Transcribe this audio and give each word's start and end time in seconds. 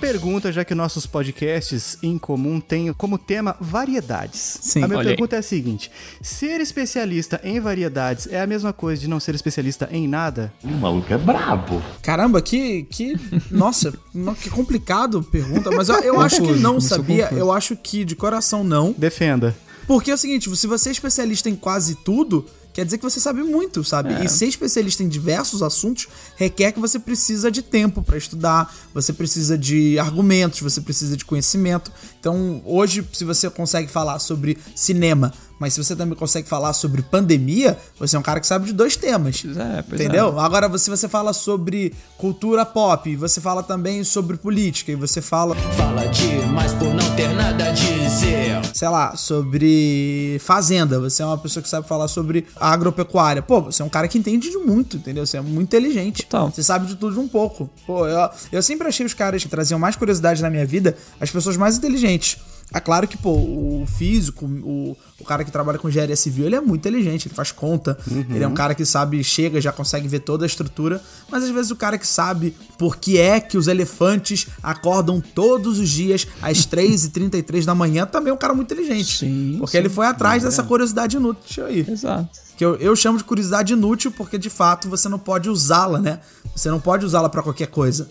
pergunta, 0.00 0.50
já 0.52 0.64
que 0.64 0.74
nossos 0.74 1.06
podcasts 1.06 1.98
em 2.02 2.18
comum 2.18 2.60
têm 2.60 2.92
como 2.92 3.18
tema 3.18 3.56
variedades. 3.60 4.58
Sim, 4.62 4.82
a 4.82 4.86
minha 4.88 4.98
olha 4.98 5.10
aí. 5.10 5.14
pergunta 5.16 5.36
é 5.36 5.38
a 5.38 5.42
seguinte: 5.42 5.90
ser 6.22 6.60
especialista 6.60 7.40
em 7.44 7.60
variedades 7.60 8.26
é 8.30 8.40
a 8.40 8.46
mesma 8.46 8.72
coisa 8.72 9.00
de 9.00 9.08
não 9.08 9.20
ser 9.20 9.34
especialista 9.34 9.88
em 9.92 10.08
nada? 10.08 10.52
O 10.64 10.68
maluco 10.68 11.12
é 11.12 11.18
brabo. 11.18 11.82
Caramba, 12.02 12.40
que. 12.40 12.84
que 12.84 13.14
nossa, 13.50 13.92
no- 14.14 14.34
que 14.34 14.48
complicado 14.50 15.22
pergunta. 15.22 15.70
Mas 15.70 15.88
eu, 15.88 15.96
eu 16.00 16.20
acho 16.20 16.42
que 16.42 16.52
não 16.52 16.80
sabia. 16.80 17.24
confuso. 17.24 17.40
Eu 17.40 17.52
acho 17.52 17.76
que 17.76 18.04
de 18.04 18.16
coração 18.16 18.64
não. 18.64 18.94
Defenda. 18.96 19.56
Porque 19.86 20.10
é 20.10 20.14
o 20.14 20.18
seguinte, 20.18 20.54
se 20.56 20.66
você 20.68 20.88
é 20.90 20.92
especialista 20.92 21.50
em 21.50 21.56
quase 21.56 21.96
tudo, 21.96 22.46
quer 22.72 22.84
dizer 22.84 22.98
que 22.98 23.04
você 23.04 23.20
sabe 23.20 23.42
muito, 23.42 23.82
sabe? 23.84 24.14
É. 24.14 24.24
E 24.24 24.28
ser 24.28 24.46
especialista 24.46 25.02
em 25.02 25.08
diversos 25.08 25.62
assuntos 25.62 26.08
requer 26.36 26.72
que 26.72 26.80
você 26.80 26.98
precisa 26.98 27.50
de 27.50 27.62
tempo 27.62 28.02
pra 28.02 28.16
estudar, 28.16 28.74
você 28.94 29.12
precisa 29.12 29.56
de 29.56 29.98
argumentos, 29.98 30.60
você 30.60 30.80
precisa 30.80 31.16
de 31.16 31.24
conhecimento. 31.24 31.90
Então, 32.18 32.62
hoje, 32.64 33.06
se 33.12 33.24
você 33.24 33.48
consegue 33.50 33.88
falar 33.88 34.18
sobre 34.18 34.58
cinema, 34.74 35.32
mas 35.60 35.74
se 35.74 35.84
você 35.84 35.94
também 35.94 36.16
consegue 36.16 36.48
falar 36.48 36.72
sobre 36.72 37.02
pandemia, 37.02 37.78
você 37.98 38.16
é 38.16 38.18
um 38.18 38.22
cara 38.22 38.40
que 38.40 38.46
sabe 38.46 38.64
de 38.66 38.72
dois 38.72 38.96
temas. 38.96 39.42
Pois 39.42 39.56
é, 39.58 39.82
pois 39.82 40.00
é. 40.00 40.04
Entendeu? 40.04 40.40
Agora, 40.40 40.78
se 40.78 40.88
você 40.88 41.06
fala 41.06 41.34
sobre 41.34 41.92
cultura 42.16 42.64
pop, 42.64 43.14
você 43.14 43.42
fala 43.42 43.62
também 43.62 44.02
sobre 44.02 44.38
política, 44.38 44.90
e 44.90 44.94
você 44.94 45.20
fala 45.20 45.54
Fala 45.76 46.06
demais 46.06 46.72
por 46.72 46.84
não 46.84 46.89
ter 47.20 47.34
nada 47.34 47.68
a 47.68 47.70
dizer. 47.70 48.60
sei 48.72 48.88
lá, 48.88 49.14
sobre 49.14 50.38
fazenda, 50.40 50.98
você 50.98 51.22
é 51.22 51.26
uma 51.26 51.36
pessoa 51.36 51.62
que 51.62 51.68
sabe 51.68 51.86
falar 51.86 52.08
sobre 52.08 52.46
agropecuária. 52.56 53.42
Pô, 53.42 53.60
você 53.60 53.82
é 53.82 53.84
um 53.84 53.90
cara 53.90 54.08
que 54.08 54.16
entende 54.16 54.50
de 54.50 54.56
muito, 54.56 54.96
entendeu? 54.96 55.26
Você 55.26 55.36
é 55.36 55.40
muito 55.42 55.68
inteligente. 55.68 56.22
Total. 56.22 56.50
Você 56.50 56.62
sabe 56.62 56.86
de 56.86 56.96
tudo 56.96 57.12
de 57.12 57.20
um 57.20 57.28
pouco. 57.28 57.68
Pô, 57.86 58.06
eu, 58.06 58.30
eu 58.50 58.62
sempre 58.62 58.88
achei 58.88 59.04
os 59.04 59.12
caras 59.12 59.42
que 59.42 59.50
traziam 59.50 59.78
mais 59.78 59.96
curiosidade 59.96 60.40
na 60.40 60.48
minha 60.48 60.64
vida 60.64 60.96
as 61.20 61.30
pessoas 61.30 61.58
mais 61.58 61.76
inteligentes. 61.76 62.38
É 62.72 62.78
claro 62.78 63.08
que, 63.08 63.16
pô, 63.16 63.32
o 63.32 63.84
físico, 63.86 64.46
o, 64.46 64.96
o 65.18 65.24
cara 65.24 65.44
que 65.44 65.50
trabalha 65.50 65.78
com 65.78 65.88
engenharia 65.88 66.14
civil, 66.14 66.46
ele 66.46 66.54
é 66.54 66.60
muito 66.60 66.80
inteligente, 66.80 67.26
ele 67.26 67.34
faz 67.34 67.50
conta, 67.50 67.98
ele 68.30 68.44
é 68.44 68.46
um 68.46 68.54
cara 68.54 68.74
que 68.74 68.84
sabe, 68.84 69.22
chega, 69.24 69.60
já 69.60 69.72
consegue 69.72 70.06
ver 70.06 70.20
toda 70.20 70.44
a 70.44 70.46
estrutura, 70.46 71.02
mas 71.30 71.42
às 71.42 71.50
vezes 71.50 71.70
o 71.70 71.76
cara 71.76 71.98
que 71.98 72.06
sabe 72.06 72.54
por 72.78 72.96
que 72.96 73.18
é 73.18 73.40
que 73.40 73.58
os 73.58 73.66
elefantes 73.66 74.46
acordam 74.62 75.20
todos 75.20 75.78
os 75.78 75.88
dias 75.88 76.26
às 76.40 76.66
3h33 76.66 77.64
da 77.64 77.74
manhã 77.74 78.06
também 78.06 78.30
é 78.30 78.34
um 78.34 78.38
cara 78.38 78.54
muito 78.54 78.72
inteligente. 78.72 79.18
Sim, 79.18 79.56
porque 79.58 79.72
sim. 79.72 79.78
ele 79.78 79.88
foi 79.88 80.06
atrás 80.06 80.42
dessa 80.44 80.62
curiosidade 80.62 81.16
inútil 81.16 81.66
aí. 81.66 81.84
Exato. 81.88 82.38
Que 82.56 82.64
eu, 82.64 82.76
eu 82.76 82.94
chamo 82.94 83.18
de 83.18 83.24
curiosidade 83.24 83.72
inútil 83.72 84.12
porque 84.12 84.38
de 84.38 84.50
fato 84.50 84.88
você 84.88 85.08
não 85.08 85.18
pode 85.18 85.48
usá-la, 85.48 85.98
né? 85.98 86.20
Você 86.54 86.70
não 86.70 86.78
pode 86.78 87.04
usá-la 87.04 87.28
pra 87.28 87.42
qualquer 87.42 87.68
coisa. 87.68 88.06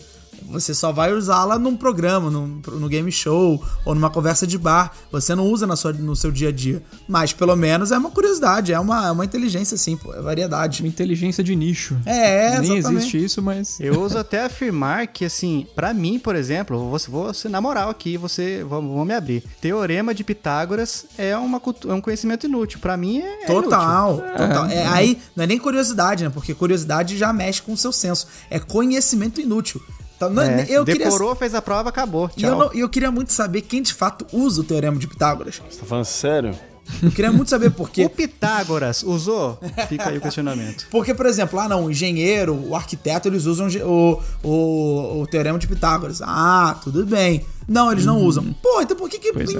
Você 0.50 0.74
só 0.74 0.92
vai 0.92 1.12
usá-la 1.12 1.58
num 1.58 1.76
programa, 1.76 2.30
num, 2.30 2.60
no 2.66 2.88
game 2.88 3.10
show 3.10 3.62
ou 3.84 3.94
numa 3.94 4.10
conversa 4.10 4.46
de 4.46 4.58
bar. 4.58 4.92
Você 5.10 5.34
não 5.34 5.46
usa 5.46 5.66
na 5.66 5.76
sua, 5.76 5.92
no 5.92 6.16
seu 6.16 6.30
dia 6.30 6.48
a 6.48 6.52
dia. 6.52 6.82
Mas 7.08 7.32
pelo 7.32 7.54
menos 7.56 7.92
é 7.92 7.98
uma 7.98 8.10
curiosidade, 8.10 8.72
é 8.72 8.80
uma, 8.80 9.08
é 9.08 9.10
uma 9.10 9.24
inteligência, 9.24 9.74
assim, 9.74 9.96
pô, 9.96 10.14
é 10.14 10.20
variedade. 10.20 10.82
Uma 10.82 10.88
inteligência 10.88 11.42
de 11.42 11.54
nicho. 11.54 11.96
É, 12.04 12.60
Nem 12.60 12.78
exatamente. 12.78 13.00
existe 13.00 13.24
isso, 13.24 13.42
mas. 13.42 13.78
Eu 13.80 14.00
uso 14.02 14.18
até 14.18 14.44
afirmar 14.44 15.06
que, 15.06 15.24
assim, 15.24 15.66
pra 15.74 15.94
mim, 15.94 16.18
por 16.18 16.34
exemplo, 16.36 16.78
vou, 16.78 16.98
vou 17.08 17.34
ser 17.34 17.48
na 17.48 17.60
moral 17.60 17.90
aqui, 17.90 18.16
você 18.16 18.64
vou, 18.64 18.82
vou 18.82 19.04
me 19.04 19.14
abrir. 19.14 19.42
Teorema 19.60 20.14
de 20.14 20.24
Pitágoras 20.24 21.06
é, 21.16 21.36
uma, 21.36 21.60
é 21.88 21.92
um 21.92 22.00
conhecimento 22.00 22.46
inútil. 22.46 22.80
Pra 22.80 22.96
mim 22.96 23.20
é. 23.20 23.44
é 23.44 23.46
Total, 23.46 24.18
inútil. 24.18 24.36
total. 24.36 24.66
É, 24.66 24.86
aí 24.86 25.18
não 25.34 25.44
é 25.44 25.46
nem 25.46 25.58
curiosidade, 25.58 26.24
né? 26.24 26.30
Porque 26.30 26.54
curiosidade 26.54 27.16
já 27.16 27.32
mexe 27.32 27.62
com 27.62 27.72
o 27.72 27.76
seu 27.76 27.92
senso. 27.92 28.26
É 28.50 28.58
conhecimento 28.58 29.40
inútil. 29.40 29.80
Então, 30.20 30.28
não- 30.28 30.42
É, 30.42 30.66
eu 30.68 30.84
queria 30.84 31.06
decorou, 31.06 31.34
fez 31.34 31.54
a 31.54 31.62
prova, 31.62 31.88
acabou. 31.88 32.30
E 32.36 32.42
eu, 32.42 32.50
Tchau. 32.50 32.58
não- 32.58 32.72
eu 32.74 32.90
queria 32.90 33.10
muito 33.10 33.32
saber 33.32 33.62
quem 33.62 33.80
de 33.80 33.94
fato 33.94 34.26
usa 34.30 34.60
o 34.60 34.64
teorema 34.64 34.98
de 34.98 35.06
Pitágoras. 35.06 35.62
Você 35.70 35.78
tá 35.80 35.86
falando 35.86 36.04
sério? 36.04 36.54
Eu 37.02 37.10
queria 37.10 37.32
muito 37.32 37.48
saber 37.48 37.70
por 37.70 37.88
quê. 37.88 38.04
O 38.04 38.10
Pitágoras 38.10 39.02
usou? 39.02 39.58
Fica 39.88 40.10
aí 40.10 40.18
o 40.18 40.20
questionamento. 40.20 40.88
Porque, 40.90 41.14
por 41.14 41.24
exemplo, 41.24 41.58
ah 41.58 41.66
não, 41.68 41.86
o 41.86 41.90
engenheiro, 41.90 42.52
o 42.68 42.74
arquiteto, 42.76 43.28
eles 43.28 43.46
usam 43.46 43.68
o, 43.86 44.20
o, 44.46 45.20
o 45.22 45.26
teorema 45.26 45.58
de 45.58 45.66
Pitágoras. 45.66 46.20
Ah, 46.22 46.78
tudo 46.84 47.06
bem. 47.06 47.46
Não, 47.66 47.90
eles 47.90 48.04
não 48.04 48.18
usam. 48.18 48.52
Pô, 48.60 48.82
então 48.82 48.96
por 48.96 49.08
que 49.08 49.18
que 49.18 49.32
Pois 49.32 49.48
é. 49.48 49.52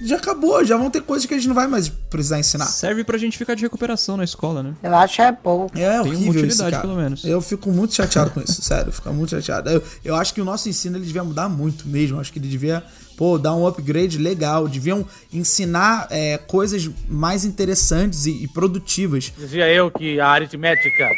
Já 0.00 0.16
acabou, 0.16 0.64
já 0.64 0.76
vão 0.76 0.90
ter 0.90 1.02
coisas 1.02 1.26
que 1.26 1.34
a 1.34 1.36
gente 1.36 1.46
não 1.46 1.54
vai 1.54 1.66
mais 1.66 1.88
precisar 1.88 2.38
ensinar. 2.38 2.66
Serve 2.66 3.04
pra 3.04 3.16
gente 3.16 3.38
ficar 3.38 3.54
de 3.54 3.62
recuperação 3.62 4.16
na 4.16 4.24
escola, 4.24 4.62
né? 4.62 4.74
Eu 4.82 4.94
acho 4.94 5.22
é 5.22 5.32
bom. 5.32 5.68
É 5.74 5.90
Tem 5.90 6.00
horrível 6.00 6.18
isso, 6.18 6.30
utilidade, 6.30 6.70
cara. 6.72 6.82
pelo 6.82 6.96
menos. 6.96 7.24
Eu 7.24 7.40
fico 7.40 7.70
muito 7.70 7.94
chateado 7.94 8.30
com 8.30 8.40
isso, 8.40 8.60
sério. 8.62 8.92
Fico 8.92 9.12
muito 9.12 9.30
chateado. 9.30 9.70
Eu, 9.70 9.82
eu 10.04 10.14
acho 10.16 10.34
que 10.34 10.40
o 10.40 10.44
nosso 10.44 10.68
ensino 10.68 10.96
ele 10.96 11.06
devia 11.06 11.22
mudar 11.22 11.48
muito 11.48 11.86
mesmo. 11.88 12.16
Eu 12.16 12.20
acho 12.20 12.32
que 12.32 12.38
ele 12.38 12.48
devia, 12.48 12.82
pô, 13.16 13.38
dar 13.38 13.54
um 13.54 13.66
upgrade 13.66 14.18
legal. 14.18 14.66
Deviam 14.66 15.06
ensinar 15.32 16.08
é, 16.10 16.38
coisas 16.38 16.90
mais 17.08 17.44
interessantes 17.44 18.26
e, 18.26 18.44
e 18.44 18.48
produtivas. 18.48 19.32
Dizia 19.38 19.68
eu 19.72 19.90
que 19.90 20.18
a 20.18 20.28
aritmética 20.28 21.08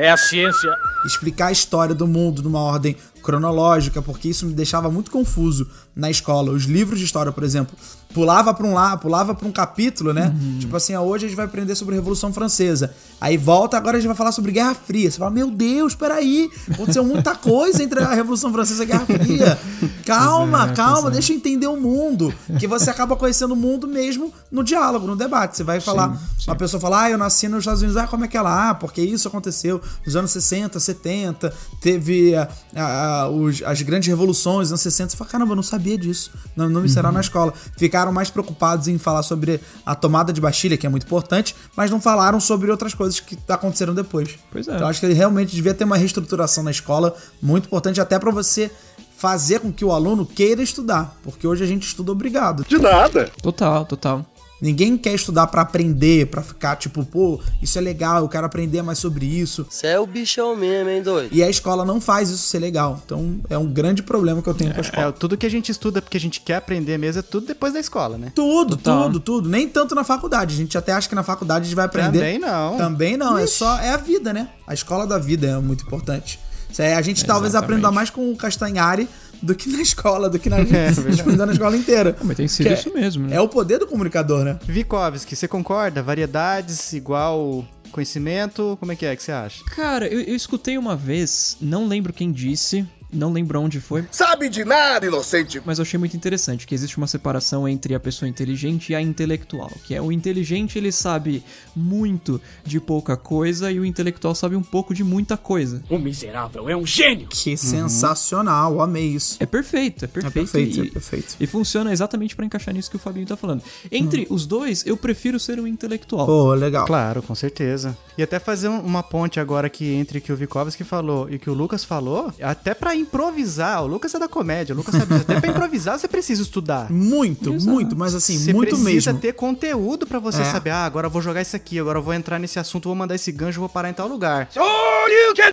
é 0.00 0.10
a 0.10 0.16
ciência 0.16 0.74
explicar 1.04 1.48
a 1.48 1.52
história 1.52 1.94
do 1.94 2.06
mundo 2.06 2.42
numa 2.42 2.60
ordem 2.60 2.96
cronológica, 3.22 4.00
porque 4.00 4.28
isso 4.28 4.46
me 4.46 4.54
deixava 4.54 4.90
muito 4.90 5.10
confuso 5.10 5.68
na 5.94 6.10
escola. 6.10 6.52
Os 6.52 6.64
livros 6.64 6.98
de 6.98 7.04
história, 7.04 7.30
por 7.30 7.44
exemplo, 7.44 7.76
pulava 8.12 8.52
para 8.52 8.66
um 8.66 8.74
lá, 8.74 8.96
pulava 8.96 9.34
para 9.34 9.46
um 9.46 9.52
capítulo, 9.52 10.12
né? 10.12 10.34
Tipo 10.58 10.76
assim, 10.76 10.94
ah, 10.94 11.00
hoje 11.00 11.26
a 11.26 11.28
gente 11.28 11.36
vai 11.36 11.46
aprender 11.46 11.74
sobre 11.74 11.94
a 11.94 11.98
Revolução 11.98 12.32
Francesa. 12.32 12.92
Aí 13.20 13.36
volta, 13.36 13.76
agora 13.76 13.96
a 13.96 14.00
gente 14.00 14.08
vai 14.08 14.16
falar 14.16 14.32
sobre 14.32 14.52
Guerra 14.52 14.74
Fria. 14.74 15.10
Você 15.10 15.18
fala, 15.18 15.30
meu 15.30 15.50
Deus, 15.50 15.94
peraí, 15.94 16.50
aconteceu 16.72 17.04
muita 17.04 17.34
coisa 17.34 17.82
entre 17.82 18.00
a 18.00 18.14
Revolução 18.14 18.52
Francesa 18.52 18.82
e 18.82 18.84
a 18.84 18.88
Guerra 18.88 19.06
Fria. 19.06 19.58
Calma, 20.04 20.68
calma, 20.72 21.10
deixa 21.10 21.32
eu 21.32 21.36
entender 21.36 21.66
o 21.68 21.76
mundo. 21.76 22.34
Que 22.58 22.66
você 22.66 22.90
acaba 22.90 23.14
conhecendo 23.16 23.52
o 23.52 23.56
mundo 23.56 23.86
mesmo 23.86 24.32
no 24.50 24.64
diálogo, 24.64 25.06
no 25.06 25.14
debate. 25.14 25.56
Você 25.56 25.62
vai 25.62 25.80
falar, 25.80 26.18
uma 26.46 26.56
pessoa 26.56 26.80
fala, 26.80 27.02
ah, 27.02 27.10
eu 27.10 27.18
nasci 27.18 27.46
nos 27.48 27.60
Estados 27.60 27.82
Unidos, 27.82 27.96
ah, 27.96 28.06
como 28.08 28.24
é 28.24 28.28
que 28.28 28.36
é 28.36 28.42
lá? 28.42 28.70
Ah, 28.70 28.74
porque 28.74 29.00
isso 29.00 29.28
aconteceu 29.28 29.80
nos 30.04 30.16
anos 30.16 30.30
60, 30.32 30.80
70, 30.80 31.52
teve 31.80 32.34
a- 32.34 32.48
a- 32.74 33.20
a- 33.22 33.28
os- 33.28 33.62
as 33.62 33.82
grandes 33.82 34.08
revoluções 34.08 34.62
nos 34.70 34.70
anos 34.70 34.80
60. 34.80 35.10
Você 35.10 35.16
fala, 35.16 35.30
caramba, 35.30 35.52
eu 35.52 35.56
não 35.56 35.62
sabia 35.62 35.96
disso. 35.96 36.32
Não, 36.56 36.68
não 36.68 36.80
me 36.80 36.86
ensinaram 36.86 37.12
na 37.12 37.20
escola. 37.20 37.52
Ficaram 38.00 38.12
mais 38.14 38.30
preocupados 38.30 38.88
em 38.88 38.96
falar 38.96 39.22
sobre 39.22 39.60
a 39.84 39.94
tomada 39.94 40.32
de 40.32 40.40
Bastilha, 40.40 40.74
que 40.78 40.86
é 40.86 40.88
muito 40.88 41.04
importante, 41.04 41.54
mas 41.76 41.90
não 41.90 42.00
falaram 42.00 42.40
sobre 42.40 42.70
outras 42.70 42.94
coisas 42.94 43.20
que 43.20 43.36
aconteceram 43.46 43.94
depois. 43.94 44.38
Pois 44.50 44.66
é. 44.68 44.74
Então 44.74 44.88
acho 44.88 45.00
que 45.00 45.04
ele 45.04 45.12
realmente 45.12 45.54
devia 45.54 45.74
ter 45.74 45.84
uma 45.84 45.98
reestruturação 45.98 46.64
na 46.64 46.70
escola 46.70 47.14
muito 47.42 47.66
importante, 47.66 48.00
até 48.00 48.18
pra 48.18 48.30
você 48.30 48.70
fazer 49.18 49.60
com 49.60 49.70
que 49.70 49.84
o 49.84 49.92
aluno 49.92 50.24
queira 50.24 50.62
estudar, 50.62 51.14
porque 51.22 51.46
hoje 51.46 51.62
a 51.62 51.66
gente 51.66 51.86
estuda 51.86 52.10
obrigado. 52.10 52.64
De 52.66 52.78
nada. 52.78 53.30
Total, 53.42 53.84
total. 53.84 54.24
Ninguém 54.60 54.96
quer 54.96 55.14
estudar 55.14 55.46
pra 55.46 55.62
aprender, 55.62 56.26
pra 56.26 56.42
ficar 56.42 56.76
tipo, 56.76 57.04
pô, 57.04 57.40
isso 57.62 57.78
é 57.78 57.80
legal, 57.80 58.22
eu 58.22 58.28
quero 58.28 58.44
aprender 58.46 58.82
mais 58.82 58.98
sobre 58.98 59.24
isso. 59.24 59.66
Você 59.68 59.86
é 59.86 59.98
o 59.98 60.06
bichão 60.06 60.54
mesmo, 60.54 60.90
hein, 60.90 61.02
doido? 61.02 61.34
E 61.34 61.42
a 61.42 61.48
escola 61.48 61.84
não 61.84 62.00
faz 62.00 62.28
isso 62.28 62.46
ser 62.46 62.58
legal. 62.58 63.00
Então 63.04 63.40
é 63.48 63.56
um 63.56 63.66
grande 63.66 64.02
problema 64.02 64.42
que 64.42 64.48
eu 64.48 64.54
tenho 64.54 64.72
com 64.72 64.78
a 64.78 64.82
escola. 64.82 65.08
É, 65.08 65.12
tudo 65.12 65.36
que 65.36 65.46
a 65.46 65.50
gente 65.50 65.70
estuda 65.72 66.02
porque 66.02 66.16
a 66.16 66.20
gente 66.20 66.40
quer 66.40 66.56
aprender 66.56 66.98
mesmo 66.98 67.20
é 67.20 67.22
tudo 67.22 67.46
depois 67.46 67.72
da 67.72 67.80
escola, 67.80 68.18
né? 68.18 68.32
Tudo, 68.34 68.76
Total. 68.76 69.04
tudo, 69.04 69.20
tudo. 69.20 69.48
Nem 69.48 69.68
tanto 69.68 69.94
na 69.94 70.04
faculdade. 70.04 70.54
A 70.54 70.58
gente 70.58 70.76
até 70.76 70.92
acha 70.92 71.08
que 71.08 71.14
na 71.14 71.22
faculdade 71.22 71.62
a 71.62 71.64
gente 71.66 71.76
vai 71.76 71.86
aprender. 71.86 72.18
Também 72.18 72.38
não. 72.38 72.76
Também 72.76 73.16
não. 73.16 73.38
É 73.38 73.46
só. 73.46 73.78
É 73.78 73.90
a 73.90 73.96
vida, 73.96 74.32
né? 74.32 74.48
A 74.66 74.74
escola 74.74 75.06
da 75.06 75.18
vida 75.18 75.46
é 75.46 75.58
muito 75.58 75.84
importante. 75.84 76.38
A 76.78 77.02
gente 77.02 77.24
talvez 77.24 77.52
Exatamente. 77.52 77.78
aprenda 77.78 77.90
mais 77.90 78.10
com 78.10 78.30
o 78.30 78.36
Castanhari 78.36 79.08
do 79.42 79.54
que 79.54 79.68
na 79.70 79.80
escola, 79.82 80.28
do 80.28 80.38
que 80.38 80.48
na, 80.50 80.56
verdade. 80.62 81.10
estudando 81.10 81.46
na 81.46 81.52
escola 81.52 81.76
inteira. 81.76 82.16
Mas 82.22 82.36
tem 82.36 82.48
sido 82.48 82.66
Que 82.66 82.72
é- 82.72 82.74
isso 82.76 82.92
mesmo, 82.92 83.26
né? 83.26 83.36
É 83.36 83.40
o 83.40 83.48
poder 83.48 83.78
do 83.78 83.86
comunicador, 83.86 84.44
né? 84.44 84.58
Vikovski, 84.64 85.34
você 85.36 85.48
concorda? 85.48 86.02
Variedades 86.02 86.92
igual 86.92 87.64
conhecimento? 87.90 88.76
Como 88.78 88.92
é 88.92 88.96
que 88.96 89.04
é 89.06 89.16
que 89.16 89.22
você 89.22 89.32
acha? 89.32 89.64
Cara, 89.74 90.06
eu, 90.06 90.20
eu 90.20 90.34
escutei 90.36 90.78
uma 90.78 90.94
vez, 90.96 91.56
não 91.60 91.86
lembro 91.86 92.12
quem 92.12 92.30
disse, 92.30 92.86
não 93.12 93.32
lembro 93.32 93.60
onde 93.60 93.80
foi, 93.80 94.04
Sabe 94.10 94.48
de 94.48 94.64
nada, 94.64 95.06
inocente. 95.06 95.60
mas 95.64 95.78
eu 95.78 95.82
achei 95.82 95.98
muito 95.98 96.16
interessante 96.16 96.66
que 96.66 96.74
existe 96.74 96.96
uma 96.98 97.06
separação 97.06 97.68
entre 97.68 97.94
a 97.94 98.00
pessoa 98.00 98.28
inteligente 98.28 98.90
e 98.92 98.94
a 98.94 99.00
intelectual, 99.00 99.70
que 99.84 99.94
é 99.94 100.00
o 100.02 100.10
inteligente 100.12 100.78
ele 100.78 100.92
sabe 100.92 101.42
muito 101.74 102.40
de 102.64 102.80
pouca 102.80 103.16
coisa 103.16 103.70
e 103.70 103.78
o 103.80 103.84
intelectual 103.84 104.34
sabe 104.34 104.56
um 104.56 104.62
pouco 104.62 104.94
de 104.94 105.02
muita 105.04 105.36
coisa. 105.36 105.82
O 105.90 105.98
miserável 105.98 106.68
é 106.68 106.76
um 106.76 106.86
gênio. 106.86 107.28
Que 107.28 107.56
sensacional, 107.56 108.80
amei 108.80 109.06
isso. 109.08 109.36
É 109.40 109.46
perfeito, 109.46 110.04
é 110.04 110.08
perfeito. 110.08 110.32
perfeito, 110.52 110.84
e, 110.84 110.88
é 110.88 110.90
perfeito. 110.90 111.36
E 111.40 111.46
funciona 111.46 111.92
exatamente 111.92 112.34
pra 112.36 112.44
encaixar 112.44 112.74
nisso 112.74 112.90
que 112.90 112.96
o 112.96 112.98
Fabinho 113.00 113.26
tá 113.26 113.36
falando. 113.36 113.62
Entre 113.90 114.26
os 114.30 114.46
dois, 114.46 114.84
eu 114.86 114.96
prefiro 114.96 115.38
ser 115.38 115.60
um 115.60 115.66
intelectual. 115.66 116.26
Pô, 116.26 116.54
legal. 116.54 116.86
Claro, 116.86 117.22
com 117.22 117.34
certeza. 117.34 117.96
E 118.16 118.22
até 118.22 118.38
fazer 118.38 118.68
um- 118.68 118.80
uma 118.80 119.02
ponte 119.02 119.38
agora 119.40 119.66
aqui 119.66 119.86
entre 119.92 120.18
o 120.18 120.20
que 120.22 120.32
o 120.32 120.36
Vikovski 120.36 120.84
falou 120.84 121.28
e 121.30 121.36
o 121.36 121.38
que 121.38 121.50
o 121.50 121.54
Lucas 121.54 121.84
falou, 121.84 122.32
até 122.40 122.74
pra 122.74 122.94
improvisar, 123.00 123.82
o 123.82 123.86
Lucas 123.86 124.14
é 124.14 124.18
da 124.18 124.28
comédia, 124.28 124.74
o 124.74 124.78
Lucas 124.78 124.94
sabe 124.94 125.14
disso. 125.14 125.22
Até 125.28 125.40
pra 125.40 125.50
improvisar 125.50 125.98
você 125.98 126.06
precisa 126.08 126.42
estudar. 126.42 126.90
Muito, 126.90 127.52
muito, 127.54 127.96
mas 127.96 128.14
assim, 128.14 128.38
Você 128.38 128.52
muito 128.52 128.76
precisa 128.76 129.12
mesmo. 129.12 129.20
ter 129.20 129.32
conteúdo 129.34 130.06
pra 130.06 130.18
você 130.18 130.42
É. 130.42 130.44
saber, 130.44 130.70
ah, 130.70 130.84
agora 130.84 131.06
eu 131.06 131.10
vou 131.10 131.20
jogar 131.22 131.42
isso 131.42 131.56
aqui, 131.56 131.78
agora 131.78 131.98
eu 131.98 132.02
vou 132.02 132.14
entrar 132.14 132.38
nesse 132.38 132.58
assunto, 132.58 132.88
vou 132.88 132.94
mandar 132.96 133.14
esse 133.14 133.32
gancho, 133.32 133.58
vou 133.60 133.68
parar 133.68 133.90
em 133.90 133.94
tal 133.94 134.06
lugar. 134.08 134.48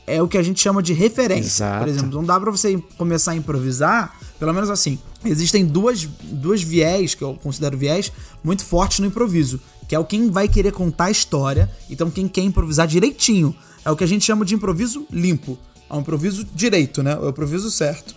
É 0.05 0.21
o 0.21 0.27
que 0.27 0.38
a 0.38 0.44
gente 0.44 0.59
chama 0.61 0.81
de 0.83 0.94
referência. 0.94 1.63
Exato. 1.65 1.79
Por 1.79 1.88
exemplo, 1.88 2.09
não 2.11 2.23
dá 2.23 2.39
pra 2.39 2.51
você 2.51 2.81
começar 2.97 3.31
a 3.31 3.35
improvisar, 3.35 4.15
pelo 4.39 4.53
menos 4.53 4.69
assim. 4.69 5.00
Existem 5.25 5.65
duas, 5.65 6.03
duas 6.23 6.61
viés, 6.61 7.15
que 7.15 7.23
eu 7.23 7.33
considero 7.41 7.77
viés, 7.77 8.11
muito 8.43 8.63
fortes 8.63 9.00
no 9.00 9.07
improviso. 9.07 9.59
Que 9.88 9.95
é 9.95 10.00
o 10.00 10.03
quem 10.05 10.29
vai 10.29 10.47
querer 10.47 10.71
contar 10.73 11.05
a 11.05 11.11
história, 11.11 11.69
então 11.89 12.11
quem 12.11 12.27
quer 12.27 12.41
improvisar 12.41 12.85
direitinho. 12.88 13.55
É 13.85 13.91
o 13.91 13.95
que 13.95 14.03
a 14.03 14.07
gente 14.07 14.25
chama 14.25 14.43
de 14.43 14.53
improviso 14.53 15.05
limpo. 15.11 15.57
É 15.89 15.94
um 15.95 16.01
improviso 16.01 16.45
direito, 16.54 17.01
né? 17.01 17.13
É 17.13 17.18
o 17.18 17.30
improviso 17.30 17.72
certo. 17.72 18.13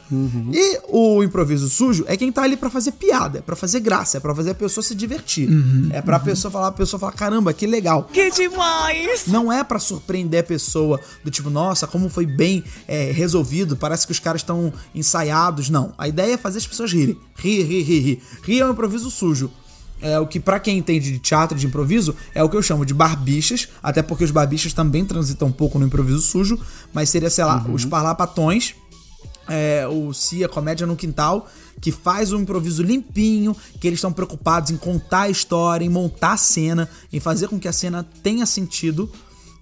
E 0.53 0.81
o 0.89 1.23
improviso 1.23 1.69
sujo 1.69 2.05
é 2.09 2.17
quem 2.17 2.33
tá 2.33 2.43
ali 2.43 2.57
pra 2.57 2.69
fazer 2.69 2.93
piada, 2.93 3.39
é 3.39 3.43
pra 3.43 3.55
fazer 3.55 3.79
graça, 3.81 4.17
é 4.17 4.21
pra 4.21 4.35
fazer 4.35 4.51
a 4.51 4.55
pessoa 4.55 4.83
se 4.83 4.95
divertir. 4.95 5.49
É 5.93 6.03
pra 6.03 6.19
pessoa 6.19 6.51
falar, 6.51 6.69
a 6.69 6.73
pessoa 6.73 6.99
falar, 6.99 7.13
caramba, 7.13 7.53
que 7.53 7.67
legal. 7.67 8.09
Que 8.13 8.31
demais! 8.31 9.27
Não 9.27 9.53
é 9.53 9.63
pra 9.63 9.79
surpreender 9.79 10.41
a 10.41 10.45
pessoa 10.45 10.99
do 11.23 11.31
tipo, 11.31 11.49
nossa, 11.49 11.87
como 11.87 12.09
foi 12.09 12.27
bem 12.27 12.65
é, 12.89 13.13
resolvido, 13.13 13.77
parece 13.77 14.05
que 14.05 14.13
os 14.13 14.19
caras 14.19 14.41
estão 14.41 14.73
ensaiados. 14.95 15.71
Não. 15.71 15.93
A 15.97 16.09
ideia 16.09 16.35
é 16.35 16.37
fazer 16.37 16.59
as 16.59 16.67
pessoas 16.67 16.93
rirem. 16.93 17.17
Rir, 17.37 17.63
rir, 17.63 17.83
rir, 17.83 18.01
rir. 18.01 18.23
Rir 18.43 18.61
é 18.61 18.67
um 18.67 18.73
improviso 18.73 19.11
sujo. 19.11 19.51
É 20.03 20.19
o 20.19 20.27
que, 20.27 20.41
pra 20.41 20.59
quem 20.59 20.79
entende 20.79 21.13
de 21.13 21.19
teatro 21.19 21.59
de 21.59 21.67
improviso, 21.67 22.17
é 22.35 22.43
o 22.43 22.49
que 22.49 22.57
eu 22.57 22.63
chamo 22.63 22.87
de 22.87 22.95
barbichas, 22.95 23.69
até 23.83 24.03
porque 24.03 24.25
os 24.25 24.31
barbichas 24.31 24.73
também 24.73 25.05
transitam 25.05 25.49
um 25.49 25.53
pouco 25.53 25.79
no 25.79 25.87
improviso 25.87 26.23
sujo, 26.23 26.59
mas 26.93 27.11
seria, 27.11 27.29
sei 27.29 27.45
lá, 27.45 27.65
os 27.71 27.85
parlapatões, 27.85 28.75
é, 29.47 29.87
o 29.87 30.13
Cia 30.15 30.49
Comédia 30.49 30.87
no 30.87 30.97
Quintal, 30.97 31.49
que 31.81 31.91
faz 31.91 32.33
um 32.33 32.41
improviso 32.41 32.83
limpinho, 32.83 33.55
que 33.81 33.87
eles 33.87 33.99
estão 33.99 34.13
preocupados 34.13 34.71
em 34.71 34.77
contar 34.77 35.23
a 35.23 35.31
história, 35.31 35.85
em 35.85 35.89
montar 35.89 36.33
a 36.33 36.37
cena, 36.37 36.89
em 37.13 37.19
fazer 37.19 37.49
com 37.49 37.59
que 37.59 37.69
a 37.69 37.73
cena 37.73 38.07
tenha 38.23 38.47
sentido. 38.47 39.11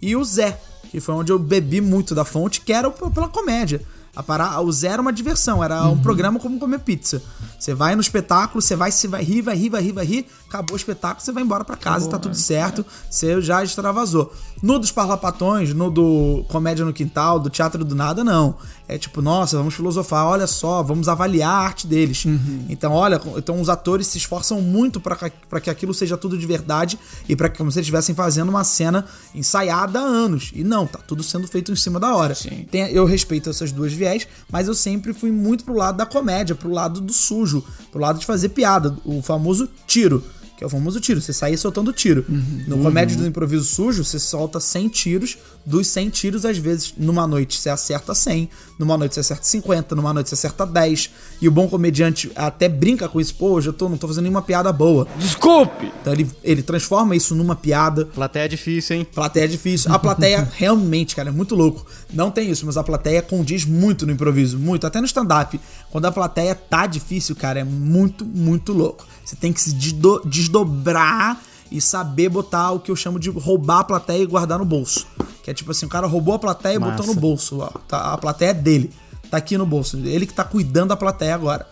E 0.01 0.15
o 0.15 0.25
Zé, 0.25 0.61
que 0.91 1.01
foi 1.01 1.15
onde 1.15 1.33
eu 1.33 1.39
bebi 1.39 1.81
muito 1.81 2.15
da 2.15 2.25
fonte, 2.25 2.61
que 2.61 2.73
era 2.73 2.91
pela 2.91 3.29
comédia. 3.29 3.83
A 4.27 4.61
o 4.61 4.73
Zé 4.73 4.89
era 4.89 5.01
uma 5.01 5.13
diversão, 5.13 5.63
era 5.63 5.85
um 5.85 5.97
programa 5.97 6.41
como 6.41 6.59
comer 6.59 6.81
pizza. 6.81 7.23
Você 7.57 7.73
vai 7.73 7.95
no 7.95 8.01
espetáculo, 8.01 8.61
você 8.61 8.75
vai, 8.75 8.91
você 8.91 9.07
vai 9.07 9.23
rir, 9.23 9.43
vai 9.43 9.55
rir, 9.55 9.69
vai 9.69 9.81
rir, 9.81 9.93
vai 9.93 10.05
rir, 10.05 10.27
acabou 10.49 10.75
o 10.75 10.77
espetáculo, 10.77 11.25
você 11.25 11.31
vai 11.31 11.45
embora 11.45 11.65
pra 11.65 11.77
casa 11.77 12.09
e 12.09 12.11
tá 12.11 12.19
tudo 12.19 12.35
certo, 12.35 12.85
você 13.09 13.41
já 13.41 13.63
extravasou. 13.63 14.33
No 14.63 14.79
dos 14.79 14.91
Parlapatões, 14.91 15.73
no 15.73 15.91
do 15.91 16.45
Comédia 16.49 16.85
no 16.85 16.93
Quintal, 16.93 17.39
do 17.39 17.49
Teatro 17.49 17.85
do 17.85 17.95
Nada, 17.95 18.25
não. 18.25 18.57
É 18.89 18.97
tipo, 18.99 19.21
nossa, 19.21 19.57
vamos 19.57 19.75
filosofar, 19.75 20.27
olha 20.27 20.47
só, 20.47 20.83
vamos 20.83 21.09
avaliar 21.09 21.51
a 21.51 21.59
arte 21.59 21.87
deles. 21.87 22.25
Então, 22.69 22.93
olha, 22.93 23.21
então 23.37 23.61
os 23.61 23.69
atores 23.69 24.07
se 24.07 24.19
esforçam 24.19 24.61
muito 24.63 24.99
pra 24.99 25.15
que- 25.61 25.71
aquilo 25.71 25.93
seja 25.93 26.17
tudo 26.17 26.37
de 26.39 26.47
verdade 26.47 26.99
e 27.29 27.37
pra 27.37 27.49
que 27.49 27.59
como 27.59 27.71
se 27.71 27.79
eles 27.79 27.85
estivessem 27.87 28.15
fazendo 28.15 28.49
uma 28.49 28.65
cena 28.65 29.05
ensaiada 29.35 30.01
há 30.01 30.03
anos. 30.03 30.51
E 30.55 30.65
não, 30.65 30.87
tá 30.87 30.99
tudo 31.07 31.23
sendo 31.23 31.47
feito 31.47 31.71
em 31.71 31.77
cima 31.77 32.01
da 32.01 32.15
hora. 32.17 32.35
Tem- 32.71 32.91
eu 32.91 33.05
respeito 33.05 33.51
essas 33.51 33.71
duas 33.71 33.93
viés, 33.93 34.27
mas 34.51 34.67
eu 34.69 34.75
sempre 34.75 35.13
fui 35.13 35.31
muito 35.31 35.65
pro 35.65 35.75
lado 35.75 35.97
da 35.99 36.07
comédia, 36.07 36.55
pro 36.55 36.71
lado 36.71 37.01
do 37.01 37.13
sujo, 37.13 37.63
pro 37.93 38.01
lado 38.01 38.19
de 38.19 38.27
fazer 38.27 38.49
piada, 38.51 38.97
o 39.05 39.21
famoso 39.23 39.69
tiro. 39.87 40.25
Que 40.59 40.65
é 40.65 40.67
o 40.67 40.71
famoso 40.71 41.01
tiro, 41.01 41.21
você 41.21 41.33
sair 41.33 41.57
soltando 41.57 41.93
tiro. 41.93 42.25
No 42.67 42.79
comédia 42.79 43.17
do 43.17 43.25
improviso 43.25 43.65
sujo, 43.65 44.05
você 44.05 44.19
solta 44.19 44.59
100 44.59 44.89
tiros. 44.89 45.39
Dos 45.65 45.87
100 45.87 46.11
tiros, 46.11 46.45
às 46.45 46.59
vezes, 46.59 46.95
numa 46.99 47.29
noite 47.29 47.57
você 47.57 47.69
acerta 47.69 48.13
100, 48.15 48.49
numa 48.79 48.97
noite 48.99 49.15
você 49.15 49.21
acerta 49.21 49.45
50, 49.45 49.95
numa 49.95 50.13
noite 50.13 50.31
você 50.31 50.35
acerta 50.35 50.67
10. 50.67 51.11
E 51.41 51.47
o 51.47 51.51
bom 51.51 51.69
comediante 51.69 52.33
até 52.35 52.69
brinca 52.69 53.09
com 53.09 53.21
isso, 53.21 53.35
pô, 53.37 53.51
hoje 53.51 53.69
eu 53.69 53.73
tô, 53.73 53.89
não 53.89 53.97
tô 53.97 54.09
fazendo 54.09 54.25
nenhuma 54.25 54.43
piada 54.43 54.73
boa. 54.73 55.07
Desculpe! 55.17 55.93
Então 56.01 56.13
ele, 56.13 56.29
ele 56.43 56.63
transforma 56.63 57.15
isso 57.15 57.37
numa 57.37 57.55
piada. 57.55 58.07
Plateia 58.07 58.47
é 58.47 58.49
difícil, 58.49 58.97
hein? 58.97 59.07
Plateia 59.15 59.45
é 59.45 59.47
difícil. 59.47 59.93
A 59.93 59.99
plateia 59.99 60.49
realmente, 60.57 61.15
cara, 61.15 61.29
é 61.29 61.33
muito 61.33 61.55
louco. 61.55 61.87
Não 62.13 62.33
tem 62.33 62.51
isso, 62.51 62.67
mas 62.67 62.77
a 62.77 62.83
plateia 62.83 63.23
condiz 63.23 63.65
muito 63.65 64.07
no 64.07 64.13
improviso, 64.13 64.59
muito. 64.59 64.87
Até 64.89 65.01
no 65.01 65.07
stand-up. 65.07 65.61
Quando 65.91 66.05
a 66.07 66.13
plateia 66.13 66.55
tá 66.55 66.87
difícil, 66.87 67.35
cara, 67.35 67.61
é 67.61 67.65
muito, 67.65 68.25
muito 68.25 68.73
louco. 68.73 69.07
Você 69.25 69.37
tem 69.37 69.53
que 69.53 69.61
se 69.61 69.73
desdo- 69.75 70.23
desdobrar 70.25 71.41
e 71.71 71.81
saber 71.81 72.29
botar 72.29 72.73
o 72.73 72.81
que 72.81 72.91
eu 72.91 72.97
chamo 72.97 73.19
de 73.19 73.31
roubar 73.31 73.81
a 73.81 73.85
plateia 73.85 74.23
e 74.23 74.27
guardar 74.27 74.59
no 74.59 74.65
bolso. 74.65 75.07
Que 75.43 75.51
é 75.51 75.55
tipo 75.55 75.71
assim, 75.71 75.87
o 75.87 75.89
cara 75.89 76.07
roubou 76.07 76.35
a 76.35 76.39
plateia 76.39 76.75
e 76.75 76.79
botou 76.79 77.07
no 77.07 77.15
bolso. 77.21 77.59
Tá- 77.87 78.13
a 78.13 78.19
plateia 78.19 78.51
é 78.51 78.55
dele. 78.55 78.91
Tá 79.31 79.37
aqui 79.39 79.57
no 79.59 79.67
bolso. 79.67 79.99
Ele 79.99 80.27
que 80.27 80.33
tá 80.35 80.45
cuidando 80.45 80.89
da 80.89 80.97
plateia 80.97 81.35
agora. 81.35 81.67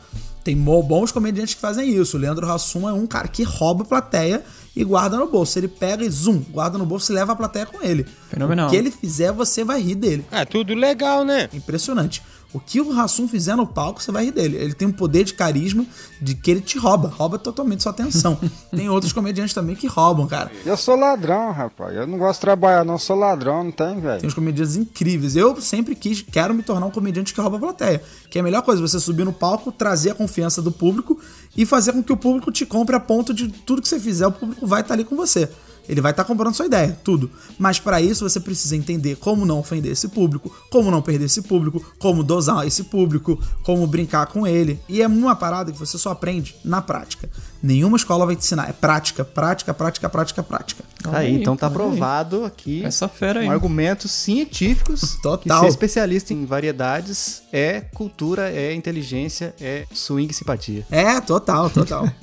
Tem 0.44 0.56
bons 0.56 1.10
comediantes 1.10 1.54
que 1.54 1.60
fazem 1.60 1.88
isso. 1.90 2.16
O 2.16 2.20
Leandro 2.20 2.48
Hassum 2.50 2.88
é 2.88 2.92
um 2.92 3.06
cara 3.06 3.26
que 3.26 3.42
rouba 3.42 3.82
a 3.82 3.86
plateia 3.86 4.44
e 4.76 4.84
guarda 4.84 5.16
no 5.16 5.26
bolso. 5.28 5.58
Ele 5.58 5.66
pega 5.66 6.04
e 6.04 6.10
zoom, 6.10 6.38
guarda 6.52 6.78
no 6.78 6.86
bolso 6.86 7.10
e 7.10 7.14
leva 7.14 7.32
a 7.32 7.36
plateia 7.36 7.66
com 7.66 7.82
ele. 7.82 8.06
Fenomenal. 8.28 8.68
O 8.68 8.70
que 8.70 8.76
ele 8.76 8.90
fizer, 8.90 9.32
você 9.32 9.64
vai 9.64 9.80
rir 9.80 9.96
dele. 9.96 10.24
É 10.30 10.44
tudo 10.44 10.72
legal, 10.74 11.24
né? 11.24 11.48
Impressionante. 11.52 12.22
O 12.52 12.60
que 12.60 12.81
o 12.81 12.98
Hassum 12.98 13.28
fizer 13.28 13.54
no 13.56 13.66
palco, 13.66 14.02
você 14.02 14.10
vai 14.10 14.26
rir 14.26 14.31
dele. 14.31 14.56
Ele 14.56 14.72
tem 14.72 14.88
um 14.88 14.93
poder 14.93 15.25
de 15.25 15.34
carisma 15.34 15.84
de 16.20 16.34
que 16.34 16.50
ele 16.50 16.60
te 16.60 16.78
rouba. 16.78 17.08
Rouba 17.08 17.38
totalmente 17.38 17.82
sua 17.82 17.90
atenção. 17.93 18.38
tem 18.75 18.88
outros 18.88 19.12
comediantes 19.12 19.52
também 19.52 19.76
que 19.76 19.87
roubam, 19.87 20.26
cara. 20.26 20.50
Eu 20.64 20.76
sou 20.76 20.96
ladrão, 20.96 21.52
rapaz. 21.52 21.94
Eu 21.94 22.06
não 22.06 22.16
gosto 22.16 22.38
de 22.38 22.40
trabalhar, 22.43 22.84
não. 22.84 22.96
Sou 22.98 23.16
ladrão, 23.16 23.64
não 23.64 23.70
tem, 23.70 23.88
Tem 23.94 24.00
velho. 24.00 24.26
uns 24.26 24.32
comediantes 24.34 24.76
incríveis. 24.76 25.37
Eu 25.37 25.60
sempre 25.60 25.94
quis, 25.94 26.22
quero 26.22 26.54
me 26.54 26.62
tornar 26.62 26.87
um 26.87 26.90
comediante 26.90 27.34
que 27.34 27.40
rouba 27.40 27.56
a 27.56 27.60
plateia. 27.60 28.02
Que 28.31 28.38
é 28.38 28.40
a 28.40 28.44
melhor 28.44 28.62
coisa, 28.62 28.81
você 28.81 28.99
subir 28.99 29.25
no 29.25 29.32
palco, 29.32 29.70
trazer 29.70 30.10
a 30.12 30.14
confiança 30.14 30.62
do 30.62 30.72
público 30.72 31.20
e 31.56 31.66
fazer 31.66 31.92
com 31.92 32.02
que 32.02 32.12
o 32.12 32.16
público 32.16 32.50
te 32.50 32.64
compre 32.64 32.96
a 32.96 33.00
ponto 33.00 33.34
de 33.34 33.49
tudo 33.49 33.82
que 33.82 33.88
você 33.88 34.00
fizer, 34.00 34.26
o 34.26 34.32
público 34.32 34.66
vai 34.66 34.81
estar 34.81 34.94
ali 34.94 35.04
com 35.04 35.16
você. 35.16 35.50
Ele 35.88 36.00
vai 36.00 36.11
estar 36.12 36.25
comprando 36.25 36.55
sua 36.55 36.67
ideia, 36.67 36.99
tudo. 37.03 37.31
Mas 37.59 37.79
para 37.79 38.00
isso 38.00 38.29
você 38.29 38.41
precisa 38.41 38.77
entender 38.77 39.17
como 39.17 39.44
não 39.47 39.59
ofender 39.59 39.93
esse 39.93 40.09
público, 40.09 40.55
como 40.71 40.91
não 40.91 41.03
perder 41.03 41.27
esse 41.27 41.43
público, 41.43 41.85
como 41.99 42.23
dosar 42.23 42.67
esse 42.67 42.85
público, 42.85 43.38
como 43.62 43.87
brincar 43.87 44.27
com 44.27 44.47
ele. 44.47 44.81
E 44.88 45.03
é 45.03 45.06
uma 45.06 45.37
parada 45.37 45.73
que 45.73 45.79
você 45.79 45.99
só 45.99 46.11
aprende 46.11 46.56
na 46.65 46.83
prática. 46.83 47.29
Nenhuma 47.62 47.97
escola 47.97 48.26
vai 48.26 48.37
te 48.37 48.41
ensinar. 48.41 48.69
É 48.69 48.73
prática, 48.73 49.25
prática, 49.25 49.73
prática, 49.75 50.08
prática, 50.08 50.43
prática. 50.43 50.85
Tá 51.03 51.19
aí, 51.19 51.35
então 51.35 51.56
tá 51.56 51.67
olha 51.67 51.73
aí. 51.73 51.76
provado 51.79 52.44
aqui. 52.44 52.85
Essa 52.85 53.08
fera 53.08 53.41
aí. 53.41 53.47
Com 53.47 53.53
argumentos 53.53 54.11
científicos. 54.11 55.17
Total. 55.23 55.58
Que 55.61 55.64
ser 55.67 55.69
especialista 55.69 56.32
em 56.32 56.44
variedades 56.44 57.43
é 57.53 57.81
cultura, 57.81 58.50
é 58.50 58.75
inteligência, 58.75 59.55
é 59.61 59.87
swing 59.93 60.31
e 60.31 60.35
simpatia. 60.35 60.87
É, 60.91 61.20
total, 61.20 61.70
total. 61.70 62.08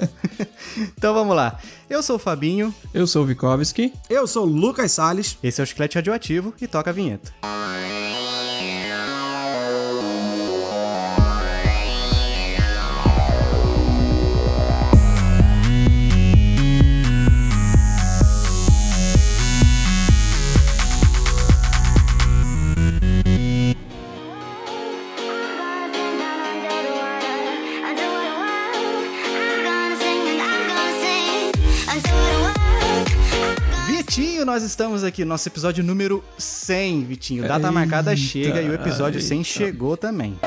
Então 0.97 1.13
vamos 1.13 1.35
lá. 1.35 1.59
Eu 1.89 2.01
sou 2.01 2.15
o 2.15 2.19
Fabinho, 2.19 2.73
Eu 2.93 3.05
sou 3.05 3.23
o 3.23 3.25
Vikovski. 3.25 3.93
Eu 4.09 4.25
sou 4.25 4.43
o 4.43 4.49
Lucas 4.49 4.91
Salles. 4.93 5.37
esse 5.43 5.61
é 5.61 5.63
o 5.63 5.67
Chiclete 5.67 5.95
Radioativo 5.95 6.53
e 6.59 6.67
toca 6.67 6.89
a 6.89 6.93
vinheta. 6.93 7.31
Nós 34.45 34.61
estamos 34.61 35.05
aqui 35.05 35.23
no 35.23 35.29
nosso 35.29 35.47
episódio 35.47 35.83
número 35.83 36.21
100, 36.37 37.05
Vitinho. 37.05 37.47
Data 37.47 37.71
marcada 37.71 38.13
chega 38.15 38.61
e 38.61 38.69
o 38.69 38.73
episódio 38.73 39.21
100 39.21 39.43
chegou 39.43 39.95
também. 39.95 40.37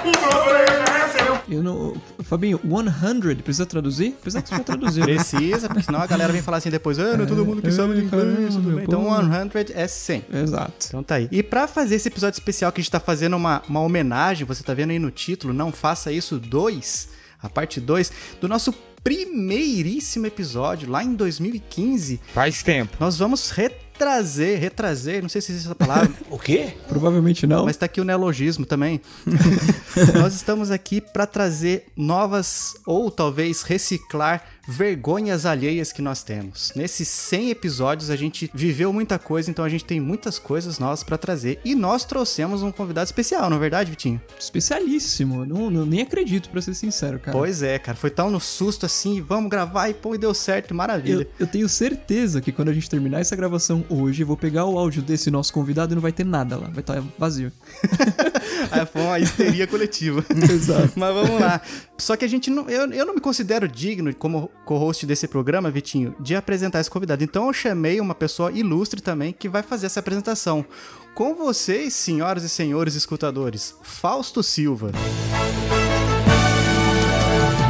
Eu 1.49 1.63
não. 1.63 1.95
Fabinho, 2.23 2.61
100, 2.63 3.37
precisa 3.37 3.65
traduzir? 3.65 4.13
Precisa 4.21 4.43
que 4.43 4.49
você 4.51 4.57
já 4.57 4.63
traduziu. 4.65 5.07
né? 5.07 5.15
Precisa, 5.15 5.69
porque 5.69 5.83
senão 5.83 6.01
a 6.01 6.07
galera 6.07 6.31
vem 6.33 6.43
falar 6.43 6.59
assim 6.59 6.69
depois, 6.69 6.99
ah, 6.99 7.17
não 7.17 7.25
é 7.25 7.27
todo 7.27 7.45
mundo 7.45 7.63
que 7.63 7.71
sabe 7.71 7.95
de 7.95 8.03
inglês, 8.03 8.55
tudo 8.55 8.77
bem. 8.77 8.85
Então 8.85 9.07
100 9.09 9.67
é 9.75 9.87
100. 9.89 10.25
Exato. 10.33 10.87
Então 10.89 11.03
tá 11.03 11.15
aí. 11.15 11.29
E 11.31 11.43
pra 11.43 11.67
fazer 11.67 11.95
esse 11.95 12.09
episódio 12.09 12.37
especial 12.37 12.71
que 12.73 12.81
a 12.81 12.83
gente 12.83 12.91
tá 12.91 13.01
fazendo 13.01 13.35
uma, 13.37 13.63
uma 13.69 13.81
homenagem, 13.81 14.45
você 14.47 14.63
tá 14.63 14.75
vendo 14.75 14.91
aí 14.91 14.99
no 14.99 15.11
título, 15.11 15.55
Não 15.55 15.73
Faça 15.73 16.13
Isso 16.13 16.39
2, 16.39 17.09
a 17.43 17.49
parte 17.49 17.81
2, 17.81 18.13
do 18.41 18.49
nosso 18.49 18.75
primeiríssimo 19.07 20.27
episódio, 20.27 20.91
lá 20.91 21.05
em 21.05 21.15
2015, 21.15 22.21
Faz 22.35 22.65
tempo. 22.65 22.97
nós 22.99 23.17
vamos 23.17 23.53
retrazer, 23.97 24.61
retrazer, 24.61 25.23
não 25.23 25.29
sei 25.29 25.41
se 25.41 25.53
existe 25.53 25.67
essa 25.67 25.75
palavra, 25.75 26.13
O 26.31 26.39
quê? 26.39 26.75
Provavelmente 26.87 27.47
não. 27.47 27.65
mas 27.65 27.77
tá 27.77 27.87
aqui 27.87 28.01
o 28.01 28.05
neologismo 28.05 28.67
também. 28.67 29.01
nós 30.21 30.35
estamos 30.35 30.71
aqui 30.71 31.01
pra 31.01 31.27
trazer 31.27 31.87
novas, 31.97 32.75
ou 32.87 33.11
talvez 33.11 33.63
reciclar 33.63 34.45
vergonhas 34.67 35.47
alheias 35.47 35.93
que 35.93 36.03
nós 36.03 36.23
temos. 36.23 36.73
Nesses 36.75 37.09
100 37.09 37.51
episódios 37.51 38.11
a 38.11 38.17
gente 38.17 38.51
viveu 38.53 38.93
muita 38.93 39.19
coisa, 39.19 39.51
então 39.51 39.65
a 39.65 39.69
gente 39.69 39.85
tem 39.85 40.01
muitas 40.01 40.39
coisas 40.39 40.79
novas 40.79 41.03
pra 41.03 41.17
trazer. 41.17 41.61
E 41.65 41.75
nós 41.75 42.05
trouxemos 42.05 42.63
um 42.63 42.73
convidado 42.73 43.07
especial, 43.07 43.49
não 43.49 43.57
é 43.57 43.61
verdade, 43.61 43.91
Vitinho? 43.91 44.21
Especialíssimo. 44.39 45.45
Não, 45.47 45.71
não- 45.71 45.87
nem 45.87 46.03
acredito, 46.03 46.49
pra 46.51 46.61
ser 46.61 46.75
sincero, 46.75 47.19
cara. 47.19 47.37
Pois 47.37 47.63
é, 47.63 47.79
cara. 47.79 47.97
Foi 47.97 48.11
tão 48.11 48.31
no 48.31 48.41
susto 48.41 48.87
assim, 48.87 49.21
vamos 49.21 49.51
gravar 49.51 49.89
e 49.89 49.95
pô, 49.95 50.15
e 50.15 50.19
deu 50.19 50.35
certo, 50.35 50.75
maravilha. 50.75 51.23
Eu, 51.23 51.27
eu 51.41 51.47
tenho 51.47 51.69
certeza 51.69 52.41
que 52.41 52.51
quando 52.53 52.69
a 52.69 52.73
gente 52.73 52.91
terminar 52.91 53.21
essa 53.21 53.37
gravação 53.37 53.85
hoje, 53.89 54.23
eu 54.23 54.27
vou 54.27 54.37
pegar 54.37 54.65
o 54.65 54.79
áudio 54.79 55.03
desse 55.03 55.31
nosso 55.31 55.53
convidado 55.53 55.93
e 55.93 55.95
não 55.95 56.03
vai 56.03 56.13
ter 56.13 56.25
nada 56.25 56.57
lá. 56.57 56.69
Vai 56.69 56.81
estar 56.81 57.03
vazio. 57.19 57.53
Aí 58.71 58.85
foi 58.87 59.03
uma 59.03 59.19
histeria 59.19 59.67
coletiva. 59.67 60.25
Exato. 60.51 60.93
Mas 60.97 61.15
vamos 61.15 61.41
lá. 61.41 61.61
Só 61.99 62.17
que 62.17 62.25
a 62.25 62.29
gente 62.29 62.51
não. 62.51 62.69
Eu, 62.69 62.91
eu 62.93 63.07
não 63.07 63.15
me 63.15 63.21
considero 63.21 63.69
digno, 63.69 64.15
como 64.15 64.51
co-host 64.67 65.07
desse 65.07 65.29
programa, 65.29 65.71
Vitinho, 65.71 66.15
de 66.19 66.35
apresentar 66.35 66.81
esse 66.81 66.91
convidado. 66.91 67.23
Então 67.23 67.47
eu 67.47 67.53
chamei 67.53 68.01
uma 68.01 68.15
pessoa 68.15 68.51
ilustre 68.51 69.01
também 69.01 69.33
que 69.33 69.49
vai 69.49 69.63
fazer 69.63 69.87
essa 69.87 70.01
apresentação. 70.01 70.67
Com 71.15 71.35
vocês, 71.35 71.95
senhoras 71.95 72.43
e 72.43 72.49
senhores 72.49 72.97
escutadores, 72.97 73.77
Fausto 73.81 74.43
Silva. 74.43 74.91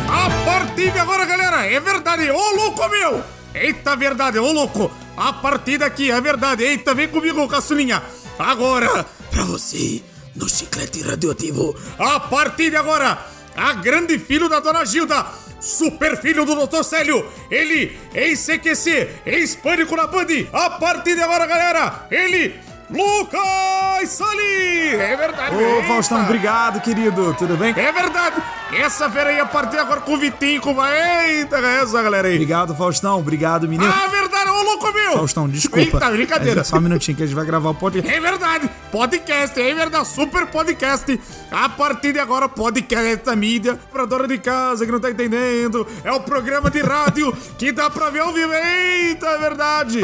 A 0.09 0.45
partir 0.45 0.91
de 0.91 0.99
agora, 0.99 1.26
galera, 1.26 1.67
é 1.67 1.79
verdade. 1.79 2.31
Ô, 2.31 2.57
louco, 2.57 2.88
meu! 2.88 3.23
Eita, 3.55 3.95
verdade, 3.95 4.38
ô, 4.38 4.50
louco! 4.50 4.91
A 5.17 5.35
partir 5.35 5.79
daqui 5.79 6.11
é 6.11 6.21
verdade. 6.21 6.65
Eita, 6.65 6.95
vem 6.95 7.09
comigo, 7.09 7.47
caçulinha. 7.47 8.03
Agora, 8.38 9.05
pra 9.31 9.45
você, 9.45 10.03
no 10.35 10.49
chiclete 10.49 11.03
radioativo. 11.03 11.76
A 11.99 12.19
partir 12.21 12.71
de 12.71 12.76
agora, 12.76 13.19
a 13.57 13.73
grande 13.75 14.19
filho 14.19 14.49
da 14.49 14.61
dona 14.61 14.85
Gilda. 14.85 15.27
Super 15.61 16.21
filho 16.21 16.45
do 16.45 16.67
Dr. 16.67 16.85
Célio, 16.85 17.27
ele, 17.51 17.99
ex-CQC, 18.15 19.09
ex-pânico 19.25 19.97
na 19.97 20.07
Band. 20.07 20.27
A 20.53 20.71
partir 20.71 21.17
de 21.17 21.23
agora, 21.23 21.47
galera, 21.47 22.07
ele, 22.11 22.55
Lucas 22.88 24.11
Sali! 24.11 24.95
É 24.95 25.16
verdade, 25.16 25.57
Ô, 25.57 25.61
eita. 25.61 25.88
Faustão, 25.88 26.23
obrigado, 26.23 26.81
querido. 26.81 27.35
Tudo 27.37 27.57
bem? 27.57 27.75
É 27.76 27.90
verdade! 27.90 28.37
Essa 28.73 29.11
fera 29.11 29.31
aí 29.31 29.40
a 29.40 29.47
partir 29.47 29.78
agora 29.78 30.00
com 30.00 30.14
o 30.14 30.19
Vitinho, 30.19 30.61
com 30.61 30.81
a... 30.81 31.26
Eita, 31.28 31.57
essa 31.57 32.00
galera 32.02 32.28
aí! 32.28 32.35
Obrigado, 32.35 32.75
Faustão. 32.76 33.19
Obrigado, 33.19 33.69
menino. 33.69 33.93
Ah, 33.93 34.07
verdade! 34.07 34.50
Ô, 34.50 34.62
louco 34.62 34.93
meu! 34.93 35.12
Faustão, 35.14 35.49
desculpa. 35.49 35.97
Eita, 35.97 36.11
brincadeira! 36.11 36.61
É 36.61 36.64
Só 36.64 36.76
um 36.76 36.81
minutinho 36.81 37.16
que 37.16 37.25
a 37.25 37.26
gente 37.26 37.35
vai 37.35 37.45
gravar 37.45 37.71
o 37.71 37.75
podcast. 37.75 38.16
É 38.16 38.21
verdade! 38.21 38.71
Podcast, 38.93 39.61
é 39.61 39.75
verdade, 39.75 40.07
super 40.09 40.47
podcast. 40.47 41.21
A 41.50 41.69
partir 41.69 42.12
de 42.12 42.21
agora, 42.21 42.49
podcast 42.49 43.25
da 43.25 43.35
mídia. 43.35 43.78
Pra 43.93 44.05
dona 44.05 44.28
de 44.28 44.38
casa 44.38 44.87
que 44.87 44.93
não 44.93 45.00
tá 45.00 45.11
entendendo. 45.11 45.87
É 46.05 46.12
o 46.12 46.21
programa 46.21 46.71
de 46.71 46.81
rádio 46.83 47.37
que 47.59 47.73
dá 47.73 47.90
pra 47.90 48.11
ver 48.11 48.21
ao 48.21 48.33
vivo. 48.33 48.52
Eita, 48.52 49.26
é 49.26 49.38
verdade! 49.38 50.00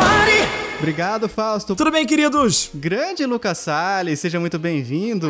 Obrigado, 0.79 1.29
Fausto. 1.29 1.77
Tudo 1.77 1.93
bem, 1.93 2.05
queridos? 2.05 2.72
Grande 2.75 3.27
Lucas 3.27 3.59
Salles, 3.59 4.19
seja 4.19 4.41
muito 4.41 4.59
bem-vindo. 4.59 5.29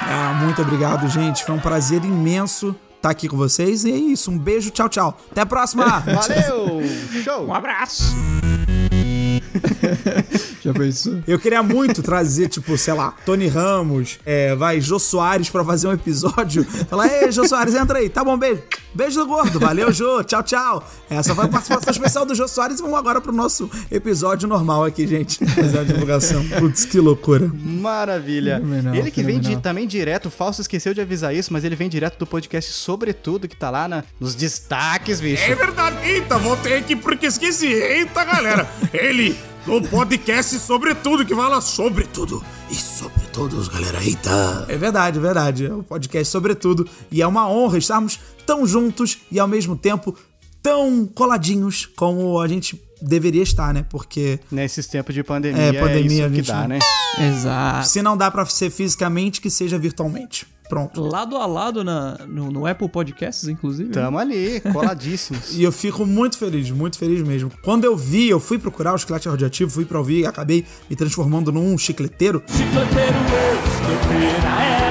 Ah, 0.00 0.38
muito 0.40 0.62
obrigado, 0.62 1.08
gente. 1.08 1.44
Foi 1.44 1.54
um 1.54 1.58
prazer 1.58 2.04
imenso 2.04 2.74
estar 2.96 3.10
aqui 3.10 3.28
com 3.28 3.36
vocês. 3.36 3.84
E 3.84 3.90
é 3.90 3.96
isso. 3.96 4.30
Um 4.30 4.38
beijo, 4.38 4.70
tchau, 4.70 4.88
tchau. 4.88 5.18
Até 5.30 5.40
a 5.40 5.46
próxima. 5.46 6.00
Valeu! 6.00 6.80
Show! 7.24 7.46
Um 7.46 7.54
abraço! 7.54 8.14
Já 10.62 10.72
pensou? 10.72 11.20
Eu 11.26 11.38
queria 11.38 11.62
muito 11.62 12.02
trazer, 12.02 12.48
tipo, 12.48 12.76
sei 12.76 12.94
lá, 12.94 13.14
Tony 13.24 13.46
Ramos, 13.48 14.18
é, 14.26 14.54
vai, 14.54 14.80
Jô 14.80 14.98
Soares 14.98 15.48
pra 15.48 15.64
fazer 15.64 15.88
um 15.88 15.92
episódio. 15.92 16.64
Falar, 16.64 17.08
ei, 17.08 17.30
Jô 17.32 17.46
Soares, 17.46 17.74
entra 17.74 17.98
aí. 17.98 18.08
Tá 18.08 18.24
bom, 18.24 18.36
beijo. 18.36 18.62
Beijo 18.94 19.20
do 19.20 19.26
gordo. 19.26 19.60
Valeu, 19.60 19.92
Jô. 19.92 20.24
Tchau, 20.24 20.42
tchau. 20.42 20.88
Essa 21.08 21.34
foi 21.34 21.44
a 21.44 21.48
participação 21.48 21.90
especial 21.92 22.24
do 22.26 22.34
Jô 22.34 22.48
Soares. 22.48 22.78
E 22.78 22.82
vamos 22.82 22.98
agora 22.98 23.20
pro 23.20 23.32
nosso 23.32 23.70
episódio 23.90 24.48
normal 24.48 24.84
aqui, 24.84 25.06
gente. 25.06 25.44
Fazer 25.46 25.78
a 25.80 25.84
divulgação. 25.84 26.44
Putz, 26.58 26.84
que 26.84 26.98
loucura. 26.98 27.50
Maravilha. 27.54 28.56
Fenomenal, 28.56 28.94
ele 28.94 29.10
que 29.10 29.22
vem 29.22 29.36
de- 29.36 29.42
fenomenal. 29.42 29.62
também 29.62 29.86
direto, 29.86 30.26
o 30.26 30.30
Fausto 30.30 30.62
esqueceu 30.62 30.92
de 30.94 31.00
avisar 31.00 31.34
isso, 31.34 31.52
mas 31.52 31.64
ele 31.64 31.76
vem 31.76 31.88
direto 31.88 32.18
do 32.18 32.26
podcast 32.26 32.72
Sobretudo, 32.72 33.46
que 33.46 33.56
tá 33.56 33.70
lá 33.70 33.86
na- 33.86 34.04
nos 34.18 34.34
destaques, 34.34 35.20
bicho. 35.20 35.42
É 35.42 35.54
verdade! 35.54 35.96
Eita, 36.04 36.38
voltei 36.38 36.78
aqui 36.78 36.96
porque 36.96 37.26
esqueci. 37.26 37.66
Eita, 37.66 38.24
galera! 38.24 38.68
Ele, 38.92 39.36
no 39.68 39.82
podcast 39.86 40.58
sobre 40.58 40.94
tudo, 40.94 41.26
que 41.26 41.34
fala 41.34 41.60
sobre 41.60 42.04
tudo. 42.04 42.42
E 42.70 42.74
sobre 42.74 43.20
todos, 43.32 43.68
galera. 43.68 44.02
Eita! 44.02 44.64
É 44.66 44.76
verdade, 44.78 45.18
é 45.18 45.20
verdade. 45.20 45.66
É 45.66 45.72
o 45.72 45.82
podcast 45.82 46.32
sobretudo. 46.32 46.88
E 47.12 47.20
é 47.20 47.26
uma 47.26 47.46
honra 47.50 47.76
estarmos 47.76 48.18
tão 48.46 48.66
juntos 48.66 49.18
e 49.30 49.38
ao 49.38 49.46
mesmo 49.46 49.76
tempo 49.76 50.16
tão 50.62 51.06
coladinhos 51.06 51.84
como 51.84 52.40
a 52.40 52.48
gente 52.48 52.82
deveria 53.00 53.42
estar, 53.42 53.72
né? 53.74 53.84
Porque 53.90 54.40
Nesses 54.50 54.86
tempos 54.86 55.14
de 55.14 55.22
pandemia, 55.22 55.62
É, 55.62 55.68
é, 55.68 55.80
pandemia, 55.80 56.24
a 56.24 56.26
isso 56.26 56.30
que 56.30 56.36
gente 56.36 56.46
dá, 56.46 56.60
não- 56.62 56.68
né? 56.68 56.78
Exato. 57.18 57.88
se 57.88 58.00
não 58.02 58.16
dá 58.16 58.30
pra 58.30 58.44
ser 58.46 58.70
fisicamente, 58.70 59.40
que 59.40 59.50
seja 59.50 59.78
virtualmente. 59.78 60.46
Pronto. 60.68 61.00
Lado 61.00 61.36
a 61.36 61.46
lado 61.46 61.82
na, 61.82 62.18
no, 62.26 62.50
no 62.50 62.66
Apple 62.66 62.88
Podcasts, 62.88 63.48
inclusive. 63.48 63.88
né? 63.88 63.94
Tamo 63.94 64.18
ali, 64.18 64.60
coladíssimos. 64.60 65.48
E 65.58 65.62
eu 65.62 65.72
fico 65.72 66.06
muito 66.06 66.38
feliz, 66.38 66.70
muito 66.70 66.98
feliz 66.98 67.22
mesmo. 67.22 67.50
Quando 67.62 67.84
eu 67.84 67.96
vi, 67.96 68.28
eu 68.28 68.38
fui 68.38 68.58
procurar 68.58 68.94
o 68.94 68.98
chiclete 68.98 69.28
radioativo, 69.28 69.70
fui 69.70 69.84
pra 69.84 69.98
ouvir, 69.98 70.26
acabei 70.26 70.64
me 70.88 70.96
transformando 70.96 71.50
num 71.50 71.76
chicleteiro. 71.78 72.42
Eu 72.48 74.87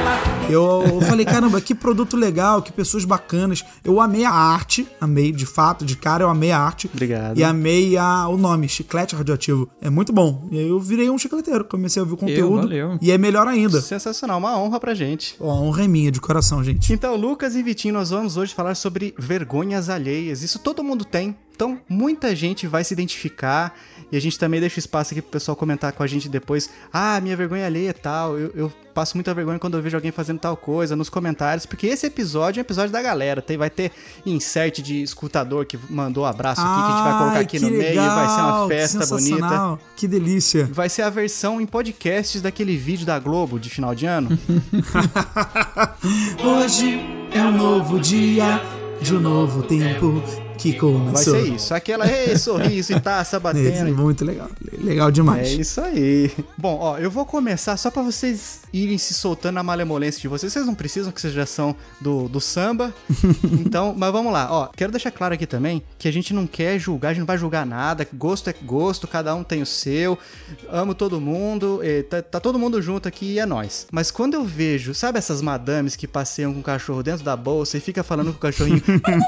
falei, 1.08 1.26
caramba, 1.26 1.60
que 1.60 1.76
produto 1.76 2.16
legal, 2.16 2.62
que 2.62 2.72
pessoas 2.72 3.06
bacanas. 3.06 3.64
Eu 3.84 4.00
amei 4.00 4.24
a 4.24 4.32
arte, 4.32 4.88
amei 5.00 5.32
de 5.32 5.46
fato, 5.46 5.86
de 5.86 5.96
cara 5.96 6.24
eu 6.24 6.30
amei 6.30 6.52
a 6.52 6.60
arte. 6.60 6.90
Obrigado. 6.92 7.38
E 7.38 7.44
amei 7.44 7.98
a, 7.98 8.28
o 8.28 8.38
nome, 8.38 8.68
Chiclete 8.68 9.16
Radioativo. 9.16 9.70
É 9.82 9.90
muito 9.90 10.14
bom. 10.14 10.48
E 10.52 10.60
aí 10.60 10.68
eu 10.68 10.80
virei 10.80 11.10
um 11.10 11.18
chicleteiro, 11.18 11.66
comecei 11.66 12.00
a 12.00 12.04
ouvir 12.04 12.14
o 12.14 12.18
conteúdo. 12.18 12.62
valeu. 12.62 12.98
E 13.02 13.12
é 13.12 13.18
melhor 13.18 13.48
ainda. 13.48 13.82
Sensacional, 13.82 14.38
uma 14.38 14.58
honra 14.58 14.80
pra 14.80 14.94
gente. 14.94 15.36
Ó, 15.40 15.52
honra 15.62 15.84
é 15.84 15.88
minha, 15.88 16.12
de 16.12 16.22
coração, 16.22 16.64
gente. 16.64 16.92
Então, 16.94 17.16
Lucas 17.16 17.56
e 17.56 17.64
Vitinho, 17.64 17.94
nós 17.94 18.10
vamos 18.10 18.38
hoje 18.38 18.54
falar 18.54 18.76
sobre 18.76 19.14
vergonhas 19.18 19.90
alheias. 19.90 20.44
Isso 20.44 20.60
todo 20.60 20.84
mundo 20.84 21.06
tem. 21.06 21.36
Então, 21.56 21.80
muita 21.90 22.36
gente 22.36 22.68
vai 22.68 22.84
se 22.84 22.94
identificar. 22.94 23.74
E 24.12 24.18
a 24.18 24.22
gente 24.22 24.40
também 24.40 24.60
deixa 24.60 24.80
espaço 24.80 25.14
aqui 25.14 25.22
pro 25.22 25.32
pessoal 25.32 25.56
comentar 25.56 25.92
com 25.92 26.02
a 26.02 26.08
gente 26.08 26.30
depois. 26.30 26.70
Ah, 26.92 27.20
minha 27.20 27.36
vergonha 27.36 27.66
alheia 27.66 27.90
é 27.90 27.94
tal. 27.94 28.38
Eu, 28.38 28.52
eu 28.56 28.72
passo 28.94 29.18
muita 29.18 29.34
vergonha 29.34 29.60
quando 29.60 29.76
eu 29.76 29.82
vejo 29.82 29.98
alguém 29.98 30.12
fazendo 30.12 30.40
tal 30.40 30.56
coisa 30.56 30.96
nos 30.96 31.10
comentários. 31.10 31.66
Porque 31.66 31.88
esse 31.88 32.06
episódio 32.06 32.60
é 32.60 32.62
um 32.62 32.66
episódio 32.66 32.92
da 32.92 33.02
galera. 33.02 33.42
Tem, 33.42 33.58
vai 33.58 33.70
ter 33.70 33.92
insert 34.26 34.82
de 34.82 35.02
escutador 35.02 35.66
que 35.66 35.78
mandou 35.90 36.26
abraço 36.26 36.62
aqui, 36.62 36.74
que 36.74 36.80
a 36.80 36.96
gente 36.96 37.04
vai 37.04 37.18
colocar 37.18 37.40
aqui 37.40 37.60
no 37.60 37.70
meio. 37.70 38.02
Vai 38.02 38.28
ser 38.28 38.42
uma 38.42 38.66
legal, 38.66 38.68
festa 38.68 39.06
bonita. 39.06 39.80
Que 39.96 40.08
delícia. 40.08 40.70
Vai 40.72 40.88
ser 40.88 41.02
a 41.02 41.10
versão 41.10 41.60
em 41.60 41.66
podcasts 41.66 42.42
daquele 42.42 42.78
vídeo 42.78 43.06
da 43.06 43.20
Globo 43.20 43.60
de 43.60 43.70
final 43.70 43.94
de 43.94 44.06
ano. 44.06 44.30
Hoje 46.44 47.00
é 47.34 47.42
um 47.42 47.52
novo 47.52 48.00
dia 48.00 48.62
de 49.02 49.16
um 49.16 49.20
novo 49.20 49.64
tempo 49.64 50.47
que 50.58 50.72
Vai 50.72 50.80
começou. 50.80 51.34
ser 51.36 51.54
isso. 51.54 51.74
Aquela, 51.74 52.10
ei, 52.12 52.38
sorriso 52.38 52.94
e 52.94 53.00
taça 53.02 53.38
É, 53.38 53.40
batendo. 53.40 53.96
muito 53.96 54.26
legal. 54.26 54.50
Legal 54.80 55.12
demais. 55.12 55.48
É 55.50 55.54
isso 55.54 55.82
aí. 55.82 56.32
Bom, 56.58 56.78
ó, 56.80 56.98
eu 56.98 57.10
vou 57.12 57.26
começar 57.26 57.78
só 57.78 57.90
pra 57.92 58.02
vocês 58.02 58.62
irem 58.74 58.98
se 58.98 59.14
soltando 59.14 59.56
na 59.56 59.64
malemolência 59.64 60.22
de 60.22 60.28
vocês. 60.28 60.52
Vocês 60.54 60.66
não 60.66 60.76
precisam, 60.76 61.12
que 61.12 61.22
vocês 61.22 61.34
já 61.34 61.46
são 61.46 61.76
do, 62.02 62.28
do 62.28 62.42
samba. 62.42 62.94
então, 63.60 63.94
mas 63.98 64.12
vamos 64.12 64.32
lá. 64.34 64.48
Ó, 64.52 64.68
quero 64.68 64.92
deixar 64.92 65.12
claro 65.12 65.34
aqui 65.34 65.46
também 65.46 65.82
que 65.98 66.08
a 66.08 66.12
gente 66.12 66.34
não 66.34 66.46
quer 66.48 66.80
julgar, 66.80 67.10
a 67.10 67.14
gente 67.14 67.20
não 67.22 67.28
vai 67.28 67.38
julgar 67.38 67.66
nada. 67.66 68.08
Gosto 68.14 68.50
é 68.50 68.56
gosto, 68.66 69.08
cada 69.08 69.34
um 69.36 69.44
tem 69.44 69.62
o 69.62 69.66
seu. 69.66 70.18
Amo 70.70 70.94
todo 70.94 71.20
mundo, 71.22 71.82
tá, 72.10 72.22
tá 72.22 72.40
todo 72.40 72.58
mundo 72.60 72.82
junto 72.82 73.08
aqui 73.08 73.34
e 73.34 73.40
é 73.40 73.46
nóis. 73.46 73.88
Mas 73.92 74.12
quando 74.12 74.34
eu 74.34 74.44
vejo, 74.44 74.94
sabe 74.94 75.18
essas 75.18 75.42
madames 75.42 75.96
que 75.96 76.08
passeiam 76.08 76.54
com 76.54 76.60
o 76.60 76.64
cachorro 76.64 77.04
dentro 77.04 77.24
da 77.24 77.36
bolsa 77.36 77.78
e 77.78 77.80
fica 77.80 78.04
falando 78.04 78.32
com 78.32 78.38
o 78.38 78.40
cachorrinho. 78.40 78.82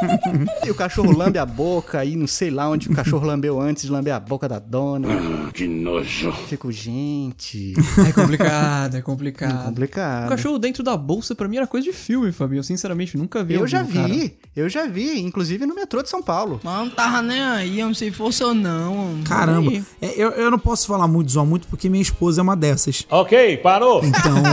e 0.65 0.71
o 0.71 0.75
cachorro 0.75 1.15
lambe 1.19 1.37
a 1.37 1.45
boca 1.45 2.03
e 2.05 2.15
não 2.15 2.25
sei 2.25 2.49
lá 2.49 2.69
onde 2.69 2.89
o 2.89 2.95
cachorro 2.95 3.27
lambeu 3.27 3.59
antes 3.59 3.83
de 3.83 3.91
lamber 3.91 4.15
a 4.15 4.19
boca 4.19 4.47
da 4.47 4.57
dona. 4.57 5.07
Que 5.53 5.67
nojo! 5.67 6.31
Fico, 6.47 6.71
gente. 6.71 7.73
É 8.07 8.11
complicado, 8.13 8.95
é 8.95 9.01
complicado. 9.01 9.65
Complicado. 9.65 10.27
O 10.27 10.29
cachorro 10.29 10.57
dentro 10.57 10.81
da 10.81 10.95
bolsa, 10.95 11.35
pra 11.35 11.47
mim, 11.47 11.57
era 11.57 11.67
coisa 11.67 11.85
de 11.85 11.93
filme, 11.93 12.31
Fabinho. 12.31 12.59
Eu, 12.59 12.63
sinceramente, 12.63 13.17
nunca 13.17 13.43
vi. 13.43 13.55
Eu 13.55 13.59
algum 13.59 13.67
já 13.67 13.83
cara. 13.83 14.07
vi, 14.07 14.37
eu 14.55 14.69
já 14.69 14.87
vi, 14.87 15.19
inclusive 15.19 15.65
no 15.65 15.75
metrô 15.75 16.01
de 16.01 16.09
São 16.09 16.23
Paulo. 16.23 16.61
Mas 16.63 16.77
não 16.79 16.89
tava 16.89 17.21
nem 17.21 17.41
aí, 17.41 17.79
eu 17.79 17.87
não 17.87 17.93
sei 17.93 18.09
se 18.11 18.17
fosse 18.17 18.41
ou 18.43 18.53
não. 18.53 19.21
Caramba. 19.25 19.71
É, 20.01 20.13
eu, 20.15 20.31
eu 20.31 20.49
não 20.49 20.59
posso 20.59 20.87
falar 20.87 21.07
muito, 21.07 21.31
zoar 21.31 21.45
muito, 21.45 21.67
porque 21.67 21.89
minha 21.89 22.01
esposa 22.01 22.39
é 22.39 22.43
uma 22.43 22.55
dessas. 22.55 23.05
Ok, 23.09 23.57
parou. 23.57 24.01
Então, 24.05 24.43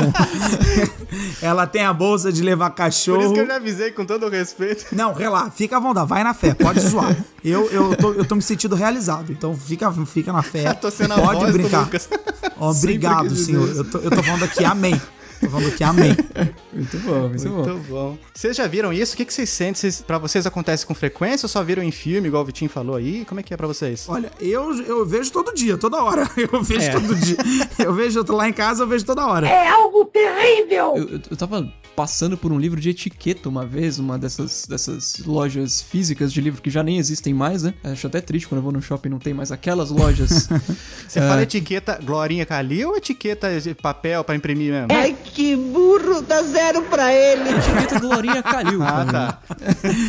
ela 1.41 1.67
tem 1.67 1.83
a 1.83 1.93
bolsa 1.93 2.33
de 2.33 2.43
levar 2.43 2.71
Por 2.71 2.77
cachorro. 2.77 3.23
isso 3.23 3.33
que 3.35 3.41
eu 3.41 3.47
já 3.47 3.57
avisei 3.57 3.91
com 3.93 4.05
todo 4.05 4.27
o 4.27 4.29
respeito. 4.29 4.87
Não, 4.93 5.13
relaxa, 5.13 5.51
fica 5.53 5.77
à 5.77 5.81
vontade, 5.81 6.09
vai 6.09 6.25
na 6.25 6.35
fé, 6.35 6.56
pode 6.57 6.81
zoar. 6.81 7.17
Eu, 7.45 7.67
eu, 7.71 7.97
tô, 7.97 8.13
eu 8.13 8.25
tô 8.25 8.35
me 8.35 8.43
sentindo 8.43 8.75
realizado, 8.75 9.31
então 9.31 9.55
fica, 9.55 9.93
fica 10.07 10.33
na 10.33 10.43
fé. 10.43 10.65
Pode 11.27 11.39
voz 11.39 11.53
brincar. 11.53 11.89
Obrigado, 12.59 13.37
senhor. 13.37 13.69
Eu 13.69 13.85
tô, 13.85 13.99
eu 13.99 14.11
tô 14.11 14.23
falando 14.23 14.45
aqui 14.45 14.65
amém. 14.65 15.01
Tô 15.41 15.51
falando 15.51 15.69
aqui 15.69 15.85
amém. 15.85 16.17
Muito 16.73 16.99
bom, 16.99 17.29
muito, 17.29 17.49
bom. 17.49 17.55
Muito 17.55 17.89
bom. 17.89 18.19
Vocês 18.35 18.55
já 18.55 18.67
viram 18.67 18.93
isso? 18.93 19.15
O 19.15 19.17
que, 19.17 19.25
que 19.25 19.33
vocês 19.33 19.49
sentem? 19.49 19.75
Vocês, 19.77 20.03
pra 20.03 20.19
vocês 20.19 20.45
acontece 20.47 20.85
com 20.85 20.95
frequência 20.95 21.47
ou 21.47 21.49
só 21.49 21.63
viram 21.63 21.83
em 21.83 21.91
filme, 21.91 22.29
igual 22.29 22.43
o 22.43 22.47
Vitinho 22.47 22.69
falou 22.69 22.97
aí? 22.97 23.25
Como 23.25 23.41
é 23.41 23.43
que 23.43 23.55
é 23.55 23.57
pra 23.57 23.67
vocês? 23.67 24.05
Olha, 24.09 24.31
eu, 24.39 24.75
eu 24.83 25.07
vejo 25.07 25.33
todo 25.33 25.55
dia, 25.55 25.79
toda 25.79 26.03
hora. 26.03 26.29
Eu 26.37 26.63
vejo 26.63 26.83
É. 26.87 26.91
todo 26.91 27.15
dia. 27.15 27.37
Eu 27.79 27.95
vejo, 27.95 28.19
eu 28.19 28.25
tô 28.25 28.37
lá 28.37 28.49
em 28.49 28.53
casa, 28.53 28.83
eu 28.83 28.87
vejo 28.87 29.05
toda 29.05 29.27
hora. 29.27 29.49
É 29.49 29.69
algo 29.69 30.05
terrível! 30.05 30.97
Eu, 30.97 31.21
eu, 31.31 31.37
tava 31.37 31.73
passando 31.95 32.37
por 32.37 32.53
um 32.53 32.59
livro 32.59 32.79
de 32.81 32.91
etiqueta 32.91 33.49
uma 33.49 33.65
vez, 33.65 33.99
uma 33.99 34.19
dessas, 34.19 34.67
dessas 34.69 35.19
lojas 35.27 35.81
físicas 35.83 36.33
de 36.33 36.41
livro 36.41 36.61
que 36.61 36.71
já 36.71 36.83
nem 36.83 36.99
existem 36.99 37.33
mais, 37.33 37.63
né? 37.63 37.75
Acho 37.83 38.07
até 38.07 38.21
triste 38.21 38.47
quando 38.47 38.59
eu 38.59 38.63
vou 38.63 38.73
no 38.73 38.83
shopping 38.83 39.09
e 39.09 39.13
não 39.13 39.19
tem 39.19 39.33
mais 39.33 39.51
aquelas 39.51 39.91
lojas. 39.91 40.49
Você 41.09 41.21
fala 41.21 41.43
etiqueta 41.43 41.99
Glorinha 42.03 42.45
Calil 42.45 42.91
ou 42.91 42.97
etiqueta 42.97 43.59
de 43.59 43.75
papel 43.75 44.23
pra 44.23 44.35
imprimir 44.37 44.73
mesmo? 44.73 44.89
Ai, 44.93 45.17
que 45.35 45.57
burro! 45.57 46.23
Dá 46.23 46.43
zero 46.43 46.83
pra 46.83 47.13
ele! 47.13 47.51
etiqueta 47.51 48.01
Glorinha 48.01 48.43
Calil. 48.43 48.81
Ah, 48.87 49.05
tá. 49.05 49.39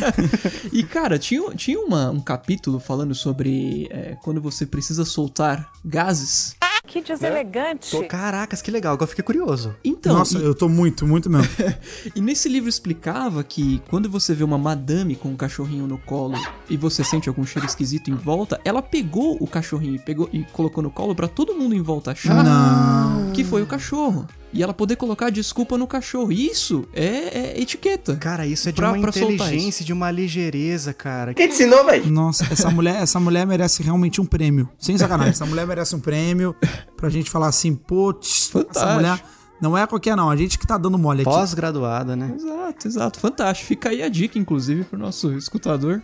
E, 0.72 0.82
cara, 0.82 1.18
tinha, 1.18 1.42
tinha 1.54 1.80
uma, 1.80 2.10
um 2.10 2.20
capítulo 2.20 2.78
falando 2.78 3.14
sobre 3.14 3.88
é, 3.90 4.16
quando 4.22 4.40
você 4.40 4.64
precisa 4.64 5.04
soltar 5.04 5.68
gases. 5.84 6.54
Que 6.88 7.02
deselegante. 7.02 7.90
Pô, 7.90 8.02
caracas, 8.04 8.62
que 8.62 8.70
legal. 8.70 8.94
Agora 8.94 9.04
eu 9.04 9.08
fiquei 9.08 9.22
curioso. 9.22 9.74
Então, 9.84 10.16
Nossa, 10.16 10.38
e, 10.38 10.42
eu 10.42 10.54
tô 10.54 10.70
muito, 10.70 11.06
muito 11.06 11.28
mesmo. 11.28 11.46
e 12.16 12.20
nesse 12.20 12.48
livro 12.48 12.68
explicava 12.68 13.44
que 13.44 13.82
quando 13.90 14.08
você 14.08 14.34
vê 14.34 14.42
uma 14.42 14.56
madame 14.56 15.14
com 15.14 15.28
um 15.28 15.36
cachorrinho 15.36 15.86
no 15.86 15.98
colo 15.98 16.38
e 16.68 16.78
você 16.78 17.04
sente 17.04 17.28
algum 17.28 17.44
cheiro 17.44 17.66
esquisito 17.66 18.10
em 18.10 18.14
volta, 18.14 18.58
ela 18.64 18.80
pegou 18.80 19.36
o 19.38 19.46
cachorrinho 19.46 19.96
e, 19.96 19.98
pegou, 19.98 20.30
e 20.32 20.44
colocou 20.44 20.82
no 20.82 20.90
colo 20.90 21.14
pra 21.14 21.28
todo 21.28 21.54
mundo 21.54 21.74
em 21.74 21.82
volta 21.82 22.12
achar 22.12 22.42
Não. 22.42 23.32
que 23.32 23.44
foi 23.44 23.62
o 23.62 23.66
cachorro. 23.66 24.26
E 24.52 24.62
ela 24.62 24.72
poder 24.72 24.96
colocar 24.96 25.30
desculpa 25.30 25.76
no 25.76 25.86
cachorro. 25.86 26.32
Isso 26.32 26.88
é, 26.94 27.54
é 27.56 27.60
etiqueta. 27.60 28.16
Cara, 28.16 28.46
isso 28.46 28.68
é 28.68 28.72
de 28.72 28.76
Pra- 28.76 28.92
uma 28.92 29.00
pra 29.00 29.10
inteligência, 29.10 29.84
de 29.84 29.92
uma 29.92 30.10
ligeireza, 30.10 30.94
cara. 30.94 31.34
Quem 31.34 31.48
te 31.48 31.54
ensinou, 31.54 31.84
velho? 31.84 32.10
Nossa, 32.10 32.46
essa 32.50 32.70
mulher, 32.70 32.96
essa 33.02 33.20
mulher 33.20 33.46
merece 33.46 33.82
realmente 33.82 34.20
um 34.20 34.24
prêmio. 34.24 34.68
Sem 34.78 34.96
sacanagem. 34.96 35.32
Essa 35.32 35.44
mulher 35.46 35.66
merece 35.66 35.94
um 35.94 36.00
prêmio 36.00 36.56
pra 36.96 37.08
gente 37.10 37.30
falar 37.30 37.48
assim, 37.48 37.74
putz, 37.74 38.50
essa 38.70 38.94
mulher 38.94 39.22
não 39.60 39.76
é 39.76 39.86
qualquer 39.86 40.16
não. 40.16 40.30
A 40.30 40.36
gente 40.36 40.58
que 40.58 40.66
tá 40.66 40.78
dando 40.78 40.96
mole 40.96 41.20
aqui. 41.22 41.30
Pós-graduada, 41.30 42.16
né? 42.16 42.32
Exato, 42.34 42.88
exato. 42.88 43.20
Fantástico. 43.20 43.68
Fica 43.68 43.90
aí 43.90 44.02
a 44.02 44.08
dica, 44.08 44.38
inclusive, 44.38 44.84
pro 44.84 44.98
nosso 44.98 45.32
escutador. 45.36 46.02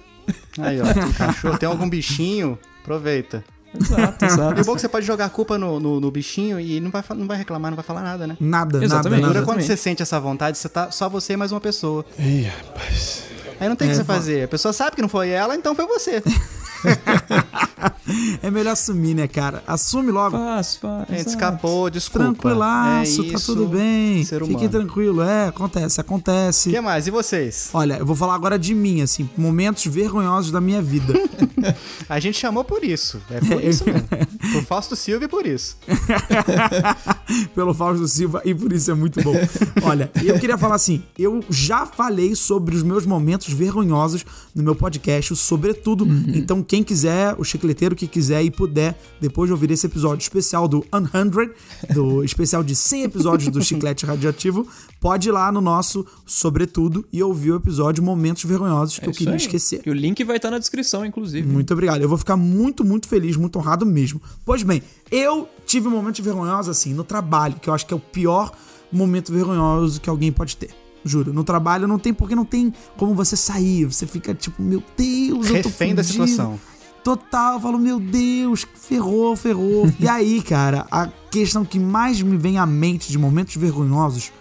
Aí, 0.59 0.81
ó, 0.81 0.85
tem 0.93 1.13
cachorro, 1.13 1.59
tem 1.59 1.69
algum 1.69 1.89
bichinho, 1.89 2.59
aproveita. 2.83 3.43
Exato, 3.83 4.25
E 4.25 4.29
exato. 4.29 4.61
o 4.61 4.65
bom 4.65 4.73
é 4.73 4.75
que 4.77 4.81
você 4.81 4.89
pode 4.89 5.05
jogar 5.07 5.25
a 5.27 5.29
culpa 5.31 5.59
no, 5.59 5.81
no, 5.81 6.01
no 6.01 6.11
bichinho 6.11 6.61
e 6.61 6.81
não 6.81 6.91
vai, 6.91 7.03
não 7.17 7.27
vai 7.27 7.37
reclamar, 7.37 7.71
não 7.71 7.77
vai 7.77 7.85
falar 7.85 8.03
nada, 8.03 8.27
né? 8.27 8.37
Nada, 8.41 8.83
Exatamente. 8.85 9.23
nada, 9.23 9.43
quando 9.43 9.61
você 9.63 9.77
sente 9.77 10.03
essa 10.03 10.19
vontade, 10.21 10.57
você 10.59 10.69
tá 10.69 10.91
só 10.91 11.09
você 11.09 11.33
e 11.33 11.37
mais 11.37 11.51
uma 11.53 11.61
pessoa. 11.61 12.05
Ih, 12.19 12.43
rapaz. 12.67 13.23
Aí 13.61 13.69
não 13.69 13.77
tem 13.77 13.89
o 13.89 13.91
que 13.91 13.95
É, 13.95 13.99
você 13.99 14.03
va- 14.05 14.15
fazer. 14.15 14.45
A 14.45 14.49
pessoa 14.49 14.73
sabe 14.73 14.97
que 14.97 15.03
não 15.03 15.09
foi 15.09 15.29
ela, 15.31 15.55
então 15.57 15.75
foi 15.75 15.87
você. 15.87 16.23
É 18.43 18.51
melhor 18.51 18.73
assumir, 18.73 19.15
né, 19.15 19.27
cara? 19.27 19.63
Assume 19.67 20.11
logo. 20.11 20.37
Faz, 20.37 20.77
faz. 20.77 21.07
A 21.11 21.15
gente 21.17 21.29
escapou, 21.29 21.89
desculpa. 21.89 22.27
Tranquilaço, 22.27 23.23
é 23.23 23.31
tá 23.31 23.35
isso, 23.39 23.55
tudo 23.55 23.67
bem. 23.69 24.23
Ser 24.25 24.41
Fiquem 24.41 24.57
humano. 24.57 24.69
tranquilo. 24.71 25.23
É, 25.23 25.49
acontece, 25.49 25.99
O 25.99 26.01
acontece. 26.03 26.71
que 26.71 26.81
mais? 26.81 27.07
E 27.07 27.11
vocês? 27.11 27.71
Olha, 27.73 27.95
eu 27.99 28.07
vou 28.07 28.15
falar 28.15 28.35
agora 28.35 28.59
de 28.59 28.75
mim, 28.75 29.01
assim, 29.01 29.29
momentos 29.37 29.87
vergonhosos 29.87 30.51
da 30.51 30.61
minha 30.61 30.83
vida. 30.83 31.15
A 32.09 32.21
gente 32.21 32.39
chamou 32.39 32.63
por 32.65 32.85
isso. 32.85 33.21
É 33.31 33.41
por 33.41 33.65
isso 33.65 33.85
mesmo. 33.87 34.07
Por 34.53 34.63
Fausto 34.65 34.95
Silva 34.95 35.25
e 35.25 35.29
por 35.29 35.47
isso. 35.47 35.77
pelo 37.55 37.73
Fausto 37.73 38.07
Silva 38.07 38.43
e 38.45 38.55
por 38.55 38.73
isso 38.73 38.91
é 38.91 38.95
muito 38.95 39.23
bom. 39.23 39.35
Olha, 39.83 40.11
eu 40.23 40.39
queria 40.39 40.59
falar 40.59 40.75
assim, 40.75 41.03
eu 41.19 41.43
já 41.49 41.87
falei 41.87 42.35
sobre 42.35 42.77
os 42.77 42.83
meus 42.83 43.07
momentos 43.07 43.53
vergonhosos 43.53 44.25
no 44.55 44.63
meu 44.63 44.75
podcast, 44.75 45.33
o 45.33 45.37
Sobretudo. 45.37 46.07
Então, 46.29 46.63
quem 46.63 46.74
quiser, 46.83 47.35
o 47.39 47.45
chicleteiro 47.45 47.95
que 47.95 48.07
quiser 48.07 48.43
e 48.43 48.51
puder, 48.51 48.99
depois 49.21 49.49
de 49.49 49.53
ouvir 49.53 49.71
esse 49.71 49.87
episódio 49.87 50.23
especial 50.23 50.67
do 50.67 50.85
100, 50.91 51.95
do 51.95 52.25
especial 52.25 52.65
de 52.65 52.75
100 52.75 53.03
episódios 53.05 53.51
do 53.51 53.63
Chiclete 53.63 54.07
Radioativo, 54.07 54.67
pode 55.01 55.29
ir 55.29 55.33
lá 55.33 55.53
no 55.53 55.61
nosso 55.61 56.07
Sobretudo 56.25 57.05
e 57.13 57.23
ouvir 57.23 57.53
o 57.53 57.57
episódio 57.57 58.03
Momentos 58.03 58.45
Vergonhosos 58.45 58.99
que 58.99 59.05
É 59.05 59.09
eu 59.09 59.13
queria 59.13 59.35
aí. 59.35 59.37
esquecer. 59.39 59.83
E 59.85 59.91
o 59.91 59.95
link 59.95 60.23
vai 60.25 60.37
estar 60.37 60.51
na 60.51 60.59
descrição, 60.59 61.05
inclusive. 61.05 61.47
Muito 61.47 61.73
obrigado. 61.73 62.01
Eu 62.03 62.09
vou 62.09 62.19
ficar 62.19 62.37
muito, 62.37 62.85
muito 62.85 63.07
feliz, 63.09 63.37
muito 63.37 63.59
honrado 63.59 63.85
mesmo. 63.85 64.21
Pois 64.45 64.63
bem, 64.63 64.83
eu 65.11 65.49
tive 65.67 65.89
um 65.89 65.91
momento 65.91 66.23
vergonhoso 66.23 66.71
assim 66.71 66.95
no 66.95 67.05
trabalho, 67.05 67.57
que 67.61 67.69
eu 67.69 67.75
acho 67.75 67.87
que 67.87 67.93
é 67.93 67.97
o 67.97 68.01
pior 68.01 68.53
momento 68.91 69.33
vergonhoso 69.33 70.01
que 70.01 70.09
alguém 70.09 70.31
pode 70.33 70.57
ter. 70.57 70.71
Juro, 71.05 71.33
no 71.33 71.45
trabalho 71.45 71.87
não 71.87 71.99
tem 71.99 72.15
porque 72.15 72.35
não 72.35 72.45
tem 72.45 72.73
como 72.97 73.15
você 73.15 73.37
sair. 73.37 73.85
Você 73.85 74.07
fica 74.07 74.35
tipo, 74.35 74.63
meu 74.63 74.83
Deus, 74.97 75.49
eu 75.49 75.63
tô 75.63 75.69
Refém 75.69 75.95
da 75.95 76.03
situação. 76.03 76.59
Total, 77.03 77.55
eu 77.55 77.61
falo, 77.61 77.79
meu 77.79 78.01
Deus, 78.01 78.67
ferrou, 78.75 79.37
ferrou. 79.37 79.93
e 80.01 80.09
aí, 80.09 80.41
cara, 80.43 80.87
a 80.91 81.07
questão 81.31 81.63
que 81.63 81.79
mais 81.79 82.23
me 82.23 82.39
vem 82.39 82.59
à 82.59 82.65
mente 82.65 83.13
de 83.13 83.19
momentos 83.19 83.55
vergonhosos 83.57 84.33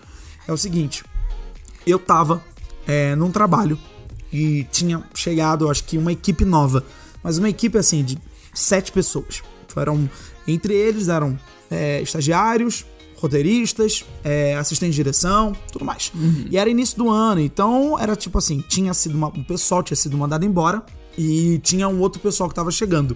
é 0.48 0.54
o 0.54 0.58
seguinte: 0.58 1.04
eu 1.86 2.00
tava 2.00 2.42
é, 2.88 3.16
num 3.16 3.32
trabalho 3.32 3.78
e 4.32 4.64
tinha 4.72 5.04
chegado, 5.14 5.70
acho 5.70 5.84
que 5.84 5.98
uma 5.98 6.14
equipe 6.14 6.46
nova, 6.46 6.86
mas 7.22 7.38
uma 7.38 7.50
equipe 7.50 7.78
assim 7.78 8.04
de 8.04 8.18
sete 8.54 8.92
pessoas. 8.92 9.44
Foram, 9.68 10.10
entre 10.48 10.74
eles 10.74 11.10
eram 11.10 11.38
é, 11.70 12.02
estagiários, 12.02 12.86
roteiristas, 13.24 14.04
é, 14.22 14.56
assistente 14.58 14.92
de 14.92 14.98
direção, 14.98 15.54
tudo 15.72 15.86
mais. 15.86 16.12
E 16.52 16.58
era 16.58 16.70
início 16.70 16.98
do 16.98 17.10
ano, 17.10 17.40
então 17.40 17.98
era 17.98 18.18
tipo 18.18 18.38
assim, 18.38 18.62
tinha 18.68 18.94
sido 18.94 19.16
uma, 19.16 19.28
um 19.30 19.44
pessoal 19.44 19.82
tinha 19.82 19.96
sido 19.96 20.18
mandado 20.18 20.46
embora 20.46 20.84
e 21.18 21.58
tinha 21.64 21.88
um 21.88 22.02
outro 22.02 22.20
pessoal 22.20 22.50
que 22.50 22.56
tava 22.56 22.70
chegando. 22.70 23.16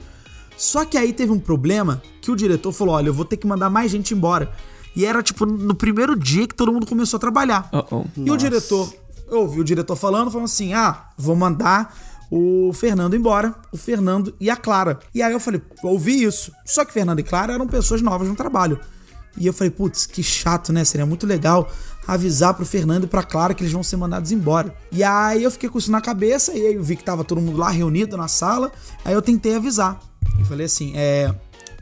Só 0.55 0.85
que 0.85 0.97
aí 0.97 1.11
teve 1.11 1.31
um 1.31 1.39
problema 1.39 2.01
que 2.21 2.31
o 2.31 2.35
diretor 2.35 2.71
falou: 2.71 2.95
olha, 2.95 3.09
eu 3.09 3.13
vou 3.13 3.25
ter 3.25 3.35
que 3.35 3.45
mandar 3.45 3.69
mais 3.69 3.91
gente 3.91 4.13
embora. 4.13 4.51
E 4.95 5.05
era 5.05 5.21
tipo 5.21 5.45
no 5.45 5.75
primeiro 5.75 6.17
dia 6.17 6.47
que 6.47 6.55
todo 6.55 6.71
mundo 6.71 6.87
começou 6.87 7.17
a 7.17 7.19
trabalhar. 7.19 7.69
Uh-oh. 7.71 8.05
E 8.15 8.31
o 8.31 8.37
diretor, 8.37 8.91
eu 9.29 9.41
ouvi 9.41 9.59
o 9.59 9.63
diretor 9.63 9.95
falando, 9.95 10.31
falando 10.31 10.45
assim: 10.45 10.73
ah, 10.73 11.09
vou 11.17 11.35
mandar 11.35 11.93
o 12.31 12.71
Fernando 12.73 13.15
embora, 13.15 13.53
o 13.71 13.77
Fernando 13.77 14.33
e 14.39 14.49
a 14.49 14.55
Clara. 14.55 14.99
E 15.13 15.21
aí 15.21 15.33
eu 15.33 15.39
falei, 15.39 15.61
ouvi 15.83 16.23
isso. 16.23 16.51
Só 16.65 16.83
que 16.83 16.93
Fernando 16.93 17.19
e 17.19 17.23
Clara 17.23 17.53
eram 17.53 17.67
pessoas 17.67 18.01
novas 18.01 18.27
no 18.27 18.35
trabalho. 18.35 18.79
E 19.37 19.47
eu 19.47 19.53
falei, 19.53 19.71
putz, 19.71 20.05
que 20.05 20.23
chato, 20.23 20.73
né? 20.73 20.83
Seria 20.83 21.05
muito 21.05 21.25
legal 21.25 21.69
avisar 22.07 22.53
pro 22.53 22.65
Fernando 22.65 23.03
e 23.03 23.07
pra 23.07 23.21
Clara 23.21 23.53
que 23.53 23.61
eles 23.61 23.73
vão 23.73 23.83
ser 23.83 23.97
mandados 23.97 24.31
embora. 24.31 24.73
E 24.91 25.03
aí 25.03 25.43
eu 25.43 25.51
fiquei 25.51 25.69
com 25.69 25.77
isso 25.77 25.91
na 25.91 25.99
cabeça, 25.99 26.53
e 26.53 26.65
aí 26.65 26.75
eu 26.75 26.83
vi 26.83 26.95
que 26.95 27.03
tava 27.03 27.23
todo 27.23 27.41
mundo 27.41 27.57
lá 27.57 27.69
reunido 27.69 28.15
na 28.15 28.27
sala. 28.27 28.71
Aí 29.03 29.13
eu 29.13 29.21
tentei 29.21 29.55
avisar. 29.55 29.99
E 30.39 30.45
falei 30.45 30.65
assim, 30.65 30.93
é. 30.95 31.33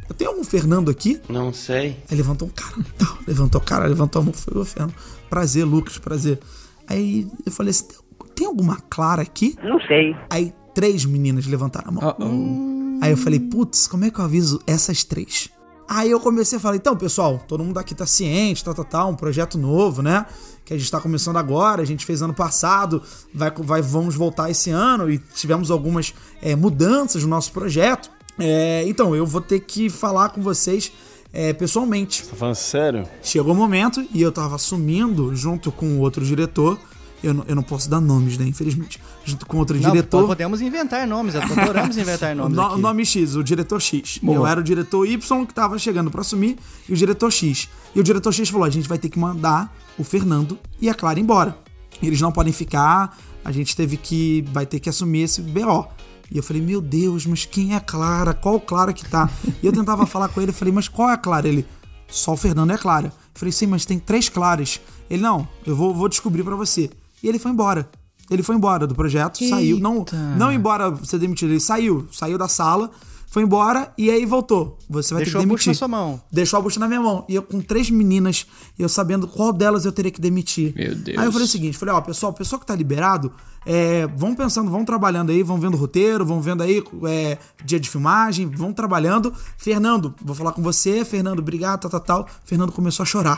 Eu 0.08 0.14
tenho 0.16 0.30
algum 0.30 0.44
Fernando 0.44 0.92
aqui? 0.92 1.20
Não 1.28 1.52
sei. 1.52 1.98
Aí 2.10 2.18
levantou 2.18 2.48
um 2.48 2.52
cara, 2.52 2.76
tal, 2.98 3.18
levantou 3.28 3.62
o 3.62 3.64
cara, 3.64 3.86
levantou 3.88 4.22
a 4.22 4.26
mão, 4.26 4.34
foi 4.34 4.60
o 4.60 4.66
Fernando. 4.66 4.94
Prazer, 5.30 5.66
Lucas, 5.66 5.98
prazer. 5.98 6.40
Aí 6.88 7.28
eu 7.46 7.52
falei 7.52 7.72
assim: 7.72 7.86
tem, 7.88 7.98
tem 8.36 8.48
alguma 8.48 8.78
Clara 8.90 9.22
aqui? 9.22 9.58
Não 9.64 9.80
sei. 9.82 10.16
Aí 10.30 10.54
três 10.76 11.06
meninas 11.06 11.48
levantaram 11.48 11.90
a 11.90 11.92
mão. 11.92 12.16
Uh-oh. 12.20 13.00
Aí 13.02 13.12
eu 13.12 13.18
falei, 13.18 13.40
putz, 13.40 13.88
como 13.88 14.06
é 14.06 14.12
que 14.12 14.20
eu 14.20 14.26
aviso 14.26 14.62
essas 14.68 15.04
três? 15.04 15.50
Aí 15.88 16.10
eu 16.10 16.20
comecei 16.20 16.58
a 16.58 16.62
falar, 16.62 16.76
então, 16.76 16.96
pessoal, 16.96 17.44
todo 17.48 17.64
mundo 17.64 17.78
aqui 17.78 17.94
tá 17.94 18.06
ciente, 18.06 18.64
tal, 18.64 18.74
tal, 18.74 18.86
tal, 18.86 19.10
um 19.10 19.16
projeto 19.16 19.58
novo, 19.58 20.02
né? 20.02 20.26
Que 20.64 20.74
a 20.74 20.78
gente 20.78 20.90
tá 20.90 21.00
começando 21.00 21.38
agora, 21.38 21.82
a 21.82 21.86
gente 21.86 22.06
fez 22.06 22.22
ano 22.22 22.34
passado, 22.34 23.04
vai, 23.34 23.52
vai, 23.52 23.82
vamos 23.82 24.16
voltar 24.16 24.50
esse 24.50 24.72
ano 24.72 25.10
e 25.10 25.20
tivemos 25.20 25.70
algumas 25.70 26.14
é, 26.42 26.56
mudanças 26.56 27.22
no 27.24 27.30
nosso 27.30 27.52
projeto. 27.52 28.10
É, 28.40 28.84
então, 28.88 29.16
eu 29.16 29.26
vou 29.26 29.42
ter 29.42 29.60
que 29.60 29.90
falar 29.90 30.30
com 30.30 30.42
vocês 30.42 30.92
é, 31.32 31.54
pessoalmente. 31.54 32.26
Tá 32.26 32.36
falando 32.36 32.56
sério? 32.56 33.08
Chegou 33.22 33.54
o 33.54 33.56
momento 33.56 34.04
e 34.14 34.22
eu 34.22 34.32
tava 34.32 34.56
assumindo, 34.56 35.36
junto 35.36 35.72
com 35.72 35.98
o 35.98 36.00
outro 36.00 36.26
diretor, 36.26 36.80
eu 37.26 37.34
não, 37.34 37.46
eu 37.48 37.56
não 37.56 37.64
posso 37.64 37.90
dar 37.90 38.00
nomes, 38.00 38.38
né, 38.38 38.46
infelizmente, 38.48 39.02
junto 39.24 39.46
com 39.46 39.58
outro 39.58 39.76
Não, 39.80 39.92
diretor... 39.92 40.26
podemos 40.28 40.62
inventar 40.62 41.08
nomes, 41.08 41.36
adoramos 41.36 41.98
inventar 41.98 42.36
nomes 42.36 42.56
No- 42.56 42.64
aqui. 42.64 42.82
nome 42.82 43.06
X, 43.06 43.36
o 43.36 43.44
diretor 43.44 43.82
X. 43.82 44.20
Boa. 44.22 44.36
Eu 44.38 44.46
era 44.48 44.60
o 44.60 44.64
diretor 44.64 45.06
Y 45.08 45.46
que 45.46 45.54
tava 45.54 45.78
chegando 45.80 46.12
pra 46.12 46.22
assumir 46.22 46.58
e 46.88 46.94
o 46.94 46.96
diretor 46.96 47.32
X. 47.32 47.68
E 47.94 48.00
o 48.00 48.04
diretor 48.04 48.32
X 48.34 48.50
falou: 48.50 48.66
a 48.66 48.70
gente 48.70 48.88
vai 48.88 48.98
ter 48.98 49.10
que 49.10 49.18
mandar 49.20 49.74
o 49.98 50.04
Fernando 50.04 50.58
e 50.80 50.90
a 50.90 50.94
Clara 50.94 51.20
embora. 51.20 51.58
Eles 52.02 52.20
não 52.22 52.32
podem 52.32 52.52
ficar, 52.54 53.18
a 53.44 53.52
gente 53.52 53.76
teve 53.76 53.96
que. 53.98 54.44
vai 54.52 54.66
ter 54.66 54.80
que 54.80 54.90
assumir 54.90 55.22
esse 55.22 55.42
BO. 55.42 55.88
E 56.32 56.38
eu 56.38 56.44
falei, 56.44 56.62
meu 56.62 56.82
Deus, 56.82 57.26
mas 57.26 57.46
quem 57.46 57.74
é 57.74 57.76
a 57.78 57.80
Clara? 57.80 58.34
Qual 58.34 58.60
Clara 58.60 58.92
que 58.92 59.06
tá? 59.06 59.30
E 59.62 59.66
eu 59.66 59.72
tentava 59.72 60.06
falar 60.08 60.28
com 60.30 60.42
ele, 60.42 60.52
falei, 60.52 60.74
mas 60.74 60.88
qual 60.88 61.10
é 61.10 61.14
a 61.14 61.18
Clara? 61.18 61.48
Ele, 61.48 61.66
só 62.08 62.34
o 62.34 62.38
Fernando 62.38 62.72
é 62.72 62.74
a 62.74 62.78
Clara. 62.80 63.08
Eu 63.08 63.12
falei, 63.40 63.52
sim, 63.52 63.68
mas 63.68 63.86
tem 63.86 64.00
três 64.00 64.28
Claras. 64.28 64.82
Ele, 65.10 65.22
não, 65.22 65.48
eu 65.66 65.76
vou, 65.76 65.94
vou 65.94 66.10
descobrir 66.10 66.44
pra 66.44 66.56
você. 66.56 66.90
E 67.22 67.28
ele 67.28 67.40
foi 67.40 67.52
embora. 67.52 67.90
Ele 68.30 68.42
foi 68.42 68.56
embora 68.56 68.88
do 68.88 68.96
projeto, 68.96 69.40
saiu. 69.48 69.80
Não, 69.80 70.04
não 70.38 70.52
embora 70.52 70.96
ser 71.04 71.20
demitido, 71.20 71.52
ele 71.52 71.60
saiu. 71.60 72.08
Saiu 72.12 72.38
da 72.38 72.48
sala, 72.48 72.90
Foi 73.36 73.44
embora 73.44 73.92
e 73.98 74.10
aí 74.10 74.26
voltou. 74.26 74.80
Você 74.90 75.14
vai 75.14 75.24
Deixou 75.24 75.42
ter 75.42 75.44
a 75.44 75.46
que 75.46 75.54
bucha 75.54 75.66
demitir. 75.66 75.74
na 75.74 75.74
sua 75.74 75.88
mão. 75.90 76.22
Deixou 76.32 76.58
a 76.58 76.62
bucha 76.62 76.80
na 76.80 76.88
minha 76.88 77.02
mão. 77.02 77.26
E 77.28 77.36
eu 77.36 77.44
com 77.44 77.60
três 77.60 77.90
meninas, 77.90 78.48
e 78.80 78.82
eu 78.82 78.88
sabendo 78.88 79.28
qual 79.28 79.52
delas 79.52 79.84
eu 79.84 79.92
teria 79.92 80.10
que 80.10 80.22
demitir. 80.22 80.74
Meu 80.74 80.96
Deus. 80.96 81.18
Aí 81.18 81.26
eu 81.26 81.32
falei 81.34 81.46
o 81.46 81.50
seguinte, 81.50 81.78
falei, 81.78 81.94
ó, 81.94 82.00
pessoal, 82.00 82.32
o 82.32 82.34
pessoal 82.34 82.62
que 82.62 82.66
tá 82.66 82.74
liberado, 82.74 83.34
é, 83.66 84.08
vão 84.16 84.34
pensando, 84.34 84.72
vão 84.72 84.86
trabalhando 84.86 85.32
aí, 85.32 85.44
vão 85.44 85.60
vendo 85.60 85.74
o 85.74 85.78
roteiro, 85.78 86.26
vão 86.26 86.40
vendo 86.40 86.64
aí 86.64 86.82
é, 87.10 87.38
dia 87.66 87.78
de 87.78 87.90
filmagem, 87.90 88.48
vão 88.48 88.72
trabalhando. 88.72 89.34
Fernando, 89.58 90.16
vou 90.24 90.34
falar 90.34 90.54
com 90.54 90.62
você, 90.62 91.04
Fernando, 91.04 91.40
obrigado, 91.40 91.82
tal, 91.82 91.92
tal, 91.92 92.00
tal. 92.00 92.28
Fernando 92.46 92.72
começou 92.72 93.04
a 93.04 93.06
chorar. 93.06 93.38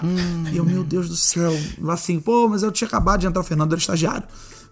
E 0.53 0.57
eu, 0.57 0.63
meu 0.63 0.83
Deus 0.83 1.09
do 1.09 1.15
céu, 1.15 1.51
assim, 1.89 2.19
pô, 2.19 2.47
mas 2.47 2.61
eu 2.61 2.71
tinha 2.71 2.87
acabado 2.87 3.21
de 3.21 3.25
entrar, 3.25 3.41
o 3.41 3.43
Fernando 3.43 3.71
era 3.71 3.79
estagiário. 3.79 4.27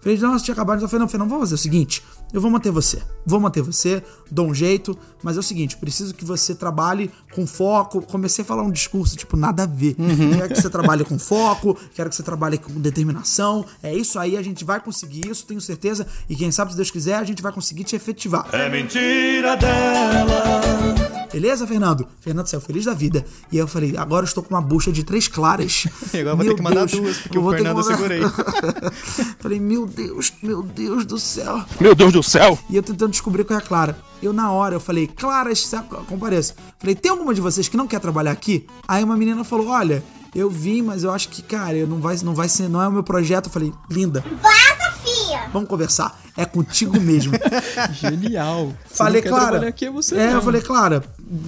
Falei, 0.06 0.20
não, 0.20 0.38
você 0.38 0.44
tinha 0.44 0.52
acabado 0.52 0.78
de 0.78 0.84
entrar, 0.84 0.88
Fernando, 0.88 1.08
Fernando, 1.10 1.28
vamos 1.30 1.42
fazer 1.46 1.54
o 1.56 1.58
seguinte, 1.58 2.00
eu 2.32 2.40
vou 2.40 2.48
manter 2.48 2.70
você, 2.70 3.02
vou 3.26 3.40
manter 3.40 3.60
você, 3.60 4.00
dou 4.30 4.46
um 4.46 4.54
jeito, 4.54 4.96
mas 5.20 5.36
é 5.36 5.40
o 5.40 5.42
seguinte, 5.42 5.76
preciso 5.76 6.14
que 6.14 6.24
você 6.24 6.54
trabalhe 6.54 7.10
com 7.34 7.44
foco. 7.44 8.00
Comecei 8.02 8.44
a 8.44 8.46
falar 8.46 8.62
um 8.62 8.70
discurso, 8.70 9.16
tipo, 9.16 9.36
nada 9.36 9.64
a 9.64 9.66
ver. 9.66 9.96
Quero 9.96 10.54
que 10.54 10.60
você 10.62 10.70
trabalhe 10.70 11.04
com 11.04 11.18
foco, 11.18 11.76
quero 11.92 12.08
que 12.08 12.14
você 12.14 12.22
trabalhe 12.22 12.56
com 12.56 12.72
determinação. 12.80 13.64
É 13.82 13.92
isso 13.92 14.16
aí, 14.16 14.36
a 14.36 14.42
gente 14.42 14.64
vai 14.64 14.78
conseguir 14.78 15.28
isso, 15.28 15.44
tenho 15.44 15.60
certeza. 15.60 16.06
E 16.28 16.36
quem 16.36 16.52
sabe, 16.52 16.70
se 16.70 16.76
Deus 16.76 16.90
quiser, 16.92 17.16
a 17.16 17.24
gente 17.24 17.42
vai 17.42 17.50
conseguir 17.50 17.82
te 17.82 17.96
efetivar. 17.96 18.46
É 18.52 18.68
mentira 18.68 19.56
dela. 19.56 20.94
Beleza, 21.32 21.66
Fernando? 21.66 22.06
Fernando 22.20 22.46
saiu 22.46 22.60
feliz 22.60 22.84
da 22.84 22.94
vida. 22.94 23.24
E 23.52 23.56
aí 23.56 23.58
eu 23.62 23.66
falei, 23.68 23.94
agora 23.96 24.24
eu 24.24 24.26
estou 24.28 24.42
com 24.42 24.54
uma 24.54 24.60
bucha 24.62 24.90
de 24.90 25.04
três 25.04 25.28
claras. 25.28 25.86
E 26.14 26.18
agora 26.20 26.32
eu 26.32 26.36
vou 26.36 26.46
ter 26.46 26.54
que 26.54 26.62
mandar 26.62 26.86
Deus, 26.86 26.92
duas, 26.92 27.18
porque 27.18 27.36
eu 27.36 27.44
o 27.44 27.50
Fernando 27.50 27.78
eu 27.78 27.84
mandar- 27.84 28.92
falei, 29.40 29.60
meu 29.60 29.86
Deus, 29.96 30.30
meu 30.42 30.62
Deus 30.62 31.06
do 31.06 31.18
céu. 31.18 31.64
Meu 31.80 31.94
Deus 31.94 32.12
do 32.12 32.22
céu. 32.22 32.58
E 32.68 32.76
eu 32.76 32.82
tentando 32.82 33.12
descobrir 33.12 33.44
qual 33.44 33.58
é 33.58 33.62
a 33.62 33.64
Clara. 33.64 33.98
Eu, 34.22 34.30
na 34.30 34.52
hora, 34.52 34.74
eu 34.74 34.80
falei, 34.80 35.06
Clara, 35.06 35.50
compareça. 36.06 36.54
Falei, 36.78 36.94
tem 36.94 37.10
alguma 37.10 37.32
de 37.32 37.40
vocês 37.40 37.66
que 37.66 37.78
não 37.78 37.86
quer 37.86 37.98
trabalhar 37.98 38.32
aqui? 38.32 38.66
Aí 38.86 39.02
uma 39.02 39.16
menina 39.16 39.42
falou, 39.42 39.68
olha, 39.68 40.04
eu 40.34 40.50
vim, 40.50 40.82
mas 40.82 41.02
eu 41.02 41.10
acho 41.10 41.30
que, 41.30 41.40
cara, 41.40 41.74
eu 41.78 41.86
não 41.86 41.98
vai, 41.98 42.14
não 42.22 42.34
vai 42.34 42.46
ser, 42.46 42.68
não 42.68 42.82
é 42.82 42.86
o 42.86 42.92
meu 42.92 43.02
projeto. 43.02 43.46
Eu 43.46 43.52
falei, 43.52 43.72
linda, 43.90 44.22
Vaza, 44.42 44.98
vamos 45.52 45.68
conversar. 45.68 46.18
É 46.36 46.44
contigo 46.44 47.00
mesmo. 47.00 47.32
Genial. 47.92 48.72
Você 48.86 48.96
falei, 48.96 49.14
não 49.14 49.22
quer 49.22 49.28
Clara. 49.28 49.46
trabalhar 49.46 49.68
aqui, 49.68 49.86
é 49.86 49.90
você 49.90 50.16
é, 50.16 50.26
não. 50.26 50.34
eu 50.34 50.42
falei, 50.42 50.60
Clara, 50.60 51.02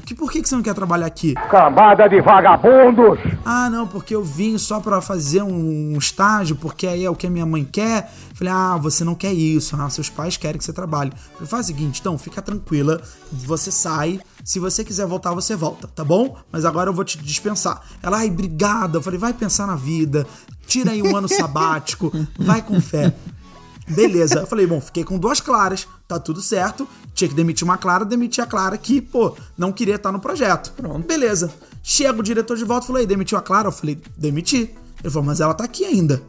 que, 0.07 0.15
por 0.15 0.33
que, 0.33 0.41
que 0.41 0.49
você 0.49 0.55
não 0.57 0.63
quer 0.63 0.75
trabalhar 0.75 1.07
aqui? 1.07 1.35
Cambada 1.51 2.09
de 2.09 2.21
vagabundos. 2.23 3.19
Ah, 3.45 3.69
não, 3.69 3.87
porque 3.87 4.15
eu 4.15 4.25
vim 4.25 4.57
só 4.57 4.81
pra 4.81 5.01
fazer 5.03 5.43
um 5.43 5.97
estágio, 5.99 6.57
porque 6.57 6.87
aí 6.87 7.05
é 7.05 7.11
o 7.11 7.15
que 7.15 7.27
a 7.27 7.31
minha 7.31 7.45
mãe 7.45 7.65
quer. 7.65 8.11
Falei, 8.35 8.53
ah, 8.53 8.77
você 8.77 9.05
não 9.05 9.15
quer 9.15 9.33
isso, 9.33 9.77
ah, 9.79 9.91
seus 9.91 10.09
pais 10.09 10.37
querem 10.37 10.59
que 10.59 10.65
você 10.65 10.73
trabalhe. 10.73 11.13
Falei, 11.35 11.49
faz 11.49 11.67
o 11.67 11.69
seguinte, 11.69 12.01
então, 12.01 12.17
fica 12.17 12.41
tranquila, 12.41 13.01
você 13.31 13.71
sai, 13.71 14.21
se 14.43 14.59
você 14.59 14.83
quiser 14.83 15.07
voltar, 15.07 15.35
você 15.35 15.55
volta, 15.55 15.87
tá 15.89 16.03
bom? 16.05 16.37
Mas 16.51 16.65
agora 16.65 16.89
eu 16.89 16.95
vou 16.95 17.05
te 17.05 17.19
dispensar. 17.19 17.83
Ela, 18.03 18.19
ai, 18.19 18.29
obrigada. 18.29 18.99
Eu 18.99 19.03
falei, 19.03 19.19
vai 19.19 19.33
pensar 19.35 19.67
na 19.67 19.77
vida, 19.77 20.27
tira 20.67 20.93
aí 20.93 21.03
um 21.03 21.15
ano 21.15 21.29
sabático, 21.29 22.11
vai 22.39 22.63
com 22.63 22.81
fé. 22.81 23.13
Beleza. 23.91 24.41
Eu 24.41 24.47
falei, 24.47 24.67
bom, 24.67 24.81
fiquei 24.81 25.05
com 25.05 25.19
duas 25.19 25.41
claras, 25.41 25.87
tá 26.07 26.19
tudo 26.19 26.41
certo. 26.41 26.87
Tinha 27.15 27.29
que 27.29 27.35
demitir 27.35 27.65
uma 27.65 27.77
clara, 27.77 28.05
demiti 28.05 28.41
a 28.41 28.47
clara 28.47 28.77
que, 28.77 29.01
pô, 29.01 29.35
não 29.57 29.73
queria 29.73 29.97
estar 29.97 30.13
no 30.13 30.21
projeto. 30.21 30.73
Pronto. 30.77 31.07
Beleza. 31.07 31.53
Chega 31.83 32.19
o 32.19 32.23
diretor 32.23 32.57
de 32.57 32.65
volta 32.65 32.85
e 32.85 32.87
falou, 32.87 33.01
ei, 33.01 33.07
demitiu 33.07 33.39
a 33.39 33.43
clara? 33.43 33.69
Eu 33.69 33.73
falei, 33.73 34.01
demiti. 34.17 34.75
Ele 35.03 35.11
falou, 35.11 35.27
mas 35.27 35.41
ela 35.41 35.55
tá 35.55 35.65
aqui 35.65 35.85
ainda. 35.85 36.23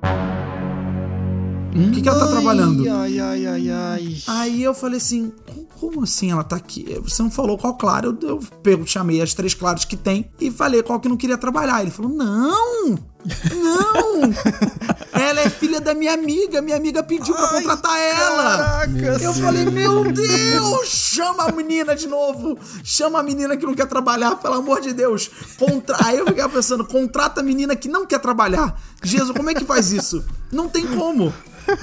O 1.75 1.91
que, 1.91 2.01
que 2.01 2.09
ela 2.09 2.19
tá 2.19 2.27
trabalhando? 2.27 2.89
Ai, 2.91 3.19
ai, 3.19 3.45
ai, 3.45 3.69
ai. 3.69 4.17
Aí 4.27 4.63
eu 4.63 4.73
falei 4.73 4.97
assim, 4.97 5.31
como 5.79 6.03
assim 6.03 6.31
ela 6.31 6.43
tá 6.43 6.55
aqui? 6.55 6.99
Você 7.03 7.21
não 7.21 7.29
falou 7.29 7.57
qual 7.57 7.75
clara? 7.75 8.07
Eu, 8.07 8.17
eu 8.21 8.39
pego, 8.63 8.85
chamei 8.87 9.21
as 9.21 9.33
três 9.33 9.53
claras 9.53 9.85
que 9.85 9.95
tem 9.95 10.29
e 10.39 10.49
falei 10.49 10.81
qual 10.81 10.99
que 10.99 11.07
não 11.07 11.15
queria 11.15 11.37
trabalhar. 11.37 11.81
Ele 11.81 11.91
falou, 11.91 12.11
não, 12.11 12.97
não, 13.55 14.33
ela 15.19 15.41
é 15.41 15.49
filha 15.49 15.79
da 15.79 15.93
minha 15.93 16.13
amiga, 16.13 16.61
minha 16.61 16.77
amiga 16.77 17.03
pediu 17.03 17.33
pra 17.35 17.47
contratar 17.47 17.97
ela. 17.97 18.57
Caraca, 18.57 19.23
Eu 19.23 19.33
falei, 19.33 19.65
meu 19.65 20.11
Deus, 20.11 20.87
chama 20.87 21.45
a 21.45 21.51
menina 21.51 21.95
de 21.95 22.07
novo, 22.07 22.57
chama 22.83 23.19
a 23.19 23.23
menina 23.23 23.55
que 23.55 23.65
não 23.65 23.73
quer 23.73 23.87
trabalhar, 23.87 24.35
pelo 24.35 24.55
amor 24.55 24.81
de 24.81 24.93
Deus. 24.93 25.29
Contra... 25.57 25.95
Aí 26.05 26.17
eu 26.17 26.25
ficava 26.25 26.53
pensando, 26.53 26.85
contrata 26.85 27.41
a 27.41 27.43
menina 27.43 27.75
que 27.75 27.87
não 27.87 28.05
quer 28.05 28.19
trabalhar. 28.19 28.79
Jesus, 29.03 29.31
como 29.31 29.49
é 29.49 29.53
que 29.53 29.65
faz 29.65 29.91
isso? 29.91 30.23
Não 30.51 30.67
tem 30.67 30.85
como. 30.85 31.33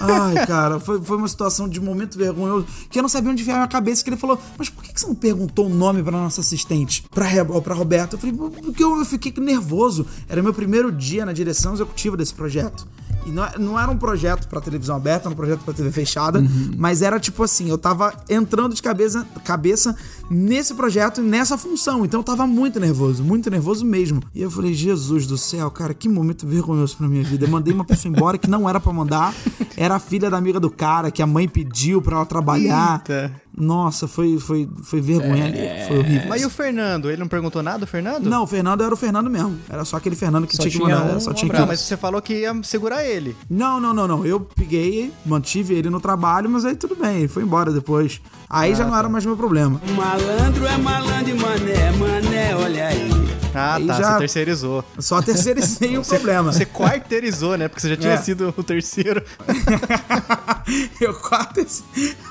Ai, 0.00 0.46
cara, 0.46 0.80
foi, 0.80 1.00
foi 1.00 1.16
uma 1.16 1.28
situação 1.28 1.68
de 1.68 1.80
momento 1.80 2.18
vergonhoso 2.18 2.66
que 2.90 2.98
eu 2.98 3.02
não 3.02 3.08
sabia 3.08 3.30
onde 3.30 3.42
enfiar 3.42 3.54
a 3.54 3.58
minha 3.58 3.68
cabeça. 3.68 4.02
Que 4.02 4.10
ele 4.10 4.16
falou, 4.16 4.40
mas 4.58 4.68
por 4.68 4.82
que 4.82 4.92
que 4.92 5.00
você 5.00 5.06
não 5.06 5.14
perguntou 5.14 5.66
o 5.66 5.68
nome 5.68 6.02
pra 6.02 6.12
nossa 6.12 6.40
assistente? 6.40 7.04
Pra, 7.10 7.26
pra 7.62 7.74
Roberta? 7.74 8.16
Eu 8.16 8.18
falei, 8.18 8.34
porque 8.34 8.82
eu, 8.82 8.98
eu 8.98 9.04
fiquei 9.04 9.32
nervoso. 9.38 10.06
Era 10.28 10.42
meu 10.42 10.52
primeiro 10.52 10.90
dia 10.90 11.24
na 11.24 11.32
direção 11.36 11.74
executiva 11.74 12.16
desse 12.16 12.34
projeto. 12.34 12.86
E 13.26 13.30
não, 13.30 13.44
não 13.58 13.80
era 13.80 13.90
um 13.90 13.98
projeto 13.98 14.46
pra 14.46 14.60
televisão 14.60 14.94
aberta, 14.94 15.26
era 15.26 15.32
um 15.32 15.36
projeto 15.36 15.60
pra 15.64 15.74
TV 15.74 15.90
fechada, 15.90 16.40
mas 16.76 17.02
era 17.02 17.18
tipo 17.18 17.42
assim, 17.42 17.68
eu 17.68 17.76
tava 17.76 18.14
entrando 18.28 18.72
de 18.72 18.80
cabeça, 18.80 19.26
cabeça 19.44 19.96
nesse 20.30 20.74
projeto 20.74 21.20
e 21.20 21.24
nessa 21.24 21.58
função. 21.58 22.04
Então 22.04 22.20
eu 22.20 22.24
tava 22.24 22.46
muito 22.46 22.78
nervoso, 22.78 23.24
muito 23.24 23.50
nervoso 23.50 23.84
mesmo. 23.84 24.22
E 24.32 24.42
eu 24.42 24.50
falei, 24.50 24.72
Jesus 24.72 25.26
do 25.26 25.36
céu, 25.36 25.68
cara, 25.72 25.92
que 25.92 26.08
momento 26.08 26.46
vergonhoso 26.46 26.96
pra 26.96 27.08
minha 27.08 27.24
vida. 27.24 27.46
Eu 27.46 27.50
mandei 27.50 27.74
uma 27.74 27.84
pessoa 27.84 28.14
embora 28.14 28.38
que 28.38 28.48
não 28.48 28.68
era 28.68 28.78
pra 28.78 28.92
mandar, 28.92 29.34
era 29.76 29.96
a 29.96 29.98
filha 29.98 30.30
da 30.30 30.36
amiga 30.36 30.60
do 30.60 30.70
cara, 30.70 31.10
que 31.10 31.20
a 31.20 31.26
mãe 31.26 31.48
pediu 31.48 32.00
pra 32.00 32.16
ela 32.16 32.26
trabalhar. 32.26 33.02
Eita. 33.08 33.34
Nossa, 33.56 34.06
foi, 34.06 34.38
foi, 34.38 34.68
foi 34.82 35.00
vergonha 35.00 35.46
ali. 35.46 35.86
Foi 35.88 35.98
horrível. 35.98 36.28
Mas 36.28 36.42
e 36.42 36.44
o 36.46 36.50
Fernando? 36.50 37.08
Ele 37.10 37.16
não 37.18 37.26
perguntou 37.28 37.62
nada, 37.62 37.84
o 37.84 37.86
Fernando? 37.86 38.28
Não, 38.28 38.42
o 38.42 38.46
Fernando 38.46 38.82
era 38.84 38.92
o 38.92 38.96
Fernando 38.96 39.30
mesmo. 39.30 39.58
Era 39.68 39.84
só 39.84 39.96
aquele 39.96 40.14
Fernando 40.14 40.46
que 40.46 40.54
Só 40.56 40.62
tinha 40.62 40.72
que 40.72 40.78
mandar. 40.78 41.16
um 41.16 41.20
só 41.20 41.32
tinha 41.32 41.50
que 41.50 41.60
mas 41.66 41.80
você 41.80 41.96
falou 41.96 42.20
que 42.20 42.34
ia 42.40 42.52
segurar 42.62 43.04
ele. 43.04 43.34
Não, 43.48 43.80
não, 43.80 43.94
não, 43.94 44.06
não. 44.06 44.26
Eu 44.26 44.40
peguei, 44.40 45.12
mantive 45.24 45.74
ele 45.74 45.88
no 45.88 46.00
trabalho, 46.00 46.50
mas 46.50 46.64
aí 46.64 46.76
tudo 46.76 46.94
bem, 46.94 47.18
ele 47.20 47.28
foi 47.28 47.42
embora 47.42 47.72
depois. 47.72 48.20
Aí 48.48 48.74
já 48.74 48.84
não 48.86 48.96
era 48.96 49.08
mais 49.08 49.24
meu 49.24 49.36
problema. 49.36 49.80
Malandro 49.96 50.66
é 50.66 50.76
malandro 50.76 51.30
e 51.30 51.34
mané, 51.40 51.90
mané, 51.92 52.56
olha 52.56 52.86
aí. 52.88 53.10
Ah, 53.58 53.76
Aí 53.76 53.86
tá, 53.86 53.94
já- 53.94 54.12
você 54.12 54.18
terceirizou. 54.18 54.84
Só 54.98 55.22
terceirizei 55.22 55.96
o 55.98 56.02
problema. 56.04 56.52
Você 56.52 56.66
quarteirizou, 56.66 57.56
né? 57.56 57.68
Porque 57.68 57.80
você 57.80 57.88
já 57.88 57.96
tinha 57.96 58.12
É. 58.12 58.16
sido 58.18 58.52
o 58.54 58.62
terceiro. 58.62 59.22
eu 61.00 61.14
quase. 61.14 61.82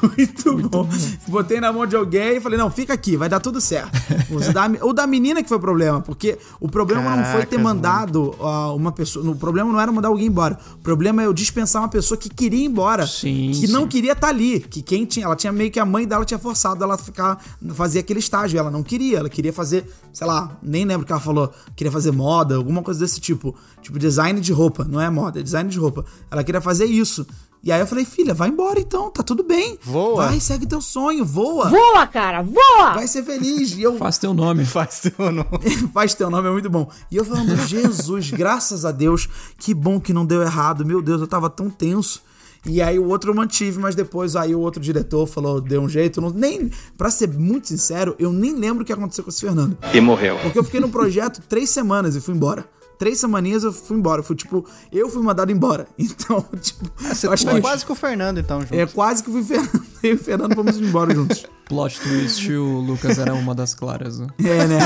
Muito, 0.02 0.58
bom. 0.70 0.88
Botei 1.28 1.60
na 1.60 1.72
mão 1.72 1.86
de 1.86 1.96
alguém 1.96 2.38
e 2.38 2.42
falei: 2.42 2.58
não, 2.58 2.70
fica 2.70 2.94
aqui, 2.94 3.16
vai 3.18 3.30
dar 3.30 3.40
tudo 3.40 3.60
certo. 3.62 3.92
O 4.82 4.94
da, 4.94 5.08
menina 5.08 5.42
que 5.42 5.50
foi 5.50 5.58
o 5.58 5.62
problema, 5.62 6.02
porque 6.02 6.38
o 6.60 6.68
problema 6.68 7.16
não 7.16 7.26
foi 7.26 7.46
ter 7.46 7.58
mandado 7.58 8.36
ó, 8.40 8.76
uma 8.76 8.92
pessoa. 8.92 9.30
O 9.30 9.36
problema 9.36 9.72
não 9.72 9.80
era 9.80 9.92
mandar 9.92 10.10
alguém 10.10 10.28
embora. 10.28 10.58
O 10.76 10.78
problema 10.80 11.22
é 11.22 11.26
eu 11.26 11.34
dispensar 11.34 11.82
uma 11.82 11.88
pessoa 11.88 12.18
que 12.18 12.30
queria 12.30 12.60
ir 12.62 12.66
embora. 12.66 13.06
Sim, 13.08 13.52
Que 13.52 13.68
sim. 13.68 13.74
não 13.74 13.88
queria 13.88 14.14
estar 14.14 14.30
ali. 14.30 14.60
Que 14.60 14.82
quem 14.82 15.06
tinha. 15.06 15.26
Ela 15.26 15.36
tinha 15.36 15.52
meio 15.52 15.72
que 15.72 15.80
a 15.80 15.86
mãe 15.86 16.08
dela 16.08 16.26
tinha 16.26 16.40
forçado 16.40 16.84
ela 16.84 16.96
a 16.96 16.98
ficar. 16.98 17.42
fazer 17.74 18.00
aquele 18.00 18.20
estágio. 18.20 18.58
Ela 18.60 18.72
não 18.72 18.84
queria. 18.84 19.20
Ela 19.20 19.30
queria 19.30 19.54
fazer, 19.54 19.86
sei 20.14 20.28
lá, 20.28 20.58
nem 20.62 20.86
lembro 20.86 21.04
o 21.04 21.06
que 21.06 21.12
ela 21.12 21.22
falou. 21.22 21.52
Queria 21.76 21.92
fazer 21.92 22.12
moda, 22.12 22.56
alguma 22.56 22.82
coisa 22.82 23.00
desse 23.00 23.20
tipo. 23.20 23.56
Tipo, 23.82 24.00
design 24.00 24.40
de 24.42 24.52
roupa. 24.52 24.84
Não 24.84 25.00
é 25.00 25.10
moda, 25.10 25.40
é 25.40 25.44
design 25.44 25.70
de 25.70 25.78
roupa. 25.78 26.06
Ela 26.30 26.44
queria 26.44 26.62
fazer 26.62 26.86
isso. 26.86 27.26
E 27.66 27.72
aí 27.72 27.80
eu 27.80 27.88
falei, 27.88 28.06
filha, 28.06 28.32
vai 28.32 28.50
embora 28.50 28.80
então, 28.80 29.10
tá 29.10 29.24
tudo 29.24 29.44
bem. 29.44 29.80
Voa. 29.82 30.28
Vai, 30.28 30.40
segue 30.40 30.68
teu 30.68 30.80
sonho, 30.80 31.26
voa. 31.26 31.68
Voa, 31.68 32.06
cara, 32.06 32.44
voa! 32.44 32.94
Vai 32.94 33.08
ser 33.08 33.24
feliz. 33.24 33.72
E 33.72 33.82
eu 33.82 33.98
Faz 34.06 34.20
teu 34.20 34.36
nome. 34.36 34.64
Faz 34.70 35.00
teu 35.00 35.32
nome. 35.32 35.48
Faz 35.92 36.14
teu 36.14 36.30
nome, 36.30 36.48
é 36.48 36.52
muito 36.52 36.70
bom. 36.70 36.88
E 37.10 37.16
eu 37.16 37.26
falando, 37.26 37.58
Jesus, 37.66 38.30
graças 38.30 38.86
a 38.86 38.92
Deus, 38.92 39.28
que 39.58 39.74
bom 39.74 40.00
que 40.00 40.14
não 40.14 40.28
deu 40.28 40.44
errado. 40.44 40.86
Meu 40.86 41.02
Deus, 41.02 41.20
eu 41.20 41.28
tava 41.28 41.50
tão 41.50 41.68
tenso. 41.68 42.22
E 42.68 42.84
aí 42.84 43.00
o 43.00 43.08
outro 43.08 43.32
eu 43.32 43.36
mantive, 43.36 43.80
mas 43.80 43.96
depois 43.96 44.36
aí 44.36 44.54
o 44.54 44.60
outro 44.60 44.80
diretor 44.80 45.26
falou, 45.26 45.60
deu 45.60 45.82
um 45.82 45.90
jeito. 45.90 46.22
Não, 46.22 46.30
nem, 46.30 46.70
pra 46.96 47.10
ser 47.10 47.30
muito 47.30 47.68
sincero, 47.68 48.16
eu 48.20 48.32
nem 48.32 48.56
lembro 48.56 48.84
o 48.84 48.86
que 48.86 48.94
aconteceu 48.94 49.24
com 49.24 49.32
esse 49.32 49.42
Fernando. 49.42 49.76
E 49.92 50.00
morreu. 50.00 50.38
Porque 50.38 50.60
eu 50.60 50.64
fiquei 50.64 50.80
no 50.80 50.90
projeto 50.90 51.42
três 51.50 51.72
semanas 51.72 52.16
e 52.16 52.22
fui 52.22 52.36
embora. 52.36 52.64
Três 52.98 53.20
semaninhas 53.20 53.64
eu 53.64 53.72
fui 53.74 53.98
embora. 53.98 54.24
Fui 54.24 54.36
tipo, 54.36 54.66
eu 54.92 55.10
fui 55.10 55.22
mandado 55.22 55.52
embora. 55.52 55.88
Então, 55.98 56.44
tipo, 56.62 56.90
Você 56.98 57.28
eu 57.28 57.32
acho 57.32 57.44
foi 57.44 57.56
que 57.56 57.62
quase 57.62 57.86
com 57.86 57.94
o 57.94 57.96
Fernando, 57.96 58.40
então, 58.40 58.62
junto. 58.62 58.74
é 58.74 58.86
quase 58.86 59.24
que 59.24 59.32
fui 59.32 59.44
Fernando. 59.46 59.86
Eu 60.04 60.12
e 60.12 60.14
o 60.14 60.18
Fernando 60.18 60.56
fomos 60.56 60.78
embora 60.78 61.14
juntos. 61.14 61.46
Plot 61.68 62.00
twist, 62.00 62.52
o 62.54 62.80
Lucas 62.80 63.18
era 63.18 63.34
uma 63.34 63.56
das 63.56 63.74
claras. 63.74 64.20
né? 64.20 64.28
É, 64.40 64.68
né? 64.68 64.80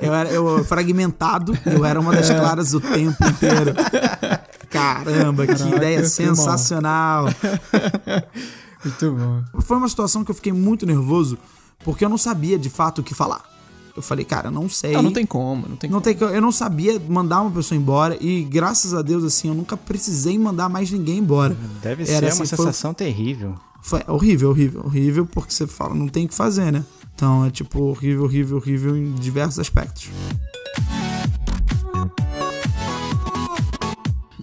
Eu 0.00 0.14
era 0.14 0.30
eu, 0.30 0.64
fragmentado, 0.64 1.58
eu 1.66 1.84
era 1.84 1.98
uma 1.98 2.12
das 2.14 2.30
claras 2.30 2.72
o 2.72 2.80
tempo 2.80 3.16
inteiro. 3.26 3.74
Caramba, 4.70 5.44
que 5.46 5.54
Caraca, 5.56 5.76
ideia 5.76 6.04
sensacional. 6.04 7.26
Muito 8.84 9.12
bom. 9.12 9.42
Foi 9.62 9.76
uma 9.76 9.88
situação 9.88 10.24
que 10.24 10.30
eu 10.30 10.34
fiquei 10.36 10.52
muito 10.52 10.86
nervoso, 10.86 11.36
porque 11.84 12.04
eu 12.04 12.08
não 12.08 12.18
sabia 12.18 12.58
de 12.58 12.70
fato 12.70 13.00
o 13.00 13.02
que 13.04 13.14
falar. 13.14 13.42
Eu 13.94 14.00
falei, 14.02 14.24
cara, 14.24 14.50
não 14.50 14.68
sei. 14.68 14.92
Não, 14.92 15.02
não 15.02 15.12
tem 15.12 15.26
como, 15.26 15.68
não 15.68 15.76
tem 15.76 15.90
Não 15.90 16.00
como. 16.00 16.04
tem, 16.04 16.14
que- 16.16 16.24
eu 16.24 16.40
não 16.40 16.50
sabia 16.52 16.98
mandar 17.08 17.42
uma 17.42 17.50
pessoa 17.50 17.76
embora 17.78 18.16
e 18.20 18.42
graças 18.44 18.94
a 18.94 19.02
Deus 19.02 19.22
assim, 19.22 19.48
eu 19.48 19.54
nunca 19.54 19.76
precisei 19.76 20.38
mandar 20.38 20.68
mais 20.68 20.90
ninguém 20.90 21.18
embora. 21.18 21.56
Deve 21.82 22.04
Era 22.04 22.20
ser 22.20 22.24
assim, 22.26 22.40
uma 22.40 22.46
foi- 22.46 22.56
sensação 22.56 22.94
terrível. 22.94 23.54
Foi 23.82 24.00
horrível, 24.06 24.50
horrível, 24.50 24.82
horrível, 24.86 25.26
porque 25.26 25.52
você 25.52 25.66
fala, 25.66 25.94
não 25.94 26.06
tem 26.08 26.24
o 26.24 26.28
que 26.28 26.34
fazer, 26.34 26.70
né? 26.72 26.84
Então 27.14 27.44
é 27.44 27.50
tipo 27.50 27.82
horrível, 27.82 28.24
horrível, 28.24 28.56
horrível 28.56 28.96
em 28.96 29.12
diversos 29.14 29.58
aspectos. 29.58 30.08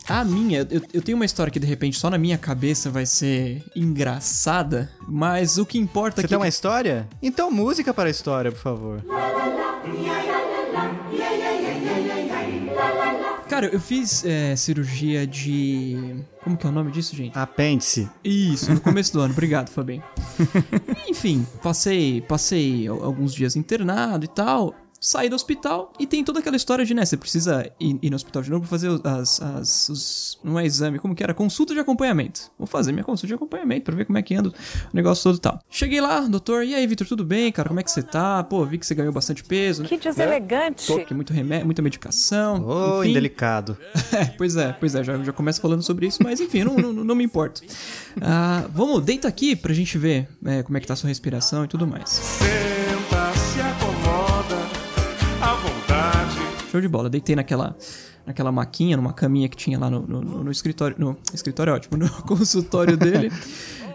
A 0.10 0.26
minha, 0.26 0.68
eu, 0.72 0.82
eu 0.92 1.02
tenho 1.04 1.16
uma 1.16 1.26
história 1.26 1.52
que 1.52 1.60
de 1.60 1.68
repente 1.68 1.98
só 2.00 2.10
na 2.10 2.18
minha 2.18 2.38
cabeça 2.38 2.90
vai 2.90 3.06
ser 3.06 3.64
engraçada, 3.76 4.90
mas 5.08 5.58
o 5.60 5.66
que 5.66 5.78
importa 5.78 6.20
é 6.20 6.22
Você 6.22 6.28
que. 6.28 6.30
tem 6.30 6.38
uma 6.38 6.48
história? 6.48 7.08
Então 7.22 7.52
música 7.52 7.94
para 7.94 8.08
a 8.08 8.12
história, 8.12 8.52
por 8.52 8.60
favor. 8.60 9.04
Cara, 13.48 13.66
eu 13.68 13.80
fiz 13.80 14.24
é, 14.26 14.56
cirurgia 14.56 15.26
de. 15.26 16.24
Como 16.44 16.56
que 16.56 16.66
é 16.68 16.70
o 16.70 16.72
nome 16.72 16.92
disso, 16.92 17.16
gente? 17.16 17.38
Apêndice. 17.38 18.08
Isso, 18.24 18.72
no 18.72 18.80
começo 18.80 19.12
do 19.12 19.20
ano. 19.22 19.34
Obrigado, 19.34 19.70
Fabinho. 19.70 20.04
Enfim, 21.10 21.46
passei, 21.62 22.22
passei 22.22 22.88
al- 22.88 23.04
alguns 23.04 23.34
dias 23.34 23.56
internado 23.56 24.24
e 24.24 24.28
tal. 24.28 24.76
Saí 25.00 25.30
do 25.30 25.36
hospital 25.36 25.94
e 25.98 26.06
tem 26.06 26.24
toda 26.24 26.40
aquela 26.40 26.58
história 26.58 26.84
de, 26.84 26.94
né? 26.94 27.06
Você 27.06 27.16
precisa 27.16 27.72
ir, 27.80 27.98
ir 28.02 28.10
no 28.10 28.16
hospital 28.18 28.42
de 28.42 28.50
novo 28.50 28.62
pra 28.62 28.70
fazer 28.70 28.90
as, 29.04 29.42
as, 29.42 29.90
os. 29.90 30.40
Não 30.44 30.60
é 30.60 30.66
exame, 30.66 31.00
como 31.00 31.16
que 31.16 31.24
era? 31.24 31.34
Consulta 31.34 31.74
de 31.74 31.80
acompanhamento. 31.80 32.52
Vou 32.58 32.68
fazer 32.68 32.92
minha 32.92 33.04
consulta 33.04 33.28
de 33.28 33.34
acompanhamento 33.34 33.86
pra 33.86 33.96
ver 33.96 34.06
como 34.06 34.18
é 34.18 34.22
que 34.22 34.36
anda 34.36 34.50
o 34.50 34.54
negócio 34.94 35.24
todo 35.24 35.38
e 35.38 35.40
tal. 35.40 35.60
Cheguei 35.70 36.02
lá, 36.02 36.20
doutor, 36.22 36.64
e 36.66 36.76
aí, 36.76 36.86
Vitor, 36.86 37.08
tudo 37.08 37.24
bem, 37.24 37.52
cara? 37.52 37.70
Como 37.70 37.80
é 37.80 37.84
que 37.84 37.92
você 37.92 38.04
tá? 38.04 38.44
Pô, 38.44 38.66
vi 38.66 38.78
que 38.78 38.86
você 38.86 38.94
ganhou 38.94 39.14
bastante 39.14 39.44
peso. 39.44 39.84
né? 39.84 39.88
Que 39.90 39.98
deselegante. 39.98 41.06
Que 41.06 41.14
muito 41.14 41.32
remédio, 41.32 41.66
muita 41.66 41.82
medicação. 41.82 42.66
Ô, 42.66 43.00
enfim. 43.02 43.12
indelicado. 43.12 43.78
É, 44.12 44.26
pois 44.38 44.56
é, 44.58 44.74
pois 44.74 44.96
é, 44.96 45.04
já, 45.04 45.18
já 45.24 45.32
começo 45.32 45.62
falando 45.62 45.82
sobre 45.82 46.08
isso, 46.08 46.20
mas 46.22 46.40
enfim, 46.42 46.64
não, 46.64 46.76
não, 46.76 46.92
não 46.92 47.16
me 47.16 47.24
importo. 47.24 47.62
Ah, 48.22 48.66
vamos, 48.74 49.02
deita 49.04 49.28
aqui 49.28 49.56
pra 49.56 49.74
gente 49.74 49.98
ver 49.98 50.28
é, 50.46 50.62
como 50.64 50.78
é 50.78 50.82
que 50.82 50.88
tá 50.88 50.94
a 50.94 50.98
sua 50.98 51.08
respiração 51.08 51.64
e 51.64 51.68
tudo 51.68 51.88
mais. 51.88 52.10
Senta, 52.10 52.59
Show 56.70 56.80
de 56.82 56.88
bola, 56.88 57.10
deitei 57.10 57.36
naquela, 57.36 57.76
naquela 58.26 58.52
maquinha, 58.52 58.96
numa 58.98 59.14
caminha 59.14 59.50
que 59.50 59.58
tinha 59.58 59.80
lá 59.80 59.90
no, 59.90 60.02
no, 60.02 60.22
no- 60.22 60.52
escritório, 60.52 60.96
no 61.00 61.18
escritório 61.34 61.72
é 61.72 61.74
ótimo, 61.76 61.98
no 61.98 62.10
consultório 62.24 62.96
dele. 62.98 63.32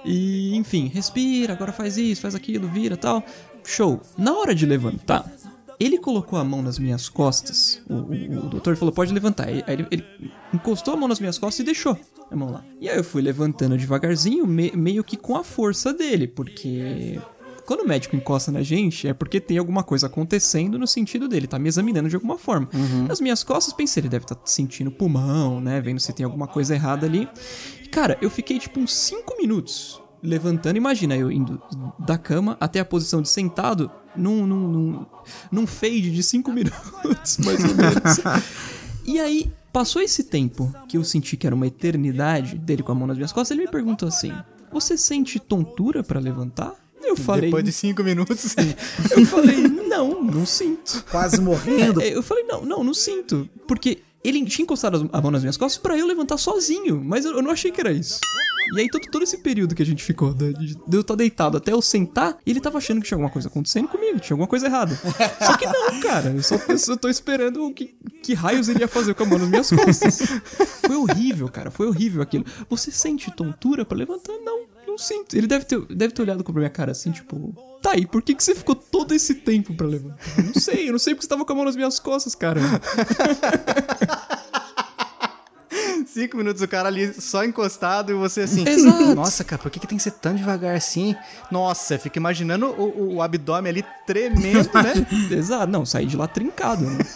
E, 0.04 0.54
enfim, 0.56 0.88
respira, 0.88 1.52
agora 1.54 1.72
faz 1.72 1.96
isso, 1.96 2.20
faz 2.20 2.34
aquilo, 2.34 2.68
vira 2.68 2.96
tal. 2.96 3.22
Show. 3.64 4.00
Na 4.18 4.32
hora 4.34 4.54
de 4.54 4.66
levantar, 4.66 5.24
ele 5.80 5.98
colocou 5.98 6.38
a 6.38 6.44
mão 6.44 6.60
nas 6.62 6.78
minhas 6.78 7.08
costas. 7.08 7.80
O, 7.88 7.94
o, 7.94 8.46
o 8.46 8.48
doutor 8.50 8.76
falou: 8.76 8.92
pode 8.92 9.12
levantar. 9.14 9.48
Aí 9.48 9.62
ele, 9.66 9.86
ele 9.90 10.04
encostou 10.52 10.92
a 10.94 10.96
mão 10.96 11.08
nas 11.08 11.18
minhas 11.20 11.38
costas 11.38 11.60
e 11.60 11.64
deixou 11.64 11.98
a 12.30 12.36
mão 12.36 12.50
lá. 12.50 12.62
E 12.80 12.88
aí 12.88 12.96
eu 12.98 13.04
fui 13.04 13.22
levantando 13.22 13.76
devagarzinho, 13.78 14.46
me- 14.46 14.72
meio 14.74 15.02
que 15.02 15.16
com 15.16 15.36
a 15.36 15.42
força 15.44 15.92
dele, 15.94 16.26
porque. 16.28 17.18
Quando 17.66 17.80
o 17.80 17.88
médico 17.88 18.14
encosta 18.14 18.52
na 18.52 18.62
gente, 18.62 19.08
é 19.08 19.14
porque 19.14 19.40
tem 19.40 19.58
alguma 19.58 19.82
coisa 19.82 20.06
acontecendo 20.06 20.78
no 20.78 20.86
sentido 20.86 21.26
dele, 21.26 21.46
tá 21.46 21.58
me 21.58 21.68
examinando 21.68 22.08
de 22.08 22.14
alguma 22.14 22.38
forma. 22.38 22.68
Nas 23.08 23.20
minhas 23.20 23.42
costas, 23.42 23.72
pensei, 23.72 24.02
ele 24.02 24.08
deve 24.08 24.24
estar 24.24 24.36
sentindo 24.44 24.90
pulmão, 24.90 25.60
né? 25.60 25.80
Vendo 25.80 26.00
se 26.00 26.12
tem 26.12 26.24
alguma 26.24 26.46
coisa 26.46 26.74
errada 26.74 27.06
ali. 27.06 27.28
E, 27.82 27.88
cara, 27.88 28.18
eu 28.20 28.30
fiquei 28.30 28.58
tipo 28.58 28.80
uns 28.80 28.94
5 28.94 29.36
minutos 29.38 30.00
levantando. 30.22 30.76
Imagina 30.76 31.16
eu 31.16 31.30
indo 31.30 31.60
da 31.98 32.18
cama 32.18 32.56
até 32.60 32.80
a 32.80 32.84
posição 32.84 33.20
de 33.22 33.28
sentado 33.28 33.90
num, 34.16 34.46
num, 34.46 34.68
num, 34.68 35.06
num 35.50 35.66
fade 35.66 36.10
de 36.10 36.22
5 36.22 36.52
minutos, 36.52 37.38
mais 37.44 37.62
ou 37.64 37.74
menos. 37.74 38.44
e 39.04 39.18
aí, 39.20 39.52
passou 39.72 40.00
esse 40.00 40.24
tempo 40.24 40.72
que 40.88 40.96
eu 40.96 41.04
senti 41.04 41.36
que 41.36 41.46
era 41.46 41.54
uma 41.54 41.66
eternidade 41.66 42.56
dele 42.56 42.82
com 42.82 42.92
a 42.92 42.94
mão 42.94 43.06
nas 43.06 43.16
minhas 43.16 43.32
costas, 43.32 43.56
ele 43.56 43.66
me 43.66 43.72
perguntou 43.72 44.08
assim: 44.08 44.32
Você 44.72 44.96
sente 44.96 45.38
tontura 45.38 46.02
pra 46.02 46.20
levantar? 46.20 46.83
Eu 47.06 47.16
falei. 47.16 47.42
Depois 47.42 47.64
de 47.64 47.72
cinco 47.72 48.02
minutos, 48.02 48.40
sim. 48.40 48.74
Eu 49.16 49.24
falei, 49.26 49.56
não, 49.58 50.22
não 50.22 50.44
sinto. 50.46 51.04
Quase 51.10 51.40
morrendo. 51.40 52.00
É, 52.00 52.14
eu 52.14 52.22
falei, 52.22 52.44
não, 52.44 52.64
não, 52.64 52.82
não 52.84 52.94
sinto. 52.94 53.48
Porque 53.66 53.98
ele 54.22 54.44
tinha 54.46 54.64
encostado 54.64 54.96
as- 54.96 55.04
a 55.12 55.20
mão 55.20 55.30
nas 55.30 55.42
minhas 55.42 55.56
costas 55.56 55.80
pra 55.80 55.96
eu 55.96 56.06
levantar 56.06 56.38
sozinho, 56.38 57.00
mas 57.04 57.24
eu, 57.24 57.32
eu 57.36 57.42
não 57.42 57.50
achei 57.50 57.70
que 57.70 57.80
era 57.80 57.92
isso. 57.92 58.18
E 58.74 58.80
aí, 58.80 58.88
todo, 58.88 59.02
todo 59.10 59.22
esse 59.22 59.36
período 59.38 59.74
que 59.74 59.82
a 59.82 59.86
gente 59.86 60.02
ficou, 60.02 60.32
de, 60.32 60.54
de 60.54 60.76
eu 60.90 61.02
estar 61.02 61.14
deitado 61.14 61.58
até 61.58 61.70
eu 61.72 61.82
sentar, 61.82 62.38
ele 62.46 62.58
tava 62.60 62.78
achando 62.78 63.02
que 63.02 63.06
tinha 63.06 63.16
alguma 63.16 63.30
coisa 63.30 63.48
acontecendo 63.48 63.86
comigo, 63.88 64.18
tinha 64.18 64.32
alguma 64.34 64.48
coisa 64.48 64.66
errada. 64.66 64.98
Só 65.44 65.56
que 65.58 65.66
não, 65.66 66.00
cara, 66.00 66.30
eu 66.34 66.42
só, 66.42 66.54
eu 66.66 66.78
só 66.78 66.96
tô 66.96 67.08
esperando 67.10 67.62
o 67.66 67.74
que, 67.74 67.94
que 68.22 68.32
raios 68.32 68.70
ele 68.70 68.80
ia 68.80 68.88
fazer 68.88 69.14
com 69.14 69.22
a 69.24 69.26
mão 69.26 69.38
nas 69.38 69.48
minhas 69.48 69.70
costas. 69.70 70.18
Foi 70.86 70.96
horrível, 70.96 71.46
cara, 71.50 71.70
foi 71.70 71.86
horrível 71.86 72.22
aquilo. 72.22 72.46
Você 72.70 72.90
sente 72.90 73.30
tontura 73.30 73.84
pra 73.84 73.98
levantar? 73.98 74.32
Não, 74.42 74.60
não 74.94 74.98
sinto. 74.98 75.36
Ele 75.36 75.46
deve 75.46 75.64
ter, 75.64 75.80
deve 75.86 76.12
ter 76.14 76.22
olhado 76.22 76.42
pra 76.44 76.52
minha 76.54 76.70
cara 76.70 76.92
assim, 76.92 77.10
tipo, 77.10 77.54
tá 77.82 77.90
aí, 77.92 78.06
por 78.06 78.22
que, 78.22 78.34
que 78.34 78.42
você 78.44 78.54
ficou 78.54 78.74
todo 78.74 79.12
esse 79.12 79.34
tempo 79.34 79.74
pra 79.74 79.86
levantar? 79.86 80.18
Eu 80.38 80.44
não 80.44 80.54
sei, 80.54 80.88
eu 80.88 80.92
não 80.92 80.98
sei 80.98 81.14
porque 81.14 81.24
você 81.24 81.28
tava 81.28 81.44
com 81.44 81.52
a 81.52 81.56
mão 81.56 81.64
nas 81.64 81.76
minhas 81.76 81.98
costas, 81.98 82.34
cara. 82.34 82.60
Cinco 86.06 86.36
minutos 86.36 86.62
o 86.62 86.68
cara 86.68 86.86
ali 86.88 87.12
só 87.20 87.44
encostado 87.44 88.12
e 88.12 88.14
você 88.14 88.42
assim. 88.42 88.64
Exato. 88.68 89.14
Nossa, 89.16 89.42
cara, 89.42 89.60
por 89.60 89.68
que, 89.70 89.80
que 89.80 89.86
tem 89.86 89.96
que 89.98 90.04
ser 90.04 90.12
tão 90.12 90.32
devagar 90.34 90.76
assim? 90.76 91.16
Nossa, 91.50 91.98
fica 91.98 92.16
imaginando 92.18 92.66
o, 92.66 92.82
o- 92.84 93.14
o 93.16 93.22
abdômen 93.22 93.70
ali 93.70 93.84
tremendo, 94.06 94.70
né? 94.74 94.92
Exato, 95.36 95.66
não, 95.66 95.84
saí 95.84 96.06
de 96.06 96.16
lá 96.16 96.28
trincado, 96.28 96.84
né? 96.84 96.98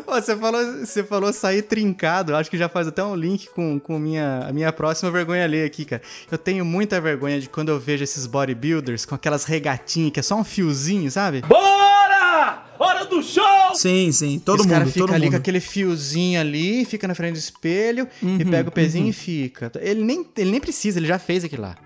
Você, 0.06 0.36
falou, 0.36 0.62
você 0.84 1.04
falou 1.04 1.32
sair 1.32 1.62
trincado. 1.62 2.34
Acho 2.34 2.50
que 2.50 2.58
já 2.58 2.68
faz 2.68 2.86
até 2.86 3.02
um 3.02 3.14
link 3.14 3.48
com, 3.50 3.78
com 3.78 3.98
minha, 3.98 4.46
a 4.48 4.52
minha 4.52 4.72
próxima 4.72 5.10
vergonha 5.10 5.44
alheia 5.44 5.66
aqui, 5.66 5.84
cara. 5.84 6.02
Eu 6.30 6.38
tenho 6.38 6.64
muita 6.64 7.00
vergonha 7.00 7.40
de 7.40 7.48
quando 7.48 7.68
eu 7.70 7.78
vejo 7.78 8.04
esses 8.04 8.26
bodybuilders 8.26 9.04
com 9.04 9.14
aquelas 9.14 9.44
regatinhas 9.44 10.12
que 10.12 10.20
é 10.20 10.22
só 10.22 10.36
um 10.36 10.44
fiozinho, 10.44 11.10
sabe? 11.10 11.42
Bora! 11.42 12.64
Hora 12.78 13.04
do 13.04 13.22
show! 13.22 13.74
Sim, 13.74 14.10
sim, 14.12 14.38
todo 14.38 14.60
Esse 14.60 14.68
mundo, 14.68 14.78
cara 14.78 14.86
fica 14.90 15.14
ali 15.14 15.24
mundo. 15.24 15.30
com 15.32 15.36
aquele 15.36 15.60
fiozinho 15.60 16.40
ali, 16.40 16.84
fica 16.84 17.06
na 17.06 17.14
frente 17.14 17.34
do 17.34 17.38
espelho 17.38 18.08
e 18.22 18.44
pega 18.44 18.68
o 18.68 18.72
pezinho 18.72 19.08
e 19.08 19.12
fica. 19.12 19.70
Ele 19.80 20.02
nem, 20.02 20.26
ele 20.36 20.50
nem 20.50 20.60
precisa, 20.60 20.98
ele 20.98 21.06
já 21.06 21.18
fez 21.18 21.44
aquilo 21.44 21.62
lá. 21.62 21.76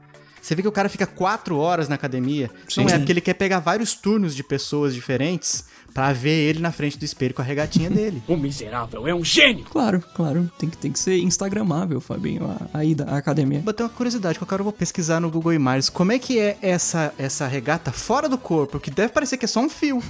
Você 0.40 0.54
vê 0.54 0.62
que 0.62 0.68
o 0.68 0.72
cara 0.72 0.88
fica 0.88 1.06
quatro 1.06 1.58
horas 1.58 1.88
na 1.90 1.96
academia. 1.96 2.50
Não 2.74 2.88
é 2.88 2.96
porque 2.96 3.12
ele 3.12 3.20
quer 3.20 3.34
pegar 3.34 3.58
vários 3.58 3.92
turnos 3.92 4.34
de 4.34 4.42
pessoas 4.42 4.94
diferentes 4.94 5.66
pra 5.92 6.12
ver 6.12 6.48
ele 6.48 6.60
na 6.60 6.70
frente 6.70 6.98
do 6.98 7.04
espelho 7.04 7.34
com 7.34 7.42
a 7.42 7.44
regatinha 7.44 7.90
dele. 7.90 8.22
O 8.28 8.36
miserável 8.36 9.06
é 9.06 9.14
um 9.14 9.24
gênio! 9.24 9.64
Claro, 9.64 10.02
claro, 10.14 10.50
tem 10.58 10.68
que, 10.68 10.76
tem 10.76 10.92
que 10.92 10.98
ser 10.98 11.18
instagramável, 11.18 12.00
Fabinho, 12.00 12.44
a, 12.44 12.78
a 12.78 12.84
ida 12.84 13.04
à 13.04 13.16
academia. 13.16 13.60
Vou 13.60 13.72
ter 13.72 13.82
uma 13.82 13.88
curiosidade, 13.88 14.38
qualquer 14.38 14.56
hora 14.56 14.60
eu 14.60 14.64
vou 14.64 14.72
pesquisar 14.72 15.20
no 15.20 15.30
Google 15.30 15.54
Imagens. 15.54 15.88
Como 15.88 16.12
é 16.12 16.18
que 16.18 16.38
é 16.38 16.58
essa, 16.62 17.12
essa 17.18 17.46
regata 17.46 17.90
fora 17.90 18.28
do 18.28 18.38
corpo? 18.38 18.78
Que 18.78 18.90
deve 18.90 19.12
parecer 19.12 19.36
que 19.36 19.44
é 19.44 19.48
só 19.48 19.60
um 19.60 19.68
fio. 19.68 20.02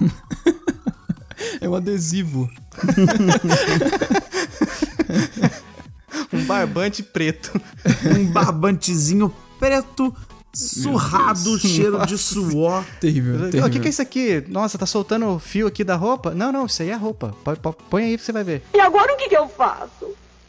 É 1.60 1.68
um 1.68 1.74
adesivo. 1.74 2.50
um 6.32 6.44
barbante 6.44 7.02
preto. 7.02 7.60
Um 8.18 8.26
barbantezinho 8.26 9.32
preto, 9.58 10.14
surrado, 10.58 11.58
cheiro 11.58 12.04
de 12.06 12.18
suor. 12.18 12.84
Terrível, 13.00 13.34
O 13.36 13.38
terrível. 13.50 13.70
que, 13.70 13.80
que 13.80 13.86
é 13.86 13.90
isso 13.90 14.02
aqui? 14.02 14.44
Nossa, 14.48 14.76
tá 14.76 14.86
soltando 14.86 15.26
o 15.26 15.38
fio 15.38 15.66
aqui 15.66 15.84
da 15.84 15.96
roupa? 15.96 16.32
Não, 16.34 16.50
não, 16.52 16.66
isso 16.66 16.82
aí 16.82 16.90
é 16.90 16.94
roupa. 16.96 17.34
Põe 17.88 18.04
aí 18.04 18.18
que 18.18 18.24
você 18.24 18.32
vai 18.32 18.44
ver. 18.44 18.62
E 18.74 18.80
agora 18.80 19.12
o 19.14 19.16
que, 19.16 19.28
que 19.28 19.36
eu 19.36 19.48
faço? 19.48 20.06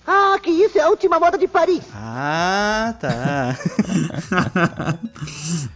Ah, 0.07 0.39
que 0.41 0.49
isso 0.49 0.77
é 0.77 0.81
a 0.81 0.89
última 0.89 1.19
moda 1.19 1.37
de 1.37 1.47
Paris. 1.47 1.83
Ah, 1.93 2.95
tá. 2.99 3.55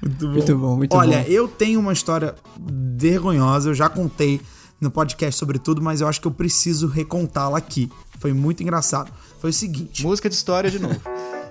Muito 0.01 0.25
bom. 0.27 0.31
Muito 0.33 0.57
bom, 0.57 0.75
muito 0.77 0.95
Olha, 0.95 1.19
bom. 1.19 1.25
eu 1.27 1.47
tenho 1.47 1.79
uma 1.79 1.93
história 1.93 2.33
vergonhosa, 2.97 3.69
eu 3.69 3.73
já 3.75 3.87
contei 3.89 4.41
no 4.81 4.89
podcast 4.89 5.37
sobre 5.39 5.59
tudo, 5.59 5.81
mas 5.81 6.01
eu 6.01 6.07
acho 6.07 6.19
que 6.19 6.27
eu 6.27 6.31
preciso 6.31 6.87
recontá-la 6.87 7.57
aqui. 7.57 7.91
Foi 8.19 8.33
muito 8.33 8.63
engraçado. 8.63 9.11
Foi 9.39 9.49
o 9.49 9.53
seguinte. 9.53 10.01
Música 10.03 10.27
de 10.29 10.35
história 10.35 10.71
de 10.71 10.79
novo. 10.79 10.99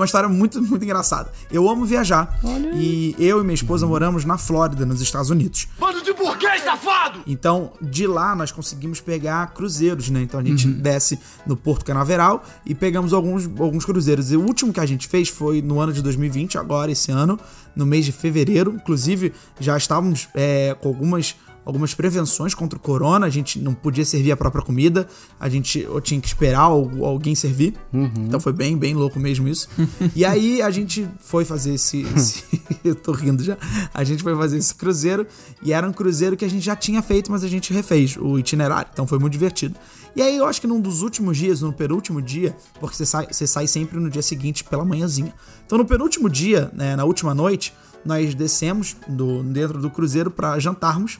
Uma 0.00 0.06
história 0.06 0.30
muito, 0.30 0.62
muito 0.62 0.82
engraçada. 0.82 1.30
Eu 1.52 1.68
amo 1.68 1.84
viajar. 1.84 2.40
E 2.74 3.14
eu 3.18 3.38
e 3.42 3.44
minha 3.44 3.54
esposa 3.54 3.86
moramos 3.86 4.24
na 4.24 4.38
Flórida, 4.38 4.86
nos 4.86 5.02
Estados 5.02 5.28
Unidos. 5.28 5.68
Bando 5.78 6.02
de 6.02 6.14
burguês 6.14 6.64
safado! 6.64 7.20
Então, 7.26 7.72
de 7.82 8.06
lá 8.06 8.34
nós 8.34 8.50
conseguimos 8.50 8.98
pegar 8.98 9.52
cruzeiros, 9.52 10.08
né? 10.08 10.22
Então 10.22 10.40
a 10.40 10.42
gente 10.42 10.66
desce 10.66 11.18
no 11.46 11.54
Porto 11.54 11.84
Canaveral 11.84 12.42
e 12.64 12.74
pegamos 12.74 13.12
alguns, 13.12 13.44
alguns 13.58 13.84
cruzeiros. 13.84 14.32
E 14.32 14.38
o 14.38 14.40
último 14.40 14.72
que 14.72 14.80
a 14.80 14.86
gente 14.86 15.06
fez 15.06 15.28
foi 15.28 15.60
no 15.60 15.78
ano 15.78 15.92
de 15.92 16.00
2020, 16.00 16.56
agora, 16.56 16.90
esse 16.90 17.12
ano, 17.12 17.38
no 17.76 17.84
mês 17.84 18.06
de 18.06 18.12
fevereiro. 18.12 18.72
Inclusive, 18.76 19.34
já 19.58 19.76
estávamos 19.76 20.28
é, 20.34 20.74
com 20.80 20.88
algumas. 20.88 21.36
Algumas 21.64 21.94
prevenções 21.94 22.54
contra 22.54 22.78
o 22.78 22.80
corona, 22.82 23.26
a 23.26 23.30
gente 23.30 23.58
não 23.58 23.74
podia 23.74 24.04
servir 24.04 24.32
a 24.32 24.36
própria 24.36 24.64
comida, 24.64 25.06
a 25.38 25.48
gente 25.48 25.86
ou 25.86 26.00
tinha 26.00 26.18
que 26.20 26.26
esperar 26.26 26.60
al- 26.62 26.90
alguém 27.04 27.34
servir. 27.34 27.74
Então 27.92 28.40
foi 28.40 28.52
bem, 28.52 28.76
bem 28.76 28.94
louco 28.94 29.20
mesmo 29.20 29.46
isso. 29.46 29.68
e 30.16 30.24
aí 30.24 30.62
a 30.62 30.70
gente 30.70 31.06
foi 31.20 31.44
fazer 31.44 31.74
esse. 31.74 32.00
esse- 32.16 32.44
eu 32.82 32.94
tô 32.94 33.12
rindo 33.12 33.44
já. 33.44 33.56
A 33.92 34.02
gente 34.02 34.22
foi 34.22 34.34
fazer 34.34 34.56
esse 34.56 34.74
cruzeiro 34.74 35.26
e 35.62 35.72
era 35.72 35.86
um 35.88 35.92
cruzeiro 35.92 36.36
que 36.36 36.44
a 36.44 36.48
gente 36.50 36.64
já 36.64 36.74
tinha 36.74 37.02
feito, 37.02 37.30
mas 37.30 37.44
a 37.44 37.48
gente 37.48 37.72
refez 37.72 38.16
o 38.16 38.38
itinerário. 38.38 38.88
Então 38.92 39.06
foi 39.06 39.18
muito 39.18 39.32
divertido. 39.34 39.76
E 40.16 40.22
aí 40.22 40.36
eu 40.36 40.46
acho 40.46 40.60
que 40.60 40.66
num 40.66 40.80
dos 40.80 41.02
últimos 41.02 41.36
dias, 41.36 41.60
no 41.60 41.72
penúltimo 41.72 42.20
dia, 42.20 42.56
porque 42.80 42.96
você 42.96 43.06
sai, 43.06 43.28
você 43.30 43.46
sai 43.46 43.66
sempre 43.68 44.00
no 44.00 44.10
dia 44.10 44.22
seguinte 44.22 44.64
pela 44.64 44.84
manhãzinha. 44.84 45.32
Então 45.66 45.78
no 45.78 45.84
penúltimo 45.84 46.28
dia, 46.28 46.68
né, 46.74 46.96
na 46.96 47.04
última 47.04 47.32
noite, 47.34 47.72
nós 48.04 48.34
descemos 48.34 48.96
do, 49.06 49.42
dentro 49.44 49.78
do 49.78 49.90
cruzeiro 49.90 50.30
para 50.30 50.58
jantarmos. 50.58 51.18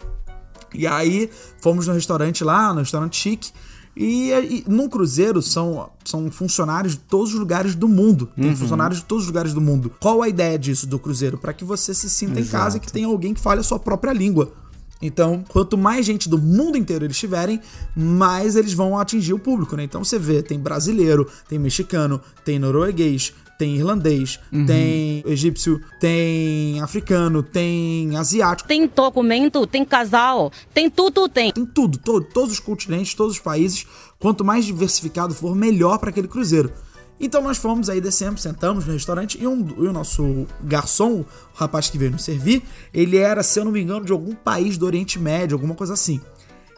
E 0.74 0.86
aí 0.86 1.30
fomos 1.60 1.86
no 1.86 1.94
restaurante 1.94 2.44
lá, 2.44 2.72
no 2.72 2.80
restaurante 2.80 3.16
chique. 3.16 3.50
E, 3.96 4.30
e 4.30 4.64
num 4.68 4.88
cruzeiro 4.88 5.42
são, 5.42 5.90
são 6.04 6.30
funcionários 6.30 6.92
de 6.94 7.00
todos 7.00 7.34
os 7.34 7.38
lugares 7.40 7.74
do 7.74 7.88
mundo. 7.88 8.28
Tem 8.36 8.46
Uhum. 8.50 8.56
funcionários 8.56 9.00
de 9.00 9.04
todos 9.04 9.24
os 9.24 9.28
lugares 9.28 9.52
do 9.52 9.60
mundo. 9.60 9.92
Qual 10.00 10.22
a 10.22 10.28
ideia 10.28 10.58
disso 10.58 10.86
do 10.86 10.98
cruzeiro? 10.98 11.36
Para 11.36 11.52
que 11.52 11.64
você 11.64 11.92
se 11.92 12.08
sinta 12.08 12.38
em 12.40 12.44
casa 12.44 12.76
e 12.76 12.80
que 12.80 12.90
tenha 12.92 13.08
alguém 13.08 13.34
que 13.34 13.40
fale 13.40 13.60
a 13.60 13.64
sua 13.64 13.78
própria 13.80 14.12
língua. 14.12 14.52
Então, 15.02 15.42
quanto 15.48 15.76
mais 15.78 16.04
gente 16.06 16.28
do 16.28 16.38
mundo 16.38 16.76
inteiro 16.76 17.04
eles 17.06 17.18
tiverem, 17.18 17.58
mais 17.96 18.54
eles 18.54 18.74
vão 18.74 18.98
atingir 18.98 19.32
o 19.32 19.38
público, 19.38 19.74
né? 19.74 19.82
Então 19.82 20.04
você 20.04 20.18
vê, 20.18 20.42
tem 20.42 20.58
brasileiro, 20.60 21.26
tem 21.48 21.58
mexicano, 21.58 22.20
tem 22.44 22.58
norueguês, 22.58 23.32
tem 23.60 23.76
irlandês, 23.76 24.40
tem 24.66 25.22
egípcio, 25.26 25.82
tem 26.00 26.80
africano, 26.80 27.42
tem 27.42 28.16
asiático. 28.16 28.66
Tem 28.66 28.86
documento, 28.86 29.66
tem 29.66 29.84
casal, 29.84 30.50
tem 30.72 30.88
tudo, 30.88 31.28
tem. 31.28 31.52
Tem 31.52 31.66
tudo, 31.66 31.98
todo, 31.98 32.24
todos 32.24 32.54
os 32.54 32.58
continentes, 32.58 33.12
todos 33.12 33.34
os 33.34 33.38
países. 33.38 33.86
Quanto 34.18 34.42
mais 34.42 34.64
diversificado 34.64 35.34
for, 35.34 35.54
melhor 35.54 35.98
para 35.98 36.08
aquele 36.08 36.26
cruzeiro. 36.26 36.72
Então 37.20 37.42
nós 37.42 37.58
fomos 37.58 37.90
aí, 37.90 38.00
descemos, 38.00 38.40
sentamos 38.40 38.86
no 38.86 38.94
restaurante 38.94 39.38
e, 39.38 39.46
um, 39.46 39.68
e 39.76 39.86
o 39.86 39.92
nosso 39.92 40.46
garçom, 40.62 41.20
o 41.20 41.26
rapaz 41.52 41.90
que 41.90 41.98
veio 41.98 42.12
nos 42.12 42.24
servir, 42.24 42.62
ele 42.94 43.18
era, 43.18 43.42
se 43.42 43.60
eu 43.60 43.66
não 43.66 43.72
me 43.72 43.82
engano, 43.82 44.06
de 44.06 44.12
algum 44.12 44.34
país 44.34 44.78
do 44.78 44.86
Oriente 44.86 45.18
Médio, 45.18 45.54
alguma 45.54 45.74
coisa 45.74 45.92
assim. 45.92 46.18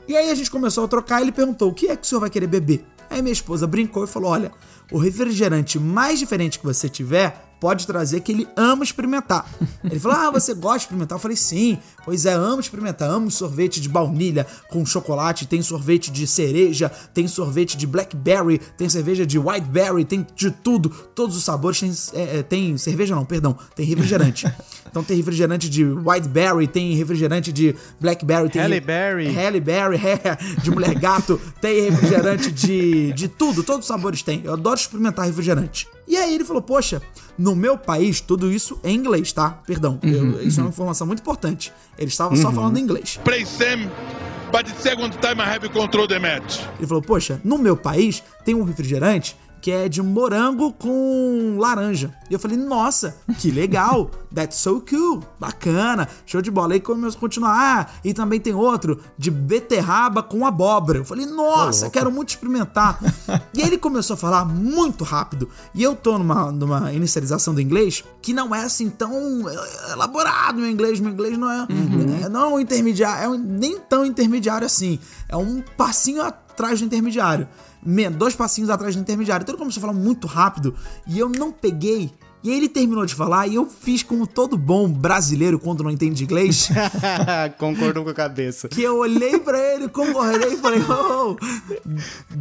E 0.09 0.17
aí 0.17 0.33
a 0.33 0.35
gente 0.35 0.51
começou 0.51 0.85
a 0.85 0.89
trocar 0.89 1.21
e 1.21 1.25
ele 1.25 1.33
perguntou: 1.33 1.71
o 1.71 1.73
que 1.73 1.87
é 1.87 1.95
que 1.95 2.03
o 2.03 2.07
senhor 2.07 2.21
vai 2.21 2.29
querer 2.29 2.49
beber? 2.49 2.85
Aí 3.13 3.21
minha 3.21 3.33
esposa 3.33 3.67
brincou 3.67 4.05
e 4.05 4.07
falou: 4.07 4.31
olha, 4.31 4.51
o 4.91 4.97
refrigerante 4.97 5.79
mais 5.79 6.19
diferente 6.19 6.59
que 6.59 6.65
você 6.65 6.89
tiver, 6.89 7.52
pode 7.63 7.87
trazer 7.87 8.19
que 8.23 8.33
ele 8.33 8.49
ama 8.57 8.83
experimentar. 8.83 9.49
Ele 9.85 10.01
falou: 10.01 10.19
Ah, 10.19 10.31
você 10.33 10.53
gosta 10.53 10.79
de 10.79 10.85
experimentar? 10.87 11.15
Eu 11.15 11.21
falei: 11.21 11.37
Sim, 11.37 11.79
pois 12.05 12.27
é, 12.27 12.33
amo 12.33 12.59
experimentar. 12.59 13.09
Amo 13.09 13.31
sorvete 13.31 13.81
de 13.81 13.89
baunilha 13.89 14.45
com 14.69 14.85
chocolate, 14.85 15.47
tem 15.47 15.63
sorvete 15.63 16.11
de 16.11 16.27
cereja, 16.27 16.91
tem 17.15 17.29
sorvete 17.29 17.77
de 17.77 17.87
blackberry, 17.87 18.59
tem 18.77 18.89
cerveja 18.89 19.25
de 19.25 19.39
whiteberry, 19.39 20.05
tem 20.05 20.27
de 20.35 20.51
tudo, 20.51 20.89
todos 21.15 21.37
os 21.37 21.45
sabores. 21.45 21.79
Tem, 21.79 21.93
é, 22.21 22.39
é, 22.39 22.43
tem 22.43 22.77
cerveja, 22.77 23.15
não, 23.15 23.25
perdão, 23.25 23.57
tem 23.77 23.87
refrigerante. 23.87 24.53
Então 24.93 25.03
tem 25.03 25.17
refrigerante 25.17 25.71
de 25.71 25.87
whiteberry, 25.87 26.69
tem 26.69 26.95
refrigerante 26.95 27.51
de 27.51 27.75
blackberry, 27.99 28.51
tem 28.51 28.61
Halle 28.61 28.79
Berry. 28.79 29.33
Halle 29.33 29.59
Berry, 29.59 29.97
é, 30.05 30.61
de 30.61 30.71
mulher 30.71 30.95
gato, 30.97 31.41
tem 31.63 31.91
refrigerante 31.91 32.53
de, 32.53 33.11
de 33.15 33.27
tudo, 33.27 33.63
todos 33.63 33.85
os 33.85 33.87
sabores 33.87 34.21
tem. 34.21 34.43
Eu 34.45 34.53
adoro 34.53 34.79
experimentar 34.79 35.25
refrigerante. 35.25 35.89
E 36.07 36.15
aí 36.15 36.35
ele 36.35 36.45
falou, 36.45 36.61
poxa, 36.61 37.01
no 37.39 37.55
meu 37.57 37.77
país 37.79 38.21
tudo 38.21 38.53
isso 38.53 38.79
é 38.83 38.91
em 38.91 38.97
inglês, 38.97 39.33
tá? 39.33 39.51
Perdão, 39.67 39.99
eu- 40.03 40.43
isso 40.43 40.61
é 40.61 40.63
uma 40.63 40.69
informação 40.71 41.07
muito 41.07 41.21
importante. 41.21 41.73
Ele 41.99 42.09
estava 42.09 42.35
só 42.37 42.49
Uhum. 42.49 42.55
falando 42.55 42.79
inglês. 42.79 43.19
Play 43.25 43.45
Sam, 43.47 43.91
but 44.53 44.65
the 44.67 44.75
second 44.81 45.17
time 45.19 45.41
I 45.41 45.55
have 45.57 45.69
control 45.71 46.07
the 46.07 46.19
match. 46.19 46.61
Ele 46.79 46.87
falou, 46.87 47.03
poxa, 47.03 47.41
no 47.45 47.59
meu 47.59 47.77
país 47.77 48.23
tem 48.45 48.55
um 48.55 48.63
refrigerante 48.65 49.37
que 49.63 49.71
é 49.71 49.89
de 49.89 50.03
morango 50.03 50.73
com 50.73 51.57
laranja. 51.57 52.13
E 52.29 52.35
eu 52.35 52.39
falei, 52.41 52.57
nossa, 52.57 53.17
que 53.39 53.49
legal, 53.51 54.11
that's 54.35 54.57
so 54.57 54.85
cool, 54.91 55.23
bacana, 55.39 56.09
show 56.27 56.43
de 56.43 56.51
bola. 56.51 56.75
Aí 56.75 56.81
começou 56.81 57.17
a 57.17 57.21
continuar, 57.21 57.53
ah, 57.57 57.87
e 58.05 58.13
também 58.13 58.41
tem 58.41 58.53
outro 58.53 59.01
de 59.17 59.31
beterraba 59.31 60.21
com 60.21 60.45
abóbora. 60.45 60.99
Eu 60.99 61.05
falei, 61.05 61.25
nossa, 61.27 61.89
quero 61.89 62.11
muito 62.11 62.31
experimentar. 62.31 62.99
e 63.55 63.63
aí 63.63 63.69
ele 63.69 63.79
começou 63.79 64.15
a 64.15 64.17
falar 64.17 64.45
muito 64.45 65.05
rápido. 65.05 65.49
E 65.73 65.81
eu 65.83 65.95
tô 65.95 66.19
numa, 66.19 66.51
numa 66.51 66.93
inicialização 66.93 67.55
do 67.55 67.61
inglês 67.61 68.03
que 68.21 68.33
não 68.33 68.53
é 68.53 68.65
assim 68.65 68.91
tão 68.91 69.49
eh, 69.49 69.93
elaborado 69.93 70.59
meu 70.59 70.69
inglês. 70.71 70.99
Meu 70.99 71.13
inglês 71.13 71.39
não 71.39 71.49
é, 71.49 71.67
é- 72.25 72.29
não 72.29 72.41
é 72.41 72.55
um 72.55 72.61
intermediário, 72.61 73.25
é 73.25 73.29
um- 73.29 73.39
nem 73.39 73.79
tão 73.79 74.05
intermediário 74.05 74.67
assim. 74.67 74.99
É 75.29 75.37
um 75.37 75.63
passinho 75.77 76.21
atrás 76.21 76.81
do 76.81 76.87
intermediário. 76.87 77.47
Dois 78.17 78.35
passinhos 78.35 78.71
atrás 78.71 78.95
do 78.95 79.01
intermediário. 79.03 79.43
Então 79.43 79.55
ele 79.55 79.59
começou 79.61 79.81
a 79.81 79.87
falar 79.87 79.99
muito 79.99 80.27
rápido 80.27 80.75
e 81.07 81.19
eu 81.19 81.29
não 81.29 81.51
peguei. 81.53 82.11
E 82.45 82.51
aí 82.51 82.57
ele 82.57 82.69
terminou 82.69 83.07
de 83.07 83.15
falar 83.15 83.47
e 83.47 83.55
eu 83.55 83.67
fiz 83.67 84.03
como 84.03 84.27
todo 84.27 84.57
bom 84.57 84.89
brasileiro 84.89 85.61
quando 85.61 85.85
não 85.85 85.91
entende 85.93 86.25
inglês. 86.25 86.69
Concordou 87.57 88.03
com 88.03 88.11
a 88.11 88.15
cabeça. 88.15 88.67
que 88.67 88.83
eu 88.83 88.99
olhei 88.99 89.39
pra 89.39 89.57
ele, 89.57 89.89
concordei 89.89 90.55
e 90.55 90.57
falei, 90.57 90.81
oh, 90.83 91.37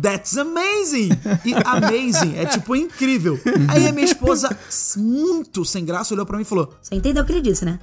that's 0.01 0.35
amazing! 0.39 1.09
E 1.45 1.53
amazing 1.53 2.35
é 2.35 2.45
tipo 2.47 2.75
incrível. 2.75 3.39
Aí 3.69 3.87
a 3.87 3.91
minha 3.91 4.05
esposa, 4.05 4.57
muito 4.97 5.63
sem 5.63 5.85
graça, 5.85 6.15
olhou 6.15 6.25
pra 6.25 6.35
mim 6.35 6.43
e 6.43 6.45
falou: 6.45 6.73
Você 6.81 6.95
entendeu 6.95 7.21
o 7.21 7.25
que 7.25 7.33
ele 7.33 7.41
disse, 7.41 7.63
né? 7.63 7.79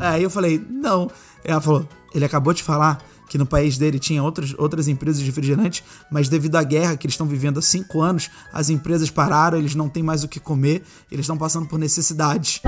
Aí 0.00 0.24
eu 0.24 0.30
falei, 0.30 0.60
não. 0.68 1.08
Ela 1.44 1.60
falou, 1.60 1.88
ele 2.12 2.24
acabou 2.24 2.52
de 2.52 2.64
falar 2.64 3.00
que 3.34 3.38
no 3.38 3.44
país 3.44 3.76
dele 3.76 3.98
tinha 3.98 4.22
outras, 4.22 4.54
outras 4.56 4.86
empresas 4.86 5.18
de 5.18 5.26
refrigerante, 5.26 5.82
mas 6.08 6.28
devido 6.28 6.54
à 6.54 6.62
guerra 6.62 6.96
que 6.96 7.04
eles 7.04 7.14
estão 7.14 7.26
vivendo 7.26 7.58
há 7.58 7.62
cinco 7.62 8.00
anos, 8.00 8.30
as 8.52 8.70
empresas 8.70 9.10
pararam, 9.10 9.58
eles 9.58 9.74
não 9.74 9.88
têm 9.88 10.04
mais 10.04 10.22
o 10.22 10.28
que 10.28 10.38
comer, 10.38 10.84
eles 11.10 11.24
estão 11.24 11.36
passando 11.36 11.66
por 11.66 11.76
necessidades. 11.76 12.60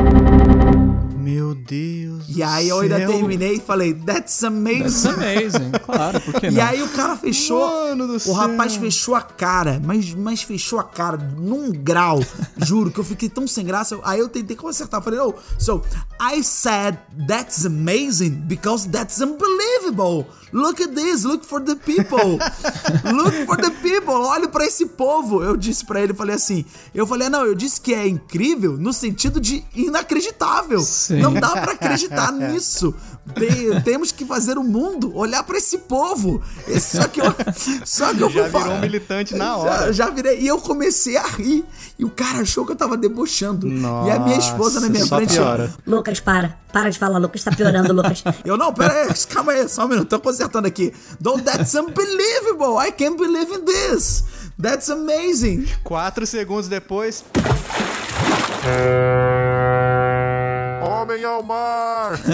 Meu 1.17 1.55
Deus. 1.55 2.25
E 2.29 2.43
aí 2.43 2.69
eu 2.69 2.79
ainda 2.81 2.99
céu. 2.99 3.09
terminei 3.11 3.55
e 3.55 3.61
falei, 3.61 3.95
that's 3.95 4.45
amazing. 4.45 4.83
That's 4.83 5.07
amazing, 5.07 5.71
claro, 5.85 6.21
por 6.21 6.35
que 6.41 6.47
E 6.47 6.51
não? 6.53 6.65
aí 6.65 6.83
o 6.83 6.89
cara 6.91 7.17
fechou. 7.17 7.67
Mano 7.69 8.07
do 8.07 8.15
o 8.15 8.21
céu. 8.21 8.33
rapaz 8.33 8.77
fechou 8.77 9.15
a 9.15 9.21
cara, 9.21 9.81
mas, 9.85 10.15
mas 10.15 10.43
fechou 10.43 10.79
a 10.79 10.85
cara 10.85 11.17
num 11.17 11.73
grau. 11.73 12.21
juro 12.65 12.91
que 12.91 13.01
eu 13.01 13.05
fiquei 13.05 13.29
tão 13.29 13.47
sem 13.47 13.65
graça. 13.65 13.99
Aí 14.05 14.21
eu 14.21 14.29
tentei 14.29 14.57
consertar. 14.57 15.03
Falei, 15.03 15.19
oh, 15.19 15.35
so 15.59 15.83
I 16.21 16.43
said 16.43 16.97
that's 17.27 17.65
amazing 17.67 18.31
because 18.47 18.89
that's 18.89 19.21
unbelievable. 19.21 20.27
Look 20.53 20.81
at 20.83 20.91
this, 20.95 21.25
look 21.25 21.45
for 21.45 21.61
the 21.61 21.75
people. 21.75 22.39
look 23.13 23.35
for 23.47 23.57
the 23.57 23.71
people. 23.83 24.15
Olhe 24.15 24.47
pra 24.49 24.65
esse 24.65 24.87
povo. 24.87 25.43
Eu 25.43 25.57
disse 25.57 25.85
pra 25.85 26.01
ele, 26.01 26.15
falei 26.15 26.37
assim. 26.37 26.65
Eu 26.95 27.07
falei, 27.07 27.29
não, 27.29 27.45
eu 27.45 27.55
disse 27.55 27.81
que 27.81 27.93
é 27.93 28.07
incrível 28.07 28.73
no 28.79 28.93
sentido 28.93 29.41
de 29.41 29.65
inacreditável. 29.75 30.81
Sim. 30.81 31.21
Não 31.21 31.35
dá 31.35 31.51
pra 31.51 31.73
acreditar 31.73 32.31
nisso. 32.33 32.95
Tem- 33.35 33.81
temos 33.83 34.13
que 34.13 34.25
fazer 34.25 34.57
o 34.57 34.63
mundo 34.63 35.15
olhar 35.17 35.43
pra 35.43 35.59
esse 35.59 35.79
povo. 35.79 36.41
Esse- 36.69 36.97
Só 36.97 37.09
que 37.09 37.21
eu, 37.21 37.35
só 37.85 38.15
que 38.15 38.23
eu 38.23 38.31
Já 38.31 38.49
fui 38.49 38.61
virou 38.61 38.75
um 38.77 38.81
militante 38.81 39.35
na 39.35 39.45
Já, 39.47 39.57
hora. 39.57 39.93
já 39.93 40.11
virei. 40.11 40.41
E 40.41 40.47
eu 40.47 40.59
comecei 40.61 41.17
a 41.17 41.27
rir. 41.27 41.65
E 41.99 42.05
o 42.05 42.11
cara 42.11 42.41
achou 42.41 42.65
que 42.65 42.71
eu 42.73 42.77
tava 42.77 42.97
debochando. 42.97 43.67
e 43.69 44.11
a 44.11 44.19
minha 44.21 44.39
esposa 44.39 44.79
na 44.81 44.89
minha 44.89 45.07
frente. 45.07 45.35
piora. 45.35 45.75
Lucas, 45.87 46.21
para. 46.21 46.57
Para 46.73 46.91
de 46.91 46.99
falar, 46.99 47.19
Lucas. 47.19 47.43
Tá 47.43 47.51
piorando, 47.51 47.93
Lucas. 47.93 48.23
Eu, 48.45 48.57
não, 48.57 48.73
pera 48.73 48.93
aí, 48.93 49.15
calma 49.29 49.53
aí, 49.53 49.67
só 49.69 49.87
um 49.87 49.89
minuto, 49.89 50.09
tô 50.09 50.21
consertando 50.37 50.68
aqui. 50.68 50.92
Don't, 51.20 51.42
that's 51.42 51.75
unbelievable, 51.75 52.77
I 52.79 52.90
can't 52.90 53.16
believe 53.16 53.51
in 53.53 53.64
this. 53.64 54.25
That's 54.59 54.88
amazing. 54.88 55.66
Quatro 55.83 56.27
segundos 56.27 56.68
depois. 56.68 57.25
Homem 61.07 61.25
ao 61.25 61.40
mar! 61.40 62.19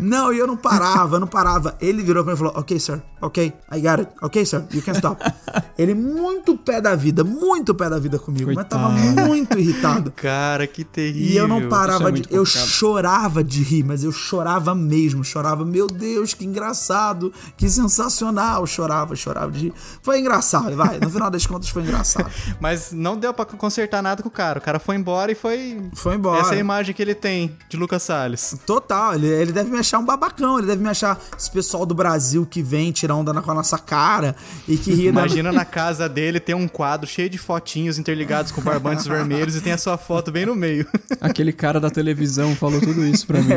não, 0.00 0.32
e 0.32 0.38
eu 0.38 0.46
não 0.46 0.56
parava, 0.56 1.16
eu 1.16 1.20
não 1.20 1.28
parava. 1.28 1.76
Ele 1.80 2.02
virou 2.02 2.24
pra 2.24 2.32
mim 2.32 2.36
e 2.36 2.38
falou: 2.38 2.52
Ok, 2.56 2.80
sir, 2.80 3.00
ok, 3.22 3.52
I 3.72 3.80
got 3.80 4.00
it, 4.00 4.10
ok, 4.20 4.44
sir, 4.44 4.64
you 4.72 4.82
can 4.82 4.92
stop. 4.94 5.22
Ele 5.78 5.94
muito 5.94 6.56
pé 6.56 6.80
da 6.80 6.96
vida, 6.96 7.22
muito 7.22 7.74
pé 7.74 7.88
da 7.88 7.98
vida 7.98 8.18
comigo, 8.18 8.50
mas 8.54 8.66
tava 8.66 8.94
Coitado. 8.94 9.28
muito 9.28 9.58
irritado. 9.58 10.10
Cara, 10.16 10.66
que 10.66 10.82
terrível. 10.82 11.30
E 11.30 11.36
eu 11.36 11.46
não 11.46 11.68
parava 11.68 12.08
é 12.08 12.12
de. 12.12 12.24
Eu 12.30 12.44
chorava 12.44 13.44
de 13.44 13.62
rir, 13.62 13.84
mas 13.84 14.02
eu 14.02 14.10
chorava 14.10 14.74
mesmo. 14.74 15.22
Chorava, 15.22 15.64
meu 15.64 15.86
Deus, 15.86 16.34
que 16.34 16.44
engraçado, 16.44 17.32
que 17.56 17.68
sensacional. 17.68 18.66
Chorava, 18.66 19.14
chorava 19.14 19.52
de 19.52 19.66
rir. 19.66 19.74
Foi 20.02 20.18
engraçado, 20.18 20.74
vai. 20.74 20.98
No 20.98 21.10
final 21.10 21.30
das 21.30 21.46
contas 21.46 21.68
foi 21.68 21.82
engraçado. 21.82 22.30
Mas 22.58 22.90
não 22.90 23.16
deu 23.16 23.34
pra 23.34 23.44
consertar 23.44 24.02
nada 24.02 24.22
com 24.22 24.28
o 24.28 24.32
cara. 24.32 24.58
O 24.58 24.62
cara 24.62 24.78
foi 24.78 24.96
embora 24.96 25.30
e 25.30 25.34
foi. 25.34 25.90
Foi 25.94 26.15
embora. 26.16 26.40
Essa 26.40 26.54
é 26.54 26.56
a 26.56 26.60
imagem 26.60 26.94
que 26.94 27.02
ele 27.02 27.14
tem 27.14 27.56
de 27.68 27.76
Lucas 27.76 28.02
Salles. 28.02 28.56
Total, 28.66 29.14
ele, 29.14 29.26
ele 29.28 29.52
deve 29.52 29.70
me 29.70 29.78
achar 29.78 29.98
um 29.98 30.04
babacão, 30.04 30.58
ele 30.58 30.66
deve 30.66 30.82
me 30.82 30.88
achar 30.88 31.18
esse 31.38 31.50
pessoal 31.50 31.86
do 31.86 31.94
Brasil 31.94 32.44
que 32.46 32.62
vem 32.62 32.90
tirar 32.92 33.14
onda 33.14 33.32
na- 33.32 33.42
com 33.42 33.50
a 33.50 33.54
nossa 33.54 33.78
cara 33.78 34.34
e 34.68 34.76
que 34.76 34.92
ri 34.92 35.04
da- 35.12 35.20
Imagina 35.20 35.52
na 35.52 35.64
casa 35.64 36.08
dele 36.08 36.40
ter 36.40 36.54
um 36.54 36.66
quadro 36.68 37.08
cheio 37.08 37.28
de 37.30 37.38
fotinhos 37.38 37.98
interligados 37.98 38.50
com 38.52 38.60
barbantes 38.60 39.06
vermelhos 39.06 39.54
e 39.56 39.60
tem 39.60 39.72
a 39.72 39.78
sua 39.78 39.96
foto 39.98 40.30
bem 40.32 40.46
no 40.46 40.54
meio. 40.56 40.86
Aquele 41.20 41.52
cara 41.52 41.78
da 41.80 41.90
televisão 41.90 42.54
falou 42.56 42.80
tudo 42.80 43.04
isso 43.06 43.26
pra 43.26 43.40
mim. 43.40 43.54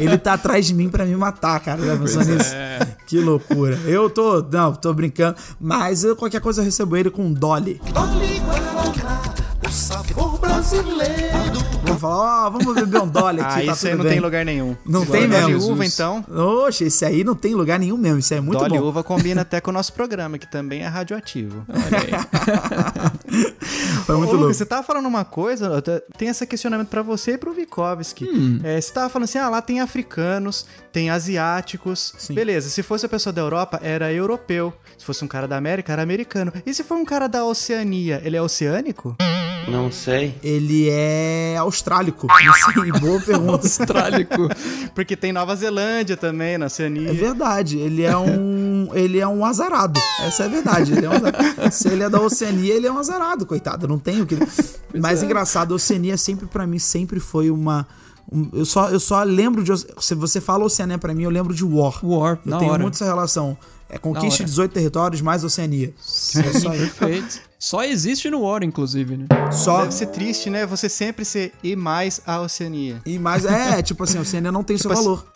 Ele 0.00 0.18
tá 0.18 0.34
atrás 0.34 0.66
de 0.66 0.74
mim 0.74 0.88
pra 0.88 1.04
me 1.04 1.16
matar, 1.16 1.58
cara. 1.60 1.84
Já 1.84 1.96
pensou 1.96 2.22
nisso? 2.24 2.54
é. 2.54 2.86
Que 3.06 3.18
loucura. 3.20 3.76
Eu 3.86 4.08
tô. 4.10 4.42
Não, 4.50 4.72
tô 4.74 4.92
brincando. 4.92 5.36
Mas 5.60 6.04
eu, 6.04 6.16
qualquer 6.16 6.40
coisa 6.40 6.60
eu 6.60 6.64
recebo 6.64 6.96
ele 6.96 7.10
com 7.10 7.24
um 7.26 7.32
Dolly. 7.32 7.80
O 9.66 9.70
sabor 9.70 10.33
brasileiro. 10.64 11.34
Vamos 11.84 12.00
Fala, 12.00 12.46
ó, 12.46 12.50
vamos 12.50 12.74
beber 12.74 13.02
um 13.02 13.08
dólar 13.08 13.44
aqui, 13.44 13.62
Ah, 13.62 13.66
tá 13.66 13.72
isso 13.72 13.86
aí 13.86 13.94
não 13.94 14.02
bem. 14.04 14.12
tem 14.12 14.20
lugar 14.20 14.44
nenhum. 14.44 14.76
Não 14.84 15.06
tem 15.06 15.28
Dolly 15.28 15.52
mesmo. 15.54 15.72
uva, 15.72 15.84
então. 15.86 16.24
Oxe, 16.66 16.84
esse 16.84 17.04
aí 17.04 17.22
não 17.22 17.34
tem 17.34 17.54
lugar 17.54 17.78
nenhum 17.78 17.96
mesmo. 17.96 18.18
Isso 18.18 18.32
aí 18.34 18.38
é 18.38 18.42
muito 18.42 18.58
Dolly 18.58 18.78
bom. 18.78 18.84
uva 18.86 19.04
combina 19.04 19.42
até 19.42 19.60
com 19.60 19.70
o 19.70 19.74
nosso 19.74 19.92
programa, 19.92 20.38
que 20.38 20.46
também 20.46 20.82
é 20.82 20.86
radioativo. 20.86 21.64
Foi 24.06 24.16
muito 24.16 24.30
Ô, 24.30 24.32
Lucas, 24.32 24.40
louco. 24.40 24.54
você 24.54 24.66
tava 24.66 24.82
falando 24.82 25.06
uma 25.06 25.24
coisa, 25.24 25.82
tem 26.16 26.28
esse 26.28 26.46
questionamento 26.46 26.88
pra 26.88 27.02
você 27.02 27.32
e 27.32 27.38
pro 27.38 27.52
Vikovski. 27.52 28.24
Hum. 28.24 28.60
É, 28.64 28.80
você 28.80 28.92
tava 28.92 29.08
falando 29.08 29.24
assim, 29.24 29.38
ah, 29.38 29.48
lá 29.48 29.62
tem 29.62 29.80
africanos, 29.80 30.66
tem 30.92 31.10
asiáticos. 31.10 32.14
Beleza, 32.30 32.68
se 32.70 32.82
fosse 32.82 33.06
a 33.06 33.08
pessoa 33.08 33.32
da 33.32 33.40
Europa, 33.42 33.78
era 33.82 34.12
europeu. 34.12 34.72
Se 34.98 35.04
fosse 35.04 35.24
um 35.24 35.28
cara 35.28 35.46
da 35.46 35.56
América, 35.56 35.92
era 35.92 36.02
americano. 36.02 36.52
E 36.66 36.74
se 36.74 36.82
for 36.82 36.96
um 36.96 37.04
cara 37.04 37.28
da 37.28 37.44
Oceania, 37.44 38.20
ele 38.24 38.36
é 38.36 38.42
oceânico? 38.42 39.16
Não 39.68 39.90
sei. 39.90 40.34
Ele 40.42 40.88
é 40.90 41.56
austrálico. 41.58 42.26
Não 42.44 42.54
sei, 42.54 42.92
boa 43.00 43.20
pergunta. 43.20 43.66
Austrálico. 43.66 44.48
Porque 44.94 45.16
tem 45.16 45.32
Nova 45.32 45.54
Zelândia 45.56 46.16
também, 46.16 46.58
na 46.58 46.66
Oceania. 46.66 47.10
É 47.10 47.12
verdade, 47.12 47.78
ele 47.78 48.02
é 48.02 48.16
um. 48.16 48.90
ele 48.94 49.18
é 49.18 49.26
um 49.26 49.44
azarado. 49.44 49.98
Essa 50.20 50.44
é 50.44 50.46
a 50.46 50.48
verdade. 50.48 50.92
Ele 50.92 51.06
é 51.06 51.10
um. 51.10 51.70
Se 51.70 51.88
ele 51.88 52.02
é 52.02 52.10
da 52.10 52.20
Oceania, 52.20 52.74
ele 52.74 52.86
é 52.86 52.92
um 52.92 52.98
azarado, 52.98 53.46
coitado. 53.46 53.88
Não 53.88 53.98
tem 53.98 54.20
o 54.20 54.26
que. 54.26 54.36
Mas 54.98 55.22
é. 55.22 55.26
engraçado, 55.26 55.72
a 55.72 55.76
Oceania 55.76 56.16
sempre, 56.16 56.46
pra 56.46 56.66
mim, 56.66 56.78
sempre 56.78 57.18
foi 57.18 57.50
uma. 57.50 57.86
um- 58.30 58.48
eu, 58.52 58.64
só, 58.64 58.88
eu 58.90 59.00
só 59.00 59.22
lembro 59.22 59.64
de. 59.64 59.72
Se 60.00 60.14
você 60.14 60.40
fala 60.40 60.64
Oceania 60.64 60.98
pra 60.98 61.14
mim, 61.14 61.22
eu 61.24 61.30
lembro 61.30 61.54
de 61.54 61.64
War. 61.64 61.98
War, 62.04 62.38
Eu 62.44 62.50
na 62.50 62.58
tenho 62.58 62.70
hora. 62.72 62.82
muito 62.82 62.94
essa 62.94 63.04
relação. 63.06 63.56
É 63.88 63.98
conquista 63.98 64.38
de 64.42 64.50
18 64.50 64.72
territórios 64.72 65.20
mais 65.20 65.44
Oceania. 65.44 65.92
Sim, 66.00 66.40
É 66.40 66.52
só 66.58 66.74
isso. 66.74 66.94
perfeito. 66.94 67.40
Só 67.64 67.82
existe 67.82 68.28
no 68.28 68.42
War, 68.42 68.62
inclusive, 68.62 69.16
né? 69.16 69.24
Só. 69.50 69.80
Deve 69.80 69.94
ser 69.94 70.06
triste, 70.08 70.50
né? 70.50 70.66
Você 70.66 70.86
sempre 70.86 71.24
ser 71.24 71.50
e 71.62 71.74
mais 71.74 72.20
a 72.26 72.42
Oceania. 72.42 73.00
E 73.06 73.18
mais, 73.18 73.46
é, 73.46 73.80
tipo 73.82 74.04
assim, 74.04 74.18
a 74.18 74.20
Oceania 74.20 74.52
não 74.52 74.62
tem 74.62 74.76
seu 74.76 74.90
Tipo 74.90 75.00
assim- 75.00 75.04
valor. 75.08 75.26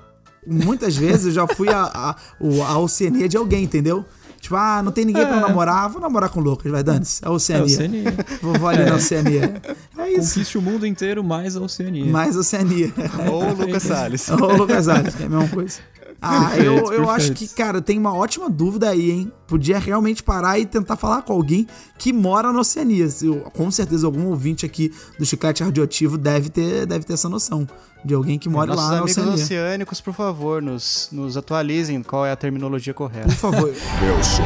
Muitas 0.47 0.95
vezes 0.95 1.25
eu 1.25 1.33
já 1.33 1.47
fui 1.47 1.71
a, 1.71 1.83
a, 1.85 2.17
a 2.69 2.79
Oceania 2.79 3.27
de 3.31 3.37
alguém, 3.39 3.65
entendeu? 3.65 4.05
Tipo, 4.43 4.57
ah, 4.57 4.83
não 4.83 4.93
tem 4.93 5.07
ninguém 5.07 5.25
pra 5.27 5.39
É. 5.39 5.41
namorar, 5.41 5.89
vou 5.89 6.03
namorar 6.03 6.29
com 6.29 6.41
o 6.41 6.43
Lucas, 6.43 6.71
vai, 6.71 6.83
dane-se. 6.83 7.21
A 7.25 7.31
Oceania. 7.31 7.63
É 7.63 7.65
a 7.65 7.65
Oceania. 7.79 8.15
Vou, 8.43 8.53
vou 8.59 8.69
ali 8.69 8.83
É. 8.83 8.87
na 8.91 8.97
Oceania. 8.97 9.63
É 9.97 10.11
isso. 10.13 10.35
Conquiste 10.35 10.59
o 10.59 10.63
mundo 10.63 10.87
inteiro 10.87 11.25
mais 11.25 11.57
a 11.57 11.61
Oceania. 11.63 12.05
Mais 12.13 12.37
Oceania. 12.37 12.93
Ou 13.33 13.43
o 13.43 13.55
Lucas 13.55 13.83
Salles. 13.85 14.29
Ou 14.31 14.43
o 14.53 14.57
Lucas 14.59 14.85
Salles, 14.85 15.15
que 15.15 15.23
é 15.23 15.27
a 15.27 15.29
mesma 15.31 15.49
coisa. 15.49 15.79
Ah, 16.21 16.47
Perfeito, 16.51 16.65
eu, 16.67 16.75
eu 16.77 16.85
perfeito. 16.89 17.11
acho 17.11 17.33
que, 17.35 17.47
cara, 17.49 17.81
tem 17.81 17.97
uma 17.97 18.13
ótima 18.13 18.51
dúvida 18.51 18.91
aí, 18.91 19.11
hein? 19.11 19.33
Podia 19.47 19.79
realmente 19.79 20.21
parar 20.23 20.59
e 20.59 20.67
tentar 20.67 20.97
falar 20.97 21.23
com 21.23 21.33
alguém 21.33 21.65
que 21.97 22.13
mora 22.13 22.53
na 22.53 22.59
Oceania. 22.61 23.07
Eu- 23.23 23.43
com 23.53 23.71
certeza 23.71 24.05
algum 24.07 24.27
ouvinte 24.27 24.67
aqui 24.67 24.93
do 25.17 25.25
Chiclete 25.25 25.63
Radioativo 25.63 26.19
deve 26.19 26.49
ter, 26.51 26.87
deve 26.87 27.05
ter 27.05 27.13
essa 27.13 27.29
noção. 27.29 27.67
De 28.05 28.15
alguém 28.15 28.37
que 28.39 28.49
mora 28.49 28.67
Nossos 28.75 28.83
lá 28.85 28.91
na 28.91 28.97
amigos 28.99 29.17
Oceania. 29.17 29.35
oceânicos, 29.45 30.01
por 30.01 30.13
favor, 30.15 30.61
nos, 30.61 31.09
nos 31.13 31.37
atualizem 31.37 32.03
qual 32.03 32.27
é 32.27 32.33
a 32.33 32.37
terminologia 32.37 32.93
correta. 32.95 33.29
Por 33.29 33.37
favor. 33.37 33.69
Eu 34.03 34.25
sou 34.25 34.45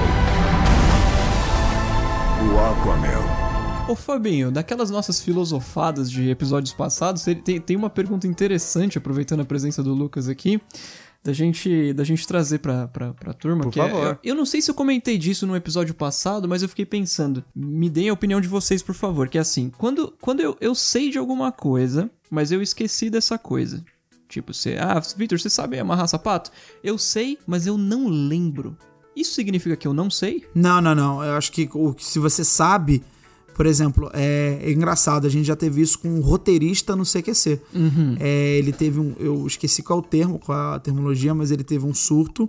o 2.51 2.59
Aquaman. 2.61 3.43
Ô 3.89 3.97
Fabinho, 3.97 4.51
daquelas 4.51 4.91
nossas 4.91 5.21
filosofadas 5.21 6.11
de 6.11 6.31
episódios 6.31 6.73
passados, 6.73 7.27
ele 7.27 7.43
tem, 7.43 7.61
tem 7.61 7.77
uma 7.77 7.91
pergunta 7.91 8.27
interessante, 8.29 8.97
aproveitando 8.97 9.41
a 9.41 9.45
presença 9.45 9.83
do 9.83 9.93
Lucas 9.93 10.29
aqui, 10.29 10.61
da 11.25 11.33
gente, 11.33 11.93
da 11.93 12.03
gente 12.05 12.27
trazer 12.27 12.59
pra, 12.59 12.89
pra, 12.89 13.13
pra 13.15 13.33
turma. 13.33 13.63
Por 13.63 13.73
que 13.73 13.81
é- 13.81 13.89
favor. 13.89 14.19
eu, 14.25 14.31
eu 14.31 14.35
não 14.35 14.45
sei 14.45 14.61
se 14.61 14.71
eu 14.71 14.75
comentei 14.75 15.17
disso 15.17 15.47
no 15.47 15.55
episódio 15.55 15.95
passado, 15.95 16.49
mas 16.49 16.63
eu 16.63 16.69
fiquei 16.69 16.85
pensando. 16.87 17.45
Me 17.55 17.89
deem 17.89 18.09
a 18.09 18.13
opinião 18.13 18.41
de 18.41 18.49
vocês, 18.49 18.83
por 18.83 18.95
favor. 18.95 19.29
Que 19.29 19.39
é 19.39 19.41
assim, 19.41 19.71
quando, 19.79 20.13
quando 20.21 20.41
eu, 20.41 20.57
eu 20.61 20.75
sei 20.75 21.11
de 21.11 21.19
alguma 21.19 21.53
coisa, 21.53 22.11
mas 22.31 22.51
eu 22.51 22.61
esqueci 22.61 23.09
dessa 23.09 23.39
coisa. 23.39 23.85
Tipo, 24.29 24.53
você. 24.55 24.77
Ah, 24.81 25.01
Victor, 25.17 25.39
você 25.39 25.51
sabe 25.51 25.79
amarrar 25.79 26.09
sapato? 26.09 26.51
Eu 26.83 26.97
sei, 26.99 27.39
mas 27.47 27.67
eu 27.67 27.77
não 27.79 28.09
lembro. 28.09 28.77
Isso 29.15 29.35
significa 29.35 29.77
que 29.77 29.87
eu 29.87 29.93
não 29.93 30.09
sei? 30.11 30.45
Não, 30.55 30.81
não, 30.81 30.95
não. 30.95 31.23
Eu 31.23 31.35
acho 31.35 31.53
que 31.53 31.69
se 31.99 32.19
você 32.19 32.43
sabe, 32.43 33.03
por 33.55 33.67
exemplo, 33.67 34.11
é, 34.15 34.59
é 34.63 34.73
engraçado, 34.73 35.27
a 35.27 35.31
gente 35.31 35.45
já 35.47 35.55
teve 35.57 35.81
isso 35.83 35.99
com 35.99 36.09
um 36.09 36.21
roteirista 36.21 36.97
no 36.97 37.05
CQC. 37.05 37.61
Uhum. 37.75 38.17
É, 38.19 38.57
ele 38.59 38.73
teve 38.73 38.99
um. 39.01 39.15
Eu 39.19 39.47
esqueci 39.47 39.83
qual 39.83 39.99
o 39.99 40.03
termo, 40.03 40.39
qual 40.39 40.75
a 40.75 40.79
terminologia, 40.81 41.35
mas 41.35 41.51
ele 41.51 41.63
teve 41.65 41.85
um 41.87 41.95
surto, 41.95 42.49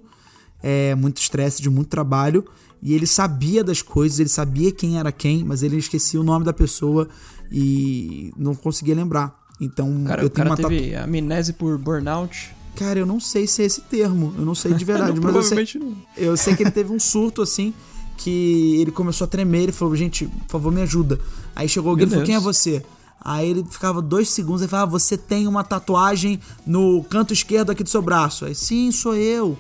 é, 0.62 0.95
muito 0.95 1.18
estresse, 1.22 1.62
de 1.62 1.70
muito 1.70 1.89
trabalho. 1.89 2.45
E 2.82 2.93
ele 2.93 3.08
sabia 3.08 3.64
das 3.64 3.82
coisas, 3.82 4.20
ele 4.20 4.28
sabia 4.30 4.72
quem 4.72 4.97
era 4.99 5.12
quem, 5.12 5.43
mas 5.43 5.64
ele 5.64 5.78
esquecia 5.78 6.20
o 6.20 6.24
nome 6.24 6.43
da 6.43 6.51
pessoa 6.51 7.08
e 7.51 8.32
não 8.38 8.54
conseguia 8.56 8.95
lembrar. 8.95 9.34
Então, 9.62 10.04
cara, 10.06 10.22
eu 10.24 10.30
tenho 10.30 10.47
cara 10.47 10.49
uma 10.49 10.58
tatu- 10.58 10.70
teve 10.70 10.95
amnésia 10.95 11.54
por 11.54 11.78
burnout. 11.78 12.49
Cara, 12.76 12.99
eu 12.99 13.06
não 13.06 13.20
sei 13.20 13.45
se 13.45 13.62
é 13.62 13.66
esse 13.66 13.82
termo. 13.82 14.34
Eu 14.38 14.43
não 14.43 14.56
sei 14.56 14.74
de 14.74 14.84
verdade, 14.84 15.20
Não, 15.20 15.24
mas 15.32 15.36
eu 15.36 15.43
sei, 15.66 15.80
não. 15.80 15.95
eu 16.18 16.36
sei 16.36 16.56
que 16.56 16.64
ele 16.64 16.72
teve 16.72 16.91
um 16.91 16.99
surto 16.99 17.41
assim 17.41 17.74
que 18.18 18.78
ele 18.82 18.91
começou 18.91 19.26
a 19.26 19.28
tremer, 19.28 19.64
ele 19.64 19.72
falou, 19.72 19.95
gente, 19.95 20.28
por 20.28 20.51
favor, 20.51 20.72
me 20.72 20.82
ajuda. 20.82 21.20
Aí 21.55 21.68
chegou 21.68 21.89
alguém 21.91 22.07
e 22.07 22.09
falou, 22.09 22.26
quem 22.26 22.36
é 22.36 22.39
você? 22.39 22.84
Aí 23.26 23.49
ele 23.49 23.64
ficava 23.70 24.01
dois 24.01 24.30
segundos 24.30 24.61
e 24.61 24.68
falava, 24.68 24.88
ah, 24.89 24.91
você 24.91 25.18
tem 25.18 25.47
uma 25.47 25.64
tatuagem 25.64 26.39
no 26.68 27.03
canto 27.05 27.32
esquerdo 27.34 27.72
aqui 27.72 27.84
do 27.84 27.89
seu 27.89 28.01
braço. 28.01 28.45
Aí, 28.45 28.53
sim, 28.53 28.91
sou 28.91 29.16
eu. 29.16 29.57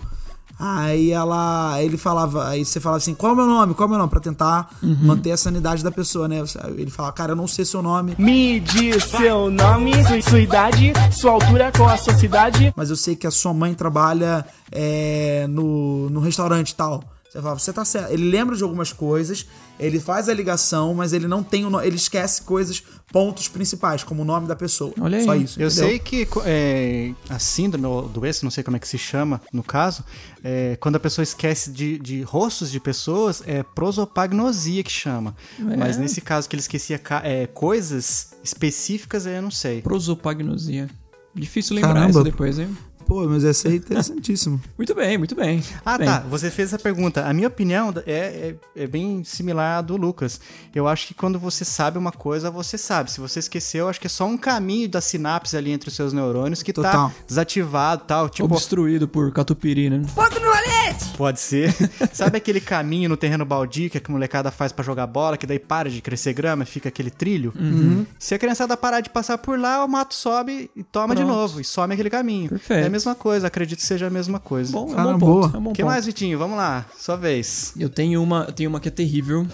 Aí 0.59 1.09
ela, 1.11 1.73
aí 1.73 1.85
ele 1.85 1.97
falava, 1.97 2.47
aí 2.47 2.63
você 2.63 2.79
falava 2.79 2.97
assim, 2.97 3.13
qual 3.15 3.31
é 3.31 3.33
o 3.33 3.37
meu 3.37 3.47
nome? 3.47 3.73
Qual 3.73 3.85
é 3.85 3.87
o 3.87 3.89
meu 3.89 3.97
nome? 3.97 4.09
Pra 4.09 4.19
tentar 4.19 4.69
Uhum. 4.83 4.97
manter 5.01 5.31
a 5.31 5.37
sanidade 5.37 5.83
da 5.83 5.91
pessoa, 5.91 6.27
né? 6.27 6.43
Ele 6.77 6.91
fala, 6.91 7.11
cara, 7.11 7.31
eu 7.31 7.35
não 7.35 7.47
sei 7.47 7.65
seu 7.65 7.81
nome. 7.81 8.15
Me 8.19 8.59
diz 8.59 9.03
seu 9.05 9.49
nome, 9.49 9.91
sua, 10.05 10.21
sua 10.21 10.39
idade, 10.39 10.93
sua 11.11 11.31
altura, 11.31 11.71
qual 11.75 11.89
a 11.89 11.97
sua 11.97 12.13
cidade. 12.15 12.71
mas 12.77 12.89
eu 12.89 12.95
sei 12.95 13.15
que 13.15 13.25
a 13.25 13.31
sua 13.31 13.53
mãe 13.53 13.73
trabalha 13.73 14.45
é, 14.71 15.47
no, 15.49 16.09
no 16.09 16.19
restaurante 16.19 16.75
tal. 16.75 17.03
Você 17.33 17.41
fala, 17.41 17.57
você 17.57 17.73
tá 17.73 17.83
certo. 17.83 18.11
Ele 18.11 18.29
lembra 18.29 18.55
de 18.55 18.61
algumas 18.61 18.93
coisas, 18.93 19.47
ele 19.79 19.99
faz 19.99 20.29
a 20.29 20.33
ligação, 20.35 20.93
mas 20.93 21.13
ele 21.13 21.27
não 21.27 21.41
tem 21.41 21.65
o 21.65 21.69
nome. 21.69 21.87
Ele 21.87 21.95
esquece 21.95 22.43
coisas, 22.43 22.83
pontos 23.11 23.47
principais, 23.47 24.03
como 24.03 24.21
o 24.21 24.25
nome 24.25 24.47
da 24.47 24.55
pessoa. 24.55 24.93
Olha 25.01 25.17
aí. 25.17 25.25
Só 25.25 25.35
isso. 25.35 25.59
Eu 25.59 25.67
entendeu? 25.67 25.87
sei 25.87 25.97
que 25.97 26.27
é, 26.45 27.11
a 27.27 27.39
síndrome 27.39 27.87
ou 27.87 28.07
doença, 28.07 28.45
não 28.45 28.51
sei 28.51 28.63
como 28.63 28.77
é 28.77 28.79
que 28.79 28.87
se 28.87 28.99
chama 28.99 29.41
no 29.51 29.63
caso, 29.63 30.03
é, 30.43 30.77
quando 30.79 30.97
a 30.97 30.99
pessoa 30.99 31.23
esquece 31.23 31.71
de, 31.71 31.97
de 31.97 32.21
rostos 32.21 32.69
de 32.69 32.79
pessoas, 32.79 33.41
é 33.47 33.63
prosopagnosia 33.63 34.83
que 34.83 34.91
chama. 34.91 35.35
É. 35.59 35.75
Mas 35.75 35.97
nesse 35.97 36.21
caso 36.21 36.47
que 36.47 36.55
ele 36.55 36.61
esquecia 36.61 37.01
é, 37.23 37.47
coisas 37.47 38.35
específicas, 38.43 39.25
eu 39.25 39.41
não 39.41 39.49
sei. 39.49 39.81
Prosopagnosia. 39.81 40.87
Difícil 41.33 41.77
lembrar 41.77 41.93
Caramba. 41.93 42.11
isso 42.11 42.23
depois, 42.23 42.59
hein? 42.59 42.77
Pô, 43.05 43.27
mas 43.27 43.43
essa 43.43 43.67
é 43.67 43.75
interessantíssimo. 43.75 44.61
Muito 44.77 44.93
bem, 44.95 45.17
muito 45.17 45.35
bem. 45.35 45.63
Ah, 45.85 45.97
Bem, 45.97 46.07
tá. 46.07 46.19
Você 46.29 46.49
fez 46.49 46.69
essa 46.69 46.79
pergunta. 46.79 47.25
A 47.25 47.33
minha 47.33 47.47
opinião 47.47 47.93
é, 48.05 48.55
é, 48.75 48.83
é 48.83 48.87
bem 48.87 49.23
similar 49.23 49.79
à 49.79 49.81
do 49.81 49.95
Lucas. 49.97 50.39
Eu 50.73 50.87
acho 50.87 51.07
que 51.07 51.13
quando 51.13 51.37
você 51.39 51.63
sabe 51.63 51.97
uma 51.97 52.11
coisa, 52.11 52.49
você 52.51 52.77
sabe. 52.77 53.11
Se 53.11 53.19
você 53.19 53.39
esqueceu, 53.39 53.85
eu 53.85 53.89
acho 53.89 53.99
que 53.99 54.07
é 54.07 54.09
só 54.09 54.25
um 54.25 54.37
caminho 54.37 54.89
da 54.89 55.01
sinapse 55.01 55.55
ali 55.55 55.71
entre 55.71 55.89
os 55.89 55.95
seus 55.95 56.13
neurônios 56.13 56.61
que 56.63 56.73
Total. 56.73 57.09
tá 57.09 57.15
desativado 57.27 58.03
tal. 58.05 58.29
Tipo, 58.29 58.45
Obstruído 58.45 59.07
por 59.07 59.31
catupiry, 59.31 59.89
né? 59.89 60.01
Fogo 60.13 60.39
no 60.39 60.47
rolete! 60.47 61.05
Pode 61.17 61.39
ser. 61.39 61.73
Sabe 62.13 62.37
aquele 62.37 62.59
caminho 62.59 63.09
no 63.09 63.17
terreno 63.17 63.45
baldio 63.45 63.89
que 63.89 63.97
a 63.97 64.01
molecada 64.11 64.51
faz 64.51 64.71
pra 64.71 64.83
jogar 64.83 65.07
bola, 65.07 65.37
que 65.37 65.45
daí 65.47 65.59
para 65.59 65.89
de 65.89 66.01
crescer 66.01 66.33
grama, 66.33 66.65
fica 66.65 66.89
aquele 66.89 67.09
trilho? 67.11 67.53
Uhum. 67.59 68.05
Se 68.19 68.33
a 68.35 68.39
criançada 68.39 68.75
parar 68.75 69.01
de 69.01 69.09
passar 69.09 69.37
por 69.37 69.59
lá, 69.59 69.83
o 69.83 69.87
mato 69.87 70.13
sobe 70.13 70.69
e 70.75 70.83
toma 70.83 71.15
de 71.15 71.21
Pronto. 71.23 71.35
novo, 71.35 71.61
e 71.61 71.63
some 71.63 71.93
aquele 71.93 72.09
caminho. 72.09 72.49
Perfeito. 72.49 72.85
É 72.85 72.89
mesma 72.93 73.15
coisa, 73.15 73.47
acredito 73.47 73.79
que 73.79 73.85
seja 73.85 74.07
a 74.07 74.09
mesma 74.09 74.39
coisa. 74.39 74.71
Bom, 74.71 74.93
é 74.95 75.01
um 75.01 75.17
bom 75.17 75.17
boa. 75.17 75.41
ponto. 75.43 75.55
É 75.55 75.59
um 75.59 75.63
bom 75.63 75.69
O 75.71 75.73
que 75.73 75.81
ponto. 75.81 75.91
mais, 75.91 76.05
Vitinho? 76.05 76.37
Vamos 76.37 76.55
lá, 76.57 76.85
sua 76.97 77.15
vez. 77.17 77.73
Eu 77.77 77.89
tenho 77.89 78.21
uma, 78.21 78.45
eu 78.47 78.53
tenho 78.53 78.69
uma 78.69 78.79
que 78.79 78.87
é 78.87 78.91
terrível. 78.91 79.45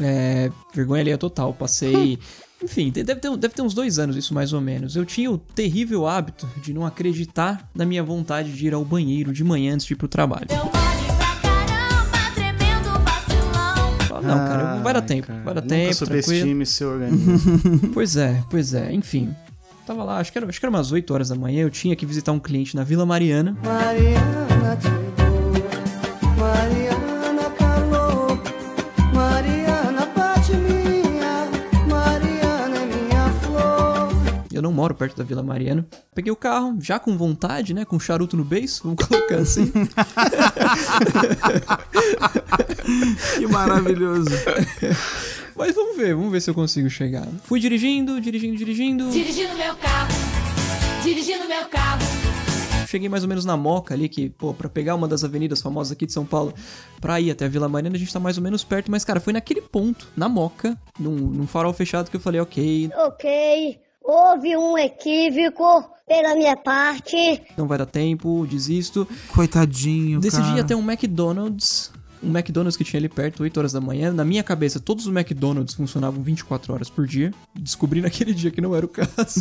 É, 0.00 0.50
vergonha 0.74 1.00
alheia 1.02 1.16
total. 1.18 1.52
Passei. 1.54 2.18
Enfim, 2.62 2.90
de- 2.90 3.02
deve 3.02 3.20
ter, 3.20 3.36
deve 3.36 3.54
ter 3.54 3.62
uns 3.62 3.74
dois 3.74 3.98
anos 3.98 4.14
isso 4.16 4.32
mais 4.32 4.52
ou 4.52 4.60
menos. 4.60 4.94
Eu 4.96 5.04
tinha 5.04 5.30
o 5.30 5.36
terrível 5.38 6.06
hábito 6.06 6.48
de 6.62 6.72
não 6.72 6.86
acreditar 6.86 7.68
na 7.74 7.84
minha 7.84 8.02
vontade 8.04 8.52
de 8.52 8.66
ir 8.66 8.72
ao 8.74 8.84
banheiro 8.84 9.32
de 9.32 9.42
manhã 9.42 9.74
antes 9.74 9.84
de 9.86 9.94
ir 9.94 9.96
pro 9.96 10.06
trabalho. 10.08 10.46
Fala, 14.08 14.22
Não, 14.22 14.38
cara, 14.38 14.76
vai 14.80 14.92
dar 14.94 15.00
Ai, 15.00 15.06
tempo. 15.06 15.26
cara, 15.26 15.40
vai 15.42 15.54
dar 15.54 15.60
nunca 15.62 15.74
tempo, 15.74 15.96
tranquilo. 15.96 16.22
subestime 16.22 16.66
seu 16.66 16.88
organismo. 16.90 17.90
Pois 17.92 18.16
é, 18.16 18.42
pois 18.50 18.74
é, 18.74 18.92
enfim. 18.92 19.34
Tava 19.86 20.04
lá, 20.04 20.18
acho 20.18 20.30
que, 20.30 20.38
era, 20.38 20.46
acho 20.48 20.60
que 20.60 20.64
era 20.66 20.70
umas 20.70 20.92
8 20.92 21.12
horas 21.12 21.28
da 21.30 21.34
manhã, 21.34 21.62
eu 21.62 21.70
tinha 21.70 21.96
que 21.96 22.06
visitar 22.06 22.30
um 22.32 22.38
cliente 22.38 22.76
na 22.76 22.84
Vila 22.84 23.04
Mariana. 23.04 23.56
Mariana 23.64 24.78
Mariana 26.38 27.50
calou, 27.58 28.38
Mariana 29.12 30.06
bate 30.16 30.54
minha, 30.56 31.48
Mariana 31.88 32.76
é 32.76 32.86
minha 32.86 33.28
flor. 33.42 34.08
Eu 34.52 34.62
não 34.62 34.72
moro 34.72 34.94
perto 34.94 35.16
da 35.16 35.24
Vila 35.24 35.42
Mariana. 35.42 35.84
Peguei 36.14 36.30
o 36.30 36.36
carro, 36.36 36.76
já 36.80 36.98
com 37.00 37.16
vontade, 37.16 37.74
né? 37.74 37.84
Com 37.84 37.98
charuto 37.98 38.36
no 38.36 38.44
beiço, 38.44 38.82
vamos 38.84 39.04
colocar 39.04 39.36
assim. 39.36 39.72
Que 43.38 43.46
maravilhoso. 43.46 44.30
Mas 45.56 45.74
vamos 45.74 45.96
ver, 45.96 46.14
vamos 46.14 46.32
ver 46.32 46.40
se 46.40 46.50
eu 46.50 46.54
consigo 46.54 46.88
chegar. 46.90 47.26
Fui 47.44 47.60
dirigindo, 47.60 48.20
dirigindo, 48.20 48.56
dirigindo. 48.56 49.10
Dirigindo 49.10 49.54
meu 49.56 49.74
carro, 49.76 50.12
dirigindo 51.02 51.46
meu 51.46 51.64
carro. 51.66 52.02
Cheguei 52.88 53.08
mais 53.08 53.22
ou 53.22 53.28
menos 53.28 53.44
na 53.46 53.56
Moca 53.56 53.94
ali, 53.94 54.06
que, 54.08 54.28
pô, 54.28 54.52
pra 54.52 54.68
pegar 54.68 54.94
uma 54.94 55.08
das 55.08 55.24
avenidas 55.24 55.62
famosas 55.62 55.92
aqui 55.92 56.04
de 56.04 56.12
São 56.12 56.26
Paulo 56.26 56.52
pra 57.00 57.18
ir 57.20 57.30
até 57.30 57.46
a 57.46 57.48
Vila 57.48 57.66
Mariana, 57.68 57.96
a 57.96 57.98
gente 57.98 58.12
tá 58.12 58.20
mais 58.20 58.36
ou 58.36 58.42
menos 58.42 58.62
perto, 58.64 58.90
mas, 58.90 59.02
cara, 59.02 59.18
foi 59.18 59.32
naquele 59.32 59.62
ponto, 59.62 60.08
na 60.14 60.28
Moca, 60.28 60.78
num, 61.00 61.14
num 61.16 61.46
farol 61.46 61.72
fechado, 61.72 62.10
que 62.10 62.16
eu 62.16 62.20
falei, 62.20 62.38
ok, 62.40 62.90
Ok, 63.06 63.78
houve 64.02 64.54
um 64.58 64.76
equívoco 64.76 65.88
pela 66.06 66.34
minha 66.34 66.54
parte. 66.54 67.40
não 67.56 67.66
vai 67.66 67.78
dar 67.78 67.86
tempo, 67.86 68.46
desisto. 68.46 69.08
Coitadinho, 69.28 70.20
Decidi 70.20 70.42
cara. 70.42 70.58
ir 70.58 70.60
até 70.60 70.76
um 70.76 70.82
McDonald's. 70.90 71.90
Um 72.22 72.28
McDonald's 72.30 72.76
que 72.76 72.84
tinha 72.84 73.00
ali 73.00 73.08
perto, 73.08 73.42
8 73.42 73.56
horas 73.58 73.72
da 73.72 73.80
manhã. 73.80 74.12
Na 74.12 74.24
minha 74.24 74.42
cabeça, 74.44 74.78
todos 74.78 75.06
os 75.06 75.12
McDonald's 75.12 75.74
funcionavam 75.74 76.22
24 76.22 76.72
horas 76.72 76.88
por 76.88 77.06
dia. 77.06 77.32
Descobri 77.58 78.00
naquele 78.00 78.32
dia 78.32 78.50
que 78.50 78.60
não 78.60 78.74
era 78.76 78.86
o 78.86 78.88
caso. 78.88 79.40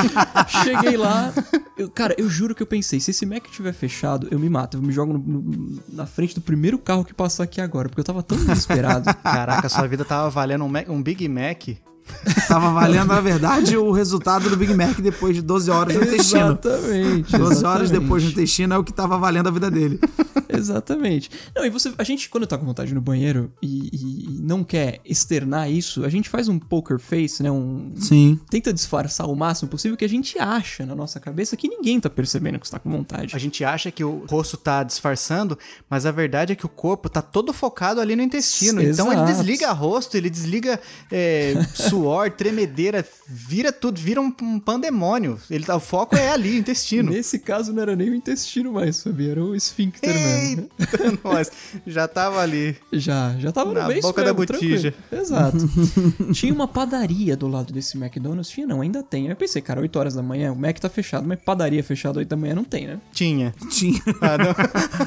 Cheguei 0.64 0.96
lá. 0.96 1.32
eu- 1.76 1.90
cara, 1.90 2.14
eu 2.18 2.28
juro 2.28 2.54
que 2.54 2.62
eu 2.62 2.66
pensei: 2.66 3.00
se 3.00 3.10
esse 3.10 3.26
Mac 3.26 3.44
tiver 3.50 3.72
fechado, 3.72 4.28
eu 4.30 4.38
me 4.38 4.48
mato. 4.48 4.76
Eu 4.76 4.82
me 4.82 4.92
jogo 4.92 5.12
no- 5.12 5.18
no- 5.18 5.82
na 5.92 6.06
frente 6.06 6.34
do 6.34 6.40
primeiro 6.40 6.78
carro 6.78 7.04
que 7.04 7.12
passar 7.14 7.44
aqui 7.44 7.60
agora. 7.60 7.88
Porque 7.88 8.00
eu 8.00 8.04
tava 8.04 8.22
tão 8.22 8.38
desesperado. 8.38 9.12
Caraca, 9.22 9.68
sua 9.68 9.86
vida 9.86 10.04
tava 10.04 10.30
valendo 10.30 10.64
um, 10.64 10.68
Mac- 10.68 10.88
um 10.88 11.02
Big 11.02 11.28
Mac. 11.28 11.68
Tava 12.48 12.70
valendo, 12.70 13.06
na 13.06 13.18
verdade, 13.18 13.78
o 13.78 13.90
resultado 13.90 14.50
do 14.50 14.58
Big 14.58 14.74
Mac 14.74 15.00
depois 15.00 15.34
de 15.36 15.40
12 15.40 15.70
horas 15.70 15.96
no 15.96 16.02
intestino. 16.02 16.58
Exatamente. 16.62 17.32
12 17.38 17.64
horas 17.64 17.82
exatamente. 17.84 17.92
depois 18.02 18.22
no 18.24 18.28
intestino 18.30 18.74
é 18.74 18.76
o 18.76 18.84
que 18.84 18.92
tava 18.92 19.16
valendo 19.16 19.46
a 19.48 19.50
vida 19.50 19.70
dele. 19.70 19.98
Exatamente. 20.48 21.30
Não, 21.54 21.64
e 21.64 21.70
você, 21.70 21.92
a 21.98 22.04
gente, 22.04 22.28
quando 22.28 22.46
tá 22.46 22.56
com 22.58 22.64
vontade 22.64 22.94
no 22.94 23.00
banheiro 23.00 23.52
e, 23.62 23.88
e- 23.92 24.24
e 24.38 24.42
não 24.42 24.62
quer 24.64 25.00
externar 25.04 25.70
isso, 25.70 26.04
a 26.04 26.08
gente 26.08 26.28
faz 26.28 26.48
um 26.48 26.58
poker 26.58 26.98
face, 26.98 27.42
né? 27.42 27.50
Um, 27.50 27.92
Sim. 27.96 28.38
Tenta 28.50 28.72
disfarçar 28.72 29.28
o 29.28 29.34
máximo 29.36 29.68
possível 29.68 29.96
que 29.96 30.04
a 30.04 30.08
gente 30.08 30.38
acha 30.38 30.84
na 30.86 30.94
nossa 30.94 31.18
cabeça 31.20 31.56
que 31.56 31.68
ninguém 31.68 32.00
tá 32.00 32.08
percebendo 32.10 32.58
que 32.58 32.66
você 32.66 32.72
tá 32.72 32.78
com 32.78 32.90
vontade. 32.90 33.34
A 33.34 33.38
gente 33.38 33.64
acha 33.64 33.90
que 33.90 34.02
o 34.04 34.24
rosto 34.28 34.56
tá 34.56 34.82
disfarçando, 34.82 35.58
mas 35.88 36.06
a 36.06 36.10
verdade 36.10 36.52
é 36.52 36.56
que 36.56 36.66
o 36.66 36.68
corpo 36.68 37.08
tá 37.08 37.22
todo 37.22 37.52
focado 37.52 38.00
ali 38.00 38.14
no 38.16 38.22
intestino. 38.22 38.82
Então 38.82 39.12
ele 39.12 39.20
Exato. 39.22 39.32
desliga 39.32 39.72
rosto, 39.72 40.16
ele 40.16 40.30
desliga 40.30 40.80
é, 41.10 41.54
suor, 41.74 42.30
tremedeira, 42.30 43.04
vira 43.28 43.72
tudo, 43.72 44.00
vira 44.00 44.20
um, 44.20 44.32
um 44.42 44.58
pandemônio. 44.60 45.38
Ele, 45.50 45.64
tá- 45.64 45.76
o 45.76 45.80
foco 45.80 46.16
é 46.16 46.30
ali, 46.30 46.50
o 46.52 46.58
intestino. 46.58 47.10
Nesse 47.10 47.38
caso 47.38 47.72
não 47.72 47.82
era 47.82 47.94
nem 47.96 48.10
o 48.10 48.14
intestino 48.14 48.72
mais, 48.72 48.96
sabia? 48.96 49.32
Era 49.32 49.44
o 49.44 49.54
esfíncter 49.54 50.14
Eita, 50.24 51.18
nós, 51.24 51.50
já 51.86 52.08
tava 52.08 52.40
ali. 52.40 52.76
Já, 52.92 53.34
já 53.38 53.52
tava 53.52 53.72
Na 53.72 53.82
no 53.82 53.88
bem 53.88 54.00
boca 54.00 54.22
da 54.24 54.32
botija. 54.32 54.94
Exato. 55.12 55.58
tinha 56.32 56.52
uma 56.52 56.66
padaria 56.68 57.36
do 57.36 57.46
lado 57.48 57.72
desse 57.72 57.96
McDonald's? 57.96 58.48
Tinha 58.48 58.66
não, 58.66 58.80
ainda 58.80 59.02
tem. 59.02 59.26
Eu 59.28 59.36
pensei, 59.36 59.60
cara, 59.62 59.80
8 59.80 59.98
horas 59.98 60.14
da 60.14 60.22
manhã, 60.22 60.52
o 60.52 60.56
Mac 60.56 60.78
tá 60.78 60.88
fechado, 60.88 61.26
mas 61.26 61.38
padaria 61.40 61.82
fechada 61.84 62.18
8 62.18 62.28
da 62.28 62.36
manhã 62.36 62.54
não 62.54 62.64
tem, 62.64 62.86
né? 62.86 62.98
Tinha. 63.12 63.54
Tinha. 63.70 64.00
Ah, 64.20 64.38
não. 64.38 64.54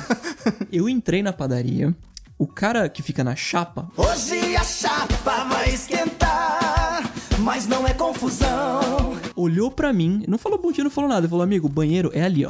Eu 0.71 0.87
entrei 0.89 1.21
na 1.23 1.33
padaria, 1.33 1.93
o 2.37 2.45
cara 2.47 2.87
que 2.89 3.01
fica 3.01 3.23
na 3.23 3.35
chapa, 3.35 3.89
Hoje 3.97 4.55
a 4.55 4.63
chapa 4.63 5.43
vai 5.45 5.69
esquentar, 5.73 7.11
mas 7.39 7.67
não 7.67 7.85
é 7.87 7.93
confusão. 7.93 9.17
olhou 9.35 9.71
pra 9.71 9.91
mim, 9.91 10.23
não 10.27 10.37
falou 10.37 10.57
bom 10.61 10.71
dia, 10.71 10.83
não 10.83 10.91
falou 10.91 11.09
nada. 11.09 11.21
Ele 11.21 11.29
falou, 11.29 11.43
amigo, 11.43 11.67
o 11.67 11.69
banheiro 11.69 12.11
é 12.13 12.21
ali, 12.23 12.45
ó. 12.45 12.49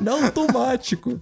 Na 0.00 0.12
automático. 0.26 1.20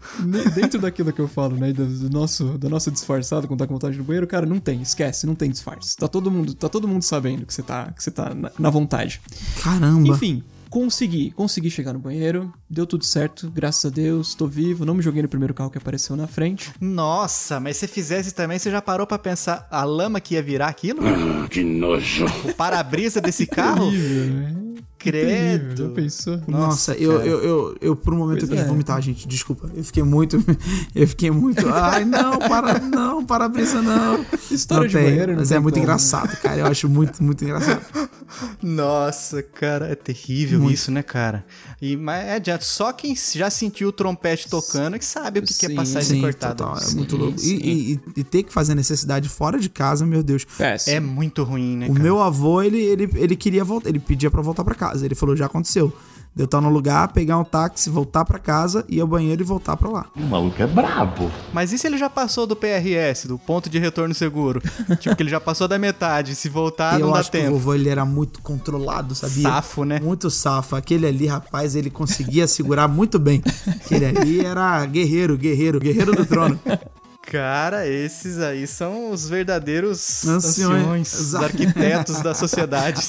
Dentro 0.55 0.81
daquilo 0.81 1.12
que 1.12 1.20
eu 1.20 1.29
falo, 1.29 1.57
né? 1.57 1.73
Do, 1.73 1.87
do 1.87 2.11
nosso, 2.11 2.59
da 2.59 2.68
nossa 2.68 2.91
disfarçada 2.91 3.47
quando 3.47 3.61
tá 3.61 3.66
com 3.66 3.75
vontade 3.75 3.99
no 3.99 4.05
banheiro, 4.05 4.27
cara, 4.27 4.47
não 4.47 4.59
tem, 4.59 4.83
esquece, 4.83 5.27
não 5.27 5.35
tem 5.35 5.51
disfarce. 5.51 5.97
Tá 5.97 6.09
todo 6.09 6.31
mundo, 6.31 6.55
tá 6.55 6.68
todo 6.68 6.89
mundo 6.89 7.03
sabendo 7.03 7.47
que 7.47 7.53
você 7.53 7.62
tá, 7.62 7.93
que 7.93 8.03
você 8.03 8.11
tá 8.11 8.35
na, 8.35 8.51
na 8.59 8.70
vontade. 8.70 9.20
Caramba. 9.62 10.09
Enfim, 10.09 10.43
consegui, 10.70 11.31
consegui 11.33 11.70
chegar 11.70 11.93
no 11.93 11.99
banheiro, 11.99 12.53
deu 12.73 12.87
tudo 12.87 13.05
certo, 13.05 13.51
graças 13.51 13.85
a 13.85 13.95
Deus, 13.95 14.35
tô 14.35 14.47
vivo, 14.47 14.87
não 14.87 14.95
me 14.95 15.03
joguei 15.03 15.20
no 15.20 15.29
primeiro 15.29 15.53
carro 15.53 15.70
que 15.70 15.77
apareceu 15.77 16.16
na 16.16 16.27
frente. 16.27 16.73
Nossa, 16.81 17.61
mas 17.61 17.77
se 17.77 17.87
fizesse 17.87 18.33
também, 18.33 18.59
você 18.59 18.70
já 18.70 18.81
parou 18.81 19.07
pra 19.07 19.18
pensar 19.18 19.68
a 19.70 19.85
lama 19.85 20.20
que 20.20 20.35
ia 20.35 20.43
virar 20.43 20.68
aquilo? 20.68 21.03
que 21.51 21.62
nojo. 21.62 22.25
O 22.45 22.55
para-brisa 22.55 23.20
desse 23.20 23.47
carro? 23.47 23.91
Terrível, 23.93 24.35
né? 24.35 24.62
Credo. 24.99 25.89
Já 25.89 25.95
pensou? 25.95 26.41
Nossa, 26.47 26.95
eu, 26.95 27.20
eu, 27.20 27.43
eu, 27.43 27.77
eu, 27.81 27.97
por 27.97 28.14
um 28.14 28.18
momento 28.18 28.41
Pois 28.41 28.51
eu 28.51 28.57
quis 28.57 28.64
é. 28.64 28.68
vomitar, 28.68 29.03
gente. 29.03 29.27
Desculpa. 29.27 29.68
Eu 29.75 29.83
fiquei 29.83 30.03
muito. 30.03 30.43
Eu 30.95 31.09
fiquei 31.09 31.31
muito. 31.31 31.68
Ai, 31.68 32.05
não, 32.05 32.39
para, 32.39 32.79
não, 32.79 33.25
para-brisa, 33.25 33.83
não. 33.83 34.25
História 34.51 34.83
não 34.83 34.89
de 34.89 34.95
tem, 34.95 35.05
banheiro 35.05 35.35
Mas 35.37 35.51
é 35.51 35.59
muito 35.59 35.75
como, 35.75 35.87
né? 35.87 35.93
engraçado, 35.93 36.37
cara. 36.37 36.59
Eu 36.59 36.66
acho 36.66 36.89
muito, 36.89 37.23
muito 37.23 37.43
engraçado. 37.43 37.83
Nossa, 38.62 39.43
cara, 39.43 39.89
é 39.89 39.95
terrível 39.95 40.61
Muito. 40.61 40.75
isso, 40.75 40.91
né, 40.91 41.03
cara? 41.03 41.45
E, 41.81 41.97
mas 41.97 42.27
é 42.27 42.41
só 42.65 42.93
quem 42.93 43.15
já 43.17 43.51
sentiu 43.51 43.89
o 43.89 43.93
trompete 43.93 44.49
tocando 44.49 44.97
é 44.97 44.99
que 44.99 45.05
sabe 45.05 45.41
o 45.41 45.43
que, 45.43 45.53
que 45.55 45.67
é 45.67 45.69
Sim, 45.71 45.75
passar 45.75 46.03
Sim, 46.03 46.21
cortado. 46.21 46.57
total. 46.65 46.77
É 46.77 46.81
Sim, 46.81 46.97
muito 46.97 47.17
louco. 47.17 47.39
E, 47.39 47.43
sim. 47.43 47.57
e, 47.63 47.93
e- 47.95 48.01
e 48.21 48.25
ter 48.25 48.43
que 48.43 48.53
fazer 48.53 48.75
necessidade 48.75 49.29
fora 49.29 49.59
de 49.59 49.69
casa, 49.69 50.05
meu 50.07 50.23
Deus. 50.23 50.45
Péssimo. 50.57 50.97
É 50.97 51.01
muito 51.01 51.43
ruim, 51.43 51.77
né, 51.77 51.87
O 51.87 51.93
cara? 51.93 52.03
meu 52.03 52.21
avô, 52.21 52.63
ele, 52.63 52.79
ele, 52.81 53.11
ele 53.15 53.37
queria 53.37 53.65
voltar, 53.65 53.89
ele 53.89 53.99
pedia 54.01 54.31
pra 54.31 54.41
voltar 54.43 54.65
pra 54.65 54.75
casa. 54.75 55.05
Ele 55.05 55.15
falou, 55.15 55.37
já 55.37 55.47
aconteceu. 55.47 55.93
De 56.35 56.43
eu 56.43 56.47
estar 56.47 56.62
no 56.62 56.70
lugar, 56.70 57.09
pegar 57.09 57.37
um 57.37 57.45
táxi, 57.45 57.91
voltar 57.91 58.24
pra 58.24 58.39
casa, 58.39 58.85
ir 58.89 59.01
ao 59.01 59.07
banheiro 59.07 59.43
e 59.43 59.45
voltar 59.45 59.76
pra 59.76 59.91
lá. 59.91 60.07
O 60.16 60.22
maluco 60.22 60.62
é 60.62 60.66
brabo. 60.66 61.30
Mas 61.53 61.74
e 61.74 61.78
se 61.78 61.87
ele 61.87 61.99
já 61.99 62.09
passou 62.09 62.47
do 62.47 62.57
PRS, 62.57 63.26
do 63.26 63.39
ponto 63.39 63.68
de 63.68 63.78
retorno 63.78 64.14
seguro? 64.14 64.62
tipo, 64.99 65.14
que 65.14 65.22
ele 65.22 65.28
já 65.28 65.39
passou 65.41 65.68
da 65.68 65.78
metade, 65.78 66.35
se 66.35 66.49
voltar 66.49 66.99
eu 66.99 67.07
não 67.07 67.12
dá 67.12 67.20
acho 67.20 67.30
que 67.30 67.37
o 67.37 67.41
tempo. 67.41 67.53
vovô, 67.53 67.74
ele 67.74 67.91
era 67.91 68.07
muito 68.07 68.41
controlado, 68.41 69.14
sabia? 69.14 69.43
Safo, 69.43 69.85
né? 69.85 70.01
Muito 70.03 70.30
safo. 70.30 70.74
Aquele 70.74 71.07
ali, 71.07 71.26
rapaz, 71.26 71.76
ele 71.76 71.91
conseguia 71.91 72.47
segurar 72.47 72.89
muito 72.89 73.18
bem. 73.18 73.43
Aquele 73.66 74.07
ali 74.07 74.41
era 74.45 74.85
guerreiro, 74.87 75.37
guerreiro, 75.37 75.78
guerreiro 75.78 76.12
do 76.16 76.24
trono. 76.24 76.59
Cara, 77.30 77.87
esses 77.87 78.39
aí 78.41 78.66
são 78.66 79.11
os 79.11 79.28
verdadeiros 79.28 80.26
Anciões. 80.26 81.14
anciões, 81.14 81.20
os 81.20 81.35
arquitetos 81.37 82.20
da 82.20 82.35
sociedade. 82.35 83.01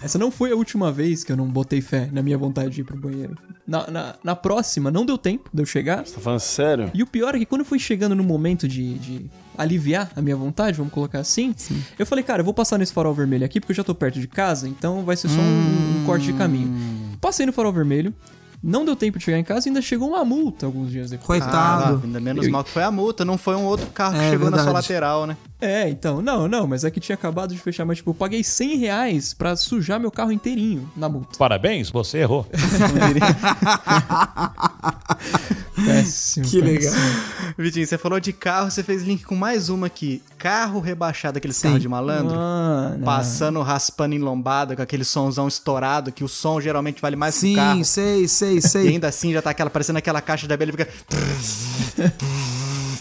Essa 0.00 0.18
não 0.18 0.30
foi 0.30 0.52
a 0.52 0.54
última 0.54 0.92
vez 0.92 1.24
que 1.24 1.32
eu 1.32 1.36
não 1.36 1.46
botei 1.46 1.80
fé 1.80 2.08
na 2.12 2.22
minha 2.22 2.38
vontade 2.38 2.70
de 2.70 2.80
ir 2.82 2.84
pro 2.84 2.96
banheiro. 2.96 3.36
Na, 3.66 3.90
na, 3.90 4.14
na 4.22 4.36
próxima, 4.36 4.90
não 4.90 5.04
deu 5.04 5.18
tempo 5.18 5.50
de 5.52 5.60
eu 5.60 5.66
chegar. 5.66 6.04
Tá 6.04 6.20
falando 6.20 6.40
sério? 6.40 6.90
E 6.94 7.02
o 7.02 7.06
pior 7.06 7.34
é 7.34 7.38
que 7.38 7.46
quando 7.46 7.62
eu 7.62 7.64
fui 7.64 7.78
chegando 7.78 8.14
no 8.14 8.22
momento 8.22 8.68
de, 8.68 8.94
de 8.98 9.30
aliviar 9.56 10.10
a 10.14 10.22
minha 10.22 10.36
vontade, 10.36 10.76
vamos 10.76 10.92
colocar 10.92 11.18
assim, 11.18 11.54
eu 11.98 12.06
falei, 12.06 12.22
cara, 12.22 12.40
eu 12.40 12.44
vou 12.44 12.54
passar 12.54 12.78
nesse 12.78 12.92
farol 12.92 13.12
vermelho 13.12 13.44
aqui 13.44 13.60
porque 13.60 13.72
eu 13.72 13.76
já 13.76 13.84
tô 13.84 13.94
perto 13.94 14.20
de 14.20 14.28
casa, 14.28 14.68
então 14.68 15.04
vai 15.04 15.16
ser 15.16 15.28
só 15.28 15.40
um, 15.40 16.02
um 16.02 16.04
corte 16.06 16.26
de 16.26 16.32
caminho. 16.32 16.72
Passei 17.20 17.44
no 17.44 17.52
farol 17.52 17.72
vermelho, 17.72 18.14
não 18.62 18.84
deu 18.84 18.94
tempo 18.96 19.18
de 19.18 19.24
chegar 19.24 19.38
em 19.38 19.44
casa 19.44 19.66
e 19.66 19.70
ainda 19.70 19.80
chegou 19.82 20.08
uma 20.08 20.24
multa 20.24 20.66
alguns 20.66 20.90
dias 20.90 21.10
depois. 21.10 21.42
Coitado. 21.42 22.00
Ah, 22.02 22.04
ainda 22.04 22.20
menos 22.20 22.46
mal 22.48 22.62
que 22.64 22.70
foi 22.70 22.82
a 22.82 22.90
multa, 22.90 23.24
não 23.24 23.38
foi 23.38 23.56
um 23.56 23.64
outro 23.64 23.86
carro 23.88 24.14
que 24.14 24.20
É, 24.20 24.30
chegou 24.30 24.50
na 24.50 24.56
sua 24.58 24.64
verdade. 24.66 24.84
lateral, 24.92 25.26
né? 25.26 25.36
É, 25.60 25.88
então, 25.88 26.22
não, 26.22 26.46
não, 26.46 26.66
mas 26.68 26.84
é 26.84 26.90
que 26.90 27.00
tinha 27.00 27.14
acabado 27.14 27.52
de 27.52 27.60
fechar, 27.60 27.84
mas 27.84 27.98
tipo, 27.98 28.10
eu 28.10 28.14
paguei 28.14 28.44
100 28.44 28.76
reais 28.76 29.34
pra 29.34 29.56
sujar 29.56 29.98
meu 29.98 30.10
carro 30.10 30.30
inteirinho 30.32 30.88
na 30.96 31.08
multa. 31.08 31.36
Parabéns, 31.38 31.90
você 31.90 32.18
errou. 32.18 32.46
Péssimo. 35.84 36.46
Que 36.46 36.60
legal. 36.60 36.92
péssimo. 36.92 37.54
Vitinho, 37.58 37.86
você 37.86 37.98
falou 37.98 38.20
de 38.20 38.32
carro, 38.32 38.70
você 38.70 38.82
fez 38.82 39.02
link 39.02 39.24
com 39.24 39.34
mais 39.34 39.68
uma 39.68 39.86
aqui. 39.86 40.22
Carro 40.38 40.80
rebaixado, 40.80 41.38
aquele 41.38 41.54
carro 41.54 41.78
de 41.78 41.88
malandro. 41.88 42.34
Mano. 42.36 43.04
Passando, 43.04 43.60
raspando 43.62 44.14
em 44.14 44.18
lombada, 44.18 44.76
com 44.76 44.82
aquele 44.82 45.04
somzão 45.04 45.48
estourado, 45.48 46.12
que 46.12 46.22
o 46.24 46.28
som 46.28 46.60
geralmente 46.60 47.00
vale 47.02 47.16
mais 47.16 47.34
que 47.34 47.38
o 47.38 47.48
Sim, 47.48 47.56
carro. 47.56 47.84
sei, 47.84 48.28
sei, 48.28 48.58
E 48.58 48.62
sei. 48.62 48.88
ainda 48.88 49.08
assim 49.08 49.32
já 49.32 49.42
tá 49.42 49.50
aquela, 49.50 49.70
parecendo 49.70 49.98
aquela 49.98 50.20
caixa 50.20 50.46
da 50.46 50.54
abelha, 50.54 50.72
fica... 50.72 50.88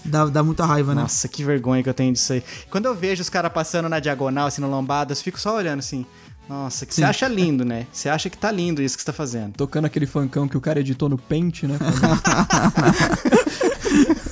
Dá, 0.05 0.25
dá 0.25 0.41
muita 0.41 0.65
raiva, 0.65 0.95
né? 0.95 1.01
Nossa, 1.01 1.27
que 1.27 1.43
vergonha 1.43 1.83
que 1.83 1.89
eu 1.89 1.93
tenho 1.93 2.13
disso 2.13 2.31
aí. 2.31 2.41
Quando 2.71 2.85
eu 2.85 2.95
vejo 2.95 3.21
os 3.21 3.29
caras 3.29 3.51
passando 3.51 3.89
na 3.89 3.99
diagonal, 3.99 4.47
assim, 4.47 4.61
na 4.61 4.67
lombada, 4.67 5.11
eu 5.11 5.17
fico 5.17 5.37
só 5.39 5.53
olhando 5.55 5.79
assim. 5.79 6.05
Nossa, 6.49 6.85
que 6.85 6.93
você 6.93 7.03
acha 7.03 7.27
lindo, 7.27 7.65
né? 7.65 7.87
Você 7.91 8.09
acha 8.09 8.29
que 8.29 8.37
tá 8.37 8.51
lindo 8.51 8.81
isso 8.81 8.95
que 8.95 9.01
você 9.01 9.07
tá 9.07 9.13
fazendo. 9.13 9.53
Tocando 9.53 9.85
aquele 9.85 10.05
funkão 10.05 10.47
que 10.47 10.57
o 10.57 10.61
cara 10.61 10.79
editou 10.79 11.09
no 11.09 11.17
Paint, 11.17 11.63
né? 11.63 11.77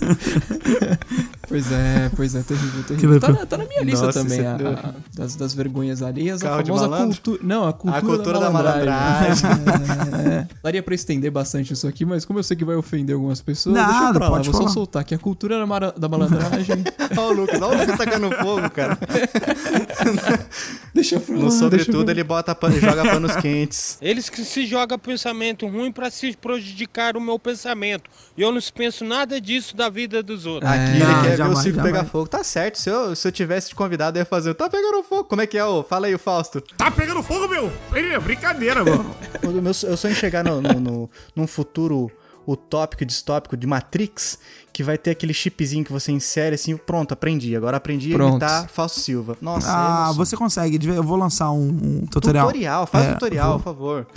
pois 1.48 1.72
é, 1.72 2.12
pois 2.16 2.36
é, 2.36 2.42
terrível, 2.44 2.84
terrível. 2.84 3.20
Tá, 3.20 3.30
na- 3.32 3.46
tá 3.46 3.58
na 3.58 3.66
minha 3.66 3.82
lista 3.84 4.06
Nossa, 4.08 4.22
também, 4.24 4.40
é 4.40 4.48
a- 4.48 4.56
a- 4.56 4.94
das, 5.14 5.36
das 5.36 5.54
vergonhas 5.54 6.02
alheias, 6.02 6.42
Carro 6.42 6.60
a 6.62 6.66
famosa 6.66 6.88
cultura... 7.06 7.40
Não, 7.44 7.68
a 7.68 7.74
cultura, 7.74 7.98
A 7.98 8.02
cultura 8.02 8.40
da 8.40 8.46
da 8.46 8.52
malandragem. 8.52 9.44
malandragem. 9.44 10.16
É. 10.26 10.48
Daria 10.64 10.82
pra 10.82 10.96
estender 10.96 11.30
bastante 11.30 11.74
isso 11.74 11.88
aqui, 11.88 12.04
mas 12.06 12.26
como 12.26 12.40
eu 12.40 12.44
sei 12.44 12.56
que 12.58 12.66
vai 12.66 12.76
ofender 12.76 13.16
algumas 13.16 13.42
pessoas, 13.42 13.76
deixa 13.76 13.92
Nada, 13.92 14.20
pra 14.20 14.30
lá. 14.30 14.36
Vou 14.38 14.46
só 14.46 14.52
falar. 14.54 14.70
soltar 14.70 15.04
que 15.04 15.14
a 15.14 15.20
cultura 15.20 15.58
da 15.60 15.66
mara- 15.66 15.94
da 15.96 16.08
malandragem... 16.10 16.84
Olha 17.18 17.28
o 17.28 17.34
Lucas, 17.34 17.62
olha 17.62 17.78
o 17.78 17.82
Lucas 17.82 17.98
tacando 17.98 18.32
fogo, 18.32 18.70
cara. 18.72 18.98
deixa 20.94 21.20
pra 21.20 21.36
lá, 21.36 21.42
No 21.44 21.52
sobretudo 21.52 22.10
ele 22.10 22.24
bota 22.24 22.54
pano, 22.56 22.80
joga 22.80 23.04
panos 23.04 23.36
quentes. 23.38 23.98
Eles 24.02 24.30
que 24.30 24.44
se 24.44 24.66
jogam 24.66 24.98
pensamento 24.98 25.68
ruim 25.68 25.92
pra 25.92 26.10
se 26.10 26.36
prejudicar 26.36 27.16
o 27.18 27.22
meu 27.22 27.38
pensamento. 27.38 28.10
E 28.38 28.42
eu 28.42 28.52
não 28.52 28.60
penso 28.74 29.06
nada 29.06 29.40
disso 29.40 29.76
da 29.76 29.90
vida 29.90 30.22
dos 30.24 30.46
outros. 30.46 30.70
Aqui 30.72 30.92
ele 30.96 31.00
Não, 31.00 31.22
quer 31.38 31.44
ver 31.44 31.48
jamais, 31.50 31.60
o 31.60 31.62
circo 31.64 31.76
jamais. 31.78 31.94
pegar 31.94 32.06
fogo. 32.10 32.28
Tá 32.28 32.44
certo, 32.44 32.80
se 32.80 32.90
eu, 32.90 33.16
se 33.16 33.28
eu 33.28 33.32
tivesse 33.32 33.70
te 33.70 33.76
convidado, 33.76 34.18
eu 34.18 34.22
ia 34.22 34.26
fazer. 34.26 34.54
Tá 34.54 34.70
pegando 34.70 35.04
fogo. 35.04 35.24
Como 35.26 35.42
é 35.42 35.48
que 35.48 35.58
é, 35.58 35.66
ô? 35.66 35.84
Fala 35.84 36.08
aí, 36.08 36.16
o 36.16 36.20
Fausto. 36.20 36.62
Tá 36.78 36.90
pegando 36.92 37.22
fogo, 37.24 37.48
meu? 37.48 37.72
É 37.94 38.18
brincadeira, 38.20 38.84
mano. 38.84 39.16
Eu 39.88 39.98
sonho 39.98 40.12
em 40.12 40.16
chegar 40.16 40.44
no, 40.44 40.62
no, 40.62 40.80
no- 40.80 41.10
num 41.36 41.48
futuro 41.48 42.12
utópico 42.48 43.04
e 43.04 43.06
distópico 43.06 43.56
de 43.58 43.66
Matrix, 43.66 44.38
que 44.74 44.84
vai 44.84 44.98
ter 44.98 45.12
aquele 45.12 45.34
chipzinho 45.34 45.84
que 45.86 45.92
você 45.92 46.12
insere 46.12 46.56
assim, 46.56 46.76
pronto, 46.76 47.14
aprendi. 47.14 47.56
Agora 47.56 47.78
aprendi 47.78 48.12
a 48.12 48.16
Pronto. 48.16 48.32
imitar 48.34 48.68
Fausto 48.70 49.00
Silva. 49.00 49.38
Nossa, 49.42 49.68
Ah, 49.70 50.10
é 50.12 50.14
você 50.16 50.36
consegue. 50.36 50.86
Eu 50.88 51.02
vou 51.04 51.18
lançar 51.18 51.50
um, 51.52 51.68
um 52.02 52.06
tutorial. 52.06 52.48
Tutorial, 52.48 52.86
faz 52.88 53.06
É, 53.06 53.14
tutorial, 53.14 53.50
vou- 53.52 53.58
por 53.60 53.64
favor. 53.64 54.08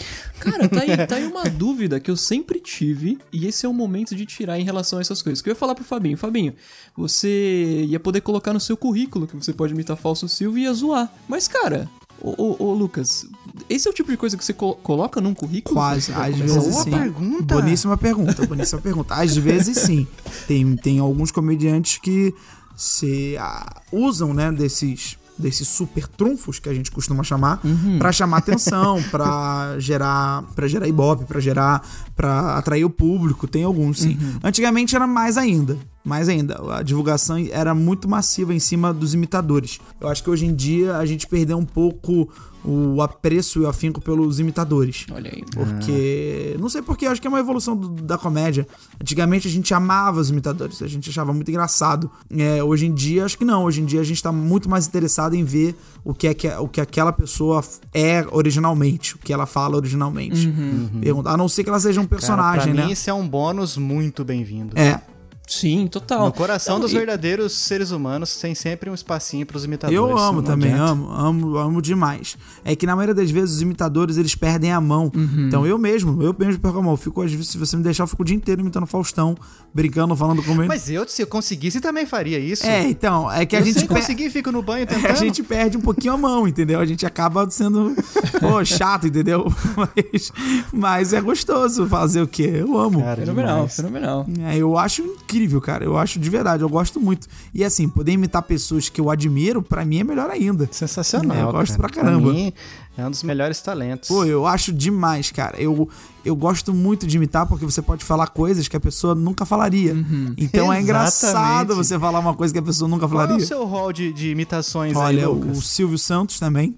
Cara, 0.40 0.68
tá 0.68 0.80
aí, 0.80 1.06
tá 1.06 1.14
aí 1.16 1.26
uma 1.28 1.44
dúvida 1.44 2.00
que 2.00 2.10
eu 2.10 2.16
sempre 2.16 2.58
tive, 2.60 3.18
e 3.32 3.46
esse 3.46 3.64
é 3.64 3.68
o 3.68 3.72
momento 3.72 4.16
de 4.16 4.26
tirar 4.26 4.58
em 4.58 4.64
relação 4.64 4.98
a 4.98 5.02
essas 5.02 5.22
coisas. 5.22 5.40
Que 5.40 5.48
eu 5.48 5.52
ia 5.52 5.56
falar 5.56 5.74
pro 5.74 5.84
Fabinho, 5.84 6.16
Fabinho, 6.18 6.54
você 6.96 7.84
ia 7.88 8.00
poder 8.00 8.20
colocar 8.20 8.52
no 8.52 8.60
seu 8.60 8.76
currículo 8.76 9.26
que 9.26 9.36
você 9.36 9.52
pode 9.52 9.72
imitar 9.72 9.96
falso 9.96 10.28
Silvio 10.28 10.58
e 10.60 10.64
ia 10.64 10.72
zoar. 10.74 11.12
Mas, 11.28 11.46
cara, 11.46 11.88
ô, 12.20 12.34
ô, 12.36 12.64
ô, 12.70 12.74
Lucas, 12.74 13.24
esse 13.68 13.86
é 13.88 13.90
o 13.90 13.94
tipo 13.94 14.10
de 14.10 14.16
coisa 14.16 14.36
que 14.36 14.44
você 14.44 14.52
co- 14.52 14.74
coloca 14.76 15.20
num 15.20 15.34
currículo? 15.34 15.74
Quase, 15.74 16.12
às 16.12 16.36
vezes 16.36 16.56
a 16.76 16.82
sim. 16.82 16.90
pergunta. 16.90 17.54
Boníssima 17.54 17.96
pergunta, 17.96 18.46
boníssima 18.46 18.80
pergunta. 18.80 19.14
Às 19.14 19.36
vezes 19.36 19.78
sim. 19.78 20.06
Tem, 20.46 20.76
tem 20.76 20.98
alguns 20.98 21.30
comediantes 21.30 21.98
que 21.98 22.34
se 22.76 23.36
ah, 23.38 23.80
usam, 23.92 24.32
né, 24.32 24.52
desses 24.52 25.16
desses 25.38 25.68
super 25.68 26.08
trunfos 26.08 26.58
que 26.58 26.68
a 26.68 26.74
gente 26.74 26.90
costuma 26.90 27.22
chamar 27.22 27.60
pra 27.96 28.10
chamar 28.10 28.38
atenção, 28.38 29.00
pra 29.08 29.76
gerar 29.78 30.42
para 30.56 30.66
gerar 30.66 30.88
ibope, 30.88 31.24
pra 31.26 31.38
gerar 31.38 31.86
para 32.16 32.56
atrair 32.56 32.84
o 32.84 32.90
público, 32.90 33.46
tem 33.46 33.62
alguns 33.62 34.00
sim. 34.00 34.18
Antigamente 34.42 34.96
era 34.96 35.06
mais 35.06 35.36
ainda, 35.36 35.78
mais 36.04 36.28
ainda. 36.28 36.60
A 36.74 36.82
divulgação 36.82 37.36
era 37.50 37.74
muito 37.74 38.08
massiva 38.08 38.54
em 38.54 38.58
cima 38.58 38.92
dos 38.94 39.14
imitadores. 39.14 39.78
Eu 40.00 40.08
acho 40.08 40.22
que 40.22 40.30
hoje 40.30 40.46
em 40.46 40.54
dia 40.54 40.96
a 40.96 41.04
gente 41.06 41.26
perdeu 41.26 41.58
um 41.58 41.64
pouco 41.64 42.28
o 42.64 43.00
apreço 43.00 43.60
e 43.60 43.62
o 43.62 43.68
afinco 43.68 44.00
pelos 44.00 44.40
imitadores. 44.40 45.06
Olha 45.12 45.30
aí. 45.32 45.44
Porque. 45.54 46.56
Não 46.58 46.68
sei 46.68 46.82
porque, 46.82 47.06
acho 47.06 47.20
que 47.20 47.26
é 47.26 47.30
uma 47.30 47.38
evolução 47.38 47.76
do- 47.76 47.88
da 48.02 48.18
comédia. 48.18 48.66
Antigamente 49.00 49.46
a 49.46 49.50
gente 49.50 49.72
amava 49.72 50.20
os 50.20 50.28
imitadores, 50.30 50.82
a 50.82 50.86
gente 50.88 51.08
achava 51.08 51.32
muito 51.32 51.48
engraçado. 51.50 52.10
É, 52.30 52.62
hoje 52.62 52.86
em 52.86 52.92
dia, 52.92 53.24
acho 53.24 53.38
que 53.38 53.44
não. 53.44 53.64
Hoje 53.64 53.80
em 53.80 53.84
dia 53.84 54.00
a 54.00 54.04
gente 54.04 54.22
tá 54.22 54.32
muito 54.32 54.68
mais 54.68 54.86
interessado 54.86 55.34
em 55.34 55.44
ver 55.44 55.76
o 56.04 56.12
que, 56.12 56.26
é 56.26 56.34
que, 56.34 56.48
o 56.48 56.66
que 56.68 56.80
aquela 56.80 57.12
pessoa 57.12 57.62
é 57.94 58.26
originalmente, 58.32 59.14
o 59.14 59.18
que 59.18 59.32
ela 59.32 59.46
fala 59.46 59.76
originalmente. 59.76 60.52
Pergunta- 61.00 61.30
A 61.30 61.36
não 61.36 61.48
ser 61.48 61.62
que 61.62 61.70
ela 61.70 61.80
seja 61.80 62.00
um 62.00 62.06
personagem, 62.06 62.60
Cara, 62.60 62.72
pra 62.72 62.80
né? 62.80 62.86
mim, 62.86 62.92
isso 62.92 63.08
é 63.08 63.14
um 63.14 63.26
bônus 63.26 63.76
muito 63.76 64.24
bem-vindo. 64.24 64.76
É. 64.78 65.00
Sim, 65.48 65.86
total. 65.86 66.26
No 66.26 66.32
coração 66.32 66.74
Então, 66.76 66.80
dos 66.86 66.92
e- 66.92 66.96
verdadeiros 66.98 67.52
seres 67.54 67.90
humanos 67.90 68.36
tem 68.36 68.54
sempre 68.54 68.90
um 68.90 68.94
espacinho 68.94 69.46
pros 69.46 69.64
imitadores. 69.64 69.96
Eu 69.98 70.16
amo 70.18 70.42
também, 70.42 70.72
adianta. 70.72 70.92
amo, 70.92 71.10
amo, 71.10 71.56
amo 71.56 71.82
demais. 71.82 72.36
É 72.64 72.76
que 72.76 72.86
na 72.86 72.94
maioria 72.94 73.14
das 73.14 73.30
vezes 73.30 73.56
os 73.56 73.62
imitadores 73.62 74.16
eles 74.18 74.34
perdem 74.34 74.70
a 74.72 74.80
mão. 74.80 75.10
Uhum. 75.14 75.46
Então 75.48 75.66
eu 75.66 75.78
mesmo, 75.78 76.22
eu 76.22 76.34
mesmo 76.38 76.60
perco 76.60 76.78
a 76.78 76.82
mão. 76.82 76.92
Eu 76.92 76.96
Fico, 76.98 77.22
às 77.22 77.30
vezes, 77.32 77.48
se 77.48 77.56
você 77.58 77.76
me 77.76 77.82
deixar, 77.82 78.02
eu 78.04 78.06
fico 78.08 78.22
o 78.22 78.24
dia 78.24 78.36
inteiro 78.36 78.60
imitando 78.60 78.86
Faustão, 78.86 79.34
brincando, 79.72 80.14
falando 80.14 80.42
com 80.42 80.52
ele. 80.52 80.66
Mas 80.68 80.90
eu, 80.90 81.08
se 81.08 81.22
eu 81.22 81.26
conseguisse, 81.26 81.80
também 81.80 82.04
faria 82.04 82.38
isso. 82.38 82.66
É, 82.66 82.86
então, 82.88 83.30
é 83.30 83.46
que 83.46 83.56
a 83.56 83.60
eu 83.60 83.64
gente 83.64 83.78
sem 83.78 83.88
per- 83.88 83.96
conseguir, 83.98 84.28
fico 84.30 84.52
no 84.52 84.60
banho 84.62 84.84
a 84.84 84.86
tentando. 84.86 85.16
gente 85.16 85.42
perde 85.42 85.76
um 85.76 85.80
pouquinho 85.80 86.12
a 86.14 86.16
mão, 86.18 86.46
entendeu? 86.46 86.80
A 86.80 86.84
gente 86.84 87.06
acaba 87.06 87.48
sendo 87.48 87.94
pô, 88.40 88.62
chato, 88.66 89.06
entendeu? 89.06 89.46
Mas, 89.76 90.32
mas 90.72 91.12
é 91.12 91.20
gostoso 91.20 91.86
fazer 91.86 92.20
o 92.20 92.26
quê? 92.26 92.50
Eu 92.56 92.76
amo. 92.78 93.00
Cara, 93.00 93.20
Fenomenal, 93.20 93.54
demais. 93.56 93.76
fenomenal. 93.76 94.26
É, 94.40 94.56
eu 94.56 94.76
acho 94.76 95.02
incrível, 95.02 95.37
cara. 95.60 95.84
Eu 95.84 95.96
acho 95.96 96.18
de 96.18 96.30
verdade, 96.30 96.62
eu 96.62 96.68
gosto 96.68 97.00
muito. 97.00 97.26
E 97.54 97.62
assim, 97.64 97.88
poder 97.88 98.12
imitar 98.12 98.42
pessoas 98.42 98.88
que 98.88 99.00
eu 99.00 99.10
admiro, 99.10 99.62
pra 99.62 99.84
mim 99.84 100.00
é 100.00 100.04
melhor 100.04 100.30
ainda. 100.30 100.68
Sensacional. 100.70 101.36
Eu 101.36 101.52
gosto 101.52 101.76
cara. 101.76 101.88
pra 101.88 102.02
caramba. 102.02 102.32
mim, 102.32 102.52
é 102.96 103.06
um 103.06 103.10
dos 103.10 103.22
melhores 103.22 103.60
talentos. 103.60 104.08
Pô, 104.08 104.24
eu 104.24 104.46
acho 104.46 104.72
demais, 104.72 105.30
cara. 105.30 105.60
Eu, 105.60 105.88
eu 106.24 106.34
gosto 106.34 106.72
muito 106.74 107.06
de 107.06 107.16
imitar 107.16 107.46
porque 107.46 107.64
você 107.64 107.80
pode 107.80 108.04
falar 108.04 108.26
coisas 108.28 108.66
que 108.66 108.76
a 108.76 108.80
pessoa 108.80 109.14
nunca 109.14 109.44
falaria. 109.44 109.94
Então 110.36 110.72
é 110.72 110.80
engraçado 110.80 111.76
você 111.76 111.98
falar 111.98 112.18
uma 112.18 112.34
coisa 112.34 112.52
que 112.52 112.58
a 112.58 112.62
pessoa 112.62 112.88
nunca 112.88 113.06
Qual 113.06 113.22
é 113.22 113.26
falaria. 113.26 113.44
o 113.44 113.46
seu 113.46 113.64
rol 113.64 113.92
de, 113.92 114.12
de 114.12 114.30
imitações 114.30 114.96
aí, 114.96 115.02
Olha, 115.02 115.28
Lucas? 115.28 115.58
o 115.58 115.62
Silvio 115.62 115.98
Santos 115.98 116.40
também. 116.40 116.74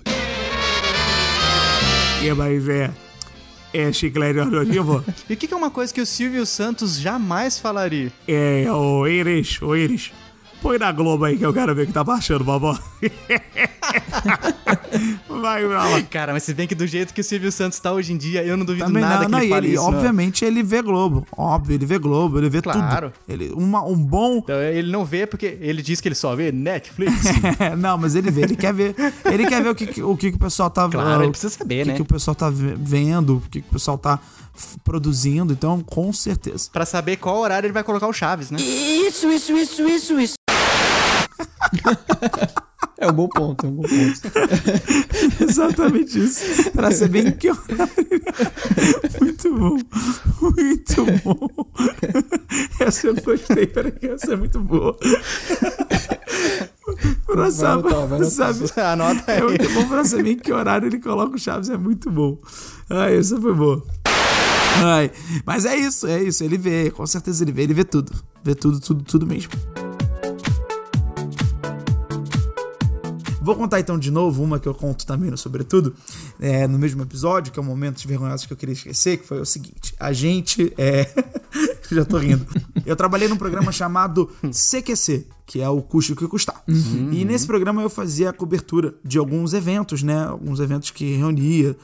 E 2.23 2.33
mas 2.35 2.69
é. 2.69 2.91
É 3.73 3.93
chiclete 3.93 4.41
adotivo? 4.41 5.05
E 5.29 5.35
o 5.35 5.37
que, 5.37 5.47
que 5.47 5.55
é 5.55 5.57
uma 5.57 5.71
coisa 5.71 5.93
que 5.95 6.01
o 6.01 6.07
Silvio 6.07 6.45
Santos 6.45 6.99
jamais 6.99 7.59
falaria? 7.59 8.13
É, 8.27 8.67
ô 8.71 9.07
Iris, 9.07 9.61
ô 9.63 9.77
Iris. 9.77 10.13
Põe 10.63 10.79
na 10.79 10.93
Globo 10.93 11.25
aí 11.25 11.37
que 11.39 11.45
eu 11.47 11.53
quero 11.53 11.75
ver 11.75 11.83
o 11.83 11.87
que 11.87 11.93
tá 11.93 12.05
baixando, 12.05 12.45
vovó. 12.45 12.79
Vai 15.29 15.65
pra 15.67 15.85
lá. 15.89 16.03
Cara, 16.03 16.33
mas 16.33 16.43
se 16.43 16.53
bem 16.53 16.67
que 16.67 16.75
do 16.75 16.87
jeito 16.87 17.15
que 17.15 17.21
o 17.21 17.25
Silvio 17.25 17.51
Santos 17.51 17.79
tá 17.81 17.93
hoje 17.93 18.13
em 18.13 18.17
dia, 18.17 18.45
eu 18.45 18.57
não 18.57 18.65
duvido 18.65 18.85
Também 18.87 19.03
nada 19.03 19.29
não, 19.29 19.41
que 19.41 19.47
não, 19.49 19.57
ele 19.57 19.67
ele, 19.69 19.75
isso. 19.75 19.83
não. 19.83 19.89
obviamente, 19.97 20.45
ele 20.45 20.63
vê 20.63 20.83
Globo. 20.83 21.27
Óbvio, 21.37 21.75
ele 21.75 21.87
vê 21.87 21.99
Globo, 21.99 22.39
ele 22.39 22.51
vê 22.51 22.61
Claro. 22.61 23.11
tudo. 23.11 23.21
Ele, 23.29 23.51
uma, 23.55 23.83
um 23.85 23.97
bom. 23.97 24.39
Então, 24.39 24.61
ele 24.61 24.91
não 24.93 25.05
vê 25.05 25.27
porque 25.27 25.57
ele 25.61 25.81
diz 25.83 26.01
que 26.01 26.09
ele 26.09 26.15
só 26.15 26.35
vê 26.37 26.53
Netflix. 26.53 27.15
não, 27.79 27.97
mas 27.97 28.15
ele 28.15 28.31
vê, 28.31 28.43
ele 28.43 28.57
quer 28.57 28.75
ver. 28.75 28.95
Ele 29.25 29.47
quer 29.47 29.63
ver 29.63 29.71
o 29.71 29.75
que, 29.75 30.03
o, 30.03 30.17
que, 30.17 30.29
o 30.29 30.39
pessoal 30.39 30.69
tá 30.71 30.89
Claro, 30.89 31.23
ele 31.23 31.31
precisa 31.31 31.55
saber, 31.57 31.81
o 31.81 31.85
que 31.85 31.91
né? 31.91 31.97
que 31.97 32.03
o 32.03 32.07
pessoal 32.07 32.35
tá 32.35 32.51
ve- 32.51 32.75
vendo, 32.79 33.37
o 33.39 33.41
que, 33.51 33.61
o 33.61 33.63
pessoal 33.65 33.97
tá 33.97 34.19
produzindo. 34.85 35.53
Então, 35.53 35.81
com 35.81 36.13
certeza. 36.13 36.69
pra 36.73 36.85
saber 36.87 37.17
qual 37.17 37.39
horário 37.39 37.67
ele 37.67 37.73
vai 37.73 37.85
colocar 37.85 38.07
o 38.07 38.13
Chaves, 38.13 38.51
né? 38.51 38.59
Isso, 38.61 39.31
isso, 39.31 39.57
isso, 39.57 39.89
isso, 39.89 40.21
isso. 40.21 40.35
É 42.99 43.09
um 43.09 43.13
bom 43.13 43.29
ponto, 43.29 43.65
é 43.65 43.69
um 43.69 43.73
bom 43.73 43.83
ponto. 43.83 44.21
Exatamente 45.43 46.23
isso. 46.23 46.71
Pra 46.73 46.91
ser 46.91 47.09
bem 47.09 47.33
que 47.33 47.49
Muito 49.21 49.55
bom. 49.57 49.79
Muito 50.43 51.07
bom. 51.25 51.49
Essa 52.79 53.07
eu 53.07 53.15
gostei, 53.15 53.67
peraí, 53.67 53.95
essa 54.03 54.35
é 54.35 54.37
muito 54.37 54.61
boa. 54.61 54.95
Pra 57.27 57.51
saber, 57.51 57.95
anotar, 57.95 58.07
vai 58.07 58.85
Anota 58.93 59.33
aí. 59.33 59.39
é 59.39 59.43
muito 59.43 59.71
bom 59.71 59.89
pra 59.89 60.05
saber 60.05 60.33
em 60.33 60.39
que 60.39 60.53
horário 60.53 60.87
ele 60.87 60.99
coloca 60.99 61.37
o 61.37 61.39
Chaves, 61.39 61.71
é 61.71 61.79
muito 61.79 62.11
bom. 62.11 62.39
Ai, 62.91 63.17
essa 63.17 63.41
foi 63.41 63.55
boa. 63.55 63.83
Ai, 64.85 65.11
mas 65.45 65.65
é 65.65 65.77
isso, 65.77 66.07
é 66.07 66.23
isso. 66.23 66.43
Ele 66.45 66.57
vê, 66.57 66.91
com 66.91 67.07
certeza 67.07 67.45
ele 67.45 67.53
vê, 67.53 67.63
ele 67.63 67.75
vê 67.75 67.85
tudo. 67.85 68.13
Vê 68.43 68.55
tudo, 68.55 68.81
tudo, 68.81 69.05
tudo 69.05 69.27
mesmo. 69.27 69.53
Vou 73.43 73.57
contar 73.57 73.81
então 73.81 73.99
de 73.99 74.11
novo 74.11 74.43
uma 74.43 74.61
que 74.61 74.69
eu 74.69 74.75
conto 74.75 75.05
também 75.07 75.31
no 75.31 75.37
Sobretudo, 75.37 75.95
é, 76.39 76.69
no 76.69 76.79
mesmo 76.79 77.03
episódio, 77.03 77.53
que 77.53 77.59
é 77.59 77.63
um 77.63 77.67
momento 77.67 77.99
de 77.99 78.07
vergonhosos 78.07 78.47
que 78.47 78.53
eu 78.53 78.57
queria 78.57 78.75
esquecer, 78.75 79.17
que 79.17 79.27
foi 79.27 79.41
o 79.41 79.47
seguinte: 79.47 79.95
a 79.99 80.13
gente 80.13 80.73
é. 80.79 81.11
Já 81.91 82.05
tô 82.05 82.19
rindo. 82.19 82.47
Eu 82.87 82.95
trabalhei 82.95 83.27
num 83.27 83.37
programa 83.37 83.73
chamado 83.73 84.31
CQC, 84.43 85.27
que 85.45 85.61
é 85.61 85.69
o 85.69 85.83
custo 85.83 86.15
que 86.15 86.29
custar. 86.29 86.63
E 87.11 87.25
nesse 87.25 87.45
programa 87.45 87.83
eu 87.83 87.91
fazia 87.91 88.31
a 88.31 88.33
cobertura 88.33 88.95
de 89.05 89.19
alguns 89.19 89.53
eventos, 89.53 90.01
né? 90.01 90.27
Alguns 90.27 90.61
eventos 90.61 90.93
que 90.93 91.17
reunia 91.17 91.77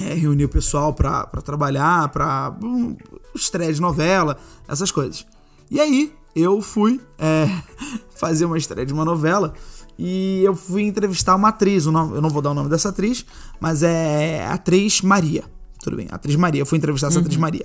é, 0.00 0.14
reunir 0.14 0.44
o 0.44 0.48
pessoal 0.48 0.92
pra, 0.92 1.26
pra 1.26 1.40
trabalhar, 1.40 2.08
pra 2.08 2.54
um, 2.62 2.96
estreia 3.34 3.72
de 3.72 3.80
novela, 3.80 4.36
essas 4.68 4.90
coisas. 4.90 5.26
E 5.70 5.80
aí, 5.80 6.12
eu 6.34 6.60
fui 6.60 7.00
é, 7.18 7.48
fazer 8.16 8.44
uma 8.44 8.58
estreia 8.58 8.86
de 8.86 8.92
uma 8.92 9.04
novela 9.04 9.54
e 9.98 10.42
eu 10.44 10.54
fui 10.54 10.82
entrevistar 10.82 11.34
uma 11.34 11.48
atriz. 11.48 11.86
Eu 11.86 11.92
não 11.92 12.28
vou 12.28 12.42
dar 12.42 12.50
o 12.50 12.54
nome 12.54 12.68
dessa 12.68 12.90
atriz, 12.90 13.24
mas 13.58 13.82
é 13.82 14.44
a 14.44 14.54
atriz 14.54 15.00
Maria. 15.00 15.44
Tudo 15.82 15.96
bem, 15.96 16.08
a 16.10 16.16
atriz 16.16 16.36
Maria. 16.36 16.60
Eu 16.62 16.66
fui 16.66 16.78
entrevistar 16.78 17.08
essa 17.08 17.20
atriz 17.20 17.36
Maria. 17.36 17.64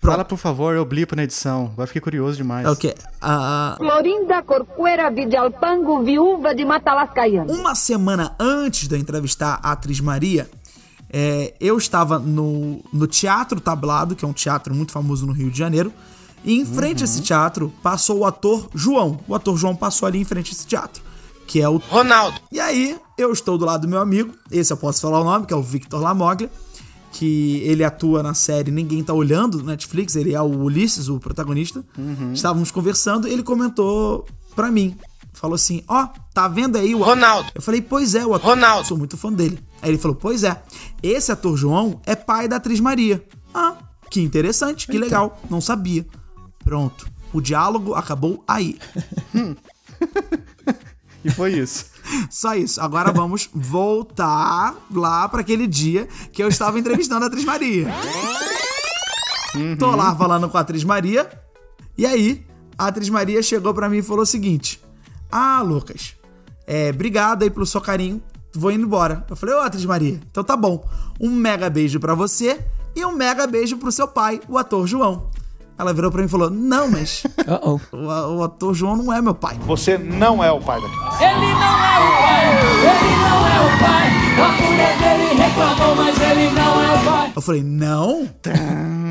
Fala, 0.00 0.24
por 0.24 0.38
favor, 0.38 0.74
eu 0.74 0.84
blipo 0.84 1.16
na 1.16 1.24
edição. 1.24 1.72
Vai 1.76 1.86
ficar 1.86 2.00
curioso 2.00 2.36
demais. 2.36 2.64
É 2.64 2.70
o 2.70 2.76
quê? 2.76 2.94
A, 3.20 3.74
Florinda 3.76 4.42
Corcuera 4.42 5.10
Vidalpango, 5.10 6.04
viúva 6.04 6.54
de 6.54 6.64
Matalascaiano. 6.64 7.52
Uma 7.52 7.74
semana 7.74 8.36
antes 8.38 8.88
de 8.88 8.94
eu 8.94 9.00
entrevistar 9.00 9.58
a 9.62 9.72
atriz 9.72 10.00
Maria, 10.00 10.48
é, 11.10 11.54
eu 11.60 11.78
estava 11.78 12.18
no, 12.18 12.80
no 12.92 13.06
Teatro 13.06 13.60
Tablado, 13.60 14.16
que 14.16 14.24
é 14.24 14.28
um 14.28 14.32
teatro 14.32 14.74
muito 14.74 14.92
famoso 14.92 15.26
no 15.26 15.32
Rio 15.32 15.50
de 15.50 15.58
Janeiro. 15.58 15.92
E 16.44 16.54
em 16.54 16.64
frente 16.64 17.02
a 17.02 17.04
esse 17.04 17.22
teatro 17.22 17.72
passou 17.82 18.18
o 18.18 18.24
ator 18.24 18.68
João. 18.74 19.18
O 19.26 19.34
ator 19.34 19.56
João 19.56 19.74
passou 19.74 20.06
ali 20.06 20.18
em 20.18 20.24
frente 20.24 20.50
a 20.50 20.52
esse 20.52 20.66
teatro, 20.66 21.02
que 21.46 21.60
é 21.60 21.68
o 21.68 21.78
Ronaldo. 21.78 22.38
E 22.52 22.60
aí, 22.60 22.96
eu 23.18 23.32
estou 23.32 23.58
do 23.58 23.64
lado 23.64 23.82
do 23.82 23.88
meu 23.88 24.00
amigo, 24.00 24.32
esse 24.50 24.72
eu 24.72 24.76
posso 24.76 25.00
falar 25.00 25.20
o 25.20 25.24
nome, 25.24 25.46
que 25.46 25.54
é 25.54 25.56
o 25.56 25.62
Victor 25.62 26.00
Lamoglia, 26.00 26.50
que 27.10 27.62
ele 27.64 27.82
atua 27.82 28.22
na 28.22 28.34
série 28.34 28.70
Ninguém 28.70 29.02
Tá 29.02 29.14
Olhando, 29.14 29.58
do 29.58 29.64
Netflix, 29.64 30.14
ele 30.14 30.34
é 30.34 30.40
o 30.40 30.64
Ulisses, 30.64 31.08
o 31.08 31.18
protagonista. 31.18 31.82
Estávamos 32.34 32.70
conversando 32.70 33.26
e 33.26 33.32
ele 33.32 33.42
comentou 33.42 34.26
pra 34.54 34.70
mim. 34.70 34.96
Falou 35.36 35.54
assim: 35.54 35.82
Ó, 35.86 36.08
tá 36.32 36.48
vendo 36.48 36.76
aí 36.76 36.94
o. 36.94 37.02
Ronaldo. 37.02 37.52
Eu 37.54 37.60
falei: 37.60 37.82
Pois 37.82 38.14
é, 38.14 38.24
o 38.24 38.32
ator. 38.32 38.50
Ronaldo. 38.50 38.88
Sou 38.88 38.96
muito 38.96 39.18
fã 39.18 39.30
dele. 39.30 39.62
Aí 39.82 39.90
ele 39.90 39.98
falou: 39.98 40.16
Pois 40.16 40.42
é, 40.42 40.62
esse 41.02 41.30
ator 41.30 41.56
João 41.58 42.00
é 42.06 42.16
pai 42.16 42.48
da 42.48 42.56
atriz 42.56 42.80
Maria. 42.80 43.22
Ah, 43.54 43.76
que 44.10 44.22
interessante, 44.22 44.86
que 44.86 44.98
legal. 44.98 45.38
Não 45.50 45.60
sabia. 45.60 46.06
Pronto. 46.64 47.06
O 47.34 47.40
diálogo 47.40 47.94
acabou 47.94 48.42
aí. 48.48 48.78
E 51.24 51.30
foi 51.30 51.54
isso. 51.54 51.86
Só 52.30 52.54
isso. 52.54 52.80
Agora 52.80 53.10
vamos 53.10 53.50
voltar 53.52 54.76
lá 54.92 55.28
para 55.28 55.40
aquele 55.40 55.66
dia 55.66 56.06
que 56.32 56.40
eu 56.40 56.46
estava 56.46 56.78
entrevistando 56.78 57.24
a 57.24 57.26
atriz 57.26 57.44
Maria. 57.44 57.88
Tô 59.76 59.90
lá 59.90 60.14
falando 60.14 60.48
com 60.48 60.56
a 60.56 60.60
atriz 60.60 60.84
Maria. 60.84 61.28
E 61.98 62.06
aí, 62.06 62.46
a 62.78 62.86
atriz 62.86 63.08
Maria 63.08 63.42
chegou 63.42 63.74
para 63.74 63.88
mim 63.88 63.96
e 63.96 64.02
falou 64.02 64.22
o 64.22 64.26
seguinte: 64.26 64.80
Ah, 65.30 65.62
Lucas, 65.62 66.14
é, 66.66 66.90
obrigado 66.90 67.42
aí 67.42 67.50
pelo 67.50 67.66
seu 67.66 67.80
carinho. 67.80 68.22
Vou 68.54 68.70
indo 68.70 68.84
embora. 68.84 69.24
Eu 69.28 69.36
falei, 69.36 69.54
ô 69.54 69.60
atriz 69.60 69.84
Maria, 69.84 70.20
então 70.30 70.42
tá 70.42 70.56
bom. 70.56 70.88
Um 71.20 71.30
mega 71.30 71.68
beijo 71.68 72.00
para 72.00 72.14
você 72.14 72.64
e 72.94 73.04
um 73.04 73.12
mega 73.12 73.46
beijo 73.46 73.76
pro 73.76 73.92
seu 73.92 74.08
pai, 74.08 74.40
o 74.48 74.56
ator 74.56 74.86
João. 74.86 75.30
Ela 75.78 75.92
virou 75.92 76.10
pra 76.10 76.20
mim 76.20 76.26
e 76.26 76.30
falou: 76.30 76.50
Não, 76.50 76.90
mas. 76.90 77.24
Uh 77.46 77.78
-oh. 77.92 77.96
o, 77.96 78.38
o, 78.38 78.42
ator 78.42 78.74
João 78.74 78.96
não 78.96 79.12
é 79.12 79.22
meu 79.22 79.34
pai. 79.34 79.56
Você 79.66 79.96
não 79.96 80.42
é 80.42 80.50
o 80.50 80.60
pai 80.60 80.80
da 80.80 80.88
criança. 80.88 81.24
Ele 81.24 81.46
não 81.46 81.86
é 81.86 82.00
o 82.00 82.18
pai, 82.18 82.46
ele 82.82 83.16
não 83.22 83.46
é 83.46 83.60
o 83.60 83.78
pai. 83.78 84.06
A 84.42 84.62
mulher 84.62 84.98
dele 84.98 85.42
reclamou, 85.42 85.94
mas 85.94 86.20
ele 86.20 86.50
não 86.50 86.82
é 86.82 86.94
o 86.94 87.04
pai. 87.04 87.32
Eu 87.36 87.42
falei: 87.42 87.62
Não? 87.62 88.28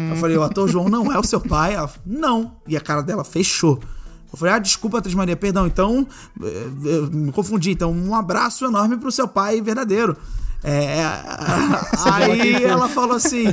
Eu 0.09 0.15
falei: 0.17 0.37
O 0.37 0.43
ator 0.43 0.67
João 0.67 0.89
não 0.89 1.13
é 1.13 1.17
o 1.17 1.23
seu 1.23 1.39
pai? 1.39 1.75
Ela 1.75 1.87
falou: 1.87 2.03
Não. 2.05 2.51
E 2.67 2.75
a 2.75 2.81
cara 2.81 3.01
dela 3.01 3.23
fechou. 3.23 3.79
Eu 4.35 4.37
falei, 4.37 4.53
ah, 4.53 4.59
desculpa, 4.59 4.97
atriz 4.97 5.15
Maria, 5.15 5.37
perdão, 5.37 5.65
então, 5.65 6.05
eu 6.83 7.09
me 7.09 7.31
confundi. 7.31 7.71
Então, 7.71 7.89
um 7.89 8.13
abraço 8.13 8.65
enorme 8.65 8.97
pro 8.97 9.09
seu 9.09 9.29
pai 9.29 9.61
verdadeiro. 9.61 10.17
É, 10.61 10.99
aí 12.03 12.61
ela 12.61 12.89
falou 12.89 13.15
assim, 13.15 13.45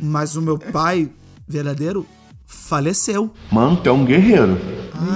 mas 0.00 0.34
o 0.34 0.42
meu 0.42 0.58
pai 0.58 1.08
verdadeiro 1.46 2.04
faleceu. 2.48 3.32
Mano, 3.52 3.76
tu 3.76 3.88
é 3.88 3.92
um 3.92 4.04
guerreiro. 4.04 4.58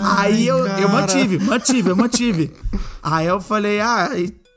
Ai, 0.05 0.35
aí 0.35 0.47
eu, 0.47 0.65
eu 0.69 0.89
mantive, 0.89 1.41
mantive, 1.41 1.91
eu 1.91 1.97
mantive. 1.97 2.53
Aí 3.03 3.27
eu 3.27 3.41
falei, 3.41 3.81
ah, 3.81 4.11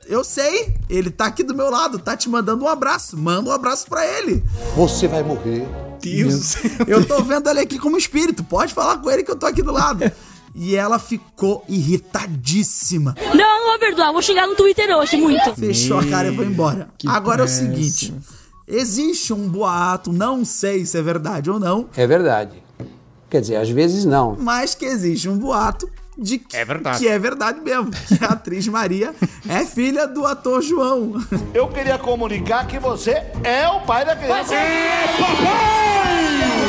eu 0.06 0.22
sei, 0.22 0.76
ele 0.88 1.10
tá 1.10 1.26
aqui 1.26 1.42
do 1.42 1.56
meu 1.56 1.68
lado, 1.68 1.98
tá 1.98 2.16
te 2.16 2.28
mandando 2.28 2.64
um 2.64 2.68
abraço. 2.68 3.18
Manda 3.18 3.50
um 3.50 3.52
abraço 3.52 3.88
pra 3.88 4.06
ele. 4.06 4.44
Você 4.76 5.08
vai 5.08 5.24
morrer. 5.24 5.66
Deus, 6.00 6.56
eu 6.86 7.04
tô 7.04 7.20
vendo 7.22 7.50
ele 7.50 7.60
aqui 7.60 7.80
como 7.80 7.96
espírito, 7.96 8.44
pode 8.44 8.72
falar 8.72 8.98
com 8.98 9.10
ele 9.10 9.24
que 9.24 9.30
eu 9.30 9.36
tô 9.36 9.46
aqui 9.46 9.60
do 9.60 9.72
lado. 9.72 10.04
E 10.58 10.74
ela 10.74 10.98
ficou 10.98 11.62
irritadíssima. 11.68 13.14
Não, 13.34 13.66
vou 13.66 13.78
perdoar, 13.78 14.10
vou 14.12 14.22
chegar 14.22 14.46
no 14.46 14.54
Twitter 14.54 14.88
hoje, 14.96 15.16
muito. 15.18 15.54
Fechou 15.54 15.98
a 15.98 16.06
cara 16.06 16.28
e 16.28 16.34
foi 16.36 16.46
embora. 16.46 16.88
Que 16.96 17.06
Agora 17.08 17.44
pressa. 17.44 17.62
é 17.62 17.64
o 17.68 17.68
seguinte: 17.74 18.14
existe 18.66 19.32
um 19.34 19.48
boato, 19.48 20.12
não 20.12 20.44
sei 20.44 20.86
se 20.86 20.96
é 20.98 21.02
verdade 21.02 21.50
ou 21.50 21.60
não, 21.60 21.88
É 21.96 22.06
verdade. 22.06 22.62
Quer 23.28 23.40
dizer, 23.42 23.56
às 23.56 23.68
vezes 23.68 24.04
não. 24.04 24.36
mas 24.40 24.74
que 24.74 24.84
existe 24.86 25.28
um 25.28 25.36
boato 25.36 25.88
de 26.16 26.38
que 26.38 26.56
É 26.56 26.64
verdade. 26.64 26.98
que 27.00 27.08
é 27.08 27.18
verdade 27.18 27.60
mesmo, 27.60 27.90
que 28.08 28.24
a 28.24 28.28
atriz 28.28 28.66
Maria 28.68 29.14
é 29.48 29.64
filha 29.66 30.06
do 30.08 30.24
ator 30.24 30.62
João. 30.62 31.12
Eu 31.52 31.68
queria 31.68 31.98
comunicar 31.98 32.66
que 32.66 32.78
você 32.78 33.22
é 33.44 33.68
o 33.68 33.80
pai 33.80 34.06
da 34.06 34.16
criança. 34.16 34.54
A 34.54 34.58
mulher 34.58 35.06
dele 35.08 35.12
reclamou, 35.12 35.98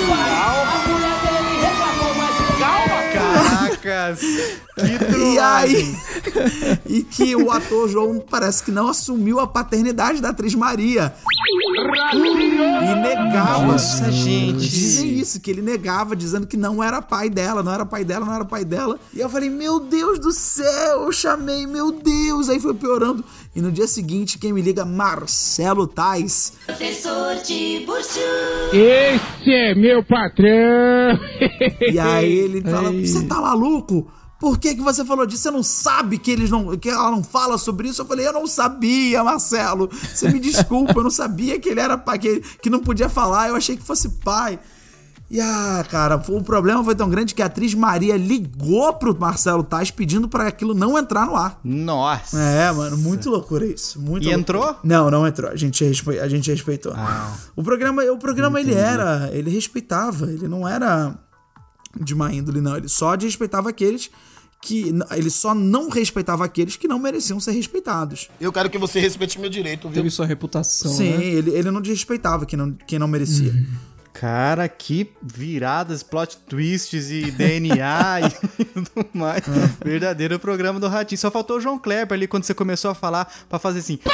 mas 0.10 0.97
Calma, 3.88 3.88
Caracas! 3.88 4.20
Que 4.20 4.67
E 5.18 5.40
aí, 5.40 5.96
e 6.86 7.04
que 7.04 7.36
o 7.36 7.52
ator 7.52 7.90
João 7.90 8.20
parece 8.20 8.64
que 8.64 8.72
não 8.72 8.88
assumiu 8.88 9.40
a 9.40 9.48
paternidade 9.48 10.22
da 10.22 10.30
atriz 10.30 10.56
Maria. 10.56 11.14
E 12.14 12.96
negava. 12.96 13.66
Nossa, 13.66 14.12
gente. 14.12 14.68
Dizem 14.68 15.10
isso, 15.20 15.40
que 15.40 15.52
ele 15.52 15.62
negava, 15.62 16.16
dizendo 16.16 16.48
que 16.48 16.58
não 16.58 16.84
era 16.84 17.02
pai 17.02 17.30
dela, 17.30 17.62
não 17.62 17.74
era 17.74 17.86
pai 17.86 18.04
dela, 18.04 18.26
não 18.26 18.34
era 18.34 18.46
pai 18.46 18.64
dela. 18.64 19.00
E 19.14 19.20
eu 19.20 19.30
falei, 19.30 19.50
meu 19.50 19.80
Deus 19.80 20.20
do 20.20 20.32
céu, 20.32 21.04
eu 21.04 21.12
chamei, 21.12 21.66
meu 21.68 21.92
Deus. 21.92 22.50
Aí 22.50 22.60
foi 22.60 22.74
piorando. 22.74 23.24
E 23.56 23.62
no 23.62 23.72
dia 23.72 23.88
seguinte, 23.88 24.38
quem 24.38 24.54
me 24.54 24.62
liga, 24.62 24.86
Marcelo 24.86 25.88
Tais. 25.88 26.54
Professor 26.66 27.36
de 27.44 27.84
Bursu. 27.86 28.20
Esse 28.72 29.52
é 29.52 29.76
meu 29.76 30.04
patrão. 30.04 31.20
E 31.92 32.00
aí 32.00 32.32
ele 32.32 32.62
fala: 32.62 32.92
Você 32.92 33.26
tá 33.26 33.42
maluco? 33.42 34.12
Por 34.40 34.60
que, 34.60 34.76
que 34.76 34.82
você 34.82 35.04
falou 35.04 35.26
disso? 35.26 35.44
Você 35.44 35.52
não 35.52 35.64
sabe 35.64 36.18
que 36.18 36.30
eles 36.32 36.50
não. 36.50 36.78
que 36.78 36.90
ela 36.90 37.10
não 37.10 37.24
fala 37.24 37.58
sobre 37.58 37.90
isso? 37.90 38.02
Eu 38.02 38.06
falei, 38.06 38.28
eu 38.28 38.34
não 38.34 38.46
sabia, 38.46 39.24
Marcelo. 39.24 39.90
Você 40.14 40.30
me 40.30 40.40
desculpa, 40.40 40.94
eu 40.96 41.04
não 41.04 41.10
sabia 41.10 41.60
que 41.60 41.70
ele 41.70 41.80
era 41.80 41.98
pai, 41.98 42.20
que, 42.20 42.40
que 42.62 42.70
não 42.70 42.80
podia 42.80 43.10
falar, 43.10 43.50
eu 43.50 43.56
achei 43.56 43.76
que 43.76 43.84
fosse 43.84 44.10
pai. 44.10 44.60
E 45.30 45.42
ah, 45.42 45.84
cara, 45.90 46.16
o 46.30 46.42
problema 46.42 46.82
foi 46.82 46.96
tão 46.96 47.10
grande 47.10 47.36
que 47.36 47.42
a 47.42 47.48
atriz 47.48 47.74
Maria 47.74 48.16
ligou 48.16 48.94
pro 48.94 49.14
Marcelo 49.20 49.62
Tais 49.62 49.92
pedindo 49.92 50.30
pra 50.30 50.48
aquilo 50.48 50.74
não 50.74 50.98
entrar 50.98 51.26
no 51.26 51.36
ar. 51.36 51.60
Nossa! 51.66 52.40
É, 52.40 52.72
mano, 52.72 52.98
muito 52.98 53.30
loucura 53.30 53.66
isso. 53.66 54.00
Muito 54.00 54.24
E 54.24 54.28
loucura. 54.28 54.40
entrou? 54.40 54.76
Não, 54.86 55.12
não 55.12 55.28
entrou. 55.28 55.52
A 55.52 55.56
gente, 55.58 55.84
respe... 55.84 56.18
a 56.18 56.30
gente 56.30 56.50
respeitou. 56.50 56.94
O 57.58 57.62
programa, 57.64 58.04
o 58.06 58.18
programa 58.18 58.58
ele 58.62 58.74
era, 58.74 59.30
ele 59.34 59.50
respeitava, 59.50 60.32
ele 60.32 60.48
não 60.48 60.66
era 60.66 61.14
de 62.02 62.16
má 62.16 62.34
índole, 62.34 62.62
não. 62.62 62.78
Ele 62.78 62.88
só 62.90 63.16
respeitava 63.16 63.70
aqueles 63.70 64.10
que. 64.62 64.94
Ele 65.12 65.30
só 65.30 65.54
não 65.54 65.90
respeitava 65.90 66.46
aqueles 66.46 66.76
que 66.76 66.88
não 66.88 67.00
mereciam 67.00 67.40
ser 67.40 67.52
respeitados. 67.52 68.30
Eu 68.40 68.52
quero 68.52 68.70
que 68.70 68.78
você 68.78 69.00
respeite 69.00 69.40
meu 69.40 69.50
direito, 69.50 69.88
viu? 69.88 69.96
Teve 69.96 70.10
sua 70.10 70.26
reputação, 70.26 70.92
Sim, 70.92 71.18
né? 71.18 71.26
ele, 71.26 71.52
ele 71.52 71.72
não 71.72 71.82
desrespeitava 71.82 72.46
quem 72.46 72.58
não, 72.58 72.72
quem 72.74 73.00
não 73.00 73.08
merecia. 73.08 73.54
Cara, 74.14 74.68
que 74.68 75.12
viradas, 75.22 76.02
plot 76.02 76.38
twists 76.50 77.12
e 77.12 77.30
DNA 77.30 78.22
e 78.22 78.66
tudo 78.66 79.10
mais. 79.14 79.44
Verdadeiro 79.84 80.40
programa 80.40 80.80
do 80.80 80.88
Ratinho. 80.88 81.20
Só 81.20 81.30
faltou 81.30 81.58
o 81.58 81.62
João 81.62 81.78
Kleber 81.78 82.14
ali 82.14 82.28
quando 82.28 82.44
você 82.44 82.56
começou 82.56 82.90
a 82.90 82.96
falar 82.96 83.32
pra 83.48 83.60
fazer 83.60 83.80
assim. 83.80 83.98
Que 83.98 84.10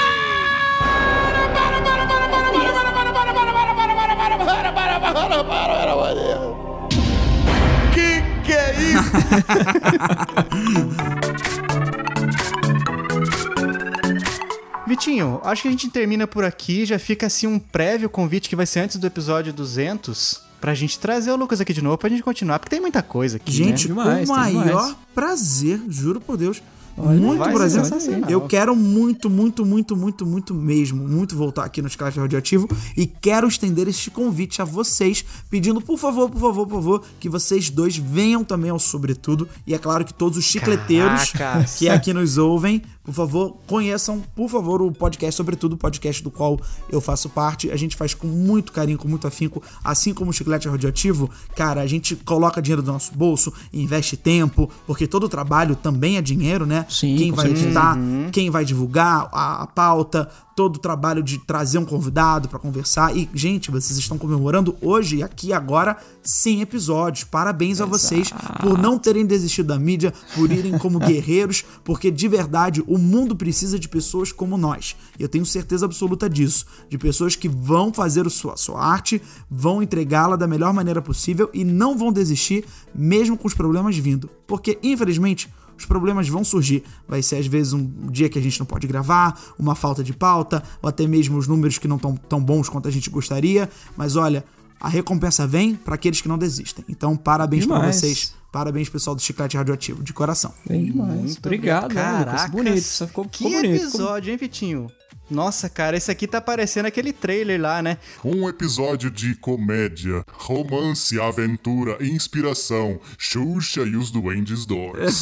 Vitinho, 14.85 15.39
acho 15.43 15.61
que 15.63 15.67
a 15.67 15.71
gente 15.71 15.89
termina 15.89 16.27
por 16.27 16.43
aqui. 16.43 16.85
Já 16.85 16.99
fica 16.99 17.27
assim 17.27 17.47
um 17.47 17.57
prévio 17.57 18.09
convite 18.09 18.49
que 18.49 18.55
vai 18.55 18.65
ser 18.65 18.81
antes 18.81 18.97
do 18.97 19.07
episódio 19.07 19.53
200 19.53 20.41
pra 20.59 20.73
gente 20.73 20.99
trazer 20.99 21.31
o 21.31 21.35
Lucas 21.35 21.59
aqui 21.59 21.73
de 21.73 21.81
novo 21.81 21.97
pra 21.97 22.09
gente 22.09 22.23
continuar, 22.23 22.57
porque 22.59 22.69
tem 22.69 22.79
muita 22.79 23.01
coisa 23.01 23.35
aqui, 23.37 23.51
Gente, 23.51 23.89
né? 23.89 23.95
Demais, 23.95 24.29
o 24.29 24.31
maior 24.31 24.63
demais. 24.63 24.95
prazer, 25.13 25.81
juro 25.89 26.21
por 26.21 26.37
Deus. 26.37 26.61
Olha, 26.97 27.19
muito 27.19 27.69
sensacional. 27.69 28.29
Eu 28.29 28.41
quero 28.41 28.75
muito, 28.75 29.29
muito, 29.29 29.65
muito, 29.65 29.95
muito, 29.95 30.25
muito 30.25 30.53
mesmo, 30.53 31.07
muito 31.07 31.35
voltar 31.35 31.65
aqui 31.65 31.81
no 31.81 31.87
Escalate 31.87 32.19
Radioativo 32.19 32.67
e 32.95 33.05
quero 33.05 33.47
estender 33.47 33.87
este 33.87 34.11
convite 34.11 34.61
a 34.61 34.65
vocês, 34.65 35.25
pedindo 35.49 35.81
por 35.81 35.97
favor, 35.97 36.29
por 36.29 36.39
favor, 36.39 36.67
por 36.67 36.75
favor, 36.75 37.03
que 37.19 37.27
vocês 37.27 37.69
dois 37.69 37.97
venham 37.97 38.43
também 38.43 38.69
ao 38.69 38.79
Sobretudo. 38.79 39.47
E 39.65 39.73
é 39.73 39.77
claro 39.77 40.05
que 40.05 40.13
todos 40.13 40.37
os 40.37 40.45
chicleteiros 40.45 41.31
Caracas. 41.31 41.77
que 41.77 41.89
aqui 41.89 42.13
nos 42.13 42.37
ouvem, 42.37 42.81
por 43.03 43.13
favor, 43.13 43.57
conheçam, 43.67 44.23
por 44.33 44.49
favor, 44.49 44.81
o 44.81 44.91
podcast 44.91 45.35
Sobretudo, 45.35 45.73
o 45.73 45.77
podcast 45.77 46.23
do 46.23 46.31
qual 46.31 46.59
eu 46.89 47.01
faço 47.01 47.27
parte. 47.29 47.69
A 47.69 47.75
gente 47.75 47.97
faz 47.97 48.13
com 48.13 48.27
muito 48.27 48.71
carinho, 48.71 48.97
com 48.97 49.07
muito 49.07 49.27
afinco, 49.27 49.61
assim 49.83 50.13
como 50.13 50.31
o 50.31 50.33
Chiclete 50.33 50.69
Radioativo. 50.69 51.29
Cara, 51.55 51.81
a 51.81 51.87
gente 51.87 52.15
coloca 52.15 52.61
dinheiro 52.61 52.81
do 52.81 52.91
nosso 52.91 53.13
bolso, 53.13 53.51
investe 53.73 54.15
tempo, 54.15 54.69
porque 54.87 55.05
todo 55.05 55.27
trabalho 55.27 55.75
também 55.75 56.17
é 56.17 56.21
dinheiro, 56.21 56.65
né? 56.65 56.85
Sim, 56.89 57.15
quem 57.17 57.31
vai 57.31 57.49
editar, 57.49 57.97
quem 58.31 58.49
vai 58.49 58.63
divulgar 58.63 59.27
a, 59.33 59.63
a 59.63 59.67
pauta, 59.67 60.29
todo 60.55 60.77
o 60.77 60.79
trabalho 60.79 61.23
de 61.23 61.37
trazer 61.37 61.77
um 61.77 61.85
convidado 61.85 62.47
pra 62.47 62.59
conversar. 62.59 63.15
E, 63.15 63.29
gente, 63.33 63.71
vocês 63.71 63.97
estão 63.97 64.17
comemorando 64.17 64.75
hoje, 64.81 65.23
aqui 65.23 65.51
agora, 65.53 65.97
100 66.21 66.61
episódios. 66.61 67.23
Parabéns 67.23 67.81
a 67.81 67.85
vocês 67.85 68.29
por 68.61 68.77
não 68.77 68.97
terem 68.97 69.25
desistido 69.25 69.67
da 69.67 69.79
mídia, 69.79 70.13
por 70.35 70.51
irem 70.51 70.77
como 70.77 70.99
guerreiros, 71.03 71.65
porque 71.83 72.11
de 72.11 72.27
verdade 72.27 72.83
o 72.87 72.97
mundo 72.97 73.35
precisa 73.35 73.79
de 73.79 73.89
pessoas 73.89 74.31
como 74.31 74.57
nós. 74.57 74.95
Eu 75.19 75.27
tenho 75.27 75.45
certeza 75.45 75.85
absoluta 75.85 76.29
disso. 76.29 76.65
De 76.89 76.97
pessoas 76.97 77.35
que 77.35 77.49
vão 77.49 77.93
fazer 77.93 78.25
a 78.25 78.29
sua, 78.29 78.53
a 78.53 78.57
sua 78.57 78.83
arte, 78.83 79.21
vão 79.49 79.81
entregá-la 79.81 80.35
da 80.35 80.47
melhor 80.47 80.73
maneira 80.73 81.01
possível 81.01 81.49
e 81.53 81.63
não 81.63 81.97
vão 81.97 82.11
desistir, 82.11 82.65
mesmo 82.93 83.37
com 83.37 83.47
os 83.47 83.53
problemas 83.53 83.97
vindo. 83.97 84.29
Porque, 84.47 84.77
infelizmente, 84.83 85.49
os 85.77 85.85
problemas 85.85 86.27
vão 86.27 86.43
surgir. 86.43 86.83
Vai 87.07 87.21
ser 87.21 87.37
às 87.37 87.47
vezes 87.47 87.73
um 87.73 87.85
dia 88.09 88.29
que 88.29 88.37
a 88.39 88.41
gente 88.41 88.59
não 88.59 88.65
pode 88.65 88.87
gravar, 88.87 89.39
uma 89.57 89.75
falta 89.75 90.03
de 90.03 90.13
pauta, 90.13 90.61
ou 90.81 90.89
até 90.89 91.05
mesmo 91.07 91.37
os 91.37 91.47
números 91.47 91.77
que 91.77 91.87
não 91.87 91.95
estão 91.97 92.15
tão 92.15 92.43
bons 92.43 92.69
quanto 92.69 92.87
a 92.87 92.91
gente 92.91 93.09
gostaria. 93.09 93.69
Mas 93.97 94.15
olha, 94.15 94.43
a 94.79 94.89
recompensa 94.89 95.47
vem 95.47 95.75
para 95.75 95.95
aqueles 95.95 96.21
que 96.21 96.27
não 96.27 96.37
desistem. 96.37 96.83
Então, 96.89 97.15
parabéns 97.15 97.65
para 97.65 97.91
vocês. 97.91 98.33
Parabéns, 98.51 98.87
pessoal 98.87 99.15
do 99.15 99.21
Chiclete 99.21 99.57
Radioativo, 99.57 100.03
de 100.03 100.13
coração. 100.13 100.53
Bem 100.67 100.85
demais. 100.85 101.19
Muito 101.21 101.39
Obrigado, 101.45 101.91
né, 101.93 102.03
Lucas? 102.03 102.25
Caracas, 102.25 102.51
Bonito, 102.51 102.77
isso 102.77 103.07
ficou, 103.07 103.25
Que 103.25 103.37
ficou 103.45 103.51
bonito. 103.61 103.75
episódio, 103.83 104.31
hein, 104.31 104.37
Vitinho? 104.37 104.87
Nossa, 105.33 105.67
cara, 105.67 105.97
esse 105.97 106.11
aqui 106.11 106.27
tá 106.27 106.39
parecendo 106.39 106.87
aquele 106.87 107.11
trailer 107.11 107.59
lá, 107.59 107.81
né? 107.81 107.97
Um 108.23 108.47
episódio 108.47 109.09
de 109.09 109.33
comédia, 109.35 110.23
romance, 110.31 111.19
aventura, 111.19 111.97
inspiração, 111.99 112.99
Xuxa 113.17 113.81
e 113.81 113.95
os 113.95 114.11
Duendes 114.11 114.65
2. 114.65 115.21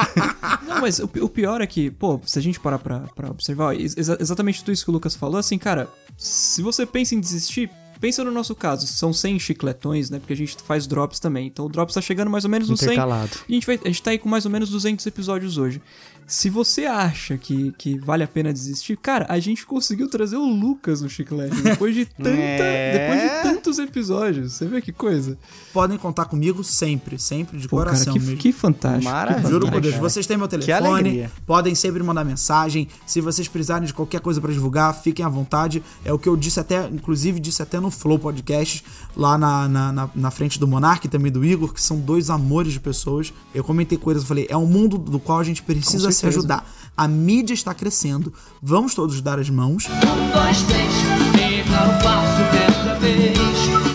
Não, 0.66 0.80
mas 0.80 0.98
o, 0.98 1.10
o 1.20 1.28
pior 1.28 1.60
é 1.60 1.66
que, 1.66 1.90
pô, 1.90 2.20
se 2.24 2.38
a 2.38 2.42
gente 2.42 2.58
parar 2.58 2.78
pra, 2.78 3.00
pra 3.14 3.30
observar, 3.30 3.78
exa 3.78 4.16
exatamente 4.18 4.60
tudo 4.60 4.72
isso 4.72 4.84
que 4.84 4.90
o 4.90 4.94
Lucas 4.94 5.14
falou, 5.14 5.38
assim, 5.38 5.58
cara, 5.58 5.88
se 6.16 6.62
você 6.62 6.86
pensa 6.86 7.14
em 7.14 7.20
desistir, 7.20 7.70
pensa 8.00 8.22
no 8.22 8.30
nosso 8.30 8.54
caso, 8.54 8.86
são 8.86 9.12
100 9.12 9.38
chicletões, 9.38 10.10
né? 10.10 10.18
Porque 10.18 10.32
a 10.32 10.36
gente 10.36 10.56
faz 10.62 10.86
drops 10.86 11.18
também. 11.18 11.46
Então 11.46 11.64
o 11.64 11.68
drops 11.68 11.94
tá 11.94 12.00
chegando 12.00 12.30
mais 12.30 12.44
ou 12.44 12.50
menos 12.50 12.68
no 12.68 12.76
100. 12.76 12.86
Intercalado. 12.88 13.30
E 13.48 13.52
a 13.52 13.54
gente, 13.54 13.66
vai, 13.66 13.80
a 13.82 13.86
gente 13.86 14.02
tá 14.02 14.10
aí 14.10 14.18
com 14.18 14.28
mais 14.28 14.44
ou 14.44 14.50
menos 14.50 14.70
200 14.70 15.06
episódios 15.06 15.56
hoje. 15.56 15.80
Se 16.26 16.48
você 16.48 16.86
acha 16.86 17.36
que, 17.36 17.72
que 17.76 17.98
vale 17.98 18.22
a 18.22 18.26
pena 18.28 18.52
desistir, 18.52 18.96
cara, 18.96 19.26
a 19.28 19.38
gente 19.38 19.66
conseguiu 19.66 20.08
trazer 20.08 20.36
o 20.36 20.46
Lucas 20.46 21.02
no 21.02 21.08
chiclete 21.08 21.54
depois 21.60 21.94
de 21.94 22.06
tanta, 22.16 22.30
É. 22.30 22.98
depois 22.98 23.22
de 23.22 23.42
tantos 23.54 23.78
episódios. 23.78 24.52
Você 24.54 24.66
vê 24.66 24.80
que 24.80 24.90
coisa? 24.92 25.36
Podem 25.72 25.98
contar 25.98 26.24
comigo 26.24 26.64
sempre, 26.64 27.18
sempre, 27.18 27.58
de 27.58 27.68
Pô, 27.68 27.76
cara, 27.76 27.90
coração 27.90 28.12
que, 28.14 28.20
mesmo. 28.20 28.36
que 28.38 28.52
fantástico. 28.52 29.04
Maravilha. 29.12 29.42
que 29.44 29.50
Juro 29.50 29.70
por. 29.70 29.80
Deus, 29.80 29.94
vocês 29.96 30.26
têm 30.26 30.36
meu 30.38 30.48
Que 30.48 30.58
telefone, 30.58 31.28
podem 31.46 31.74
sempre 31.74 32.02
mandar 32.02 32.24
mensagem. 32.24 32.88
Se 33.06 33.20
vocês 33.20 33.46
precisarem 33.46 33.86
de 33.86 33.92
qualquer 33.92 34.20
coisa 34.20 34.40
pra 34.40 34.50
divulgar, 34.52 34.94
fiquem 34.94 35.24
à 35.24 35.28
vontade. 35.28 35.82
É 36.04 36.12
o 36.12 36.18
que 36.18 36.28
eu 36.28 36.36
disse 36.36 36.58
até, 36.58 36.88
inclusive, 36.88 37.38
disse 37.38 37.60
até 37.62 37.78
no 37.78 37.90
Flow 37.90 38.18
Podcast, 38.18 38.82
lá 39.16 39.36
na, 39.36 39.68
na, 39.68 39.92
na, 39.92 40.10
na 40.14 40.30
frente 40.30 40.58
do 40.58 40.66
Monark 40.66 41.06
e 41.06 41.10
também 41.10 41.30
do 41.30 41.44
Igor, 41.44 41.74
que 41.74 41.82
são 41.82 41.98
dois 42.00 42.30
amores 42.30 42.72
de 42.72 42.80
pessoas. 42.80 43.32
Eu 43.54 43.62
comentei 43.62 43.98
com 43.98 44.10
eles, 44.10 44.22
eu 44.22 44.28
falei, 44.28 44.46
é 44.48 44.56
um 44.56 44.66
mundo 44.66 44.96
do 44.96 45.18
qual 45.18 45.38
a 45.38 45.44
gente 45.44 45.62
precisa 45.62 46.13
Se 46.14 46.26
ajudar. 46.26 46.66
A 46.96 47.08
mídia 47.08 47.54
está 47.54 47.74
crescendo, 47.74 48.32
vamos 48.62 48.94
todos 48.94 49.20
dar 49.20 49.38
as 49.38 49.50
mãos 49.50 49.86
Um, 49.88 50.30
dois, 50.32 50.62
três, 50.62 50.94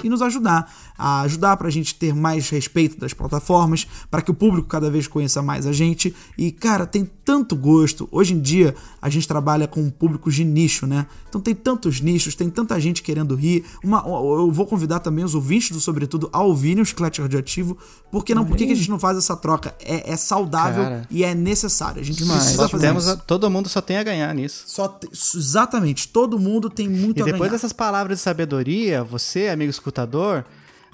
e 0.03 0.09
nos 0.09 0.21
ajudar. 0.21 0.71
A 0.97 1.21
ajudar 1.21 1.55
pra 1.57 1.69
gente 1.69 1.95
ter 1.95 2.13
mais 2.13 2.49
respeito 2.49 2.99
das 2.99 3.13
plataformas, 3.13 3.87
para 4.09 4.21
que 4.21 4.31
o 4.31 4.33
público 4.33 4.67
cada 4.67 4.89
vez 4.89 5.07
conheça 5.07 5.41
mais 5.41 5.65
a 5.65 5.71
gente. 5.71 6.15
E, 6.37 6.51
cara, 6.51 6.85
tem 6.85 7.09
tanto 7.29 7.55
gosto. 7.55 8.09
Hoje 8.11 8.33
em 8.33 8.39
dia, 8.41 8.73
a 8.99 9.07
gente 9.07 9.27
trabalha 9.27 9.67
com 9.67 9.87
públicos 9.91 10.33
de 10.33 10.43
nicho, 10.43 10.87
né? 10.87 11.05
Então 11.29 11.39
tem 11.39 11.53
tantos 11.53 12.01
nichos, 12.01 12.33
tem 12.33 12.49
tanta 12.49 12.79
gente 12.79 13.03
querendo 13.03 13.35
rir. 13.35 13.63
Uma, 13.83 13.99
eu 14.07 14.51
vou 14.51 14.65
convidar 14.65 14.99
também 14.99 15.23
os 15.23 15.35
ouvintes 15.35 15.69
do 15.69 15.79
Sobretudo 15.79 16.27
a 16.33 16.41
ouvirem 16.41 16.81
o 16.81 16.85
Chiclete 16.85 17.21
Radioativo. 17.21 17.77
Por 18.11 18.25
que 18.25 18.33
não? 18.33 18.43
Por 18.43 18.57
que, 18.57 18.65
que 18.65 18.71
a 18.73 18.75
gente 18.75 18.89
não 18.89 18.97
faz 18.97 19.15
essa 19.15 19.37
troca? 19.37 19.75
É, 19.79 20.11
é 20.11 20.17
saudável 20.17 20.81
Cara. 20.83 21.07
e 21.11 21.23
é 21.23 21.35
necessário. 21.35 22.01
A 22.01 22.03
gente 22.03 22.17
Demais. 22.17 22.39
precisa 22.41 22.67
fazer 22.67 22.87
temos 22.87 23.03
isso. 23.03 23.13
a- 23.13 23.17
todo 23.17 23.47
mundo 23.47 23.69
só 23.69 23.79
tem 23.79 23.97
a 23.97 24.03
ganhar 24.03 24.33
nisso. 24.33 24.63
Só 24.65 24.87
te- 24.87 25.07
exatamente, 25.13 26.07
todo 26.07 26.39
mundo 26.39 26.67
tem 26.67 26.89
muito 26.89 27.19
E 27.19 27.21
a 27.21 27.25
depois 27.25 27.41
ganhar. 27.41 27.51
dessas 27.51 27.71
palavras 27.73 28.17
de 28.17 28.23
sabedoria, 28.23 29.03
você, 29.03 29.49
amigo 29.49 29.69
escutador, 29.69 30.43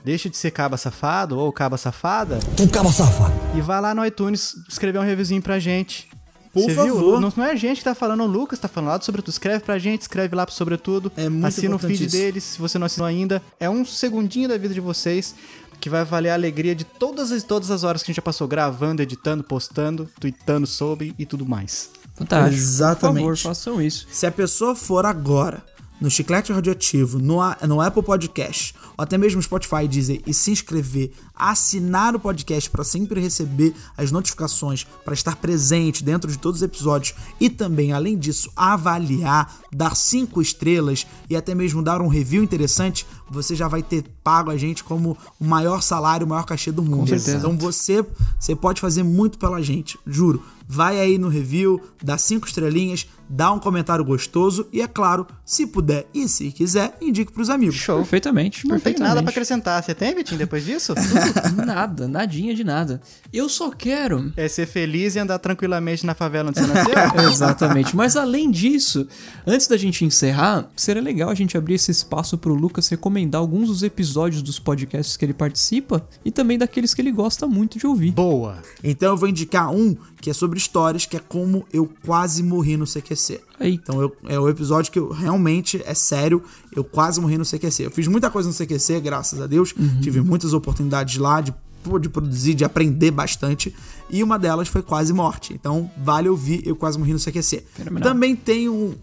deixa 0.04 0.30
de 0.30 0.36
ser 0.36 0.52
caba 0.52 0.76
safado 0.76 1.38
ou 1.40 1.50
caba 1.54 1.78
safada 1.78 2.40
Um 2.60 2.68
cabo 2.68 2.92
safado. 2.92 3.34
e 3.58 3.62
vai 3.62 3.80
lá 3.80 3.96
no 3.96 4.06
iTunes 4.06 4.54
escrever 4.70 5.00
um 5.00 5.04
reviewzinho 5.04 5.42
pra 5.42 5.60
gente. 5.60 6.10
Por 6.56 6.64
Você 6.64 6.74
favor. 6.74 7.12
viu? 7.12 7.20
Não, 7.20 7.34
não 7.36 7.44
é 7.44 7.52
a 7.52 7.56
gente 7.56 7.80
que 7.80 7.84
tá 7.84 7.94
falando, 7.94 8.24
o 8.24 8.26
Lucas 8.26 8.58
tá 8.58 8.70
falando 8.70 8.92
lá 8.92 8.98
do 8.98 9.04
Sobretudo. 9.04 9.30
Escreve 9.34 9.60
pra 9.66 9.78
gente, 9.78 10.04
escreve 10.04 10.34
lá 10.34 10.46
pro 10.46 10.56
Sobretudo. 10.56 11.12
É 11.18 11.28
muito 11.28 11.46
Assina 11.48 11.76
o 11.76 11.78
feed 11.78 12.06
isso. 12.06 12.16
deles, 12.16 12.44
se 12.46 12.60
você 12.60 12.80
não 12.80 12.86
assinou 12.86 13.06
ainda. 13.06 13.42
É 13.60 13.70
um 13.70 13.84
segundinho 13.84 14.48
da 14.48 14.58
vida 14.58 14.74
de 14.74 14.80
vocês 14.80 15.36
que 15.82 15.90
vai 15.90 16.06
valer 16.06 16.30
a 16.30 16.34
alegria 16.34 16.74
de 16.74 16.86
todas 16.86 17.30
as, 17.34 17.44
todas 17.44 17.70
as 17.72 17.84
horas 17.84 18.02
que 18.02 18.06
a 18.10 18.12
gente 18.14 18.16
já 18.16 18.22
passou 18.22 18.48
gravando, 18.48 19.02
editando, 19.02 19.44
postando, 19.44 20.10
tweetando 20.18 20.66
sobre 20.66 21.14
e 21.20 21.26
tudo 21.26 21.46
mais. 21.46 21.90
Fantástico. 22.16 22.56
Exatamente. 22.56 23.24
Por 23.26 23.36
favor, 23.36 23.38
façam 23.38 23.82
isso. 23.82 24.08
Se 24.10 24.26
a 24.26 24.32
pessoa 24.32 24.74
for 24.76 25.06
agora 25.06 25.62
no 26.00 26.10
Chiclete 26.10 26.52
Radioativo, 26.52 27.20
no, 27.20 27.38
no 27.68 27.82
Apple 27.82 28.04
Podcast, 28.04 28.76
ou 28.98 29.04
até 29.04 29.18
mesmo 29.18 29.42
Spotify, 29.42 29.88
dizer 29.88 30.22
e 30.26 30.34
se 30.34 30.52
inscrever, 30.52 31.12
assinar 31.34 32.16
o 32.16 32.20
podcast 32.20 32.70
para 32.70 32.84
sempre 32.84 33.20
receber 33.20 33.74
as 33.98 34.12
notificações, 34.12 34.86
para 35.04 35.14
estar 35.14 35.36
presente 35.38 36.04
dentro 36.04 36.32
de 36.32 36.38
todos 36.38 36.62
os 36.62 36.64
episódios 36.64 37.16
e 37.40 37.50
também, 37.50 37.92
além 37.92 38.18
disso, 38.18 38.52
avaliar, 38.56 39.62
dar 39.72 39.96
cinco 39.96 40.42
estrelas 40.42 41.06
e 41.30 41.36
até 41.36 41.56
mesmo 41.56 41.82
dar 41.82 42.02
um 42.02 42.08
review 42.08 42.44
interessante, 42.44 43.06
você 43.30 43.56
já 43.56 43.68
vai 43.68 43.82
ter 43.82 44.04
pago 44.24 44.52
a 44.52 44.58
gente 44.58 44.84
como 44.84 45.18
o 45.40 45.46
maior 45.46 45.82
salário, 45.82 46.26
o 46.26 46.30
maior 46.30 46.46
cachê 46.46 46.72
do 46.72 46.84
mundo. 46.84 47.10
Então 47.16 47.58
você, 47.58 48.06
você 48.40 48.56
pode 48.56 48.82
fazer 48.82 49.04
muito 49.04 49.38
pela 49.38 49.62
gente, 49.62 49.98
juro. 50.06 50.44
Vai 50.68 51.00
aí 51.00 51.18
no 51.18 51.30
review, 51.30 51.80
dá 52.04 52.18
cinco 52.18 52.48
estrelinhas, 52.48 53.08
dá 53.30 53.52
um 53.52 53.60
comentário 53.60 54.04
gostoso 54.06 54.68
e, 54.72 54.82
é 54.82 54.88
claro, 54.88 55.26
se 55.44 55.66
puder 55.68 56.08
e 56.14 56.28
se 56.28 56.52
quiser, 56.52 56.96
indique 57.02 57.32
pros 57.32 57.50
amigos. 57.50 57.76
Show. 57.76 57.98
Perfeitamente, 57.98 58.64
Não 58.66 58.72
tem 58.76 58.80
perfeitamente. 58.80 59.10
nada 59.10 59.22
pra 59.24 59.32
acrescentar. 59.32 59.84
Você 59.84 59.94
tem, 59.96 60.14
Vitinho, 60.16 60.38
depois 60.38 60.64
disso? 60.66 60.94
Nada, 61.66 62.08
nadinha 62.08 62.54
de 62.54 62.64
nada. 62.64 63.02
Eu 63.34 63.48
só 63.50 63.70
quero. 63.72 64.32
é 64.38 64.48
ser 64.48 64.66
feliz 64.66 65.16
e 65.16 65.20
andar 65.20 65.40
tranquilamente 65.40 66.06
na 66.06 66.14
favela 66.14 66.50
onde 66.50 66.60
você 66.60 66.68
nasceu? 66.68 66.94
Exatamente. 67.30 67.96
Mas 67.96 68.16
além 68.16 68.50
disso, 68.52 69.08
antes 69.46 69.68
da 69.68 69.78
gente 69.78 70.04
encerrar, 70.06 70.70
seria 70.76 71.02
legal 71.02 71.30
a 71.30 71.36
gente 71.36 71.58
abrir 71.58 71.76
esse 71.76 71.92
espaço 71.92 72.38
pro 72.38 72.54
Lucas 72.54 72.88
recomendar 72.88 73.40
alguns 73.42 73.68
dos 73.70 73.84
episódios 73.84 74.42
dos 74.42 74.60
podcasts 74.60 75.18
que 75.18 75.26
ele 75.26 75.34
participa 75.34 76.08
e 76.24 76.32
também 76.32 76.58
daqueles 76.58 76.94
que 76.94 77.02
ele 77.02 77.12
gosta 77.12 77.48
muito 77.48 77.78
de 77.80 77.88
ouvir. 77.88 78.12
Boa. 78.12 78.60
Então 78.84 79.12
eu 79.14 79.18
vou 79.18 79.28
indicar 79.30 79.72
um 79.72 79.96
que 80.22 80.30
é 80.30 80.34
sobre 80.34 80.58
histórias, 80.58 81.06
que 81.06 81.16
é 81.18 81.20
como 81.20 81.66
eu 81.72 81.90
quase 82.04 82.42
morri 82.42 82.78
no 82.78 82.86
CQC. 82.86 83.15
Aí. 83.60 83.74
Então 83.74 84.02
eu- 84.02 84.16
é 84.28 84.40
o 84.40 84.48
episódio 84.50 84.92
que 84.92 85.00
eu 85.00 85.10
realmente 85.12 85.82
é 85.86 85.94
sério, 85.94 86.44
eu 86.76 86.84
quase 86.84 87.20
morri 87.22 87.38
no 87.38 87.46
CQC. 87.46 87.86
Eu 87.86 87.92
fiz 87.92 88.08
muita 88.08 88.30
coisa 88.30 88.48
no 88.50 88.54
CQC, 88.54 89.00
graças 89.00 89.42
a 89.42 89.48
Deus, 89.48 89.74
tive 90.02 90.22
muitas 90.22 90.54
oportunidades 90.54 91.18
lá 91.18 91.42
de, 91.42 91.54
de 92.02 92.10
produzir, 92.10 92.54
de 92.56 92.66
aprender 92.66 93.12
bastante, 93.12 93.74
e 94.10 94.22
uma 94.24 94.38
delas 94.40 94.68
foi 94.68 94.82
quase 94.82 95.14
morte. 95.14 95.54
Então 95.54 95.90
vale 96.04 96.28
ouvir 96.30 96.62
Eu 96.66 96.76
Quase 96.76 96.98
Morri 96.98 97.14
no 97.14 97.20
CQC. 97.20 97.64
Fenomenal. 97.74 98.12
Também 98.12 98.36
tem 98.36 98.70
um, 98.70 98.94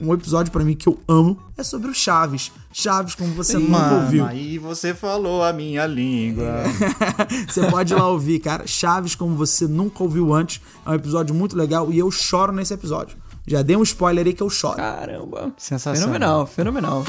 um, 0.00 0.12
episódio 0.14 0.50
pra 0.52 0.64
mim 0.64 0.74
que 0.74 0.88
eu 0.88 0.98
amo, 1.08 1.38
é 1.56 1.62
sobre 1.62 1.90
o 1.90 1.94
Chaves. 1.94 2.50
Chaves, 2.72 3.14
como 3.14 3.32
você 3.34 3.58
nunca 3.58 3.70
Mano, 3.78 4.02
ouviu. 4.04 4.24
aí 4.24 4.56
você 4.58 4.94
falou 4.94 5.42
a 5.42 5.52
minha 5.52 5.86
língua. 5.86 6.62
Você 7.48 7.66
pode 7.66 7.92
ir 7.92 7.96
lá 7.96 8.08
ouvir, 8.08 8.38
cara. 8.38 8.64
Chaves, 8.66 9.14
como 9.14 9.34
você 9.34 9.66
nunca 9.66 10.02
ouviu 10.02 10.32
antes. 10.32 10.60
É 10.86 10.90
um 10.90 10.94
episódio 10.94 11.34
muito 11.34 11.56
legal 11.56 11.92
e 11.92 11.98
eu 11.98 12.10
choro 12.10 12.52
nesse 12.52 12.72
episódio. 12.72 13.16
Já 13.46 13.62
dei 13.62 13.76
um 13.76 13.82
spoiler 13.82 14.26
aí 14.26 14.32
que 14.32 14.42
eu 14.42 14.50
choro. 14.50 14.76
Caramba. 14.76 15.52
Sensacional. 15.56 16.46
Fenomenal, 16.46 16.46
fenomenal. 16.46 17.04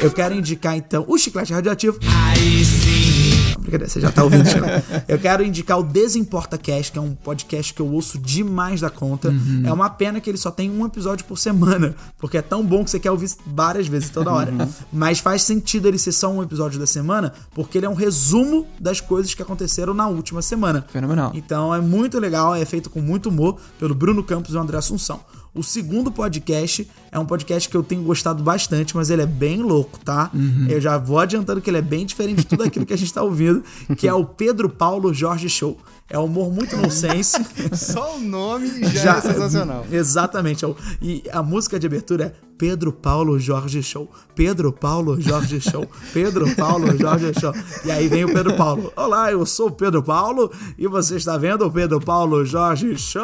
Eu 0.00 0.10
quero 0.10 0.34
indicar 0.34 0.76
então 0.76 1.04
o 1.06 1.18
Chiclete 1.18 1.52
Radioativo. 1.52 1.98
Aí 2.02 2.64
sim. 2.64 2.79
Brincadeira, 3.60 3.88
você 3.88 4.00
já 4.00 4.10
tá 4.10 4.24
ouvindo. 4.24 4.44
Eu 5.06 5.18
quero 5.18 5.44
indicar 5.44 5.78
o 5.78 5.82
Desimporta 5.82 6.58
Cast, 6.58 6.92
que 6.92 6.98
é 6.98 7.02
um 7.02 7.14
podcast 7.14 7.72
que 7.72 7.80
eu 7.80 7.86
ouço 7.86 8.18
demais 8.18 8.80
da 8.80 8.90
conta. 8.90 9.32
É 9.64 9.72
uma 9.72 9.90
pena 9.90 10.20
que 10.20 10.28
ele 10.28 10.38
só 10.38 10.50
tem 10.50 10.70
um 10.70 10.84
episódio 10.86 11.24
por 11.26 11.38
semana, 11.38 11.94
porque 12.18 12.38
é 12.38 12.42
tão 12.42 12.64
bom 12.64 12.84
que 12.84 12.90
você 12.90 12.98
quer 12.98 13.10
ouvir 13.10 13.30
várias 13.46 13.86
vezes, 13.86 14.10
toda 14.10 14.30
hora. 14.32 14.52
Mas 14.92 15.18
faz 15.18 15.42
sentido 15.42 15.86
ele 15.88 15.98
ser 15.98 16.12
só 16.12 16.32
um 16.32 16.42
episódio 16.42 16.78
da 16.78 16.86
semana, 16.86 17.32
porque 17.54 17.78
ele 17.78 17.86
é 17.86 17.88
um 17.88 17.94
resumo 17.94 18.66
das 18.78 19.00
coisas 19.00 19.34
que 19.34 19.42
aconteceram 19.42 19.94
na 19.94 20.08
última 20.08 20.42
semana. 20.42 20.84
Fenomenal. 20.88 21.32
Então 21.34 21.74
é 21.74 21.80
muito 21.80 22.18
legal, 22.18 22.54
é 22.54 22.64
feito 22.64 22.90
com 22.90 23.00
muito 23.00 23.28
humor 23.28 23.58
pelo 23.78 23.94
Bruno 23.94 24.24
Campos 24.24 24.54
e 24.54 24.56
o 24.56 24.60
André 24.60 24.78
Assunção. 24.78 25.20
O 25.54 25.62
segundo 25.62 26.12
podcast 26.12 26.88
é 27.10 27.18
um 27.18 27.26
podcast 27.26 27.68
que 27.68 27.76
eu 27.76 27.82
tenho 27.82 28.02
gostado 28.02 28.42
bastante, 28.42 28.94
mas 28.96 29.10
ele 29.10 29.22
é 29.22 29.26
bem 29.26 29.62
louco, 29.62 29.98
tá? 29.98 30.30
Eu 30.68 30.80
já 30.80 30.96
vou 30.96 31.18
adiantando 31.18 31.60
que 31.60 31.68
ele 31.68 31.78
é 31.78 31.82
bem 31.82 32.06
diferente 32.06 32.38
de 32.38 32.46
tudo 32.46 32.62
aquilo 32.62 32.86
que 32.86 32.92
a 32.92 32.96
gente 32.96 33.12
tá 33.12 33.22
ouvindo, 33.22 33.62
que 33.96 34.06
é 34.06 34.14
o 34.14 34.24
Pedro 34.24 34.68
Paulo 34.68 35.12
Jorge 35.12 35.48
Show. 35.48 35.76
É 36.12 36.18
um 36.18 36.24
humor 36.24 36.52
muito 36.52 36.76
nonsense. 36.76 37.38
Só 37.72 38.16
o 38.16 38.20
nome 38.20 38.84
já, 38.88 39.18
é 39.18 39.20
sensacional. 39.20 39.86
Exatamente. 39.92 40.64
é 40.64 40.68
E 41.00 41.22
a 41.30 41.40
música 41.40 41.78
de 41.78 41.86
abertura 41.86 42.24
é 42.24 42.32
Pedro 42.58 42.92
Paulo 42.92 43.38
Jorge 43.38 43.80
Show. 43.80 44.10
Pedro 44.34 44.72
Paulo 44.72 45.20
Jorge 45.20 45.60
Show. 45.60 45.88
Pedro 46.12 46.52
Paulo 46.56 46.98
Jorge 46.98 47.32
Show. 47.38 47.54
E 47.84 47.92
aí 47.92 48.08
vem 48.08 48.24
o 48.24 48.34
Pedro 48.34 48.56
Paulo. 48.56 48.92
Olá, 48.96 49.30
eu 49.30 49.46
sou 49.46 49.68
o 49.68 49.70
Pedro 49.70 50.02
Paulo 50.02 50.50
e 50.76 50.88
você 50.88 51.14
está 51.14 51.38
vendo 51.38 51.64
o 51.64 51.70
Pedro 51.70 52.00
Paulo 52.00 52.44
Jorge 52.44 52.98
Show. 52.98 53.22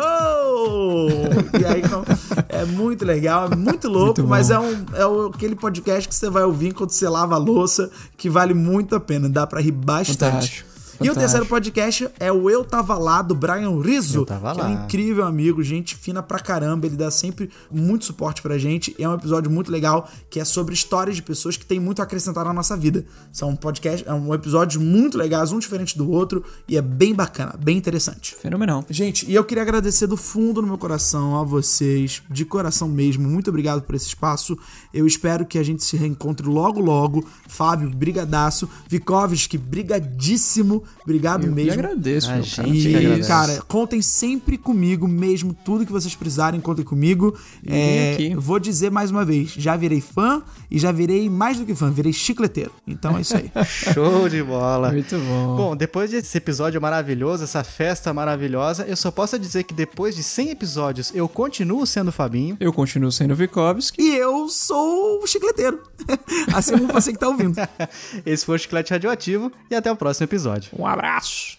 E 1.61 1.65
aí 1.65 1.83
então, 1.85 2.05
é 2.49 2.65
muito 2.65 3.05
legal, 3.05 3.49
é 3.51 3.57
muito 3.57 3.89
louco, 3.89 4.21
Muito 4.21 4.31
mas 4.31 4.49
é, 4.49 4.61
um, 4.61 4.73
é 4.95 5.29
aquele 5.35 5.57
podcast 5.57 6.09
que 6.09 6.15
você 6.15 6.31
vai 6.31 6.45
ouvir 6.45 6.69
enquanto 6.69 6.91
você 6.91 7.09
lava 7.09 7.35
a 7.35 7.39
louça, 7.39 7.91
que 8.17 8.31
vale 8.31 8.55
muito 8.55 8.95
a 8.95 9.01
pena. 9.01 9.29
Dá 9.29 9.45
pra 9.45 9.61
rir 9.61 9.73
bastante. 9.73 10.19
Fantástico. 10.19 10.76
E 11.01 11.11
o 11.11 11.15
terceiro 11.15 11.45
podcast 11.47 12.09
é 12.19 12.33
o 12.33 12.49
Eu 12.49 12.65
Tava 12.65 12.97
Lá, 12.97 13.21
do 13.21 13.35
Brian 13.35 13.81
Rizzo. 13.81 14.21
Eu 14.21 14.27
Tava 14.27 14.55
que 14.55 14.61
Lá. 14.61 14.71
É 14.71 14.73
um 14.73 14.85
incrível 14.85 15.25
amigo, 15.25 15.63
gente 15.63 15.95
fina 15.95 16.23
pra 16.23 16.39
caramba. 16.39 16.87
Ele 16.87 16.97
dá 16.97 17.11
sempre 17.11 17.51
muito 17.71 18.05
suporte 18.05 18.41
pra 18.41 18.57
gente. 18.57 18.95
E 18.99 19.05
é 19.05 19.09
um 19.09 19.15
episódio 19.15 19.51
muito 19.51 19.71
legal, 19.71 20.09
que 20.31 20.41
é 20.41 20.45
sobre 20.45 20.75
histórias 20.75 21.17
de 21.17 21.23
pessoas 21.23 21.57
que 21.57 21.67
têm 21.67 21.79
muito 21.79 22.01
a 22.01 22.05
acrescentar 22.05 22.45
na 22.45 22.53
nossa 22.53 22.77
vida. 22.77 23.05
São 23.33 23.51
um 23.51 23.57
podcast, 23.57 24.07
é 24.09 24.13
um 24.13 24.33
episódios 24.33 24.83
muito 24.83 25.19
legais, 25.19 25.53
um 25.53 25.59
diferente 25.59 25.97
do 25.99 26.11
outro. 26.11 26.45
E 26.67 26.77
é 26.77 26.83
bem 26.83 27.15
bacana, 27.15 27.55
bem 27.63 27.77
interessante. 27.77 28.35
Fenomenal. 28.35 28.85
Gente, 28.89 29.31
e 29.31 29.35
eu 29.35 29.45
queria 29.45 29.63
agradecer 29.63 30.07
do 30.07 30.17
fundo 30.17 30.61
do 30.61 30.67
meu 30.67 30.79
coração 30.79 31.39
a 31.39 31.45
vocês, 31.45 32.23
de 32.31 32.45
coração 32.45 32.89
mesmo. 32.89 33.29
Muito 33.29 33.51
obrigado 33.51 33.83
por 33.83 33.95
esse 33.95 34.07
espaço. 34.07 34.57
Eu 34.93 35.07
espero 35.07 35.45
que 35.45 35.59
a 35.59 35.63
gente 35.63 35.85
se 35.85 35.97
reencontre 35.97 36.47
logo, 36.47 36.81
logo. 36.81 37.27
Fábio, 37.49 37.91
brigadaço. 37.91 38.69
Vikovski, 38.89 39.59
brigadíssimo. 39.59 40.83
Obrigado 41.03 41.45
Eu 41.45 41.49
que 41.51 41.55
mesmo. 41.55 41.73
agradeço, 41.73 42.31
meu 42.33 42.45
cara. 42.45 42.69
E, 42.69 43.05
Eu 43.05 43.27
cara, 43.27 43.63
contem 43.69 44.03
sempre 44.03 44.59
comigo 44.59 45.07
mesmo. 45.07 45.55
Tudo 45.65 45.87
que 45.87 45.93
vocês 45.93 46.15
precisarem, 46.15 46.61
contem 46.61 46.85
comigo. 46.85 47.37
Vem 47.63 48.33
É, 48.33 48.35
vou 48.37 48.59
dizer 48.59 48.91
mais 48.91 49.11
uma 49.11 49.25
vez: 49.25 49.51
já 49.51 49.77
virei 49.77 50.01
fã 50.01 50.43
e 50.71 50.79
já 50.79 50.91
virei 50.91 51.31
mais 51.31 51.59
do 51.59 51.65
que 51.65 51.75
fã, 51.75 51.91
virei 51.91 52.13
chicleteiro. 52.13 52.73
Então 52.87 53.17
é 53.17 53.21
isso 53.21 53.37
aí. 53.37 53.51
Show 53.95 54.29
de 54.29 54.43
bola. 54.43 54.91
Muito 54.91 55.17
bom. 55.19 55.57
Bom, 55.57 55.77
depois 55.77 56.11
desse 56.11 56.37
episódio 56.37 56.81
maravilhoso, 56.81 57.45
essa 57.45 57.63
festa 57.63 58.13
maravilhosa, 58.13 58.85
eu 58.87 58.97
só 58.97 59.11
posso 59.11 59.39
dizer 59.39 59.65
que 59.65 59.75
depois 59.75 60.17
de 60.17 60.23
100 60.23 60.51
episódios 60.51 61.13
eu 61.15 61.29
continuo 61.29 61.87
sendo 61.87 62.11
Fabinho. 62.11 62.57
Eu 62.59 62.73
continuo 62.73 63.13
sendo 63.13 63.35
Vikovski. 63.35 64.01
E 64.01 64.17
eu 64.17 64.49
sou 64.49 65.23
o 65.23 65.27
chicleteiro. 65.27 65.81
assim 66.55 66.79
como 66.79 66.93
você 66.93 67.13
que 67.13 67.19
tá 67.19 67.29
ouvindo. 67.29 67.57
Esse 68.25 68.45
foi 68.45 68.57
o 68.57 68.59
Chiclete 68.59 68.93
Radioativo 68.93 69.53
e 69.71 69.75
até 69.75 69.91
o 69.91 69.97
próximo 69.97 70.25
episódio. 70.25 70.71
Um 70.79 70.87
abraço. 70.87 71.57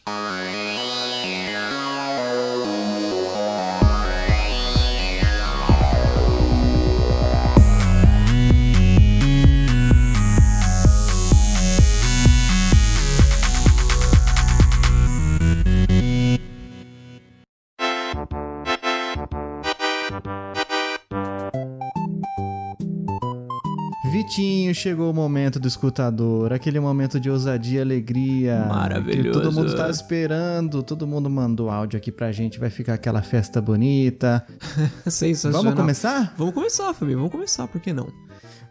Chegou 24.78 25.12
o 25.12 25.14
momento 25.14 25.60
do 25.60 25.68
escutador, 25.68 26.54
aquele 26.54 26.80
momento 26.80 27.20
de 27.20 27.30
ousadia 27.30 27.80
e 27.80 27.82
alegria. 27.82 28.66
Maravilhoso. 28.70 29.24
Que 29.24 29.32
todo 29.32 29.52
mundo 29.52 29.76
tá 29.76 29.90
esperando, 29.90 30.84
todo 30.84 31.08
mundo 31.08 31.30
mandou 31.30 31.70
áudio 31.70 31.98
aqui 31.98 32.12
pra 32.12 32.32
gente, 32.32 32.60
vai 32.60 32.70
ficar 32.70 32.94
aquela 32.94 33.22
festa 33.22 33.60
bonita. 33.60 34.46
Sensacional. 35.08 35.64
Vamos 35.64 35.80
começar? 35.80 36.34
Vamos 36.38 36.54
começar, 36.54 36.94
Fabinho. 36.94 37.18
Vamos 37.18 37.32
começar, 37.32 37.68
por 37.68 37.82
que 37.82 37.92
não? 37.92 38.08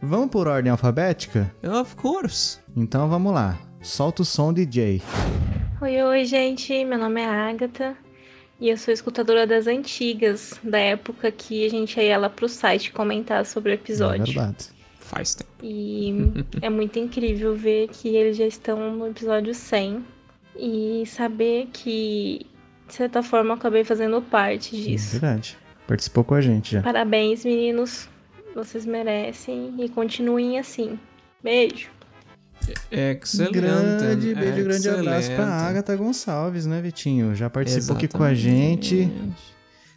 Vamos 0.01 0.31
por 0.31 0.47
ordem 0.47 0.71
alfabética? 0.71 1.53
Of 1.63 1.97
course. 1.97 2.59
Então 2.77 3.09
vamos 3.09 3.33
lá. 3.33 3.59
Solta 3.83 4.23
o 4.23 4.25
som, 4.25 4.53
DJ. 4.53 5.03
Oi, 5.81 6.03
oi, 6.03 6.25
gente. 6.25 6.85
Meu 6.85 6.99
nome 6.99 7.21
é 7.21 7.27
Agatha 7.27 7.97
e 8.61 8.69
eu 8.69 8.77
sou 8.77 8.93
escutadora 8.93 9.47
das 9.47 9.67
antigas, 9.67 10.59
da 10.63 10.79
época 10.79 11.31
que 11.31 11.67
a 11.67 11.69
gente 11.69 12.01
ia 12.01 12.17
lá 12.17 12.31
pro 12.31 12.49
site 12.49 12.93
comentar 12.93 13.45
sobre 13.45 13.73
o 13.73 13.75
episódio. 13.75 14.23
É 14.23 14.27
verdade. 14.27 14.76
Faz 15.07 15.37
tempo. 15.37 15.51
E 15.63 16.13
é 16.61 16.69
muito 16.69 16.99
incrível 16.99 17.55
ver 17.55 17.89
que 17.89 18.09
eles 18.09 18.37
já 18.37 18.47
estão 18.47 18.97
no 18.97 19.07
episódio 19.07 19.55
100 19.55 20.05
e 20.59 21.05
saber 21.07 21.69
que, 21.73 22.45
de 22.89 22.95
certa 22.95 23.23
forma, 23.23 23.51
eu 23.51 23.55
acabei 23.55 23.85
fazendo 23.85 24.21
parte 24.21 24.77
disso. 24.77 25.13
Verdade. 25.13 25.57
Participou 25.87 26.25
com 26.25 26.35
a 26.35 26.41
gente 26.41 26.73
já. 26.73 26.83
Parabéns, 26.83 27.45
meninos. 27.45 28.09
Vocês 28.55 28.85
merecem 28.85 29.75
e 29.79 29.89
continuem 29.89 30.59
assim. 30.59 30.99
Beijo. 31.41 31.89
Excelente. 32.91 33.53
Grande 33.53 34.35
beijo, 34.35 34.65
grande 34.65 34.89
abraço 34.89 35.29
pra 35.29 35.45
Excelente. 35.45 35.63
Agatha 35.69 35.95
Gonçalves, 35.95 36.67
né, 36.67 36.81
Vitinho? 36.81 37.33
Já 37.35 37.49
participou 37.49 37.95
aqui 37.97 38.09
com 38.09 38.25
a 38.25 38.35
gente. 38.35 39.09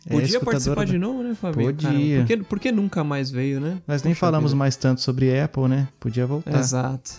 É 0.09 0.13
Podia 0.13 0.25
escutadora 0.25 0.51
participar 0.51 0.85
da- 0.85 0.91
de 0.91 0.97
novo, 0.97 1.21
né, 1.21 1.35
Fabinho? 1.39 1.65
Podia. 1.67 2.17
Por, 2.19 2.25
que, 2.27 2.37
por 2.37 2.59
que 2.59 2.71
nunca 2.71 3.03
mais 3.03 3.29
veio, 3.29 3.59
né? 3.61 3.77
Nós 3.87 4.01
nem 4.01 4.13
Poxa 4.13 4.19
falamos 4.21 4.51
vida. 4.51 4.57
mais 4.59 4.75
tanto 4.75 5.01
sobre 5.01 5.39
Apple, 5.39 5.67
né? 5.67 5.87
Podia 5.99 6.25
voltar. 6.25 6.57
Exato. 6.59 7.11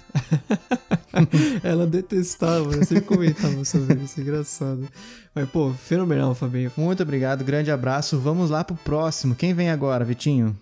Ela 1.62 1.86
detestava, 1.86 2.74
eu 2.74 2.84
sempre 2.84 3.04
comentava 3.04 3.64
sobre 3.64 3.94
isso, 4.02 4.20
engraçado. 4.20 4.88
Mas, 5.34 5.48
pô, 5.48 5.70
fenomenal, 5.70 6.34
Fabinho. 6.34 6.72
Muito 6.76 7.02
obrigado, 7.02 7.44
grande 7.44 7.70
abraço. 7.70 8.18
Vamos 8.18 8.50
lá 8.50 8.64
pro 8.64 8.74
próximo. 8.76 9.34
Quem 9.34 9.54
vem 9.54 9.70
agora, 9.70 10.04
Vitinho? 10.04 10.56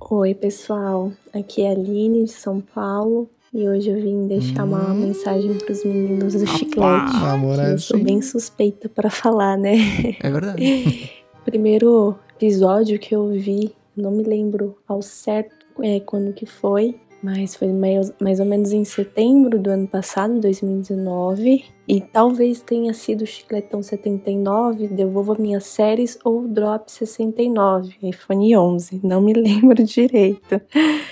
Oi, 0.00 0.34
pessoal. 0.34 1.10
Aqui 1.32 1.62
é 1.62 1.68
a 1.70 1.72
Aline 1.72 2.24
de 2.26 2.32
São 2.32 2.60
Paulo 2.60 3.30
e 3.54 3.66
hoje 3.68 3.88
eu 3.88 3.96
vim 4.00 4.26
deixar 4.26 4.64
uma 4.64 4.92
mensagem 4.94 5.54
pros 5.54 5.82
meninos 5.84 6.34
do 6.34 6.46
Chiclete. 6.46 7.16
amor, 7.24 7.58
eu 7.58 7.78
sou 7.78 8.02
bem 8.02 8.20
suspeita 8.20 8.88
pra 8.90 9.08
falar, 9.08 9.56
né? 9.56 9.76
É 10.20 10.30
verdade. 10.30 11.10
Primeiro 11.44 12.16
episódio 12.36 12.98
que 12.98 13.14
eu 13.14 13.28
vi, 13.28 13.74
não 13.96 14.10
me 14.10 14.22
lembro 14.22 14.76
ao 14.86 15.02
certo 15.02 15.66
é, 15.82 16.00
quando 16.00 16.32
que 16.32 16.46
foi, 16.46 17.00
mas 17.22 17.54
foi 17.54 17.68
mais, 17.68 18.12
mais 18.20 18.40
ou 18.40 18.46
menos 18.46 18.72
em 18.72 18.84
setembro 18.84 19.58
do 19.58 19.70
ano 19.70 19.86
passado, 19.86 20.40
2019. 20.40 21.64
E 21.86 22.00
talvez 22.00 22.60
tenha 22.60 22.92
sido 22.92 23.22
o 23.22 23.26
Chicletão 23.26 23.82
79, 23.82 24.88
Devolva 24.88 25.36
Minhas 25.38 25.64
Séries 25.64 26.18
ou 26.24 26.48
Drop 26.48 26.90
69, 26.90 27.94
iPhone 28.02 28.56
11. 28.56 29.00
Não 29.04 29.20
me 29.20 29.32
lembro 29.38 29.84
direito. 29.84 30.60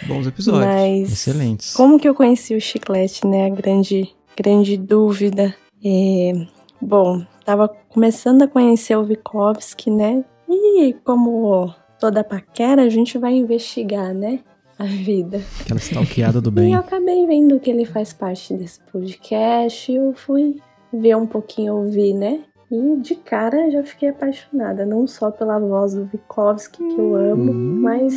Bons 0.07 0.26
episódios. 0.26 0.64
Mas 0.64 1.12
Excelentes. 1.12 1.74
como 1.74 1.99
que 1.99 2.09
eu 2.09 2.14
conheci 2.14 2.55
o 2.55 2.61
chiclete, 2.61 3.26
né? 3.26 3.47
A 3.47 3.51
grande, 3.51 4.11
grande 4.37 4.76
dúvida. 4.76 5.55
É, 5.85 6.33
bom, 6.81 7.24
tava 7.51 7.68
começando 7.88 8.42
a 8.42 8.48
conhecer 8.48 8.96
o 8.96 9.03
Vikovski, 9.03 9.90
né? 9.90 10.24
E 10.48 10.94
como 11.05 11.74
toda 11.98 12.22
paquera, 12.22 12.82
a 12.82 12.88
gente 12.88 13.18
vai 13.18 13.34
investigar, 13.34 14.14
né? 14.14 14.38
A 14.78 14.84
vida. 14.84 15.42
Aquela 15.61 15.80
stalkeada 15.80 16.40
do 16.40 16.48
E 16.51 16.53
bem. 16.53 16.72
eu 16.74 16.78
acabei 16.78 17.26
vendo 17.26 17.59
que 17.59 17.68
ele 17.68 17.84
faz 17.84 18.12
parte 18.12 18.55
desse 18.55 18.78
podcast 18.92 19.90
e 19.90 19.96
eu 19.96 20.14
fui 20.14 20.61
ver 20.92 21.16
um 21.16 21.26
pouquinho, 21.26 21.74
ouvir, 21.74 22.14
né? 22.14 22.40
E 22.70 22.96
de 22.98 23.16
cara 23.16 23.68
já 23.68 23.82
fiquei 23.82 24.10
apaixonada, 24.10 24.86
não 24.86 25.04
só 25.04 25.28
pela 25.30 25.58
voz 25.58 25.94
do 25.94 26.04
Vikovski, 26.04 26.78
que 26.78 27.00
eu 27.00 27.16
amo, 27.16 27.52
mas 27.52 28.14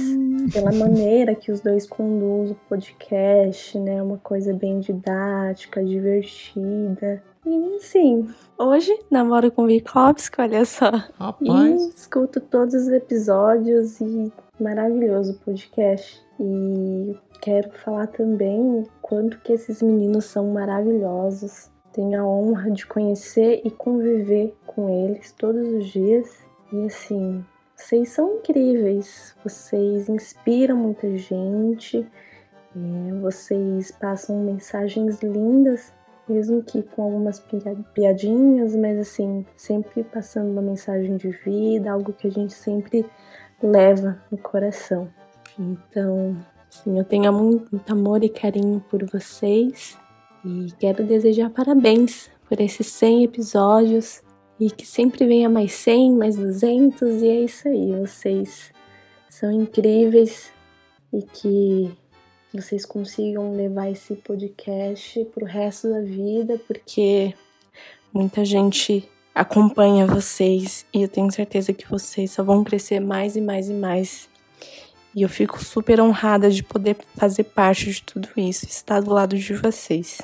pela 0.53 0.71
maneira 0.71 1.33
que 1.33 1.51
os 1.51 1.59
dois 1.59 1.87
conduzem 1.87 2.53
o 2.53 2.69
podcast, 2.69 3.79
né? 3.79 4.01
Uma 4.01 4.19
coisa 4.19 4.53
bem 4.53 4.79
didática, 4.79 5.83
divertida. 5.83 7.23
E 7.45 7.75
assim, 7.77 8.29
hoje 8.57 8.95
namoro 9.09 9.51
com 9.51 9.63
o 9.63 9.67
Vikovski, 9.67 10.39
olha 10.39 10.63
só. 10.65 10.91
Rapaz. 11.19 11.81
E 11.81 11.89
escuto 11.89 12.39
todos 12.39 12.75
os 12.75 12.89
episódios 12.89 13.99
e 13.99 14.31
maravilhoso 14.59 15.33
o 15.33 15.39
podcast. 15.39 16.23
E 16.39 17.17
quero 17.41 17.71
falar 17.71 18.07
também 18.07 18.61
o 18.61 18.87
quanto 19.01 19.39
que 19.39 19.51
esses 19.51 19.81
meninos 19.81 20.25
são 20.25 20.53
maravilhosos. 20.53 21.72
Tenho 21.93 22.19
a 22.19 22.27
honra 22.27 22.71
de 22.71 22.87
conhecer 22.87 23.61
e 23.63 23.69
conviver 23.69 24.55
com 24.65 24.89
eles 24.89 25.31
todos 25.31 25.67
os 25.71 25.85
dias. 25.85 26.43
E 26.71 26.85
assim, 26.87 27.45
vocês 27.75 28.09
são 28.09 28.37
incríveis. 28.37 29.35
Vocês 29.43 30.09
inspiram 30.09 30.75
muita 30.75 31.15
gente. 31.17 32.05
é, 32.75 33.13
vocês 33.21 33.91
passam 33.91 34.43
mensagens 34.43 35.21
lindas, 35.21 35.93
mesmo 36.27 36.63
que 36.63 36.81
com 36.81 37.03
algumas 37.03 37.39
pia- 37.39 37.77
piadinhas, 37.93 38.75
mas 38.75 38.97
assim, 38.97 39.45
sempre 39.55 40.03
passando 40.03 40.49
uma 40.49 40.61
mensagem 40.63 41.15
de 41.15 41.29
vida, 41.29 41.91
algo 41.91 42.11
que 42.11 42.27
a 42.27 42.31
gente 42.31 42.53
sempre 42.53 43.05
leva 43.61 44.17
no 44.31 44.37
coração. 44.39 45.07
Então, 45.59 46.35
assim, 46.67 46.97
eu 46.97 47.03
tenho 47.03 47.31
muito 47.31 47.69
amor 47.91 48.23
e 48.23 48.29
carinho 48.29 48.83
por 48.89 49.05
vocês 49.05 49.95
e 50.45 50.71
quero 50.79 51.03
desejar 51.03 51.49
parabéns 51.49 52.29
por 52.47 52.59
esses 52.59 52.87
100 52.87 53.23
episódios 53.23 54.21
e 54.59 54.69
que 54.69 54.85
sempre 54.85 55.25
venha 55.25 55.49
mais 55.49 55.73
100, 55.73 56.13
mais 56.13 56.35
200 56.35 57.21
e 57.21 57.27
é 57.27 57.41
isso 57.43 57.67
aí. 57.67 57.91
Vocês 57.99 58.71
são 59.29 59.51
incríveis 59.51 60.51
e 61.11 61.21
que 61.21 61.91
vocês 62.53 62.85
consigam 62.85 63.55
levar 63.55 63.89
esse 63.89 64.15
podcast 64.15 65.25
pro 65.33 65.45
resto 65.45 65.89
da 65.89 66.01
vida, 66.01 66.59
porque 66.67 67.33
muita 68.13 68.45
gente 68.45 69.09
acompanha 69.33 70.05
vocês 70.05 70.85
e 70.93 71.01
eu 71.01 71.07
tenho 71.07 71.31
certeza 71.31 71.73
que 71.73 71.89
vocês 71.89 72.31
só 72.31 72.43
vão 72.43 72.63
crescer 72.63 72.99
mais 72.99 73.35
e 73.35 73.41
mais 73.41 73.69
e 73.69 73.73
mais. 73.73 74.29
E 75.15 75.21
eu 75.21 75.29
fico 75.29 75.63
super 75.63 75.99
honrada 76.01 76.49
de 76.49 76.63
poder 76.63 76.97
fazer 77.15 77.43
parte 77.43 77.91
de 77.91 78.03
tudo 78.03 78.29
isso, 78.35 78.65
estar 78.65 78.99
do 78.99 79.11
lado 79.11 79.37
de 79.37 79.53
vocês. 79.53 80.21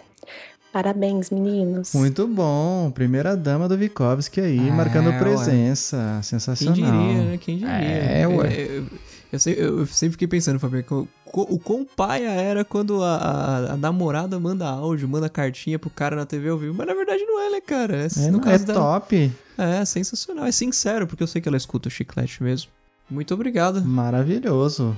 Parabéns, 0.72 1.30
meninos. 1.32 1.94
Muito 1.94 2.28
bom. 2.28 2.92
Primeira 2.92 3.36
dama 3.36 3.68
do 3.68 3.76
Vikovski 3.78 4.40
aí, 4.40 4.60
marcando 4.72 5.12
presença. 5.18 5.98
É, 5.98 6.14
Quem 6.16 6.24
Sensacional. 6.24 6.74
diria, 6.76 7.24
né? 7.26 7.38
Quem 7.38 7.58
diria. 7.58 7.72
É, 7.74 8.28
ué. 8.28 8.54
Eu, 8.78 8.86
eu, 9.34 9.40
sei- 9.40 9.56
eu 9.58 9.86
sempre 9.88 10.12
fiquei 10.12 10.28
pensando, 10.28 10.60
Fabio, 10.60 10.84
que 10.84 10.94
o, 10.94 11.60
quão 11.60 11.84
paia 11.86 12.30
era 12.30 12.64
quando 12.64 13.04
a, 13.04 13.16
a- 13.18 13.74
a 13.74 13.78
namorada 13.78 14.40
manda 14.40 14.68
áudio, 14.68 15.10
manda 15.10 15.28
cartinha 15.28 15.80
pro 15.80 15.90
cara 15.90 16.16
na 16.16 16.26
TV 16.26 16.50
ao 16.50 16.58
vivo. 16.58 16.76
Mas 16.78 16.86
na 16.88 16.94
verdade 16.94 17.24
não 17.26 17.40
é, 17.42 17.50
né, 17.50 17.62
cara? 17.62 17.96
É, 17.98 18.06
É, 18.06 18.26
no 18.28 18.34
não, 18.34 18.40
caso 18.40 18.64
é 18.64 18.68
da- 18.68 18.74
top. 18.76 19.32
É, 19.58 19.84
sensacional. 19.86 20.46
É 20.46 20.52
sincero, 20.52 21.08
porque 21.08 21.24
eu 21.24 21.28
sei 21.28 21.42
que 21.42 21.48
ela 21.50 21.58
escuta 21.58 21.88
o 21.88 21.92
chiclete 21.92 22.44
mesmo. 22.44 22.70
Muito 23.10 23.34
obrigado. 23.34 23.84
Maravilhoso. 23.84 24.96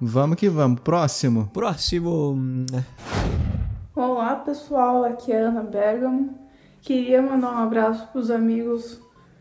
Vamos 0.00 0.36
que 0.36 0.48
vamos. 0.48 0.80
Próximo. 0.80 1.50
Próximo. 1.52 2.64
Hum, 4.00 4.10
Olá 4.10 4.36
pessoal, 4.36 5.04
aqui 5.04 5.30
é 5.30 5.42
a 5.42 5.48
Ana 5.48 5.62
Bergamo. 5.62 6.34
Queria 6.80 7.20
mandar 7.20 7.52
um 7.52 7.58
abraço 7.58 8.08
pros 8.08 8.30
amigos 8.30 8.98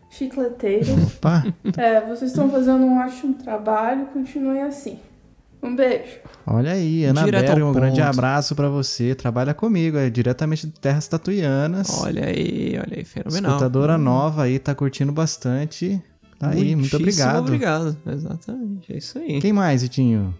chicleteiros. 0.09 0.89
Opa. 1.15 1.45
É, 1.77 2.01
vocês 2.01 2.31
estão 2.31 2.49
fazendo 2.49 2.83
um 2.83 2.99
ótimo 2.99 3.35
trabalho, 3.35 4.07
continuem 4.07 4.61
assim. 4.63 4.99
Um 5.61 5.75
beijo. 5.75 6.19
Olha 6.45 6.71
aí, 6.71 7.05
Ana 7.05 7.23
Direto 7.23 7.47
Bergamo, 7.47 7.71
um 7.71 7.73
grande 7.73 8.01
abraço 8.01 8.55
pra 8.55 8.69
você. 8.69 9.15
Trabalha 9.15 9.53
comigo, 9.53 9.97
é 9.97 10.09
diretamente 10.09 10.67
de 10.67 10.73
Terras 10.73 11.07
Tatuianas. 11.07 12.01
Olha 12.01 12.25
aí, 12.25 12.77
olha 12.77 12.97
aí, 12.97 13.03
fenomenal. 13.03 13.51
Escutadora 13.51 13.97
nova 13.97 14.43
aí, 14.43 14.59
tá 14.59 14.73
curtindo 14.75 15.11
bastante. 15.11 16.01
Tá 16.37 16.49
aí, 16.49 16.75
muito 16.75 16.95
obrigado. 16.95 17.39
obrigado. 17.39 17.97
Exatamente, 18.05 18.93
é 18.93 18.97
isso 18.97 19.19
aí. 19.19 19.41
Quem 19.41 19.51
mais, 19.51 19.83
Itinho? 19.83 20.33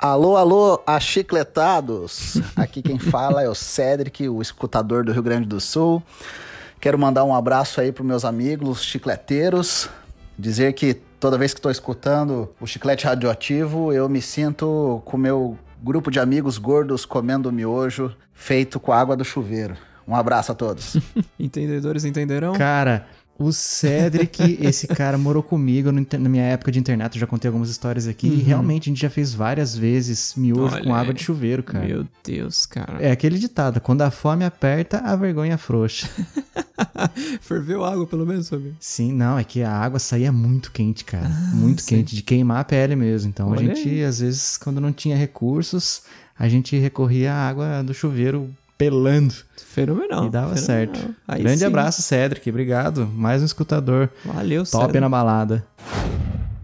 Alô, 0.00 0.36
alô, 0.36 0.80
achicletados! 0.86 2.40
Aqui 2.54 2.80
quem 2.80 3.00
fala 3.00 3.42
é 3.42 3.48
o 3.48 3.54
Cedric, 3.54 4.28
o 4.28 4.40
escutador 4.40 5.02
do 5.04 5.10
Rio 5.10 5.24
Grande 5.24 5.48
do 5.48 5.58
Sul. 5.60 6.00
Quero 6.80 6.96
mandar 6.96 7.24
um 7.24 7.34
abraço 7.34 7.80
aí 7.80 7.90
para 7.90 8.04
meus 8.04 8.24
amigos 8.24 8.84
chicleteiros. 8.84 9.90
Dizer 10.38 10.74
que 10.74 10.94
toda 10.94 11.36
vez 11.36 11.52
que 11.52 11.58
estou 11.58 11.72
escutando 11.72 12.48
o 12.60 12.66
chiclete 12.66 13.06
radioativo, 13.06 13.92
eu 13.92 14.08
me 14.08 14.22
sinto 14.22 15.02
com 15.04 15.16
o 15.16 15.20
meu 15.20 15.58
grupo 15.82 16.12
de 16.12 16.20
amigos 16.20 16.58
gordos 16.58 17.04
comendo 17.04 17.50
miojo 17.50 18.14
feito 18.32 18.78
com 18.78 18.92
a 18.92 19.00
água 19.00 19.16
do 19.16 19.24
chuveiro. 19.24 19.76
Um 20.06 20.14
abraço 20.14 20.52
a 20.52 20.54
todos. 20.54 20.96
Entendedores 21.36 22.04
entenderão? 22.04 22.52
Cara, 22.52 23.04
o 23.38 23.52
Cedric, 23.52 24.58
esse 24.60 24.86
cara 24.88 25.16
morou 25.16 25.42
comigo 25.42 25.92
no 25.92 26.04
na 26.18 26.28
minha 26.28 26.42
época 26.44 26.72
de 26.72 26.78
internet, 26.78 27.14
eu 27.14 27.20
já 27.20 27.26
contei 27.26 27.48
algumas 27.48 27.70
histórias 27.70 28.06
aqui, 28.08 28.26
e 28.26 28.30
Uhum. 28.32 28.42
realmente 28.44 28.88
a 28.88 28.90
gente 28.92 29.00
já 29.00 29.08
fez 29.10 29.32
várias 29.32 29.76
vezes 29.76 30.34
miojo 30.36 30.74
Olha 30.74 30.82
com 30.84 30.94
água 30.94 31.14
de 31.14 31.22
chuveiro, 31.22 31.62
cara. 31.62 31.86
Meu 31.86 32.06
Deus, 32.24 32.66
cara. 32.66 32.98
É 33.00 33.10
aquele 33.10 33.38
ditado, 33.38 33.80
quando 33.80 34.02
a 34.02 34.10
fome 34.10 34.44
aperta, 34.44 34.98
a 34.98 35.14
vergonha 35.16 35.56
frouxa. 35.56 36.08
Ferveu 37.40 37.84
água, 37.84 38.06
pelo 38.06 38.26
menos, 38.26 38.48
Fabio? 38.48 38.74
Sim, 38.80 39.12
não, 39.12 39.38
é 39.38 39.44
que 39.44 39.62
a 39.62 39.72
água 39.72 39.98
saía 39.98 40.30
muito 40.32 40.70
quente, 40.72 41.04
cara. 41.04 41.28
muito 41.28 41.84
quente, 41.84 42.14
de 42.14 42.22
queimar 42.22 42.60
a 42.60 42.64
pele 42.64 42.94
mesmo. 42.96 43.28
Então 43.30 43.48
a 43.48 43.50
Olha 43.52 43.74
gente, 43.74 43.88
aí. 43.88 44.04
às 44.04 44.20
vezes, 44.20 44.56
quando 44.56 44.80
não 44.80 44.92
tinha 44.92 45.16
recursos, 45.16 46.02
a 46.38 46.48
gente 46.48 46.76
recorria 46.76 47.32
à 47.32 47.48
água 47.48 47.82
do 47.82 47.92
chuveiro 47.94 48.48
pelando. 48.78 49.34
Fenomenal. 49.56 50.26
E 50.26 50.30
dava 50.30 50.54
fenomenal. 50.56 50.94
certo. 50.94 51.14
Aí 51.26 51.42
Grande 51.42 51.58
sim. 51.58 51.64
abraço, 51.66 52.00
Cedric. 52.00 52.48
Obrigado. 52.48 53.06
Mais 53.06 53.42
um 53.42 53.44
escutador. 53.44 54.10
Valeu, 54.24 54.62
Top 54.64 54.84
Cedric. 54.86 55.00
na 55.00 55.08
balada. 55.08 55.66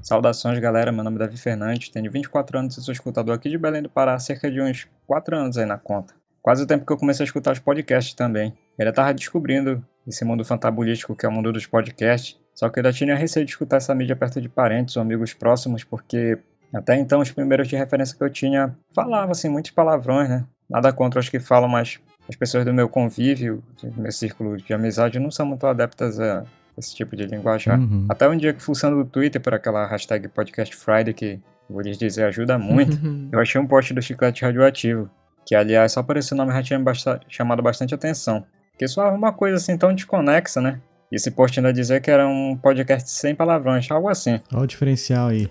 Saudações, 0.01 0.59
galera. 0.59 0.93
Meu 0.93 1.03
nome 1.03 1.17
é 1.17 1.21
Davi 1.21 1.37
Fernandes, 1.37 1.89
tenho 1.89 2.11
24 2.11 2.59
anos 2.59 2.77
e 2.77 2.83
sou 2.83 2.93
escutador 2.93 3.35
aqui 3.35 3.49
de 3.51 3.59
Belém 3.59 3.83
do 3.83 3.89
Pará 3.89 4.15
há 4.15 4.19
cerca 4.19 4.51
de 4.51 4.61
uns 4.61 4.87
4 5.07 5.37
anos 5.37 5.57
aí 5.59 5.67
na 5.67 5.79
conta. 5.79 6.15
Quase 6.43 6.63
o 6.63 6.67
tempo 6.67 6.85
que 6.85 6.93
eu 6.93 6.97
comecei 6.99 7.25
a 7.25 7.27
escutar 7.27 7.53
os 7.53 7.59
podcasts 7.59 8.13
também. 8.15 8.49
Eu 8.79 8.85
ainda 8.85 8.93
tava 8.93 9.15
descobrindo 9.15 9.83
esse 10.07 10.23
mundo 10.25 10.45
fantabulístico 10.45 11.17
que 11.17 11.25
é 11.25 11.29
o 11.29 11.33
mundo 11.33 11.51
dos 11.51 11.67
podcasts, 11.67 12.37
só 12.55 12.69
que 12.69 12.79
eu 12.79 12.83
ainda 12.83 12.93
tinha 12.93 13.17
receio 13.17 13.47
de 13.47 13.53
escutar 13.53 13.79
essa 13.79 13.95
mídia 13.95 14.15
perto 14.15 14.41
de 14.43 14.49
parentes 14.49 14.95
ou 14.97 15.03
amigos 15.03 15.33
próximos, 15.33 15.83
porque 15.85 16.39
até 16.75 16.97
então 16.97 17.21
os 17.21 17.31
primeiros 17.31 17.67
de 17.67 17.75
referência 17.77 18.15
que 18.15 18.23
eu 18.23 18.29
tinha 18.29 18.77
falavam 18.95 19.31
assim 19.31 19.49
muitos 19.49 19.71
palavrões, 19.71 20.29
né? 20.29 20.45
Nada 20.69 20.93
contra 20.93 21.21
os 21.21 21.29
que 21.29 21.39
falam, 21.39 21.69
mas 21.69 21.99
as 22.29 22.37
pessoas 22.37 22.65
do 22.65 22.73
meu 22.73 22.89
convívio, 22.89 23.63
do 23.83 24.01
meu 24.01 24.13
círculo 24.13 24.57
de 24.57 24.73
amizade, 24.73 25.19
não 25.19 25.31
são 25.31 25.45
muito 25.47 25.67
adeptas 25.67 26.19
a 26.19 26.45
esse 26.77 26.95
tipo 26.95 27.15
de 27.15 27.27
linguajar. 27.27 27.79
Uhum. 27.79 28.07
Até 28.09 28.29
um 28.29 28.37
dia 28.37 28.53
que 28.53 28.63
fuçando 28.63 28.99
o 28.99 29.05
Twitter 29.05 29.41
por 29.41 29.55
aquela 29.55 29.87
hashtag 29.87 30.29
Podcast 30.29 30.75
Friday, 30.75 31.13
que 31.15 31.39
vou 31.69 31.81
lhes 31.83 31.97
dizer 31.99 32.25
ajuda 32.25 32.59
muito, 32.59 32.99
eu 33.31 33.39
achei 33.41 33.61
um 33.61 33.67
post 33.67 33.93
do 33.95 34.03
Chiclete 34.03 34.45
Radioativo, 34.45 35.09
que 35.47 35.55
aliás 35.55 35.93
só 35.93 36.03
por 36.03 36.17
esse 36.17 36.35
nome 36.35 36.53
já 36.53 36.63
tinha 36.63 36.79
basta- 36.79 37.21
chamado 37.29 37.63
bastante 37.63 37.95
atenção. 37.95 38.45
Porque 38.73 38.89
soava 38.89 39.15
uma 39.17 39.33
coisa 39.33 39.57
assim 39.57 39.79
tão 39.79 39.95
desconexa, 39.95 40.61
né? 40.61 40.81
E 41.13 41.17
esse 41.17 41.31
post 41.31 41.61
ainda 41.61 41.73
dizia 41.73 42.01
que 42.01 42.11
era 42.11 42.27
um 42.27 42.57
podcast 42.57 43.09
sem 43.09 43.35
palavrões, 43.37 43.89
algo 43.91 44.09
assim. 44.09 44.41
Olha 44.53 44.63
o 44.65 44.67
diferencial 44.67 45.29
aí. 45.29 45.49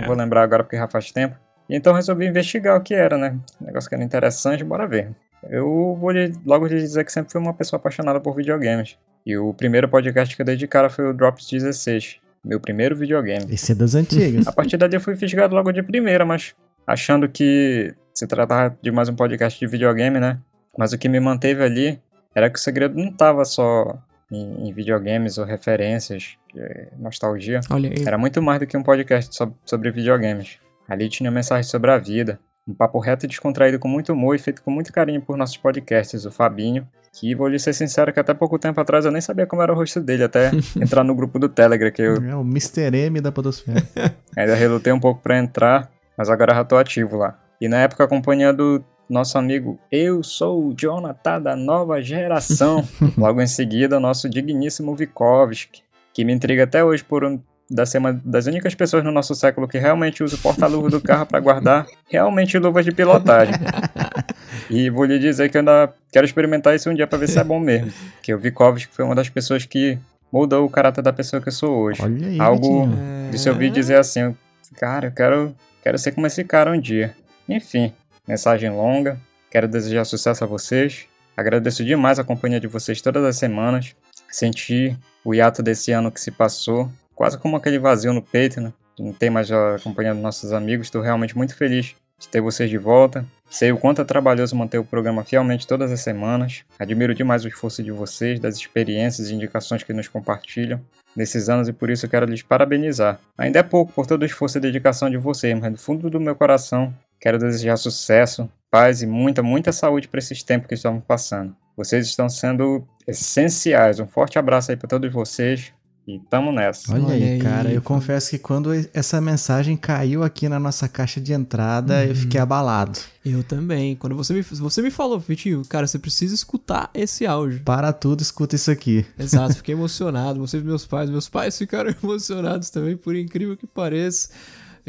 Não 0.00 0.06
vou 0.06 0.14
lembrar 0.16 0.42
agora 0.42 0.62
porque 0.62 0.76
já 0.76 0.86
faz 0.86 1.10
tempo. 1.10 1.34
Então 1.68 1.92
resolvi 1.92 2.26
investigar 2.26 2.76
o 2.76 2.80
que 2.80 2.94
era, 2.94 3.16
né? 3.18 3.36
Um 3.60 3.66
negócio 3.66 3.88
que 3.88 3.94
era 3.94 4.04
interessante, 4.04 4.64
bora 4.64 4.86
ver. 4.86 5.10
Eu 5.48 5.96
vou 6.00 6.10
logo 6.44 6.66
lhe 6.66 6.76
dizer 6.80 7.04
que 7.04 7.12
sempre 7.12 7.30
fui 7.30 7.40
uma 7.40 7.54
pessoa 7.54 7.78
apaixonada 7.78 8.20
por 8.20 8.34
videogames. 8.34 8.96
E 9.24 9.36
o 9.36 9.52
primeiro 9.54 9.88
podcast 9.88 10.34
que 10.34 10.40
eu 10.42 10.46
dei 10.46 10.56
de 10.56 10.66
cara 10.66 10.88
foi 10.88 11.06
o 11.08 11.12
Drops 11.12 11.46
16, 11.50 12.16
meu 12.44 12.58
primeiro 12.58 12.96
videogame. 12.96 13.44
Esse 13.52 13.72
é 13.72 13.74
das 13.74 13.94
antigas. 13.94 14.46
A 14.46 14.52
partir 14.52 14.76
dali 14.76 14.94
eu 14.96 15.00
fui 15.00 15.14
fisgado 15.14 15.54
logo 15.54 15.70
de 15.70 15.82
primeira, 15.82 16.24
mas 16.24 16.54
achando 16.86 17.28
que 17.28 17.94
se 18.14 18.26
tratava 18.26 18.76
de 18.82 18.90
mais 18.90 19.08
um 19.08 19.14
podcast 19.14 19.58
de 19.60 19.66
videogame, 19.66 20.18
né? 20.18 20.38
Mas 20.76 20.92
o 20.92 20.98
que 20.98 21.08
me 21.08 21.20
manteve 21.20 21.62
ali 21.62 22.00
era 22.34 22.48
que 22.48 22.58
o 22.58 22.62
segredo 22.62 22.96
não 22.96 23.08
estava 23.10 23.44
só 23.44 23.98
em, 24.32 24.68
em 24.68 24.72
videogames 24.72 25.38
ou 25.38 25.44
referências, 25.44 26.36
eh, 26.56 26.88
nostalgia. 26.98 27.60
Olha 27.70 27.90
aí. 27.90 28.04
Era 28.06 28.16
muito 28.18 28.40
mais 28.42 28.58
do 28.60 28.66
que 28.66 28.76
um 28.76 28.82
podcast 28.82 29.34
sob- 29.36 29.54
sobre 29.64 29.90
videogames. 29.90 30.58
Ali 30.88 31.08
tinha 31.08 31.30
mensagens 31.30 31.66
sobre 31.66 31.90
a 31.90 31.98
vida, 31.98 32.40
um 32.66 32.74
papo 32.74 32.98
reto 32.98 33.24
e 33.24 33.28
descontraído 33.28 33.78
com 33.78 33.88
muito 33.88 34.12
humor 34.12 34.34
e 34.34 34.38
feito 34.38 34.62
com 34.62 34.70
muito 34.70 34.92
carinho 34.92 35.20
por 35.20 35.36
nossos 35.36 35.56
podcasts, 35.56 36.24
o 36.24 36.30
Fabinho, 36.30 36.86
que 37.12 37.34
vou 37.34 37.48
lhe 37.48 37.58
ser 37.58 37.72
sincero 37.72 38.12
que 38.12 38.20
até 38.20 38.34
pouco 38.34 38.58
tempo 38.58 38.80
atrás 38.80 39.04
eu 39.04 39.10
nem 39.10 39.20
sabia 39.20 39.46
como 39.46 39.62
era 39.62 39.72
o 39.72 39.76
rosto 39.76 40.00
dele, 40.00 40.24
até 40.24 40.50
entrar 40.80 41.04
no 41.04 41.14
grupo 41.14 41.38
do 41.38 41.48
Telegram, 41.48 41.90
que 41.90 42.02
eu 42.02 42.14
É 42.16 42.34
o 42.34 42.42
Mr. 42.42 42.94
M 42.94 43.20
da 43.20 43.32
Podosfera. 43.32 43.82
Ainda 44.36 44.54
relutei 44.54 44.92
um 44.92 45.00
pouco 45.00 45.22
pra 45.22 45.38
entrar, 45.38 45.90
mas 46.16 46.28
agora 46.28 46.54
já 46.54 46.64
tô 46.64 46.76
ativo 46.76 47.16
lá. 47.16 47.38
E 47.60 47.68
na 47.68 47.78
época 47.78 48.04
acompanhando 48.04 48.84
nosso 49.08 49.38
amigo 49.38 49.78
Eu 49.90 50.22
Sou 50.22 50.68
o 50.68 50.74
Jonathan 50.74 51.40
da 51.40 51.56
Nova 51.56 52.00
Geração. 52.02 52.86
Logo 53.16 53.40
em 53.40 53.46
seguida, 53.46 53.98
nosso 53.98 54.28
digníssimo 54.28 54.94
Vikovski, 54.94 55.82
que 56.12 56.24
me 56.24 56.32
intriga 56.32 56.64
até 56.64 56.84
hoje 56.84 57.02
por 57.02 57.24
um, 57.24 57.40
da 57.70 57.84
ser 57.84 57.98
uma 57.98 58.12
das 58.24 58.46
únicas 58.46 58.74
pessoas 58.74 59.04
no 59.04 59.12
nosso 59.12 59.34
século 59.34 59.68
que 59.68 59.78
realmente 59.78 60.22
usa 60.22 60.36
o 60.36 60.38
porta-luva 60.38 60.88
do 60.88 61.00
carro 61.00 61.26
para 61.26 61.38
guardar 61.40 61.86
realmente 62.08 62.58
luvas 62.58 62.84
de 62.84 62.92
pilotagem. 62.92 63.54
E 64.70 64.90
vou 64.90 65.04
lhe 65.04 65.18
dizer 65.18 65.48
que 65.48 65.56
eu 65.56 65.60
ainda 65.60 65.92
quero 66.12 66.26
experimentar 66.26 66.74
isso 66.74 66.90
um 66.90 66.94
dia 66.94 67.06
para 67.06 67.18
ver 67.18 67.28
se 67.28 67.38
é 67.38 67.44
bom 67.44 67.58
mesmo. 67.58 67.92
Que 68.22 68.34
o 68.34 68.38
Vikovski 68.38 68.92
foi 68.92 69.04
uma 69.04 69.14
das 69.14 69.28
pessoas 69.28 69.64
que 69.64 69.98
mudou 70.30 70.66
o 70.66 70.70
caráter 70.70 71.02
da 71.02 71.12
pessoa 71.12 71.40
que 71.40 71.48
eu 71.48 71.52
sou 71.52 71.74
hoje. 71.74 72.02
Olha 72.02 72.26
aí, 72.26 72.40
Algo 72.40 72.86
Vitinho. 72.86 73.30
de 73.30 73.38
se 73.38 73.48
ouvir 73.48 73.70
dizer 73.70 73.96
assim, 73.96 74.36
cara, 74.76 75.06
eu 75.06 75.12
quero, 75.12 75.56
quero 75.82 75.98
ser 75.98 76.12
como 76.12 76.26
esse 76.26 76.44
cara 76.44 76.70
um 76.70 76.78
dia. 76.80 77.14
Enfim, 77.48 77.92
mensagem 78.26 78.70
longa, 78.70 79.18
quero 79.50 79.66
desejar 79.66 80.04
sucesso 80.04 80.44
a 80.44 80.46
vocês. 80.46 81.06
Agradeço 81.36 81.84
demais 81.84 82.18
a 82.18 82.24
companhia 82.24 82.60
de 82.60 82.66
vocês 82.66 83.00
todas 83.00 83.24
as 83.24 83.36
semanas. 83.36 83.94
Senti 84.30 84.96
o 85.24 85.34
hiato 85.34 85.62
desse 85.62 85.92
ano 85.92 86.10
que 86.10 86.20
se 86.20 86.30
passou, 86.30 86.90
quase 87.18 87.36
como 87.36 87.56
aquele 87.56 87.80
vazio 87.80 88.12
no 88.12 88.22
peito, 88.22 88.60
né? 88.60 88.72
Não 88.96 89.12
ter 89.12 89.28
mais 89.28 89.50
a 89.50 89.76
companhia 89.82 90.14
dos 90.14 90.22
nossos 90.22 90.52
amigos. 90.52 90.86
Estou 90.86 91.02
realmente 91.02 91.36
muito 91.36 91.52
feliz 91.56 91.96
de 92.16 92.28
ter 92.28 92.40
vocês 92.40 92.70
de 92.70 92.78
volta. 92.78 93.26
Sei 93.50 93.72
o 93.72 93.76
quanto 93.76 94.00
é 94.00 94.04
trabalhoso 94.04 94.54
manter 94.54 94.78
o 94.78 94.84
programa 94.84 95.24
fielmente 95.24 95.66
todas 95.66 95.90
as 95.90 96.00
semanas. 96.00 96.64
Admiro 96.78 97.12
demais 97.12 97.44
o 97.44 97.48
esforço 97.48 97.82
de 97.82 97.90
vocês, 97.90 98.38
das 98.38 98.56
experiências 98.56 99.30
e 99.30 99.34
indicações 99.34 99.82
que 99.82 99.92
nos 99.92 100.06
compartilham 100.06 100.80
nesses 101.16 101.48
anos 101.48 101.66
e 101.66 101.72
por 101.72 101.90
isso 101.90 102.08
quero 102.08 102.24
lhes 102.24 102.42
parabenizar. 102.42 103.18
Ainda 103.36 103.58
é 103.58 103.62
pouco 103.64 103.92
por 103.92 104.06
todo 104.06 104.22
o 104.22 104.26
esforço 104.26 104.58
e 104.58 104.60
dedicação 104.60 105.10
de 105.10 105.16
vocês, 105.16 105.58
mas 105.58 105.72
do 105.72 105.78
fundo 105.78 106.08
do 106.08 106.20
meu 106.20 106.36
coração 106.36 106.94
quero 107.20 107.36
desejar 107.36 107.76
sucesso, 107.76 108.48
paz 108.70 109.02
e 109.02 109.08
muita, 109.08 109.42
muita 109.42 109.72
saúde 109.72 110.06
para 110.06 110.18
esses 110.18 110.44
tempos 110.44 110.68
que 110.68 110.74
estamos 110.74 111.02
passando. 111.04 111.52
Vocês 111.76 112.06
estão 112.06 112.28
sendo 112.28 112.86
essenciais. 113.08 113.98
Um 113.98 114.06
forte 114.06 114.38
abraço 114.38 114.70
aí 114.70 114.76
para 114.76 114.88
todos 114.88 115.12
vocês 115.12 115.72
e 116.08 116.18
tamo 116.30 116.50
nessa. 116.50 116.94
Olha, 116.94 117.12
aí, 117.12 117.38
cara, 117.38 117.70
eu 117.70 117.82
confesso 117.82 118.30
que 118.30 118.38
quando 118.38 118.70
essa 118.94 119.20
mensagem 119.20 119.76
caiu 119.76 120.22
aqui 120.22 120.48
na 120.48 120.58
nossa 120.58 120.88
caixa 120.88 121.20
de 121.20 121.34
entrada, 121.34 122.02
eu 122.06 122.14
fiquei 122.14 122.40
abalado. 122.40 122.98
Eu 123.22 123.44
também. 123.44 123.94
Quando 123.94 124.16
você 124.16 124.32
me, 124.32 124.40
você 124.40 124.80
me 124.80 124.90
falou, 124.90 125.20
Vitinho, 125.20 125.62
cara, 125.68 125.86
você 125.86 125.98
precisa 125.98 126.34
escutar 126.34 126.90
esse 126.94 127.26
áudio. 127.26 127.60
Para 127.62 127.92
tudo, 127.92 128.22
escuta 128.22 128.56
isso 128.56 128.70
aqui. 128.70 129.04
Exato, 129.18 129.56
fiquei 129.60 129.74
emocionado. 129.74 130.40
Vocês, 130.40 130.62
meus 130.62 130.86
pais, 130.86 131.10
meus 131.10 131.28
pais 131.28 131.58
ficaram 131.58 131.94
emocionados 132.02 132.70
também, 132.70 132.96
por 132.96 133.14
incrível 133.14 133.54
que 133.54 133.66
pareça. 133.66 134.30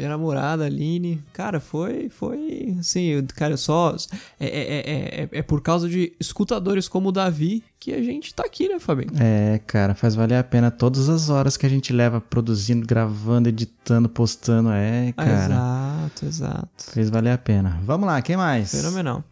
Minha 0.00 0.10
namorada, 0.10 0.64
Aline. 0.64 1.22
Cara, 1.32 1.60
foi, 1.60 2.08
foi, 2.08 2.76
assim, 2.78 3.02
eu- 3.04 3.24
cara, 3.34 3.52
eu 3.54 3.58
só, 3.58 3.94
é, 4.38 4.46
é, 4.46 4.60
é, 4.60 5.22
é, 5.24 5.28
é 5.38 5.42
por 5.42 5.60
causa 5.60 5.88
de 5.88 6.12
escutadores 6.18 6.88
como 6.88 7.08
o 7.08 7.12
Davi 7.12 7.62
que 7.78 7.92
a 7.92 8.02
gente 8.02 8.34
tá 8.34 8.44
aqui, 8.44 8.68
né, 8.68 8.78
Fabinho? 8.78 9.10
É, 9.18 9.58
cara, 9.66 9.94
faz 9.94 10.14
valer 10.14 10.36
a 10.36 10.44
pena 10.44 10.70
todas 10.70 11.08
as 11.08 11.30
horas 11.30 11.56
que 11.56 11.64
a 11.64 11.68
gente 11.68 11.92
leva 11.92 12.20
produzindo, 12.20 12.86
gravando, 12.86 13.48
editando, 13.48 14.08
postando. 14.08 14.70
É, 14.70 15.12
cara. 15.16 15.44
Exato, 15.44 16.26
exato. 16.26 16.84
Fez 16.92 17.08
valer 17.08 17.32
a 17.32 17.38
pena. 17.38 17.78
Vamos 17.84 18.06
lá, 18.06 18.20
quem 18.20 18.36
mais? 18.36 18.70
Fenomenal. 18.70 19.24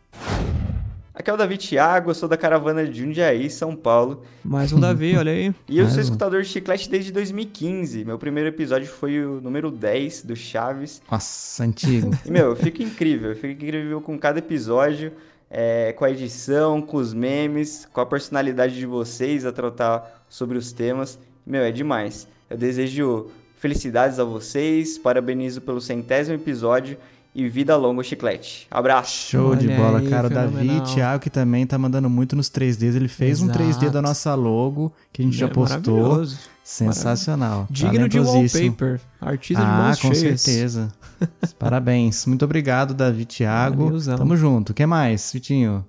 Aqui 1.19 1.31
é 1.31 1.35
o 1.35 1.37
Davi 1.37 1.57
Thiago, 1.59 2.11
eu 2.11 2.15
sou 2.15 2.29
da 2.29 2.37
caravana 2.37 2.87
de 2.87 3.01
Jundiaí, 3.01 3.51
São 3.51 3.75
Paulo. 3.75 4.23
Mais 4.45 4.73
um 4.73 4.79
Davi, 4.79 5.17
olha 5.17 5.33
aí. 5.33 5.53
E 5.69 5.77
eu 5.77 5.83
Mais 5.83 5.95
sou 5.95 6.01
um. 6.01 6.05
escutador 6.05 6.43
de 6.43 6.49
chiclete 6.49 6.89
desde 6.89 7.11
2015. 7.11 8.05
Meu 8.05 8.17
primeiro 8.17 8.49
episódio 8.49 8.87
foi 8.87 9.27
o 9.27 9.41
número 9.41 9.69
10 9.69 10.23
do 10.23 10.37
Chaves. 10.37 11.03
Nossa, 11.11 11.65
antigo. 11.65 12.17
E, 12.25 12.31
meu, 12.31 12.51
eu 12.51 12.57
fico 12.57 12.85
incrível, 12.85 13.31
eu 13.31 13.35
fico 13.35 13.65
incrível 13.65 14.01
com 14.01 14.17
cada 14.17 14.39
episódio, 14.39 15.13
é, 15.51 15.93
com 15.93 16.05
a 16.05 16.11
edição, 16.13 16.81
com 16.81 16.99
os 16.99 17.13
memes, 17.13 17.85
com 17.93 18.01
a 18.01 18.07
personalidade 18.07 18.77
de 18.77 18.87
vocês 18.87 19.45
a 19.45 19.51
tratar 19.51 20.25
sobre 20.29 20.57
os 20.57 20.71
temas. 20.71 21.19
Meu, 21.45 21.63
é 21.63 21.73
demais. 21.73 22.29
Eu 22.49 22.57
desejo 22.57 23.27
felicidades 23.57 24.21
a 24.21 24.25
vocês, 24.25 24.97
parabenizo 24.97 25.61
pelo 25.63 25.81
centésimo 25.81 26.37
episódio 26.37 26.97
e 27.39 27.49
vida 27.49 27.77
longa 27.77 28.01
o 28.01 28.05
chiclete. 28.05 28.67
Abraço! 28.69 29.31
Show 29.31 29.55
de 29.55 29.69
Olha 29.69 29.77
bola, 29.77 30.01
aí, 30.01 30.09
cara. 30.09 30.27
O 30.27 30.31
Davi. 30.31 30.81
Thiago, 30.93 31.23
que 31.23 31.31
também 31.31 31.65
tá 31.65 31.79
mandando 31.79 32.11
muito 32.11 32.35
nos 32.35 32.51
3Ds. 32.51 32.97
Ele 32.97 33.07
fez 33.07 33.41
um 33.41 33.47
3D 33.49 33.69
Exato. 33.69 33.91
da 33.91 34.03
nossa 34.03 34.35
logo, 34.35 34.93
que 35.13 35.23
a 35.23 35.25
gente 35.25 35.37
já 35.37 35.47
É 35.47 35.49
postou. 35.49 36.01
maravilhoso. 36.01 36.37
Sensacional. 36.65 37.69
Digno 37.71 38.09
de 38.09 38.19
wallpaper. 38.19 39.01
Artista 39.21 39.65
de 39.65 39.71
ah, 39.71 39.77
mãos 39.77 40.01
com 40.01 40.13
cheias. 40.13 40.41
certeza. 40.41 40.93
Parabéns. 41.59 42.27
Muito 42.27 42.45
obrigado, 42.45 42.93
Davi 42.93 43.25
Thiago. 43.25 43.93
Tamo 44.17 44.37
junto. 44.37 44.71
O 44.71 44.75
que 44.75 44.85
mais, 44.85 45.33
Vitinho? 45.33 45.87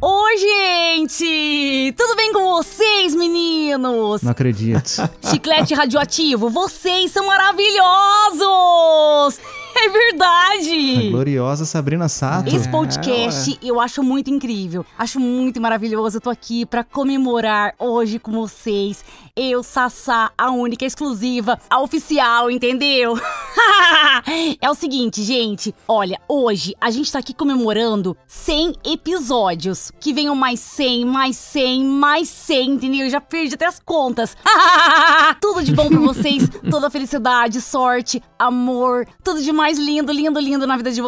Oi, 0.00 0.38
gente! 0.38 1.92
Tudo 1.96 2.14
bem 2.14 2.32
com 2.32 2.44
vocês, 2.52 3.16
meninos? 3.16 4.22
Não 4.22 4.30
acredito. 4.30 4.88
Chiclete 5.28 5.74
radioativo, 5.74 6.48
vocês 6.48 7.10
são 7.10 7.26
maravilhosos! 7.26 9.40
É 9.80 9.88
verdade! 9.88 10.97
Gloriosa 11.18 11.64
Sabrina 11.64 12.08
Sato. 12.08 12.54
Esse 12.54 12.68
podcast 12.68 13.58
eu 13.60 13.80
acho 13.80 14.04
muito 14.04 14.30
incrível, 14.30 14.86
acho 14.96 15.18
muito 15.18 15.60
maravilhoso. 15.60 16.18
Eu 16.18 16.20
tô 16.20 16.30
aqui 16.30 16.64
pra 16.64 16.84
comemorar 16.84 17.74
hoje 17.76 18.20
com 18.20 18.30
vocês. 18.30 19.04
Eu, 19.34 19.64
Sassá, 19.64 20.30
a 20.38 20.50
única, 20.50 20.84
exclusiva, 20.84 21.58
a 21.68 21.80
oficial, 21.80 22.48
entendeu? 22.50 23.18
é 24.60 24.70
o 24.70 24.74
seguinte, 24.74 25.22
gente. 25.24 25.74
Olha, 25.88 26.20
hoje 26.28 26.74
a 26.80 26.90
gente 26.90 27.10
tá 27.10 27.18
aqui 27.18 27.34
comemorando 27.34 28.16
100 28.26 28.74
episódios. 28.84 29.90
Que 29.98 30.12
venham 30.12 30.36
mais 30.36 30.60
100, 30.60 31.04
mais 31.04 31.36
100, 31.36 31.84
mais 31.84 32.28
100, 32.28 32.70
entendeu? 32.70 33.06
Eu 33.06 33.10
já 33.10 33.20
perdi 33.20 33.54
até 33.54 33.66
as 33.66 33.80
contas. 33.80 34.36
Tudo 35.40 35.64
de 35.64 35.72
bom 35.72 35.88
pra 35.88 36.00
vocês, 36.00 36.48
toda 36.70 36.90
felicidade, 36.90 37.60
sorte, 37.60 38.22
amor, 38.38 39.06
tudo 39.22 39.42
de 39.42 39.52
mais 39.52 39.78
lindo, 39.78 40.12
lindo, 40.12 40.38
lindo 40.38 40.66
na 40.66 40.76
vida 40.76 40.90
de 40.90 41.00
vocês. 41.00 41.07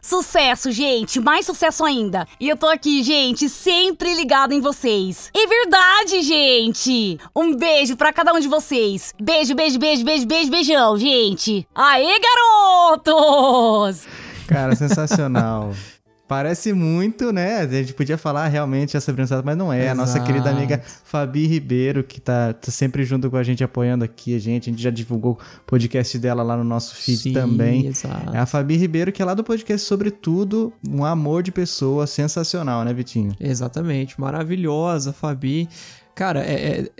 Sucesso, 0.00 0.70
gente, 0.70 1.20
mais 1.20 1.46
sucesso 1.46 1.84
ainda. 1.84 2.26
E 2.38 2.48
eu 2.48 2.56
tô 2.56 2.66
aqui, 2.66 3.02
gente, 3.02 3.48
sempre 3.48 4.14
ligado 4.14 4.52
em 4.52 4.60
vocês. 4.60 5.30
É 5.34 5.46
verdade, 5.46 6.22
gente. 6.22 7.18
Um 7.34 7.54
beijo 7.56 7.96
pra 7.96 8.12
cada 8.12 8.32
um 8.32 8.40
de 8.40 8.48
vocês. 8.48 9.12
Beijo, 9.20 9.54
beijo, 9.54 9.78
beijo, 9.78 10.04
beijo, 10.04 10.26
beijo, 10.26 10.50
beijão, 10.50 10.98
gente. 10.98 11.66
Aê, 11.74 12.18
garotos! 12.20 14.06
Cara, 14.46 14.74
sensacional. 14.76 15.72
Parece 16.26 16.72
muito, 16.72 17.32
né? 17.32 17.58
A 17.58 17.66
gente 17.68 17.92
podia 17.92 18.16
falar 18.16 18.48
realmente 18.48 18.96
a 18.96 19.00
Sabrina 19.00 19.26
Sato, 19.26 19.44
mas 19.44 19.56
não 19.56 19.70
é. 19.70 19.90
A 19.90 19.94
nossa 19.94 20.12
Exato. 20.16 20.26
querida 20.26 20.50
amiga 20.50 20.80
Fabi 21.04 21.46
Ribeiro, 21.46 22.02
que 22.02 22.18
tá, 22.18 22.54
tá 22.54 22.70
sempre 22.72 23.04
junto 23.04 23.30
com 23.30 23.36
a 23.36 23.42
gente, 23.42 23.62
apoiando 23.62 24.04
aqui 24.04 24.34
a 24.34 24.38
gente. 24.38 24.70
A 24.70 24.72
gente 24.72 24.82
já 24.82 24.88
divulgou 24.90 25.32
o 25.34 25.38
podcast 25.66 26.18
dela 26.18 26.42
lá 26.42 26.56
no 26.56 26.64
nosso 26.64 26.94
feed 26.96 27.18
Sim, 27.18 27.32
também. 27.34 27.86
exato. 27.88 28.34
É 28.34 28.38
a 28.38 28.46
Fabi 28.46 28.76
Ribeiro, 28.76 29.12
que 29.12 29.20
é 29.20 29.24
lá 29.24 29.34
do 29.34 29.44
podcast 29.44 29.86
Sobretudo, 29.86 30.72
um 30.88 31.04
amor 31.04 31.42
de 31.42 31.52
pessoa 31.52 32.06
sensacional, 32.06 32.84
né, 32.84 32.94
Vitinho? 32.94 33.36
Exatamente, 33.38 34.18
maravilhosa, 34.18 35.12
Fabi. 35.12 35.68
Cara, 36.14 36.40
é, 36.44 36.80
é- 36.80 36.90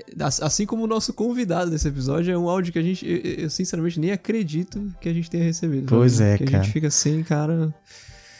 assim 0.42 0.66
como 0.66 0.82
o 0.84 0.86
nosso 0.86 1.14
convidado 1.14 1.70
desse 1.70 1.86
episódio, 1.88 2.34
é 2.34 2.36
um 2.36 2.48
áudio 2.48 2.72
que 2.72 2.78
a 2.78 2.82
gente, 2.82 3.08
eu, 3.08 3.44
eu 3.44 3.50
sinceramente 3.50 3.98
nem 3.98 4.10
acredito 4.10 4.92
que 5.00 5.08
a 5.08 5.12
gente 5.14 5.30
tenha 5.30 5.44
recebido. 5.44 5.86
Pois 5.86 6.18
Fabi. 6.18 6.30
é, 6.30 6.36
que 6.38 6.44
A 6.44 6.46
cara. 6.50 6.62
gente 6.64 6.72
fica 6.72 6.88
assim, 6.88 7.22
cara. 7.22 7.72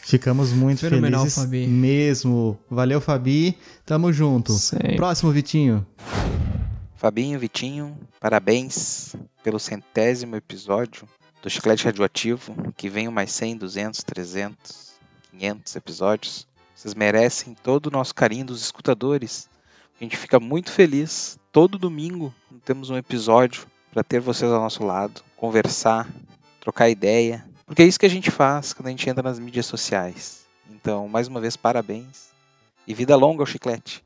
Ficamos 0.05 0.53
muito 0.53 0.81
Fenomenal, 0.81 1.21
felizes 1.21 1.43
Fabi. 1.43 1.65
mesmo. 1.65 2.59
Valeu, 2.69 3.01
Fabi. 3.01 3.57
Tamo 3.83 4.13
junto. 4.13 4.53
Próximo, 4.95 5.31
Vitinho. 5.31 5.83
Fabinho, 6.95 7.39
Vitinho, 7.39 7.97
parabéns 8.19 9.15
pelo 9.43 9.59
centésimo 9.59 10.35
episódio 10.35 11.07
do 11.41 11.49
Chiclete 11.49 11.85
Radioativo. 11.85 12.55
Que 12.77 12.87
venham 12.87 13.11
mais 13.11 13.31
100, 13.31 13.57
200, 13.57 14.03
300, 14.03 14.93
500 15.31 15.75
episódios. 15.75 16.47
Vocês 16.75 16.93
merecem 16.93 17.55
todo 17.63 17.87
o 17.87 17.91
nosso 17.91 18.13
carinho 18.13 18.45
dos 18.45 18.61
escutadores. 18.61 19.49
A 19.99 20.03
gente 20.03 20.15
fica 20.17 20.39
muito 20.39 20.71
feliz. 20.71 21.39
Todo 21.51 21.79
domingo 21.79 22.31
temos 22.63 22.91
um 22.91 22.95
episódio 22.97 23.65
para 23.91 24.03
ter 24.03 24.19
vocês 24.19 24.51
ao 24.51 24.61
nosso 24.61 24.85
lado, 24.85 25.23
conversar, 25.35 26.07
trocar 26.59 26.91
ideia. 26.91 27.43
Porque 27.65 27.81
é 27.81 27.85
isso 27.85 27.99
que 27.99 28.05
a 28.05 28.09
gente 28.09 28.29
faz 28.29 28.73
quando 28.73 28.87
a 28.87 28.89
gente 28.91 29.09
entra 29.09 29.23
nas 29.23 29.39
mídias 29.39 29.65
sociais. 29.65 30.41
Então, 30.69 31.07
mais 31.07 31.27
uma 31.27 31.41
vez, 31.41 31.55
parabéns. 31.55 32.29
E 32.87 32.93
vida 32.93 33.15
longa 33.15 33.41
ao 33.41 33.47
chiclete. 33.47 34.03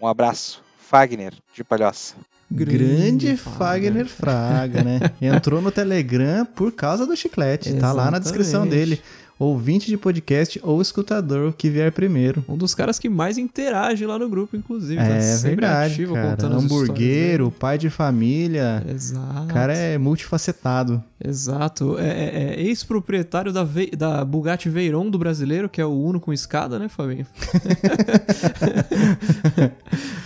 Um 0.00 0.06
abraço. 0.06 0.62
Fagner, 0.76 1.34
de 1.54 1.62
Palhoça. 1.62 2.14
Grande, 2.50 3.36
Fagner 3.36 4.06
Fraga, 4.06 4.82
né? 4.82 5.00
Entrou 5.20 5.60
no 5.60 5.70
Telegram 5.70 6.46
por 6.46 6.72
causa 6.72 7.06
do 7.06 7.14
chiclete. 7.14 7.74
Tá 7.74 7.92
lá 7.92 8.10
na 8.10 8.18
descrição 8.18 8.62
Exatamente. 8.62 8.88
dele. 8.88 9.02
Ouvinte 9.38 9.86
de 9.86 9.96
podcast 9.96 10.58
ou 10.64 10.82
escutador, 10.82 11.50
o 11.50 11.52
que 11.52 11.70
vier 11.70 11.92
primeiro. 11.92 12.44
Um 12.48 12.56
dos 12.56 12.74
caras 12.74 12.98
que 12.98 13.08
mais 13.08 13.38
interage 13.38 14.04
lá 14.04 14.18
no 14.18 14.28
grupo, 14.28 14.56
inclusive. 14.56 14.96
tá 14.96 15.04
É 15.06 15.20
sempre 15.20 15.60
verdade, 15.60 15.92
ativo, 15.92 16.14
cara. 16.14 16.30
contando 16.30 16.56
Hamburguero, 16.58 17.50
pai 17.52 17.78
de 17.78 17.88
família. 17.88 18.84
Exato. 18.88 19.44
O 19.44 19.46
cara 19.46 19.74
é 19.74 19.96
multifacetado. 19.96 21.02
Exato. 21.24 21.96
É, 21.98 22.08
é- 22.08 22.54
é 22.56 22.62
ex-proprietário 22.62 23.52
da, 23.52 23.62
Ve- 23.62 23.92
da 23.96 24.24
Bugatti 24.24 24.68
Veyron 24.68 25.08
do 25.08 25.18
brasileiro, 25.18 25.68
que 25.68 25.80
é 25.80 25.84
o 25.84 25.92
Uno 25.92 26.18
com 26.18 26.32
escada, 26.32 26.78
né, 26.78 26.88
Fabinho? 26.88 27.26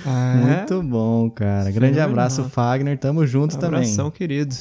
É. 0.05 0.56
Muito 0.56 0.82
bom, 0.82 1.30
cara. 1.30 1.70
Grande 1.70 2.01
abraço, 2.01 2.44
Fagner. 2.44 2.98
Tamo 2.98 3.26
junto 3.26 3.55
Abração, 3.56 4.06
também. 4.06 4.10
querido. 4.18 4.55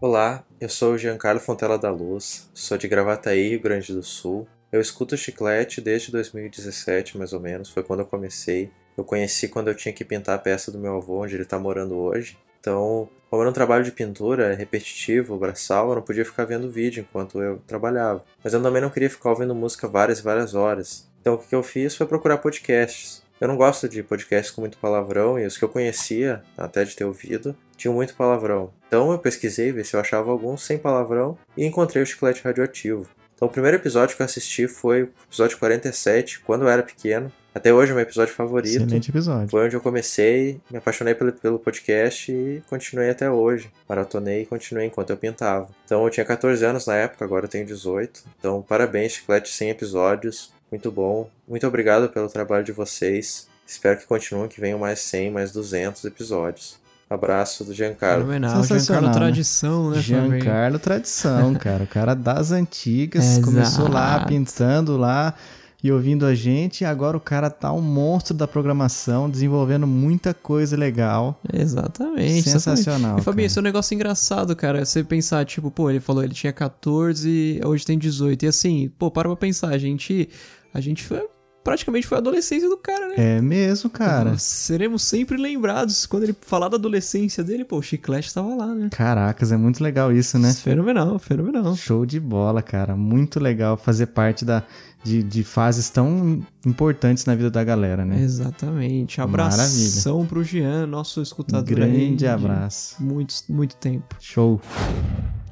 Olá, 0.00 0.44
eu 0.60 0.68
sou 0.68 0.92
o 0.92 0.98
Giancarlo 0.98 1.40
Fontela 1.40 1.76
da 1.76 1.90
Luz, 1.90 2.48
sou 2.54 2.78
de 2.78 2.86
Gravataí, 2.86 3.48
Rio 3.48 3.60
Grande 3.60 3.92
do 3.92 4.00
Sul. 4.00 4.46
Eu 4.70 4.80
escuto 4.80 5.16
chiclete 5.16 5.80
desde 5.80 6.12
2017, 6.12 7.18
mais 7.18 7.32
ou 7.32 7.40
menos, 7.40 7.68
foi 7.68 7.82
quando 7.82 8.00
eu 8.00 8.06
comecei. 8.06 8.70
Eu 8.96 9.02
conheci 9.02 9.48
quando 9.48 9.66
eu 9.66 9.74
tinha 9.74 9.92
que 9.92 10.04
pintar 10.04 10.36
a 10.36 10.38
peça 10.38 10.70
do 10.70 10.78
meu 10.78 10.98
avô, 10.98 11.24
onde 11.24 11.34
ele 11.34 11.42
está 11.42 11.58
morando 11.58 11.96
hoje. 11.96 12.38
Então, 12.60 13.08
como 13.28 13.42
era 13.42 13.50
um 13.50 13.52
trabalho 13.52 13.82
de 13.82 13.90
pintura 13.90 14.54
repetitivo, 14.54 15.36
braçal, 15.36 15.88
eu 15.88 15.96
não 15.96 16.02
podia 16.02 16.24
ficar 16.24 16.44
vendo 16.44 16.70
vídeo 16.70 17.00
enquanto 17.00 17.42
eu 17.42 17.60
trabalhava. 17.66 18.24
Mas 18.44 18.54
eu 18.54 18.62
também 18.62 18.80
não 18.80 18.90
queria 18.90 19.10
ficar 19.10 19.30
ouvindo 19.30 19.52
música 19.52 19.88
várias 19.88 20.20
e 20.20 20.22
várias 20.22 20.54
horas. 20.54 21.10
Então, 21.20 21.34
o 21.34 21.38
que 21.38 21.56
eu 21.56 21.62
fiz 21.64 21.96
foi 21.96 22.06
procurar 22.06 22.38
podcasts. 22.38 23.24
Eu 23.40 23.46
não 23.46 23.56
gosto 23.56 23.88
de 23.88 24.02
podcasts 24.02 24.50
com 24.50 24.60
muito 24.60 24.78
palavrão 24.78 25.38
e 25.38 25.46
os 25.46 25.56
que 25.56 25.64
eu 25.64 25.68
conhecia, 25.68 26.42
até 26.56 26.84
de 26.84 26.96
ter 26.96 27.04
ouvido, 27.04 27.56
tinham 27.76 27.94
muito 27.94 28.16
palavrão. 28.16 28.72
Então 28.88 29.12
eu 29.12 29.18
pesquisei, 29.18 29.70
ver 29.70 29.84
se 29.84 29.94
eu 29.94 30.00
achava 30.00 30.30
alguns 30.30 30.62
sem 30.62 30.76
palavrão 30.76 31.38
e 31.56 31.64
encontrei 31.64 32.02
o 32.02 32.06
chiclete 32.06 32.42
radioativo. 32.42 33.06
Então 33.36 33.46
o 33.46 33.50
primeiro 33.50 33.76
episódio 33.76 34.16
que 34.16 34.22
eu 34.22 34.26
assisti 34.26 34.66
foi 34.66 35.04
o 35.04 35.12
episódio 35.28 35.56
47, 35.58 36.40
quando 36.40 36.62
eu 36.62 36.68
era 36.68 36.82
pequeno. 36.82 37.30
Até 37.54 37.72
hoje 37.72 37.92
é 37.92 37.94
meu 37.94 38.02
episódio 38.02 38.34
favorito. 38.34 38.76
Excelente 38.76 39.10
episódio. 39.10 39.48
Foi 39.48 39.64
onde 39.64 39.74
eu 39.74 39.80
comecei, 39.80 40.60
me 40.70 40.78
apaixonei 40.78 41.14
pelo, 41.14 41.32
pelo 41.32 41.58
podcast 41.58 42.30
e 42.30 42.62
continuei 42.68 43.10
até 43.10 43.30
hoje. 43.30 43.70
Maratonei 43.88 44.42
e 44.42 44.46
continuei 44.46 44.86
enquanto 44.86 45.10
eu 45.10 45.16
pintava. 45.16 45.68
Então 45.84 46.04
eu 46.04 46.10
tinha 46.10 46.24
14 46.24 46.64
anos 46.64 46.86
na 46.86 46.94
época, 46.94 47.24
agora 47.24 47.46
eu 47.46 47.48
tenho 47.48 47.66
18. 47.66 48.22
Então 48.38 48.62
parabéns, 48.62 49.12
Chiclete 49.12 49.52
100 49.52 49.70
episódios. 49.70 50.52
Muito 50.70 50.92
bom. 50.92 51.28
Muito 51.48 51.66
obrigado 51.66 52.08
pelo 52.10 52.28
trabalho 52.28 52.64
de 52.64 52.72
vocês. 52.72 53.48
Espero 53.66 53.98
que 53.98 54.06
continuem, 54.06 54.48
que 54.48 54.60
venham 54.60 54.78
mais 54.78 55.00
100, 55.00 55.30
mais 55.30 55.50
200 55.50 56.04
episódios. 56.04 56.78
Abraço 57.10 57.64
do 57.64 57.72
Giancarlo. 57.72 58.20
Fenomenal. 58.20 58.62
Giancarlo 58.64 59.12
Tradição, 59.12 59.90
né, 59.90 60.02
Fabinho? 60.02 60.30
Giancarlo 60.30 60.78
Tradição, 60.78 61.54
cara. 61.54 61.84
O 61.84 61.86
cara 61.86 62.14
das 62.14 62.52
antigas. 62.52 63.38
Começou 63.42 63.88
lá 63.88 64.24
pintando 64.26 64.96
lá. 64.98 65.34
E 65.82 65.92
ouvindo 65.92 66.26
a 66.26 66.34
gente. 66.34 66.82
E 66.82 66.84
agora 66.84 67.16
o 67.16 67.20
cara 67.20 67.50
tá 67.50 67.72
um 67.72 67.80
monstro 67.80 68.34
da 68.34 68.48
programação, 68.48 69.30
desenvolvendo 69.30 69.86
muita 69.86 70.34
coisa 70.34 70.76
legal. 70.76 71.40
Exatamente. 71.52 72.48
Sensacional. 72.48 73.18
E 73.18 73.22
Fabinho, 73.22 73.46
esse 73.46 73.58
é 73.58 73.60
um 73.60 73.64
negócio 73.64 73.94
engraçado, 73.94 74.54
cara. 74.56 74.84
Você 74.84 75.04
pensar, 75.04 75.44
tipo, 75.44 75.70
pô, 75.70 75.90
ele 75.90 76.00
falou 76.00 76.22
ele 76.22 76.34
tinha 76.34 76.52
14, 76.52 77.60
hoje 77.64 77.84
tem 77.84 77.98
18. 77.98 78.44
E 78.44 78.48
assim, 78.48 78.90
pô, 78.98 79.10
para 79.10 79.28
pra 79.28 79.36
pensar, 79.36 79.68
a 79.68 79.78
gente. 79.78 80.28
A 80.74 80.80
gente 80.80 81.02
foi. 81.02 81.26
Praticamente 81.62 82.06
foi 82.06 82.16
a 82.16 82.20
adolescência 82.20 82.68
do 82.68 82.76
cara, 82.76 83.08
né? 83.08 83.14
É 83.16 83.40
mesmo, 83.40 83.90
cara. 83.90 84.38
Seremos 84.38 85.02
sempre 85.02 85.36
lembrados. 85.36 86.06
Quando 86.06 86.22
ele 86.22 86.36
falar 86.40 86.68
da 86.68 86.76
adolescência 86.76 87.44
dele, 87.44 87.64
pô, 87.64 87.78
o 87.78 87.82
chiclete 87.82 88.32
tava 88.32 88.54
lá, 88.54 88.66
né? 88.74 88.88
Caracas, 88.90 89.52
é 89.52 89.56
muito 89.56 89.82
legal 89.82 90.12
isso, 90.12 90.38
né? 90.38 90.52
Fenomenal, 90.54 91.18
fenomenal. 91.18 91.76
Show 91.76 92.06
de 92.06 92.18
bola, 92.18 92.62
cara. 92.62 92.96
Muito 92.96 93.38
legal 93.38 93.76
fazer 93.76 94.06
parte 94.06 94.44
da, 94.44 94.62
de, 95.04 95.22
de 95.22 95.44
fases 95.44 95.90
tão 95.90 96.42
importantes 96.64 97.24
na 97.26 97.34
vida 97.34 97.50
da 97.50 97.62
galera, 97.62 98.04
né? 98.04 98.20
Exatamente. 98.20 99.20
Abração 99.20 100.24
pro 100.26 100.42
Jean, 100.42 100.86
nosso 100.86 101.20
escutador. 101.20 101.64
Grande 101.64 102.26
aí 102.26 102.32
abraço. 102.32 103.02
Muito, 103.02 103.34
muito 103.48 103.76
tempo. 103.76 104.16
Show. 104.20 104.60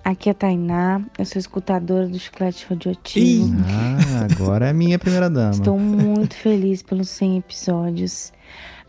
Aqui 0.07 0.29
é 0.29 0.33
a 0.33 0.35
Tainá, 0.37 1.01
eu 1.19 1.25
sou 1.25 1.41
escutadora 1.41 2.07
do 2.07 2.17
Chiclete 2.17 2.65
Radioativo. 2.71 3.53
Ah, 3.67 4.29
agora 4.33 4.69
é 4.69 4.73
minha 4.73 5.01
primeira 5.01 5.29
dama. 5.29 5.51
Estou 5.51 5.77
muito 5.81 6.37
feliz 6.37 6.81
pelos 6.81 7.09
100 7.09 7.39
episódios. 7.39 8.33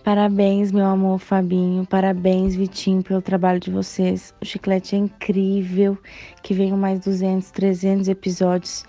Parabéns, 0.04 0.72
meu 0.72 0.86
amor 0.86 1.18
Fabinho. 1.18 1.88
Parabéns, 1.88 2.56
Vitinho, 2.56 3.02
pelo 3.02 3.20
trabalho 3.20 3.60
de 3.60 3.72
vocês. 3.72 4.32
O 4.40 4.46
Chiclete 4.46 4.96
é 4.96 5.00
incrível. 5.00 5.98
Que 6.44 6.54
venham 6.54 6.78
mais 6.78 7.00
200, 7.00 7.50
300 7.50 8.08
episódios 8.10 8.86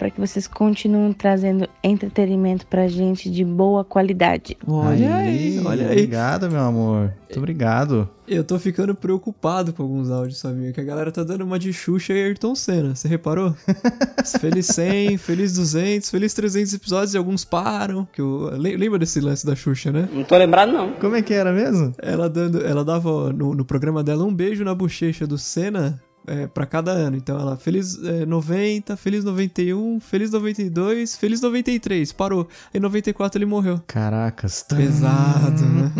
para 0.00 0.10
que 0.10 0.18
vocês 0.18 0.46
continuem 0.46 1.12
trazendo 1.12 1.68
entretenimento 1.84 2.66
pra 2.66 2.88
gente 2.88 3.30
de 3.30 3.44
boa 3.44 3.84
qualidade. 3.84 4.56
Olha 4.66 5.14
aí, 5.16 5.60
olha 5.62 5.88
aí. 5.88 5.92
Obrigado, 5.92 6.50
meu 6.50 6.60
amor. 6.62 7.12
Muito 7.20 7.36
obrigado. 7.38 8.08
Eu 8.26 8.42
tô 8.42 8.58
ficando 8.58 8.94
preocupado 8.94 9.74
com 9.74 9.82
alguns 9.82 10.08
áudios, 10.10 10.38
sabia? 10.38 10.72
Que 10.72 10.80
a 10.80 10.84
galera 10.84 11.12
tá 11.12 11.22
dando 11.22 11.42
uma 11.44 11.58
de 11.58 11.70
Xuxa 11.70 12.14
e 12.14 12.24
Ayrton 12.24 12.54
Senna. 12.54 12.94
Você 12.94 13.08
reparou? 13.08 13.54
feliz 14.40 14.66
100, 14.68 15.18
feliz 15.18 15.52
200, 15.52 16.08
feliz 16.08 16.32
300 16.32 16.72
episódios 16.74 17.12
e 17.12 17.18
alguns 17.18 17.44
param. 17.44 18.08
Que 18.10 18.22
eu... 18.22 18.50
Le- 18.56 18.76
Lembra 18.78 18.98
desse 18.98 19.20
lance 19.20 19.44
da 19.44 19.54
Xuxa, 19.54 19.92
né? 19.92 20.08
Não 20.10 20.24
tô 20.24 20.34
lembrado, 20.38 20.72
não. 20.72 20.92
Como 20.92 21.14
é 21.14 21.20
que 21.20 21.34
era 21.34 21.52
mesmo? 21.52 21.92
Ela 22.00 22.30
dando, 22.30 22.64
ela 22.64 22.82
dava 22.84 23.32
no, 23.34 23.54
no 23.54 23.64
programa 23.66 24.02
dela 24.02 24.24
um 24.24 24.34
beijo 24.34 24.64
na 24.64 24.74
bochecha 24.74 25.26
do 25.26 25.36
Senna 25.36 26.00
é, 26.30 26.46
para 26.46 26.64
cada 26.64 26.92
ano. 26.92 27.16
Então 27.16 27.38
ela 27.38 27.56
feliz 27.56 27.98
é, 28.04 28.24
90, 28.24 28.96
feliz 28.96 29.24
91, 29.24 29.98
feliz 30.00 30.30
92, 30.30 31.16
feliz 31.16 31.40
93, 31.40 32.12
parou. 32.12 32.48
Em 32.72 32.78
94 32.78 33.38
ele 33.38 33.46
morreu. 33.46 33.80
Caracas. 33.86 34.64
Pesado, 34.68 35.64
né? 35.66 35.92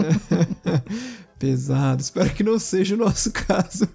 Pesado. 1.38 2.02
Espero 2.02 2.30
que 2.30 2.44
não 2.44 2.58
seja 2.58 2.94
o 2.94 2.98
nosso 2.98 3.32
caso. 3.34 3.88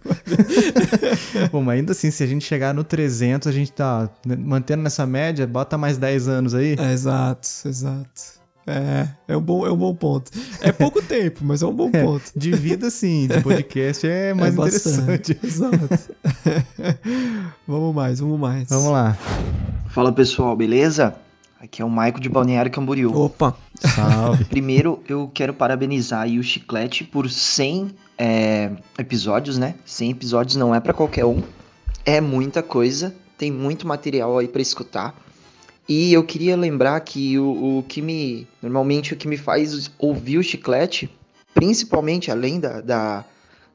Bom, 1.52 1.62
mas 1.62 1.78
ainda 1.80 1.92
assim, 1.92 2.12
se 2.12 2.24
a 2.24 2.28
gente 2.28 2.44
chegar 2.44 2.74
no 2.74 2.84
300, 2.84 3.48
a 3.48 3.52
gente 3.52 3.72
tá 3.72 4.10
né, 4.26 4.36
mantendo 4.36 4.82
nessa 4.82 5.06
média, 5.06 5.46
bota 5.46 5.78
mais 5.78 5.98
10 5.98 6.28
anos 6.28 6.56
aí. 6.56 6.76
É, 6.78 6.92
exato, 6.92 7.48
exato. 7.66 8.45
É, 8.68 9.08
é 9.28 9.38
um 9.38 9.42
bom, 9.42 9.66
é 9.66 9.72
um 9.72 9.78
bom 9.78 9.94
ponto. 9.94 10.32
É 10.62 10.72
pouco 10.72 11.02
tempo, 11.06 11.42
mas 11.44 11.62
é 11.62 11.68
um 11.68 11.74
bom 11.74 11.90
É, 11.94 12.04
ponto. 12.04 12.32
de 12.36 12.52
vida, 12.52 12.90
sim. 12.90 13.28
De 13.28 13.42
podcast 13.42 14.08
é 14.08 14.34
mais 14.36 14.56
bastante, 14.56 15.34
interessante. 15.34 15.38
Exato. 15.46 16.16
vamos 17.68 17.94
mais, 17.96 18.20
vamos 18.20 18.40
mais. 18.40 18.70
Vamos 18.70 18.92
lá. 18.92 19.16
Fala 19.90 20.12
pessoal, 20.12 20.56
beleza? 20.56 21.16
Aqui 21.62 21.82
é 21.82 21.86
o 21.86 21.90
Maico 21.90 22.20
de 22.20 22.28
Balneário 22.30 22.72
Camboriú. 22.72 23.16
Opa! 23.16 23.56
Salve. 23.80 24.46
Primeiro, 24.46 25.02
eu 25.08 25.30
quero 25.34 25.54
parabenizar 25.54 26.22
aí 26.22 26.38
o 26.38 26.44
Chiclete 26.44 27.04
por 27.04 27.30
100 27.30 27.92
é, 28.18 28.72
episódios, 28.98 29.58
né? 29.58 29.76
100 29.86 30.12
episódios 30.12 30.56
não 30.58 30.74
é 30.76 30.80
pra 30.80 30.94
qualquer 30.94 31.26
um. 31.26 31.42
É 32.06 32.22
muita 32.22 32.62
coisa, 32.62 33.16
tem 33.38 33.52
muito 33.52 33.88
material 33.88 34.38
aí 34.38 34.48
pra 34.48 34.62
escutar. 34.62 35.16
E 35.88 36.12
eu 36.12 36.24
queria 36.24 36.58
lembrar 36.58 37.00
que 37.02 37.38
o, 37.38 37.80
o 37.80 37.84
que 37.84 38.02
me. 38.02 38.48
Normalmente 38.62 39.14
o 39.14 39.18
que 39.18 39.28
me 39.28 39.38
faz 39.38 39.92
ouvir 40.00 40.40
o 40.40 40.44
chiclete, 40.44 41.10
principalmente 41.54 42.32
além 42.32 42.60
da, 42.60 42.82
da, 42.82 43.26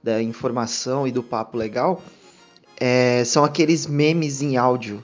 da 0.03 0.23
informação 0.23 1.07
e 1.07 1.13
do 1.13 1.23
papo 1.23 1.57
legal, 1.57 2.03
é, 2.79 3.23
são 3.25 3.45
aqueles 3.45 3.87
memes 3.87 4.43
em 4.43 4.57
áudio. 4.57 5.03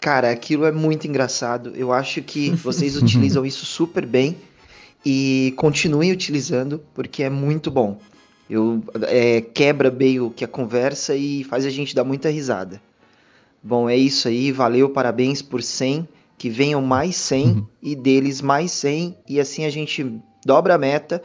Cara, 0.00 0.30
aquilo 0.30 0.64
é 0.64 0.72
muito 0.72 1.06
engraçado. 1.06 1.72
Eu 1.76 1.92
acho 1.92 2.20
que 2.22 2.50
vocês 2.50 2.96
utilizam 3.00 3.46
isso 3.46 3.64
super 3.64 4.04
bem 4.04 4.36
e 5.06 5.54
continuem 5.56 6.10
utilizando 6.10 6.82
porque 6.92 7.22
é 7.22 7.30
muito 7.30 7.70
bom. 7.70 8.00
Eu, 8.50 8.82
é, 9.02 9.40
quebra 9.40 9.92
meio 9.92 10.30
que 10.30 10.44
a 10.44 10.48
conversa 10.48 11.14
e 11.14 11.44
faz 11.44 11.64
a 11.64 11.70
gente 11.70 11.94
dar 11.94 12.02
muita 12.02 12.28
risada. 12.28 12.82
Bom, 13.62 13.88
é 13.88 13.96
isso 13.96 14.26
aí. 14.26 14.50
Valeu, 14.50 14.90
parabéns 14.90 15.40
por 15.40 15.62
100. 15.62 16.08
Que 16.38 16.50
venham 16.50 16.82
mais 16.82 17.16
100 17.16 17.66
e 17.82 17.94
deles 17.94 18.40
mais 18.40 18.70
100 18.72 19.16
e 19.28 19.38
assim 19.40 19.64
a 19.64 19.70
gente 19.70 20.20
dobra 20.44 20.74
a 20.74 20.78
meta 20.78 21.22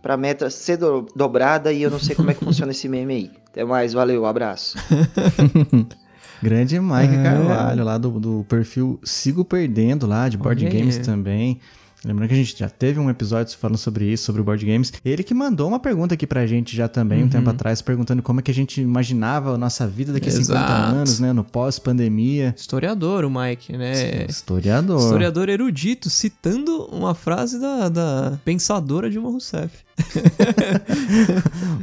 pra 0.00 0.16
meta 0.16 0.50
ser 0.50 0.76
do- 0.76 1.06
dobrada 1.16 1.72
e 1.72 1.82
eu 1.82 1.90
não 1.90 1.98
sei 1.98 2.14
como 2.14 2.30
é 2.30 2.34
que 2.34 2.44
funciona 2.44 2.72
esse 2.72 2.88
meme 2.88 3.14
aí. 3.14 3.30
Até 3.48 3.64
mais, 3.64 3.92
valeu, 3.92 4.24
abraço. 4.26 4.76
Grande 6.42 6.78
Mike 6.80 7.14
É. 7.14 7.22
Carvalho, 7.22 7.84
lá 7.84 7.98
do, 7.98 8.18
do 8.18 8.44
perfil 8.48 8.98
Sigo 9.04 9.44
Perdendo, 9.44 10.06
lá 10.06 10.28
de 10.28 10.36
board 10.36 10.64
games 10.68 10.98
também. 10.98 11.60
Lembrando 12.04 12.28
que 12.28 12.34
a 12.34 12.38
gente 12.38 12.58
já 12.58 12.68
teve 12.68 12.98
um 12.98 13.08
episódio 13.08 13.56
falando 13.56 13.76
sobre 13.78 14.06
isso, 14.12 14.24
sobre 14.24 14.42
board 14.42 14.64
games. 14.66 14.92
Ele 15.04 15.22
que 15.22 15.32
mandou 15.32 15.68
uma 15.68 15.78
pergunta 15.78 16.14
aqui 16.14 16.26
pra 16.26 16.46
gente 16.46 16.74
já 16.76 16.88
também, 16.88 17.20
um 17.20 17.22
Uhum. 17.22 17.28
tempo 17.28 17.48
atrás, 17.50 17.80
perguntando 17.80 18.22
como 18.22 18.40
é 18.40 18.42
que 18.42 18.50
a 18.50 18.54
gente 18.54 18.80
imaginava 18.80 19.54
a 19.54 19.58
nossa 19.58 19.86
vida 19.86 20.12
daqui 20.12 20.28
a 20.28 20.32
50 20.32 20.52
Exato. 20.52 20.72
anos, 20.96 21.20
né? 21.20 21.32
No 21.32 21.44
pós-pandemia. 21.44 22.54
Historiador, 22.56 23.24
o 23.24 23.30
Mike, 23.30 23.76
né? 23.76 24.26
Historiador. 24.28 24.98
Historiador 25.00 25.48
erudito, 25.48 26.10
citando 26.10 26.86
uma 26.86 27.14
frase 27.14 27.60
da, 27.60 27.88
da 27.88 28.38
pensadora 28.44 29.08
Dilma 29.08 29.30
Rousseff. 29.30 29.72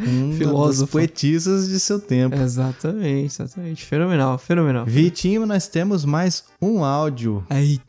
Um 0.07 0.33
Filósofo. 0.37 0.81
dos 0.83 0.91
poetisas 0.91 1.67
de 1.69 1.79
seu 1.79 1.99
tempo. 1.99 2.35
Exatamente, 2.35 3.33
exatamente. 3.41 3.85
Fenomenal, 3.85 4.37
fenomenal. 4.37 4.85
Vitinho, 4.85 5.45
nós 5.45 5.67
temos 5.67 6.03
mais 6.05 6.43
um 6.61 6.83
áudio. 6.83 7.43
Eita. 7.49 7.88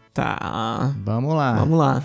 Vamos 1.04 1.34
lá. 1.34 1.52
Vamos 1.54 1.78
lá. 1.78 2.04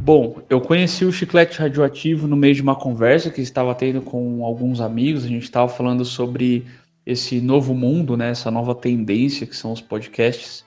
Bom, 0.00 0.40
eu 0.48 0.60
conheci 0.60 1.04
o 1.04 1.12
chiclete 1.12 1.58
radioativo 1.58 2.26
no 2.26 2.36
meio 2.36 2.54
de 2.54 2.62
uma 2.62 2.74
conversa 2.74 3.30
que 3.30 3.40
estava 3.40 3.74
tendo 3.74 4.00
com 4.00 4.44
alguns 4.44 4.80
amigos. 4.80 5.24
A 5.24 5.28
gente 5.28 5.42
estava 5.42 5.68
falando 5.68 6.04
sobre 6.04 6.64
esse 7.04 7.40
novo 7.40 7.74
mundo, 7.74 8.16
né, 8.16 8.30
essa 8.30 8.50
nova 8.50 8.74
tendência 8.74 9.46
que 9.46 9.56
são 9.56 9.72
os 9.72 9.80
podcasts. 9.80 10.64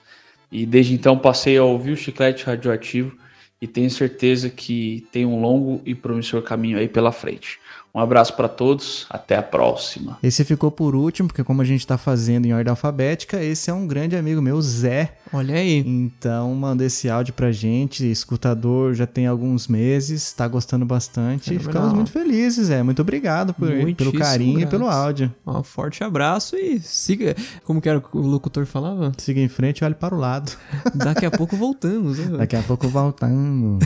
E 0.50 0.66
desde 0.66 0.94
então 0.94 1.18
passei 1.18 1.56
a 1.56 1.64
ouvir 1.64 1.92
o 1.92 1.96
chiclete 1.96 2.44
radioativo 2.44 3.16
e 3.60 3.66
tenho 3.66 3.88
certeza 3.88 4.50
que 4.50 5.06
tem 5.12 5.24
um 5.24 5.40
longo 5.40 5.80
e 5.86 5.94
promissor 5.94 6.42
caminho 6.42 6.78
aí 6.78 6.88
pela 6.88 7.12
frente. 7.12 7.60
Um 7.94 8.00
abraço 8.00 8.34
para 8.34 8.48
todos, 8.48 9.04
até 9.10 9.36
a 9.36 9.42
próxima. 9.42 10.16
Esse 10.22 10.44
ficou 10.46 10.70
por 10.70 10.94
último, 10.96 11.28
porque 11.28 11.44
como 11.44 11.60
a 11.60 11.64
gente 11.64 11.86
tá 11.86 11.98
fazendo 11.98 12.46
em 12.46 12.54
ordem 12.54 12.70
alfabética, 12.70 13.42
esse 13.44 13.68
é 13.68 13.74
um 13.74 13.86
grande 13.86 14.16
amigo 14.16 14.40
meu, 14.40 14.62
Zé. 14.62 15.14
Olha 15.30 15.56
aí. 15.56 15.78
Então, 15.86 16.54
manda 16.54 16.84
esse 16.86 17.10
áudio 17.10 17.34
pra 17.34 17.52
gente, 17.52 18.10
escutador 18.10 18.94
já 18.94 19.06
tem 19.06 19.26
alguns 19.26 19.68
meses, 19.68 20.32
tá 20.32 20.48
gostando 20.48 20.86
bastante. 20.86 21.48
E 21.52 21.58
Fenomenal. 21.58 21.72
ficamos 21.72 21.92
muito 21.92 22.10
felizes, 22.10 22.68
Zé. 22.68 22.82
Muito 22.82 23.02
obrigado 23.02 23.52
por, 23.52 23.68
pelo 23.94 24.12
carinho 24.14 24.56
e 24.58 24.60
grato. 24.62 24.70
pelo 24.70 24.88
áudio. 24.88 25.30
Um 25.46 25.62
forte 25.62 26.02
abraço 26.02 26.56
e 26.56 26.80
siga. 26.80 27.36
Como 27.62 27.78
que 27.82 27.90
era 27.90 28.00
que 28.00 28.16
o 28.16 28.20
locutor 28.22 28.64
falava? 28.64 29.12
Siga 29.18 29.40
em 29.40 29.48
frente 29.48 29.80
e 29.80 29.84
olhe 29.84 29.94
para 29.94 30.14
o 30.14 30.18
lado. 30.18 30.50
Daqui 30.94 31.26
a 31.26 31.30
pouco 31.30 31.56
voltamos. 31.58 32.18
Né? 32.18 32.36
Daqui 32.38 32.56
a 32.56 32.62
pouco 32.62 32.88
voltando. 32.88 33.78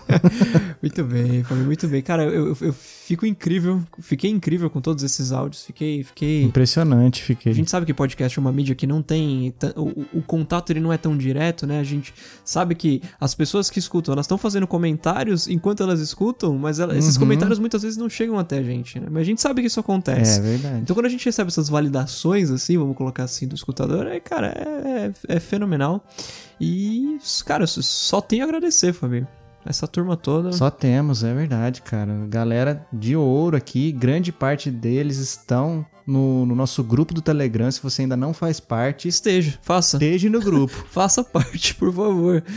muito 0.82 1.04
bem, 1.04 1.42
Fábio, 1.44 1.64
muito 1.64 1.86
bem. 1.88 2.00
Cara, 2.02 2.24
eu, 2.24 2.48
eu- 2.48 2.56
eu 2.60 2.72
fico 2.72 3.26
incrível, 3.34 3.82
fiquei 4.00 4.30
incrível 4.30 4.70
com 4.70 4.80
todos 4.80 5.02
esses 5.04 5.32
áudios. 5.32 5.64
Fiquei, 5.64 6.02
fiquei. 6.04 6.42
Impressionante, 6.44 7.22
fiquei. 7.22 7.52
A 7.52 7.54
gente 7.54 7.70
sabe 7.70 7.84
que 7.84 7.92
podcast 7.92 8.38
é 8.38 8.40
uma 8.40 8.52
mídia 8.52 8.74
que 8.74 8.86
não 8.86 9.02
tem. 9.02 9.52
o- 9.76 10.18
o 10.18 10.22
contato 10.22 10.70
ele 10.70 10.80
não 10.80 10.92
é 10.92 10.96
tão 10.96 11.16
direto, 11.16 11.66
né? 11.66 11.78
A 11.80 11.84
gente 11.84 12.14
sabe 12.44 12.74
que 12.74 13.02
as 13.20 13.34
pessoas 13.34 13.68
que 13.68 13.78
escutam, 13.78 14.12
elas 14.12 14.24
estão 14.24 14.38
fazendo 14.38 14.66
comentários 14.66 15.48
enquanto 15.48 15.82
elas 15.82 16.00
escutam, 16.00 16.56
mas 16.56 16.78
ela- 16.78 16.96
esses 16.96 17.14
Uhum. 17.16 17.20
comentários 17.20 17.58
muitas 17.58 17.82
vezes 17.82 17.96
não 17.98 18.08
chegam 18.08 18.38
até 18.38 18.58
a 18.58 18.62
gente, 18.62 18.98
né? 19.00 19.08
Mas 19.10 19.22
a 19.22 19.24
gente 19.24 19.40
sabe 19.40 19.60
que 19.60 19.66
isso 19.66 19.80
acontece. 19.80 20.38
É 20.38 20.42
verdade. 20.42 20.80
Então 20.82 20.94
quando 20.94 21.06
a 21.06 21.10
gente 21.10 21.24
recebe 21.24 21.48
essas 21.48 21.68
validações, 21.68 22.50
assim, 22.50 22.78
vamos 22.78 22.96
colocar 22.96 23.24
assim, 23.24 23.46
do 23.48 23.54
escutador, 23.54 24.06
é, 24.06 24.20
cara, 24.20 24.48
é, 24.48 25.12
é- 25.28 25.36
é 25.36 25.40
fenomenal. 25.40 26.04
E, 26.60 27.18
cara, 27.44 27.66
só 27.66 28.20
tenho 28.20 28.42
a 28.44 28.46
agradecer, 28.46 28.92
Fabinho. 28.92 29.26
Essa 29.66 29.86
turma 29.88 30.16
toda. 30.16 30.52
Só 30.52 30.70
temos, 30.70 31.24
é 31.24 31.32
verdade, 31.34 31.80
cara. 31.82 32.26
Galera 32.28 32.86
de 32.92 33.16
ouro 33.16 33.56
aqui, 33.56 33.90
grande 33.92 34.30
parte 34.30 34.70
deles 34.70 35.16
estão 35.18 35.86
no, 36.06 36.44
no 36.44 36.54
nosso 36.54 36.82
grupo 36.84 37.14
do 37.14 37.22
Telegram. 37.22 37.70
Se 37.70 37.82
você 37.82 38.02
ainda 38.02 38.16
não 38.16 38.34
faz 38.34 38.60
parte, 38.60 39.08
esteja, 39.08 39.58
faça. 39.62 39.96
Esteja 39.96 40.28
no 40.28 40.40
grupo. 40.40 40.74
faça 40.90 41.24
parte, 41.24 41.74
por 41.74 41.92
favor. 41.92 42.44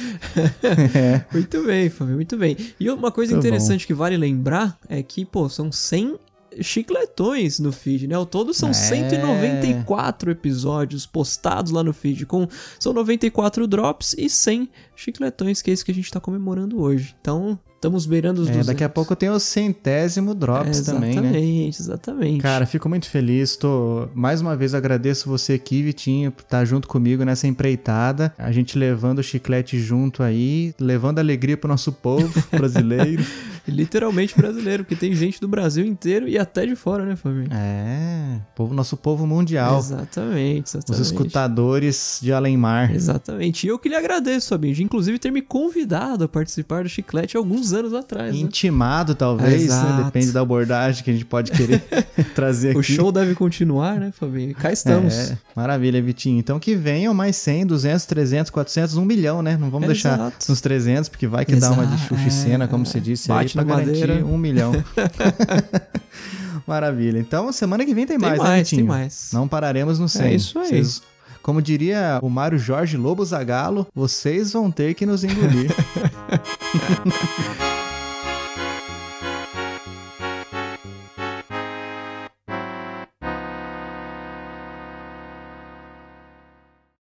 É. 0.94 1.26
Muito 1.32 1.64
bem, 1.64 1.90
Fábio, 1.90 2.16
muito 2.16 2.38
bem. 2.38 2.56
E 2.80 2.90
uma 2.90 3.12
coisa 3.12 3.34
Muito 3.34 3.46
interessante 3.46 3.86
que 3.88 3.94
vale 3.94 4.18
lembrar 4.18 4.78
é 4.90 5.02
que, 5.02 5.26
pô, 5.26 5.48
são 5.50 5.72
100 5.72 6.18
chicletões 6.62 7.60
no 7.60 7.72
feed, 7.72 8.08
né? 8.08 8.16
Ao 8.16 8.26
todo 8.26 8.54
são 8.54 8.70
É. 8.70 8.74
194 8.74 10.32
episódios 10.32 11.06
postados 11.06 11.72
lá 11.72 11.84
no 11.84 11.94
feed, 11.94 12.26
com 12.26 12.48
são 12.80 12.94
94 12.94 13.68
drops 13.68 14.16
e 14.18 14.30
100 14.30 14.70
chicletões, 14.98 15.62
que 15.62 15.70
é 15.72 15.74
isso 15.74 15.86
que 15.86 15.92
a 15.92 15.96
gente 15.96 16.12
tá 16.12 16.20
comemorando 16.20 16.82
hoje. 16.82 17.16
Então, 17.22 17.58
estamos 17.76 18.06
beirando 18.06 18.42
os 18.42 18.48
É, 18.48 18.52
200. 18.52 18.68
daqui 18.68 18.84
a 18.84 18.90
pouco 18.90 19.16
tem 19.16 19.30
o 19.30 19.40
centésimo 19.40 20.34
drops 20.34 20.80
É, 20.80 20.92
também, 20.92 21.16
né? 21.16 21.28
Exatamente, 21.30 21.82
exatamente. 21.82 22.42
Cara, 22.42 22.66
fico 22.66 22.90
muito 22.90 23.08
feliz. 23.10 23.56
Tô 23.56 24.10
mais 24.16 24.42
uma 24.42 24.56
vez 24.56 24.74
agradeço 24.74 25.30
você 25.30 25.54
aqui, 25.54 25.84
Vitinho, 25.84 26.32
por 26.32 26.42
estar 26.42 26.66
junto 26.66 26.88
comigo 26.88 27.24
nessa 27.24 27.48
empreitada. 27.48 28.34
A 28.38 28.52
gente 28.52 28.78
levando 28.78 29.20
o 29.20 29.24
chiclete 29.24 29.80
junto 29.80 30.24
aí, 30.24 30.74
levando 30.80 31.20
alegria 31.20 31.56
pro 31.56 31.68
nosso 31.70 31.92
povo 31.92 32.34
brasileiro. 32.52 33.24
Literalmente 33.68 34.34
brasileiro, 34.34 34.86
porque 34.86 34.96
tem 34.96 35.14
gente 35.14 35.42
do 35.42 35.48
Brasil 35.48 35.86
inteiro 35.86 36.26
e 36.26 36.38
até 36.38 36.66
de 36.66 36.74
fora, 36.74 37.06
né, 37.06 37.18
Fabinho? 37.18 37.50
É, 37.52 38.40
povo, 38.56 38.74
nosso 38.74 38.96
povo 38.96 39.28
mundial. 39.28 39.78
Exatamente, 39.78 40.68
Os 40.68 40.76
exatamente. 40.76 41.02
escutadores 41.04 42.20
de 42.22 42.32
Além-Mar. 42.32 42.96
Exatamente. 42.96 43.66
E 43.66 43.70
eu 43.70 43.78
que 43.78 43.90
lhe 43.90 43.96
agradeço, 43.96 44.48
Fabinho, 44.50 44.74
de 44.74 44.84
inclusive 44.88 45.20
ter 45.20 45.32
me 45.32 45.42
convidado 45.42 46.24
a 46.24 46.28
participar 46.28 46.84
do 46.84 46.90
Chiclete 46.90 47.38
alguns 47.38 47.74
anos 47.74 47.94
atrás. 47.94 48.34
né? 48.34 48.40
Intimado, 48.42 49.14
talvez, 49.14 49.52
né? 49.60 49.66
Exato. 49.66 50.04
Depende 50.06 50.32
da 50.32 50.42
abordagem 50.42 51.04
que 51.04 51.10
a 51.12 51.14
gente 51.14 51.26
pode 51.26 51.52
querer 51.52 51.84
trazer 52.34 52.70
aqui. 52.72 52.80
O 52.80 52.84
show 52.84 53.12
deve 53.12 53.36
continuar, 53.36 54.00
né, 54.00 54.12
Fabinho? 54.18 54.56
Cá 54.56 54.72
estamos. 54.72 55.14
É, 55.14 55.38
maravilha, 55.56 56.02
Vitinho. 56.02 56.40
Então 56.40 56.60
que 56.60 56.76
venham 56.76 57.14
mais 57.14 57.36
100, 57.36 57.66
200, 57.68 58.06
300, 58.06 58.50
400, 58.50 58.96
1 58.98 59.06
milhão, 59.06 59.42
né? 59.42 59.58
Não 59.58 59.70
vamos 59.70 59.88
deixar 59.88 60.16
Exato. 60.16 60.46
nos 60.50 60.62
300, 60.62 61.10
porque 61.10 61.28
vai 61.28 61.46
que 61.46 61.56
dá 61.56 61.70
uma 61.72 61.86
de 61.86 61.94
Exato, 61.94 62.08
chuficena, 62.08 62.64
é. 62.64 62.68
como 62.68 62.86
você 62.86 63.00
disse 63.00 63.28
Bate 63.28 63.58
aí, 63.60 63.66
pra 63.66 63.76
na 63.76 63.82
garantir 63.84 64.08
madeira. 64.08 64.26
um 64.26 64.38
milhão. 64.38 64.72
Maravilha. 66.66 67.20
Então, 67.20 67.52
semana 67.52 67.86
que 67.86 67.94
vem 67.94 68.06
tem, 68.06 68.18
Tem 68.18 68.28
mais, 68.30 68.40
né, 68.42 68.48
mais, 68.48 68.70
tem 68.70 68.78
Vitinho? 68.80 68.88
mais. 68.88 69.30
Não 69.32 69.48
pararemos 69.48 70.00
no 70.00 70.10
100. 70.10 70.26
É 70.26 70.36
isso 70.36 70.60
aí. 70.60 70.68
Vocês- 70.68 71.02
como 71.48 71.62
diria 71.62 72.20
o 72.22 72.30
Mário 72.30 72.60
Jorge 72.60 72.98
Lobo 72.98 73.24
Zagalo, 73.24 73.88
vocês 73.96 74.52
vão 74.52 74.70
ter 74.70 74.94
que 74.96 75.06
nos 75.06 75.24
engolir. 75.24 75.72